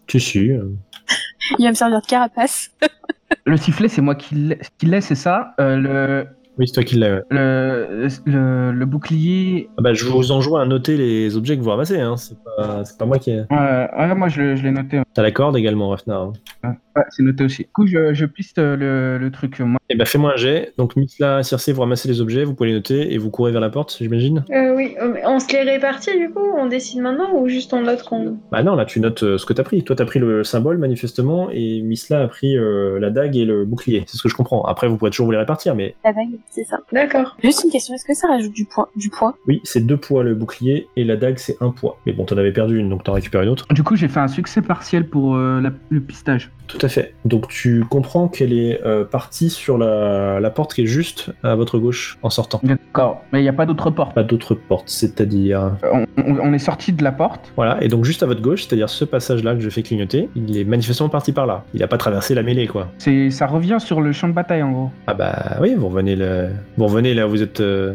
Tu 0.05 0.20
suis. 0.20 0.51
euh. 0.51 0.70
Il 1.59 1.64
va 1.66 1.70
me 1.72 1.76
servir 1.76 2.01
de 2.01 2.05
carapace. 2.05 2.70
Le 3.45 3.57
sifflet, 3.57 3.89
c'est 3.89 4.01
moi 4.01 4.16
qui 4.16 4.36
l'ai, 4.36 4.59
qui 4.78 4.86
l'ai, 4.86 5.01
c'est 5.01 5.16
ça? 5.16 5.53
Euh, 5.59 5.76
le, 5.76 6.28
Oui, 6.58 6.68
c'est 6.68 6.74
toi 6.74 6.84
qui 6.84 6.95
l'as. 6.95 7.22
le, 7.32 8.08
le, 8.26 8.72
le 8.72 8.86
bouclier. 8.86 9.70
Ah 9.78 9.82
bah, 9.82 9.93
je 9.93 10.06
vous 10.06 10.32
enjoins 10.32 10.62
à 10.62 10.66
noter 10.66 10.97
les 10.97 11.36
objets 11.36 11.58
que 11.58 11.62
vous 11.64 11.70
ramassez. 11.72 11.99
Hein. 11.99 12.16
C'est 12.18 12.38
pas, 12.97 13.06
moi 13.06 13.18
qui. 13.18 13.32
ai- 13.32 13.45
ouais, 13.49 14.16
moi 14.16 14.28
je, 14.28 14.56
je 14.56 14.64
l'ai 14.64 14.72
noté. 14.72 15.01
T'as 15.14 15.22
la 15.24 15.32
corde 15.32 15.58
également, 15.58 15.89
Rafnar. 15.89 16.32
hein. 16.64 16.76
Ouais, 16.95 17.04
c'est 17.10 17.24
noté 17.24 17.43
aussi. 17.45 17.64
Du 17.64 17.70
coup, 17.74 17.88
je, 17.88 18.14
je 18.14 18.26
piste 18.26 18.60
le, 18.60 19.18
le 19.18 19.32
truc. 19.32 19.60
Moi, 19.62 19.80
Eh 19.89 19.95
ben, 19.95 20.06
fais-moi 20.06 20.34
un 20.34 20.38
jet. 20.38 20.74
Donc, 20.78 20.95
Misla, 20.95 21.41
Circé, 21.41 21.74
vous 21.74 21.82
ramassez 21.82 22.08
les 22.08 22.22
objets, 22.22 22.43
vous 22.43 22.54
pouvez 22.54 22.70
les 22.70 22.76
noter 22.76 23.14
et 23.14 23.18
vous 23.18 23.32
courez 23.32 23.51
vers 23.51 23.62
la 23.62 23.72
porte, 23.72 23.97
j'imagine 23.99 24.45
euh, 24.51 24.76
Oui, 24.76 24.95
euh, 25.01 25.16
on 25.26 25.39
se 25.39 25.51
les 25.54 25.64
répartit 25.64 26.16
du 26.20 26.30
coup 26.30 26.45
On 26.56 26.68
décide 26.68 27.01
maintenant 27.01 27.34
ou 27.36 27.47
juste 27.47 27.74
on 27.74 27.82
note. 27.82 28.04
Bah 28.51 28.62
non, 28.62 28.76
là, 28.76 28.86
tu 28.86 28.99
notes 28.99 29.24
euh, 29.24 29.38
ce 29.39 29.45
que 29.47 29.54
t'as 29.54 29.64
pris. 29.64 29.84
Toi, 29.84 29.95
t'as 29.95 30.06
pris 30.06 30.20
le 30.20 30.43
symbole, 30.43 30.78
manifestement, 30.78 31.49
et 31.51 31.82
Misla 31.82 32.22
a 32.22 32.28
pris 32.28 32.56
euh, 32.58 32.99
la 32.99 33.10
dague 33.10 33.38
et 33.38 33.45
le 33.45 33.66
bouclier. 33.66 34.04
C'est 34.08 34.18
ce 34.18 34.22
que 34.24 34.30
je 34.30 34.36
comprends. 34.36 34.64
Après, 34.66 34.88
vous 34.88 34.97
pourrez 34.97 35.10
toujours 35.12 35.26
vous 35.26 35.32
les 35.32 35.38
répartir, 35.39 35.74
mais 35.76 35.95
La 36.04 36.14
dague, 36.14 36.30
c'est 36.50 36.64
ça. 36.66 36.80
D'accord. 36.91 37.36
Juste 37.44 37.64
une 37.64 37.72
question, 37.72 37.96
est-ce 37.96 38.06
que 38.06 38.14
ça 38.14 38.28
rajoute 38.28 38.52
du 38.54 38.66
poids, 38.66 38.89
du 38.96 39.10
poids? 39.10 39.36
Oui, 39.48 39.62
c'est 39.64 39.86
deux 39.86 39.98
poids 39.98 40.24
le 40.24 40.36
bouclier 40.36 40.88
et 40.96 41.04
la 41.04 41.16
dague, 41.16 41.38
c'est 41.38 41.58
un 41.62 41.72
poids. 41.72 41.98
Mais 42.06 42.14
bon, 42.14 42.26
t'en 42.26 42.38
avais 42.38 42.52
perdu 42.52 42.78
une, 42.78 42.89
donc 42.89 43.04
t'en 43.04 43.14
récupères 43.14 43.41
une 43.41 43.50
autre. 43.50 43.66
du 43.74 43.84
coup, 43.84 43.96
j'ai 43.96 44.08
fait 44.08 44.20
un 44.20 44.28
succès 44.28 44.62
partiel 44.62 45.08
pour 45.08 45.36
euh, 45.36 45.60
la- 45.62 45.72
le 45.89 46.00
pistage. 46.02 46.52
Tout 46.68 46.78
à 46.82 46.88
fait. 46.88 47.14
Donc, 47.26 47.50
tu 47.50 47.84
comprends 47.89 48.28
qu'elle 48.30 48.54
est 48.54 48.82
euh, 48.86 49.04
partie 49.04 49.50
sur 49.50 49.78
la, 49.78 50.39
la 50.39 50.50
porte 50.50 50.74
qui 50.74 50.84
est 50.84 50.86
juste 50.86 51.30
à 51.44 51.56
votre 51.56 51.78
gauche 51.78 52.18
en 52.24 52.30
sortant. 52.30 52.62
D'accord. 52.64 53.22
Mais 53.34 53.39
il 53.39 53.44
n'y 53.44 53.50
a 53.50 53.54
pas 53.54 53.66
d'autre 53.66 53.89
porte. 53.91 54.14
Pas 54.16 54.24
d'autre 54.24 54.56
porte, 54.56 54.88
c'est-à-dire. 54.89 55.72
On, 55.91 56.06
on- 56.18 56.39
on 56.44 56.54
est 56.54 56.60
sorti 56.60 56.94
de 56.94 57.04
la 57.04 57.12
porte. 57.12 57.52
Voilà, 57.56 57.84
et 57.84 57.88
donc 57.89 58.06
juste 58.06 58.24
à 58.24 58.26
votre 58.26 58.41
gauche, 58.41 58.64
c'est-à-dire 58.66 58.89
ce 58.89 59.04
passage-là 59.06 59.56
que 59.56 59.60
je 59.62 59.70
fais 59.70 59.84
clignoter, 59.84 60.30
il 60.36 60.58
est 60.58 60.64
manifestement 60.64 61.10
parti 61.10 61.32
par 61.34 61.46
là. 61.46 61.64
Il 61.74 61.84
a 61.84 61.88
pas 61.88 61.98
traversé 61.98 62.34
la 62.34 62.44
mêlée, 62.44 62.68
quoi. 62.68 62.88
C'est, 62.98 63.30
ça 63.30 63.46
revient 63.46 63.78
sur 63.80 64.00
le 64.02 64.12
champ 64.14 64.28
de 64.30 64.34
bataille 64.34 64.64
en 64.64 64.72
gros. 64.72 64.89
Ah 65.08 65.14
bah 65.14 65.58
oui, 65.62 65.76
vous 65.76 65.88
revenez 65.89 66.16
là, 66.16 66.32
vous 66.77 66.86
revenez 66.86 67.13
là, 67.13 67.25
vous 67.25 67.41
êtes. 67.41 67.59
euh, 67.59 67.93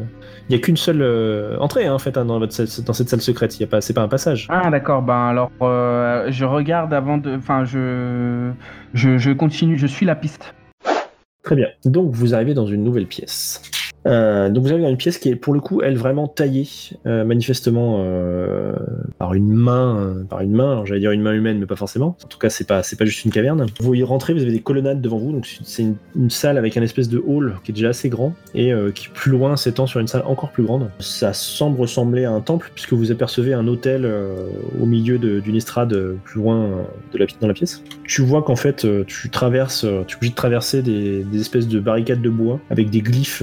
Il 0.48 0.56
y 0.56 0.58
a 0.58 0.62
qu'une 0.62 0.76
seule 0.76 1.02
euh, 1.02 1.56
entrée 1.58 1.86
hein, 1.86 1.94
en 1.94 1.98
fait 1.98 2.16
hein, 2.16 2.24
dans, 2.24 2.38
votre 2.38 2.52
salle- 2.52 2.84
dans 2.84 2.92
cette 2.92 3.08
salle 3.08 3.20
secrète. 3.20 3.56
Il 3.58 3.60
y 3.60 3.64
a 3.64 3.66
pas, 3.68 3.80
c'est 3.80 3.92
pas 3.94 4.02
un 4.02 4.08
passage. 4.08 4.46
Ah 4.50 4.70
d'accord. 4.70 5.02
Ben 5.02 5.26
alors, 5.28 5.50
euh, 5.62 6.26
je 6.30 6.44
regarde 6.44 6.92
avant 6.94 7.18
de. 7.18 7.36
Enfin, 7.36 7.64
je, 7.64 8.50
je, 8.94 9.18
je 9.18 9.30
continue. 9.32 9.76
Je 9.78 9.86
suis 9.86 10.06
la 10.06 10.14
piste. 10.16 10.54
Très 11.42 11.56
bien. 11.56 11.68
Donc 11.84 12.10
vous 12.12 12.34
arrivez 12.34 12.54
dans 12.54 12.66
une 12.66 12.84
nouvelle 12.84 13.06
pièce. 13.06 13.62
Euh, 14.06 14.48
donc 14.48 14.64
vous 14.64 14.70
arrivez 14.70 14.84
dans 14.84 14.90
une 14.90 14.96
pièce 14.96 15.18
qui 15.18 15.28
est 15.28 15.36
pour 15.36 15.52
le 15.52 15.60
coup 15.60 15.82
elle 15.82 15.96
vraiment 15.96 16.28
taillée 16.28 16.68
euh, 17.06 17.24
manifestement 17.24 17.96
euh, 17.98 18.72
par 19.18 19.34
une 19.34 19.52
main 19.52 20.24
par 20.28 20.40
une 20.40 20.52
main. 20.52 20.84
J'allais 20.84 21.00
dire 21.00 21.10
une 21.10 21.22
main 21.22 21.32
humaine 21.32 21.58
mais 21.58 21.66
pas 21.66 21.76
forcément. 21.76 22.16
En 22.24 22.28
tout 22.28 22.38
cas 22.38 22.48
c'est 22.48 22.66
pas 22.66 22.82
c'est 22.82 22.96
pas 22.96 23.04
juste 23.04 23.24
une 23.24 23.30
caverne. 23.30 23.66
Vous 23.80 23.94
y 23.94 24.02
rentrez 24.02 24.32
vous 24.34 24.42
avez 24.42 24.52
des 24.52 24.60
colonnades 24.60 25.00
devant 25.00 25.18
vous. 25.18 25.32
Donc 25.32 25.46
c'est 25.62 25.82
une, 25.82 26.30
salle 26.30 26.58
avec 26.58 26.76
un 26.76 26.82
espèce 26.82 27.08
de 27.08 27.22
hall 27.26 27.56
qui 27.64 27.72
est 27.72 27.74
déjà 27.74 27.88
assez 27.88 28.08
grand 28.08 28.34
et 28.54 28.72
qui 28.94 29.08
plus 29.08 29.30
loin 29.30 29.56
s'étend 29.56 29.86
sur 29.86 29.98
une 29.98 30.06
salle 30.06 30.22
encore 30.26 30.50
plus 30.50 30.62
grande. 30.62 30.90
Ça 30.98 31.32
semble 31.32 31.80
ressembler 31.80 32.24
à 32.24 32.32
un 32.32 32.40
temple 32.40 32.70
puisque 32.74 32.92
vous 32.92 33.10
apercevez 33.10 33.54
un 33.54 33.66
hôtel 33.66 34.06
au 34.78 34.84
milieu 34.84 35.18
d'une 35.18 35.56
estrade 35.56 35.96
plus 36.24 36.40
loin 36.40 36.84
de 37.12 37.18
la, 37.18 37.26
dans 37.40 37.48
la 37.48 37.54
pièce. 37.54 37.82
Tu 38.04 38.22
vois 38.22 38.42
qu'en 38.42 38.56
fait 38.56 38.86
tu 39.06 39.30
traverses 39.30 39.86
tu 40.06 40.14
es 40.14 40.16
obligé 40.16 40.30
de 40.30 40.36
traverser 40.36 40.82
des 40.82 41.40
espèces 41.40 41.66
de 41.66 41.80
barricades 41.80 42.20
de 42.20 42.30
bois 42.30 42.60
avec 42.70 42.90
des 42.90 43.00
glyphes 43.00 43.42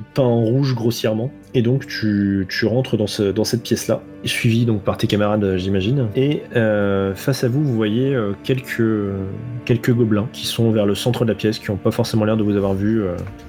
euh, 0.00 0.04
peints 0.14 0.22
en 0.22 0.40
rouge 0.40 0.74
grossièrement 0.74 1.30
et 1.54 1.62
donc 1.62 1.86
tu, 1.86 2.46
tu 2.48 2.66
rentres 2.66 2.96
dans, 2.96 3.06
ce, 3.06 3.24
dans 3.24 3.44
cette 3.44 3.62
pièce 3.62 3.88
là 3.88 4.02
suivi 4.24 4.66
donc 4.66 4.82
par 4.82 4.96
tes 4.96 5.06
camarades 5.06 5.44
euh, 5.44 5.58
j'imagine. 5.58 6.08
Et 6.16 6.42
euh, 6.56 7.14
face 7.14 7.44
à 7.44 7.48
vous 7.48 7.64
vous 7.64 7.74
voyez 7.74 8.14
euh, 8.14 8.32
quelques 8.44 8.82
quelques 9.64 9.92
gobelins 9.92 10.28
qui 10.32 10.46
sont 10.46 10.70
vers 10.70 10.86
le 10.86 10.94
centre 10.94 11.24
de 11.24 11.30
la 11.30 11.34
pièce 11.34 11.58
qui 11.58 11.70
n'ont 11.70 11.76
pas 11.76 11.90
forcément 11.90 12.24
l'air 12.24 12.36
de 12.36 12.42
vous 12.42 12.56
avoir 12.56 12.74
vu 12.74 13.02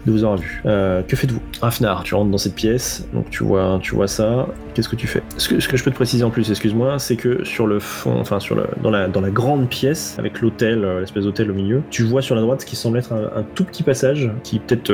de 0.05 0.11
vous 0.11 0.23
avoir 0.23 0.37
vu. 0.37 0.61
Que 0.63 1.15
faites-vous? 1.15 1.41
Rafnar, 1.61 2.03
tu 2.03 2.15
rentres 2.15 2.29
dans 2.29 2.37
cette 2.37 2.55
pièce, 2.55 3.07
donc 3.13 3.29
tu 3.29 3.43
vois, 3.43 3.79
tu 3.81 3.95
vois 3.95 4.07
ça. 4.07 4.47
Qu'est-ce 4.73 4.89
que 4.89 4.95
tu 4.95 5.07
fais? 5.07 5.21
Ce 5.37 5.49
que, 5.49 5.59
ce 5.59 5.67
que 5.67 5.77
je 5.77 5.83
peux 5.83 5.91
te 5.91 5.95
préciser 5.95 6.23
en 6.23 6.29
plus, 6.29 6.49
excuse-moi, 6.49 6.99
c'est 6.99 7.15
que 7.15 7.43
sur 7.43 7.67
le 7.67 7.79
fond, 7.79 8.17
enfin 8.19 8.39
sur 8.39 8.55
le, 8.55 8.65
dans 8.83 8.91
la 8.91 9.07
dans 9.07 9.21
la 9.21 9.29
grande 9.29 9.67
pièce 9.69 10.15
avec 10.19 10.41
l'hôtel, 10.41 10.85
l'espèce 10.99 11.23
d'hôtel 11.23 11.49
au 11.51 11.53
milieu, 11.53 11.81
tu 11.89 12.03
vois 12.03 12.21
sur 12.21 12.35
la 12.35 12.41
droite 12.41 12.61
ce 12.61 12.65
qui 12.65 12.75
semble 12.75 12.97
être 12.97 13.13
un, 13.13 13.39
un 13.39 13.43
tout 13.55 13.63
petit 13.63 13.83
passage 13.83 14.29
qui 14.43 14.59
peut-être 14.59 14.93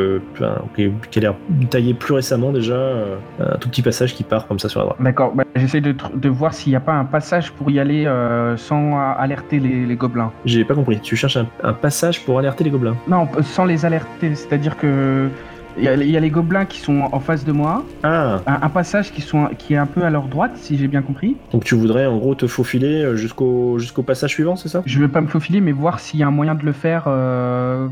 qui 0.75 1.19
a 1.19 1.21
l'air 1.21 1.35
taillé 1.69 1.93
plus 1.93 2.13
récemment 2.13 2.51
déjà, 2.51 2.75
euh, 2.97 3.17
un 3.39 3.57
tout 3.57 3.69
petit 3.69 3.81
passage 3.81 4.13
qui 4.15 4.23
part 4.23 4.47
comme 4.47 4.59
ça 4.59 4.69
sur 4.69 4.79
la 4.79 4.85
droite. 4.87 5.01
D'accord, 5.01 5.33
bah, 5.35 5.43
j'essaie 5.55 5.81
de, 5.81 5.95
voir 6.29 6.53
s'il 6.53 6.71
n'y 6.71 6.75
a 6.75 6.79
pas 6.81 6.93
un 6.93 7.05
passage 7.05 7.51
pour 7.51 7.69
y 7.71 7.79
aller 7.79 8.05
euh, 8.05 8.57
sans 8.57 8.97
alerter 9.17 9.59
les, 9.59 9.85
les 9.85 9.95
gobelins. 9.95 10.31
J'ai 10.45 10.63
pas 10.65 10.75
compris. 10.75 10.99
Tu 10.99 11.15
cherches 11.15 11.37
un, 11.37 11.47
un 11.63 11.73
passage 11.73 12.23
pour 12.25 12.37
alerter 12.39 12.63
les 12.63 12.69
gobelins? 12.69 12.95
Non, 13.07 13.27
sans 13.41 13.65
les 13.65 13.85
alerter, 13.85 14.35
c'est-à-dire 14.35 14.77
que 14.77 15.29
il 15.79 15.83
y, 15.83 15.87
a- 15.87 15.93
il 15.93 16.09
y 16.09 16.17
a 16.17 16.19
les 16.19 16.31
gobelins 16.31 16.65
qui 16.65 16.79
sont 16.79 17.07
en 17.11 17.19
face 17.19 17.45
de 17.45 17.51
moi, 17.51 17.83
Ah, 18.01 18.41
un, 18.47 18.59
un 18.63 18.69
passage 18.69 19.11
qui, 19.13 19.21
sont, 19.21 19.47
qui 19.59 19.75
est 19.75 19.77
un 19.77 19.85
peu 19.85 20.03
à 20.03 20.09
leur 20.09 20.23
droite, 20.23 20.53
si 20.55 20.75
j'ai 20.75 20.87
bien 20.87 21.03
compris. 21.03 21.37
donc 21.53 21.65
tu 21.65 21.75
voudrais 21.75 22.07
en 22.07 22.17
gros 22.17 22.33
te 22.33 22.47
faufiler 22.47 23.03
euh, 23.03 23.15
jusqu'au 23.15 23.77
jusqu'au 23.77 24.01
passage 24.01 24.31
suivant, 24.31 24.55
c'est 24.55 24.69
ça? 24.69 24.81
Je 24.87 24.97
veux 24.99 25.07
pas 25.07 25.21
me 25.21 25.27
faufiler, 25.27 25.61
mais 25.61 25.71
voir 25.71 25.99
s'il 25.99 26.19
y 26.19 26.23
a 26.23 26.27
un 26.27 26.31
moyen 26.31 26.55
de 26.55 26.65
le 26.65 26.71
faire. 26.71 27.03
euh, 27.05 27.87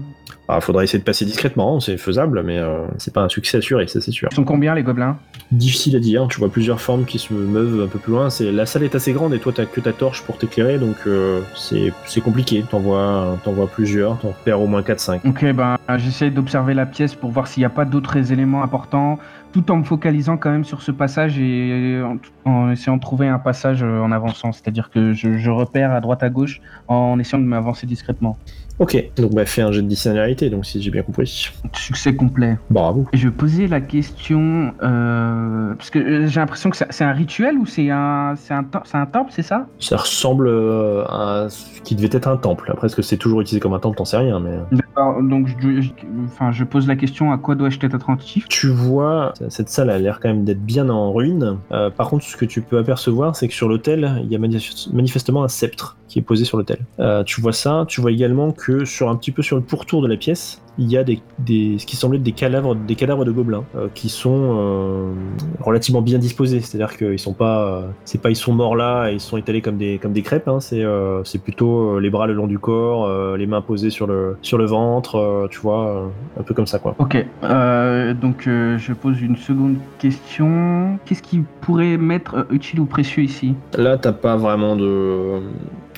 Ah, 0.48 0.62
faudrait 0.62 0.84
essayer 0.84 1.00
de 1.00 1.04
passer 1.04 1.26
discrètement, 1.26 1.80
c'est 1.80 1.98
faisable, 1.98 2.44
mais 2.44 2.60
euh, 2.60 2.86
c'est 2.98 3.14
pas 3.14 3.22
un 3.22 3.30
succès 3.30 3.58
assuré, 3.58 3.88
ça 3.88 4.00
c'est 4.00 4.12
sûr. 4.12 4.30
Ils 4.32 4.36
sont 4.36 4.44
combien 4.44 4.76
les 4.76 4.84
gobelins? 4.84 5.18
Difficile 5.52 5.96
à 5.96 6.00
dire, 6.00 6.28
tu 6.28 6.40
vois 6.40 6.50
plusieurs 6.50 6.80
formes 6.82 7.06
qui 7.06 7.18
se 7.18 7.34
meuvent 7.34 7.82
un 7.82 7.88
peu 7.88 7.98
plus 7.98 8.12
loin. 8.12 8.30
C'est 8.30 8.52
la 8.52 8.66
salle 8.66 8.84
est 8.84 8.96
assez 8.96 9.12
grande 9.12 9.34
et 9.34 9.40
toi 9.40 9.52
t'as 9.56 9.66
que 9.66 9.80
ta 9.80 9.92
torche 9.92 10.24
pour 10.24 10.38
t'éclairer, 10.38 10.78
donc 10.78 10.96
euh, 11.08 11.42
c'est 11.56 12.22
compliqué. 12.22 12.64
T'en 12.70 12.80
vois, 12.80 13.38
plusieurs, 13.74 14.20
t'en 14.20 14.30
repères 14.30 14.62
au 14.62 14.68
moins 14.68 14.82
4-5. 14.82 15.22
Ok, 15.28 15.46
ben 15.54 15.78
j'essaie 15.98 16.30
d'observer 16.30 16.74
la 16.74 16.86
pièce 16.86 17.16
pour 17.16 17.32
voir 17.32 17.48
s'il 17.48 17.62
n'y 17.62 17.66
a 17.66 17.70
pas 17.70 17.86
d'autres 17.86 18.32
éléments 18.32 18.64
importants, 18.64 19.18
tout 19.52 19.72
en 19.72 19.78
me 19.78 19.84
focalisant 19.84 20.38
quand 20.38 20.52
même 20.52 20.66
sur 20.66 20.82
ce 20.82 20.92
passage 20.92 21.40
et 21.40 22.02
en, 22.04 22.18
en 22.50 22.72
essayant 22.72 22.98
de 22.98 23.02
trouver 23.02 23.28
un 23.28 23.40
passage 23.40 23.84
euh, 23.84 24.00
en 24.00 24.12
avançant. 24.12 24.52
C'est-à-dire 24.52 24.90
que 24.90 25.14
je, 25.14 25.38
je 25.38 25.50
repère 25.50 25.92
à 25.92 26.02
droite 26.02 26.24
à 26.24 26.30
gauche 26.30 26.62
en 26.88 27.18
essayant 27.20 27.42
de 27.42 27.48
m'avancer 27.48 27.88
discrètement. 27.88 28.38
Ok, 28.78 29.12
donc 29.16 29.34
bah 29.34 29.46
fais 29.46 29.62
un 29.62 29.72
jet 29.72 29.82
de 29.82 29.88
discernalité, 29.88 30.50
donc 30.50 30.66
si 30.66 30.82
j'ai 30.82 30.92
bien 30.92 31.02
compris. 31.02 31.50
Succès 31.74 32.14
complet. 32.14 32.58
Bravo. 32.70 33.06
Et 33.14 33.18
je 33.18 33.30
posais 33.30 33.68
la 33.68 33.80
question 33.80 34.74
euh, 34.84 35.74
parce 35.76 35.90
que 35.90 36.00
euh, 36.00 36.28
j'ai 36.28 36.42
l'impression 36.42 36.70
que 36.70 36.78
c'est 36.90 37.04
un 37.06 37.14
rituel 37.14 37.58
ou 37.58 37.66
c'est 37.66 37.90
un 37.90 38.34
un 38.50 38.66
un 38.94 39.06
temple, 39.06 39.32
c'est 39.34 39.44
ça? 39.44 39.68
Ça 39.80 39.96
ressemble 39.96 40.48
euh, 40.50 41.06
à 41.08 41.48
ce 41.50 41.80
qui 41.82 41.96
devait 41.96 42.10
être 42.12 42.28
un 42.28 42.36
temple. 42.36 42.70
Après, 42.70 42.88
est-ce 42.88 42.98
que 42.98 43.02
c'est 43.02 43.16
toujours 43.18 43.40
utilisé 43.40 43.62
comme 43.62 43.74
un 43.74 43.80
temple, 43.80 43.98
t'en 43.98 44.06
sais 44.06 44.18
rien, 44.18 44.42
mais. 44.42 44.58
D'accord. 44.74 45.24
Donc 45.24 45.48
je, 45.48 45.80
je- 45.82 45.90
enfin 46.26 46.52
je 46.52 46.66
pose 46.66 46.86
la 46.86 46.98
question 46.98 47.32
à 47.32 47.38
quoi 47.38 47.56
dois-je 47.56 47.78
être 47.82 47.96
attentif? 47.96 48.46
Tu 48.50 48.68
vois, 48.68 49.34
cette 49.48 49.70
salle 49.70 49.90
a 49.90 49.98
l'air 50.00 50.20
quand 50.20 50.28
même 50.30 50.44
d'être 50.44 50.64
bien 50.66 50.90
en 50.90 51.14
ruine. 51.14 51.60
Euh, 51.72 51.90
par 51.90 52.10
contre, 52.10 52.26
ce 52.26 52.36
que 52.36 52.46
tu 52.46 52.62
peux 52.62 52.78
apercevoir, 52.78 53.38
c'est 53.38 53.48
que 53.48 53.54
sur 53.54 53.70
l'autel, 53.70 54.20
il 54.24 54.30
y 54.32 54.36
a 54.36 54.40
manif- 54.40 54.94
manifestement 54.94 55.44
un 55.46 55.48
sceptre 55.48 55.96
qui 56.08 56.20
est 56.20 56.22
posé 56.22 56.46
sur 56.46 56.58
l'autel. 56.58 56.80
Euh, 57.00 57.24
tu 57.24 57.42
vois 57.42 57.54
ça. 57.54 57.86
Tu 57.88 58.02
vois 58.02 58.12
également 58.12 58.52
que 58.52 58.86
sur 58.86 59.10
un 59.10 59.16
petit 59.16 59.32
peu 59.32 59.42
sur 59.42 59.56
le 59.56 59.64
pourtour 59.64 60.02
de 60.02 60.08
la 60.08 60.18
pièce, 60.18 60.62
il 60.78 60.92
y 60.92 60.98
a 60.98 61.04
des, 61.06 61.22
des 61.40 61.78
ce 61.80 61.86
qui 61.86 61.96
semble 61.96 62.18
être 62.18 62.24
des 62.24 62.34
cadavres, 62.34 62.76
des 62.76 62.96
cadavres 62.96 63.24
de 63.24 63.32
gobelins 63.32 63.64
euh, 63.78 63.88
qui 63.94 64.10
sont 64.10 64.58
euh, 64.60 65.14
relativement 65.62 66.02
bien 66.02 66.18
disposés. 66.20 66.60
C'est-à-dire 66.60 66.98
qu'ils 66.98 67.18
sont 67.18 67.34
pas, 67.34 67.66
euh, 67.66 67.82
c'est 68.04 68.22
pas 68.22 68.30
ils 68.30 68.36
sont 68.36 68.54
morts 68.54 68.76
là 68.76 69.10
et 69.10 69.14
ils 69.14 69.20
sont 69.22 69.38
étalés 69.38 69.62
comme 69.62 69.78
des 69.78 69.98
comme 69.98 70.14
des 70.14 70.22
crêpes. 70.22 70.48
Hein. 70.48 70.60
C'est 70.60 70.84
euh, 70.84 71.24
c'est 71.24 71.42
plutôt 71.42 71.96
euh, 71.96 72.00
les 72.00 72.10
bras 72.10 72.28
le 72.28 72.34
long 72.34 72.48
du 72.48 72.60
corps, 72.60 73.06
euh, 73.06 73.38
les 73.38 73.48
mains 73.48 73.62
posées 73.62 73.90
sur 73.90 74.06
le 74.06 74.38
sur 74.42 74.58
le 74.58 74.66
ventre. 74.66 75.16
euh, 75.16 75.48
tu 75.50 75.60
vois, 75.60 75.88
euh, 75.88 76.08
un 76.40 76.44
peu 76.44 76.54
comme 76.54 76.68
ça 76.68 76.78
quoi. 76.80 76.96
Ok, 77.00 77.26
euh, 77.44 78.14
donc 78.14 78.48
euh, 78.48 78.78
je 78.78 78.94
pose 78.94 79.22
une 79.22 79.38
seconde 79.38 79.78
question. 79.98 81.00
Qu'est-ce 81.06 81.24
qui 81.24 81.42
pourrait 81.62 81.98
m'être 81.98 82.36
euh, 82.36 82.44
utile 82.52 82.82
ou 82.82 82.86
précieux 82.86 83.24
ici? 83.24 83.56
Là, 83.78 83.98
t'as 83.98 84.12
pas 84.12 84.36
vraiment 84.36 84.76
de. 84.76 85.40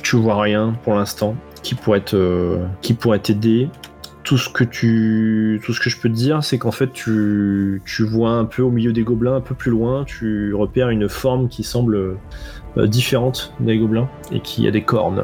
Tu 0.10 0.16
vois 0.16 0.42
rien 0.42 0.74
pour 0.86 0.96
l'instant 0.96 1.36
qui 1.64 1.76
pourrait 1.76 2.00
te... 2.00 2.60
qui 2.82 2.94
pourrait 2.94 3.20
t'aider. 3.20 3.68
Tout 4.24 4.38
ce 4.38 4.48
que 4.48 4.64
tu, 4.64 5.60
tout 5.66 5.74
ce 5.74 5.82
que 5.82 5.90
je 5.90 6.00
peux 6.00 6.08
te 6.08 6.14
dire, 6.14 6.46
c'est 6.46 6.58
qu'en 6.58 6.72
fait, 6.72 6.94
tu, 6.94 7.82
tu 7.86 8.06
vois 8.06 8.30
un 8.30 8.46
peu 8.46 8.62
au 8.62 8.72
milieu 8.72 8.94
des 8.94 9.04
gobelins, 9.04 9.36
un 9.36 9.42
peu 9.42 9.54
plus 9.54 9.70
loin, 9.70 10.06
tu 10.06 10.54
repères 10.54 10.92
une 10.92 11.10
forme 11.10 11.50
qui 11.50 11.64
semble 11.64 12.16
euh, 12.78 12.88
différente 12.88 13.54
des 13.60 13.78
gobelins 13.78 14.10
et 14.32 14.40
qui 14.40 14.68
a 14.68 14.72
des 14.72 14.84
cornes. 14.84 15.24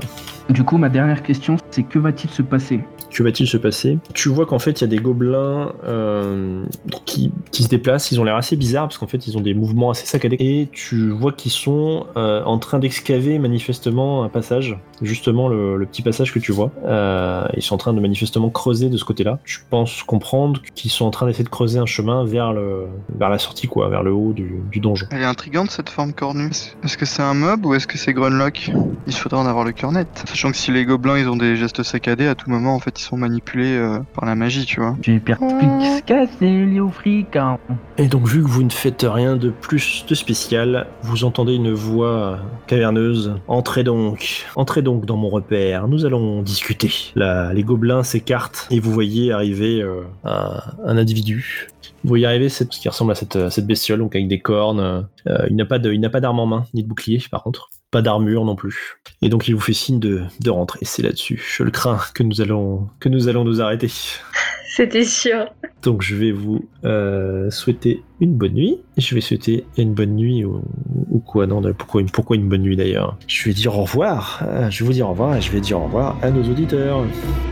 Du 0.50 0.64
coup, 0.64 0.78
ma 0.78 0.90
dernière 0.90 1.24
question, 1.24 1.56
c'est 1.72 1.84
que 1.84 2.00
va-t-il 2.00 2.30
se 2.30 2.42
passer? 2.42 2.82
Que 3.10 3.24
va-t-il 3.24 3.48
se 3.48 3.58
passer? 3.58 4.00
Tu 4.14 4.28
vois 4.28 4.46
qu'en 4.46 4.60
fait, 4.60 4.82
il 4.82 4.82
y 4.82 4.84
a 4.86 4.88
des 4.88 4.98
gobelins 4.98 5.72
euh, 5.86 6.66
qui, 7.06 7.32
qui 7.52 7.64
se 7.64 7.70
déplacent. 7.70 8.12
Ils 8.12 8.20
ont 8.20 8.24
l'air 8.24 8.36
assez 8.36 8.56
bizarres 8.56 8.88
parce 8.88 8.98
qu'en 8.98 9.08
fait, 9.08 9.28
ils 9.28 9.38
ont 9.38 9.42
des 9.42 9.54
mouvements 9.54 9.92
assez 9.92 10.06
saccadés. 10.08 10.36
Et 10.40 10.68
tu 10.72 11.12
vois 11.12 11.32
qu'ils 11.32 11.52
sont 11.52 12.08
euh, 12.18 12.44
en 12.44 12.58
train 12.58 12.80
d'excaver 12.80 13.38
manifestement 13.38 14.24
un 14.24 14.30
passage, 14.30 14.78
justement 15.02 15.48
le, 15.48 15.78
le 15.78 15.86
petit 15.86 16.02
passage 16.02 16.34
que 16.34 16.40
tu 16.40 16.52
vois. 16.52 16.72
Euh, 16.86 17.46
ils 17.56 17.62
sont 17.62 17.76
en 17.76 17.78
train 17.78 17.94
de 17.94 18.02
manifestement 18.02 18.50
creuser 18.50 18.90
de 18.90 18.98
ce 18.98 19.06
côté-là. 19.06 19.40
Tu 19.46 19.60
penses 19.70 20.02
comprendre 20.02 20.62
qu'ils 20.74 20.92
sont 20.92 21.06
en 21.06 21.12
train 21.12 21.28
d'essayer 21.28 21.46
de 21.46 21.50
creuser 21.50 21.78
un 21.78 21.86
chemin 21.86 22.26
vers, 22.26 22.52
le, 22.52 22.88
vers 23.18 23.30
la 23.30 23.38
sortie, 23.38 23.68
quoi, 23.68 23.90
vers 23.90 24.02
le 24.02 24.12
haut 24.12 24.34
du, 24.34 24.56
du 24.72 24.80
donjon. 24.80 25.06
Elle 25.12 25.22
est 25.22 25.26
intrigante 25.26 25.70
cette 25.70 25.90
forme 25.90 26.14
cornue. 26.14 26.50
Est-ce 26.84 26.98
que 26.98 27.06
c'est 27.06 27.24
un 27.24 27.36
mob 27.44 27.66
ou 27.66 27.74
est-ce 27.74 27.88
que 27.88 27.98
c'est 27.98 28.14
Grunlock 28.14 28.72
Il 29.08 29.14
faudrait 29.14 29.40
en 29.40 29.46
avoir 29.46 29.66
le 29.66 29.72
cœur 29.72 29.92
net. 29.92 30.08
Sachant 30.28 30.52
que 30.52 30.58
si 30.58 30.72
les 30.72 30.86
gobelins 30.86 31.18
ils 31.18 31.28
ont 31.30 31.36
des 31.36 31.56
gestes 31.56 31.84
saccadés, 31.84 32.28
à 32.28 32.36
tout 32.36 32.50
moment 32.50 32.74
en 32.76 32.80
fait 32.80 33.00
ils 33.00 33.04
sont 33.04 33.18
manipulés 33.18 33.76
euh, 33.78 34.00
par 34.16 34.26
la 34.26 34.36
magie, 34.36 34.66
tu 34.66 34.80
vois. 34.80 34.96
J'ai 35.02 35.20
perspicace 35.20 36.30
et 36.42 36.66
Léofric. 36.66 37.36
hein. 37.36 37.58
Et 37.98 38.08
donc, 38.08 38.28
vu 38.28 38.42
que 38.42 38.48
vous 38.48 38.64
ne 38.64 38.72
faites 38.72 39.06
rien 39.08 39.36
de 39.36 39.50
plus 39.50 40.06
de 40.08 40.16
spécial, 40.16 40.88
vous 41.04 41.24
entendez 41.26 41.54
une 41.54 41.72
voix 41.74 42.40
caverneuse. 42.68 43.36
Entrez 43.48 43.84
donc, 43.84 44.46
entrez 44.56 44.82
donc 44.82 45.06
dans 45.06 45.18
mon 45.18 45.30
repère, 45.30 45.88
nous 45.88 46.06
allons 46.06 46.42
discuter. 46.42 46.92
Là, 47.16 47.54
les 47.54 47.64
gobelins 47.64 48.04
s'écartent 48.04 48.68
et 48.72 48.80
vous 48.80 48.92
voyez 48.92 49.32
arriver 49.32 49.82
euh, 49.82 50.02
un, 50.24 50.60
un 50.86 50.98
individu. 50.98 51.68
Vous 52.04 52.10
voyez 52.10 52.26
arriver 52.26 52.50
cette, 52.50 52.74
ce 52.74 52.80
qui 52.82 52.90
ressemble 52.90 53.12
à 53.12 53.16
cette, 53.16 53.36
à 53.38 53.50
cette 53.50 53.66
bestiole, 53.66 54.00
donc 54.00 54.16
avec 54.16 54.28
des 54.28 54.40
cornes. 54.40 55.08
Euh, 55.28 55.46
il 55.50 55.56
n'a 55.56 55.66
pas 55.66 55.80
de- 55.80 55.92
il 55.94 56.00
n'a 56.02 56.10
pas 56.10 56.20
d'arme 56.20 56.40
en 56.40 56.46
main, 56.46 56.66
ni 56.74 56.84
de 56.84 56.88
bouclier 56.88 57.22
par 57.32 57.44
contre. 57.44 57.70
Pas 57.92 58.02
d'armure 58.02 58.44
non 58.44 58.56
plus. 58.56 58.98
Et 59.22 59.30
donc 59.30 59.48
il 59.48 59.54
vous 59.54 59.62
fait 59.62 59.74
signe 59.74 60.00
de, 60.00 60.22
de 60.42 60.50
rentrer. 60.50 60.80
C'est 60.82 61.02
là-dessus. 61.04 61.42
Je 61.56 61.64
le 61.64 61.72
crains 61.72 62.00
que 62.14 62.24
nous 62.24 62.42
allons, 62.42 62.88
que 63.00 63.08
nous 63.08 63.28
allons 63.30 63.44
nous 63.46 63.62
arrêter. 63.62 63.88
C'était 64.76 65.04
sûr. 65.04 65.46
Donc 65.84 66.02
je 66.02 66.16
vais 66.16 66.32
vous 66.32 66.68
euh, 66.84 67.52
souhaiter 67.52 68.02
une 68.20 68.34
bonne 68.34 68.54
nuit. 68.54 68.80
Je 68.98 69.14
vais 69.14 69.22
souhaiter 69.22 69.66
une 69.78 69.94
bonne 69.94 70.16
nuit 70.16 70.44
ou, 70.44 70.64
ou 71.12 71.20
quoi 71.20 71.46
non 71.46 71.62
pourquoi, 71.78 72.02
une- 72.02 72.10
pourquoi 72.10 72.36
une 72.36 72.50
bonne 72.50 72.64
nuit 72.64 72.76
d'ailleurs 72.76 73.18
Je 73.28 73.44
vais 73.46 73.54
dire 73.54 73.78
au 73.78 73.84
revoir. 73.84 74.42
Euh, 74.48 74.70
Je 74.72 74.80
vais 74.80 74.88
vous 74.88 74.94
dire 74.94 75.08
au 75.08 75.12
revoir 75.12 75.36
et 75.38 75.42
je 75.42 75.52
vais 75.52 75.62
dire 75.62 75.80
au 75.80 75.84
revoir 75.86 76.18
à 76.24 76.32
nos 76.32 76.44
auditeurs. 76.50 76.98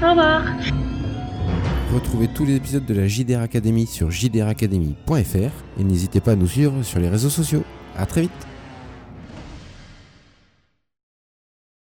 Au 0.01 0.09
revoir. 0.09 0.41
Retrouvez 1.93 2.29
tous 2.29 2.45
les 2.45 2.55
épisodes 2.55 2.85
de 2.85 2.93
la 2.93 3.05
JDR 3.05 3.41
Academy 3.41 3.85
sur 3.85 4.11
jdracademy.fr 4.11 5.35
et 5.77 5.83
n'hésitez 5.83 6.21
pas 6.21 6.31
à 6.31 6.35
nous 6.35 6.47
suivre 6.47 6.83
sur 6.83 6.99
les 6.99 7.09
réseaux 7.09 7.29
sociaux. 7.29 7.63
À 7.97 8.05
très 8.05 8.21
vite 8.21 8.31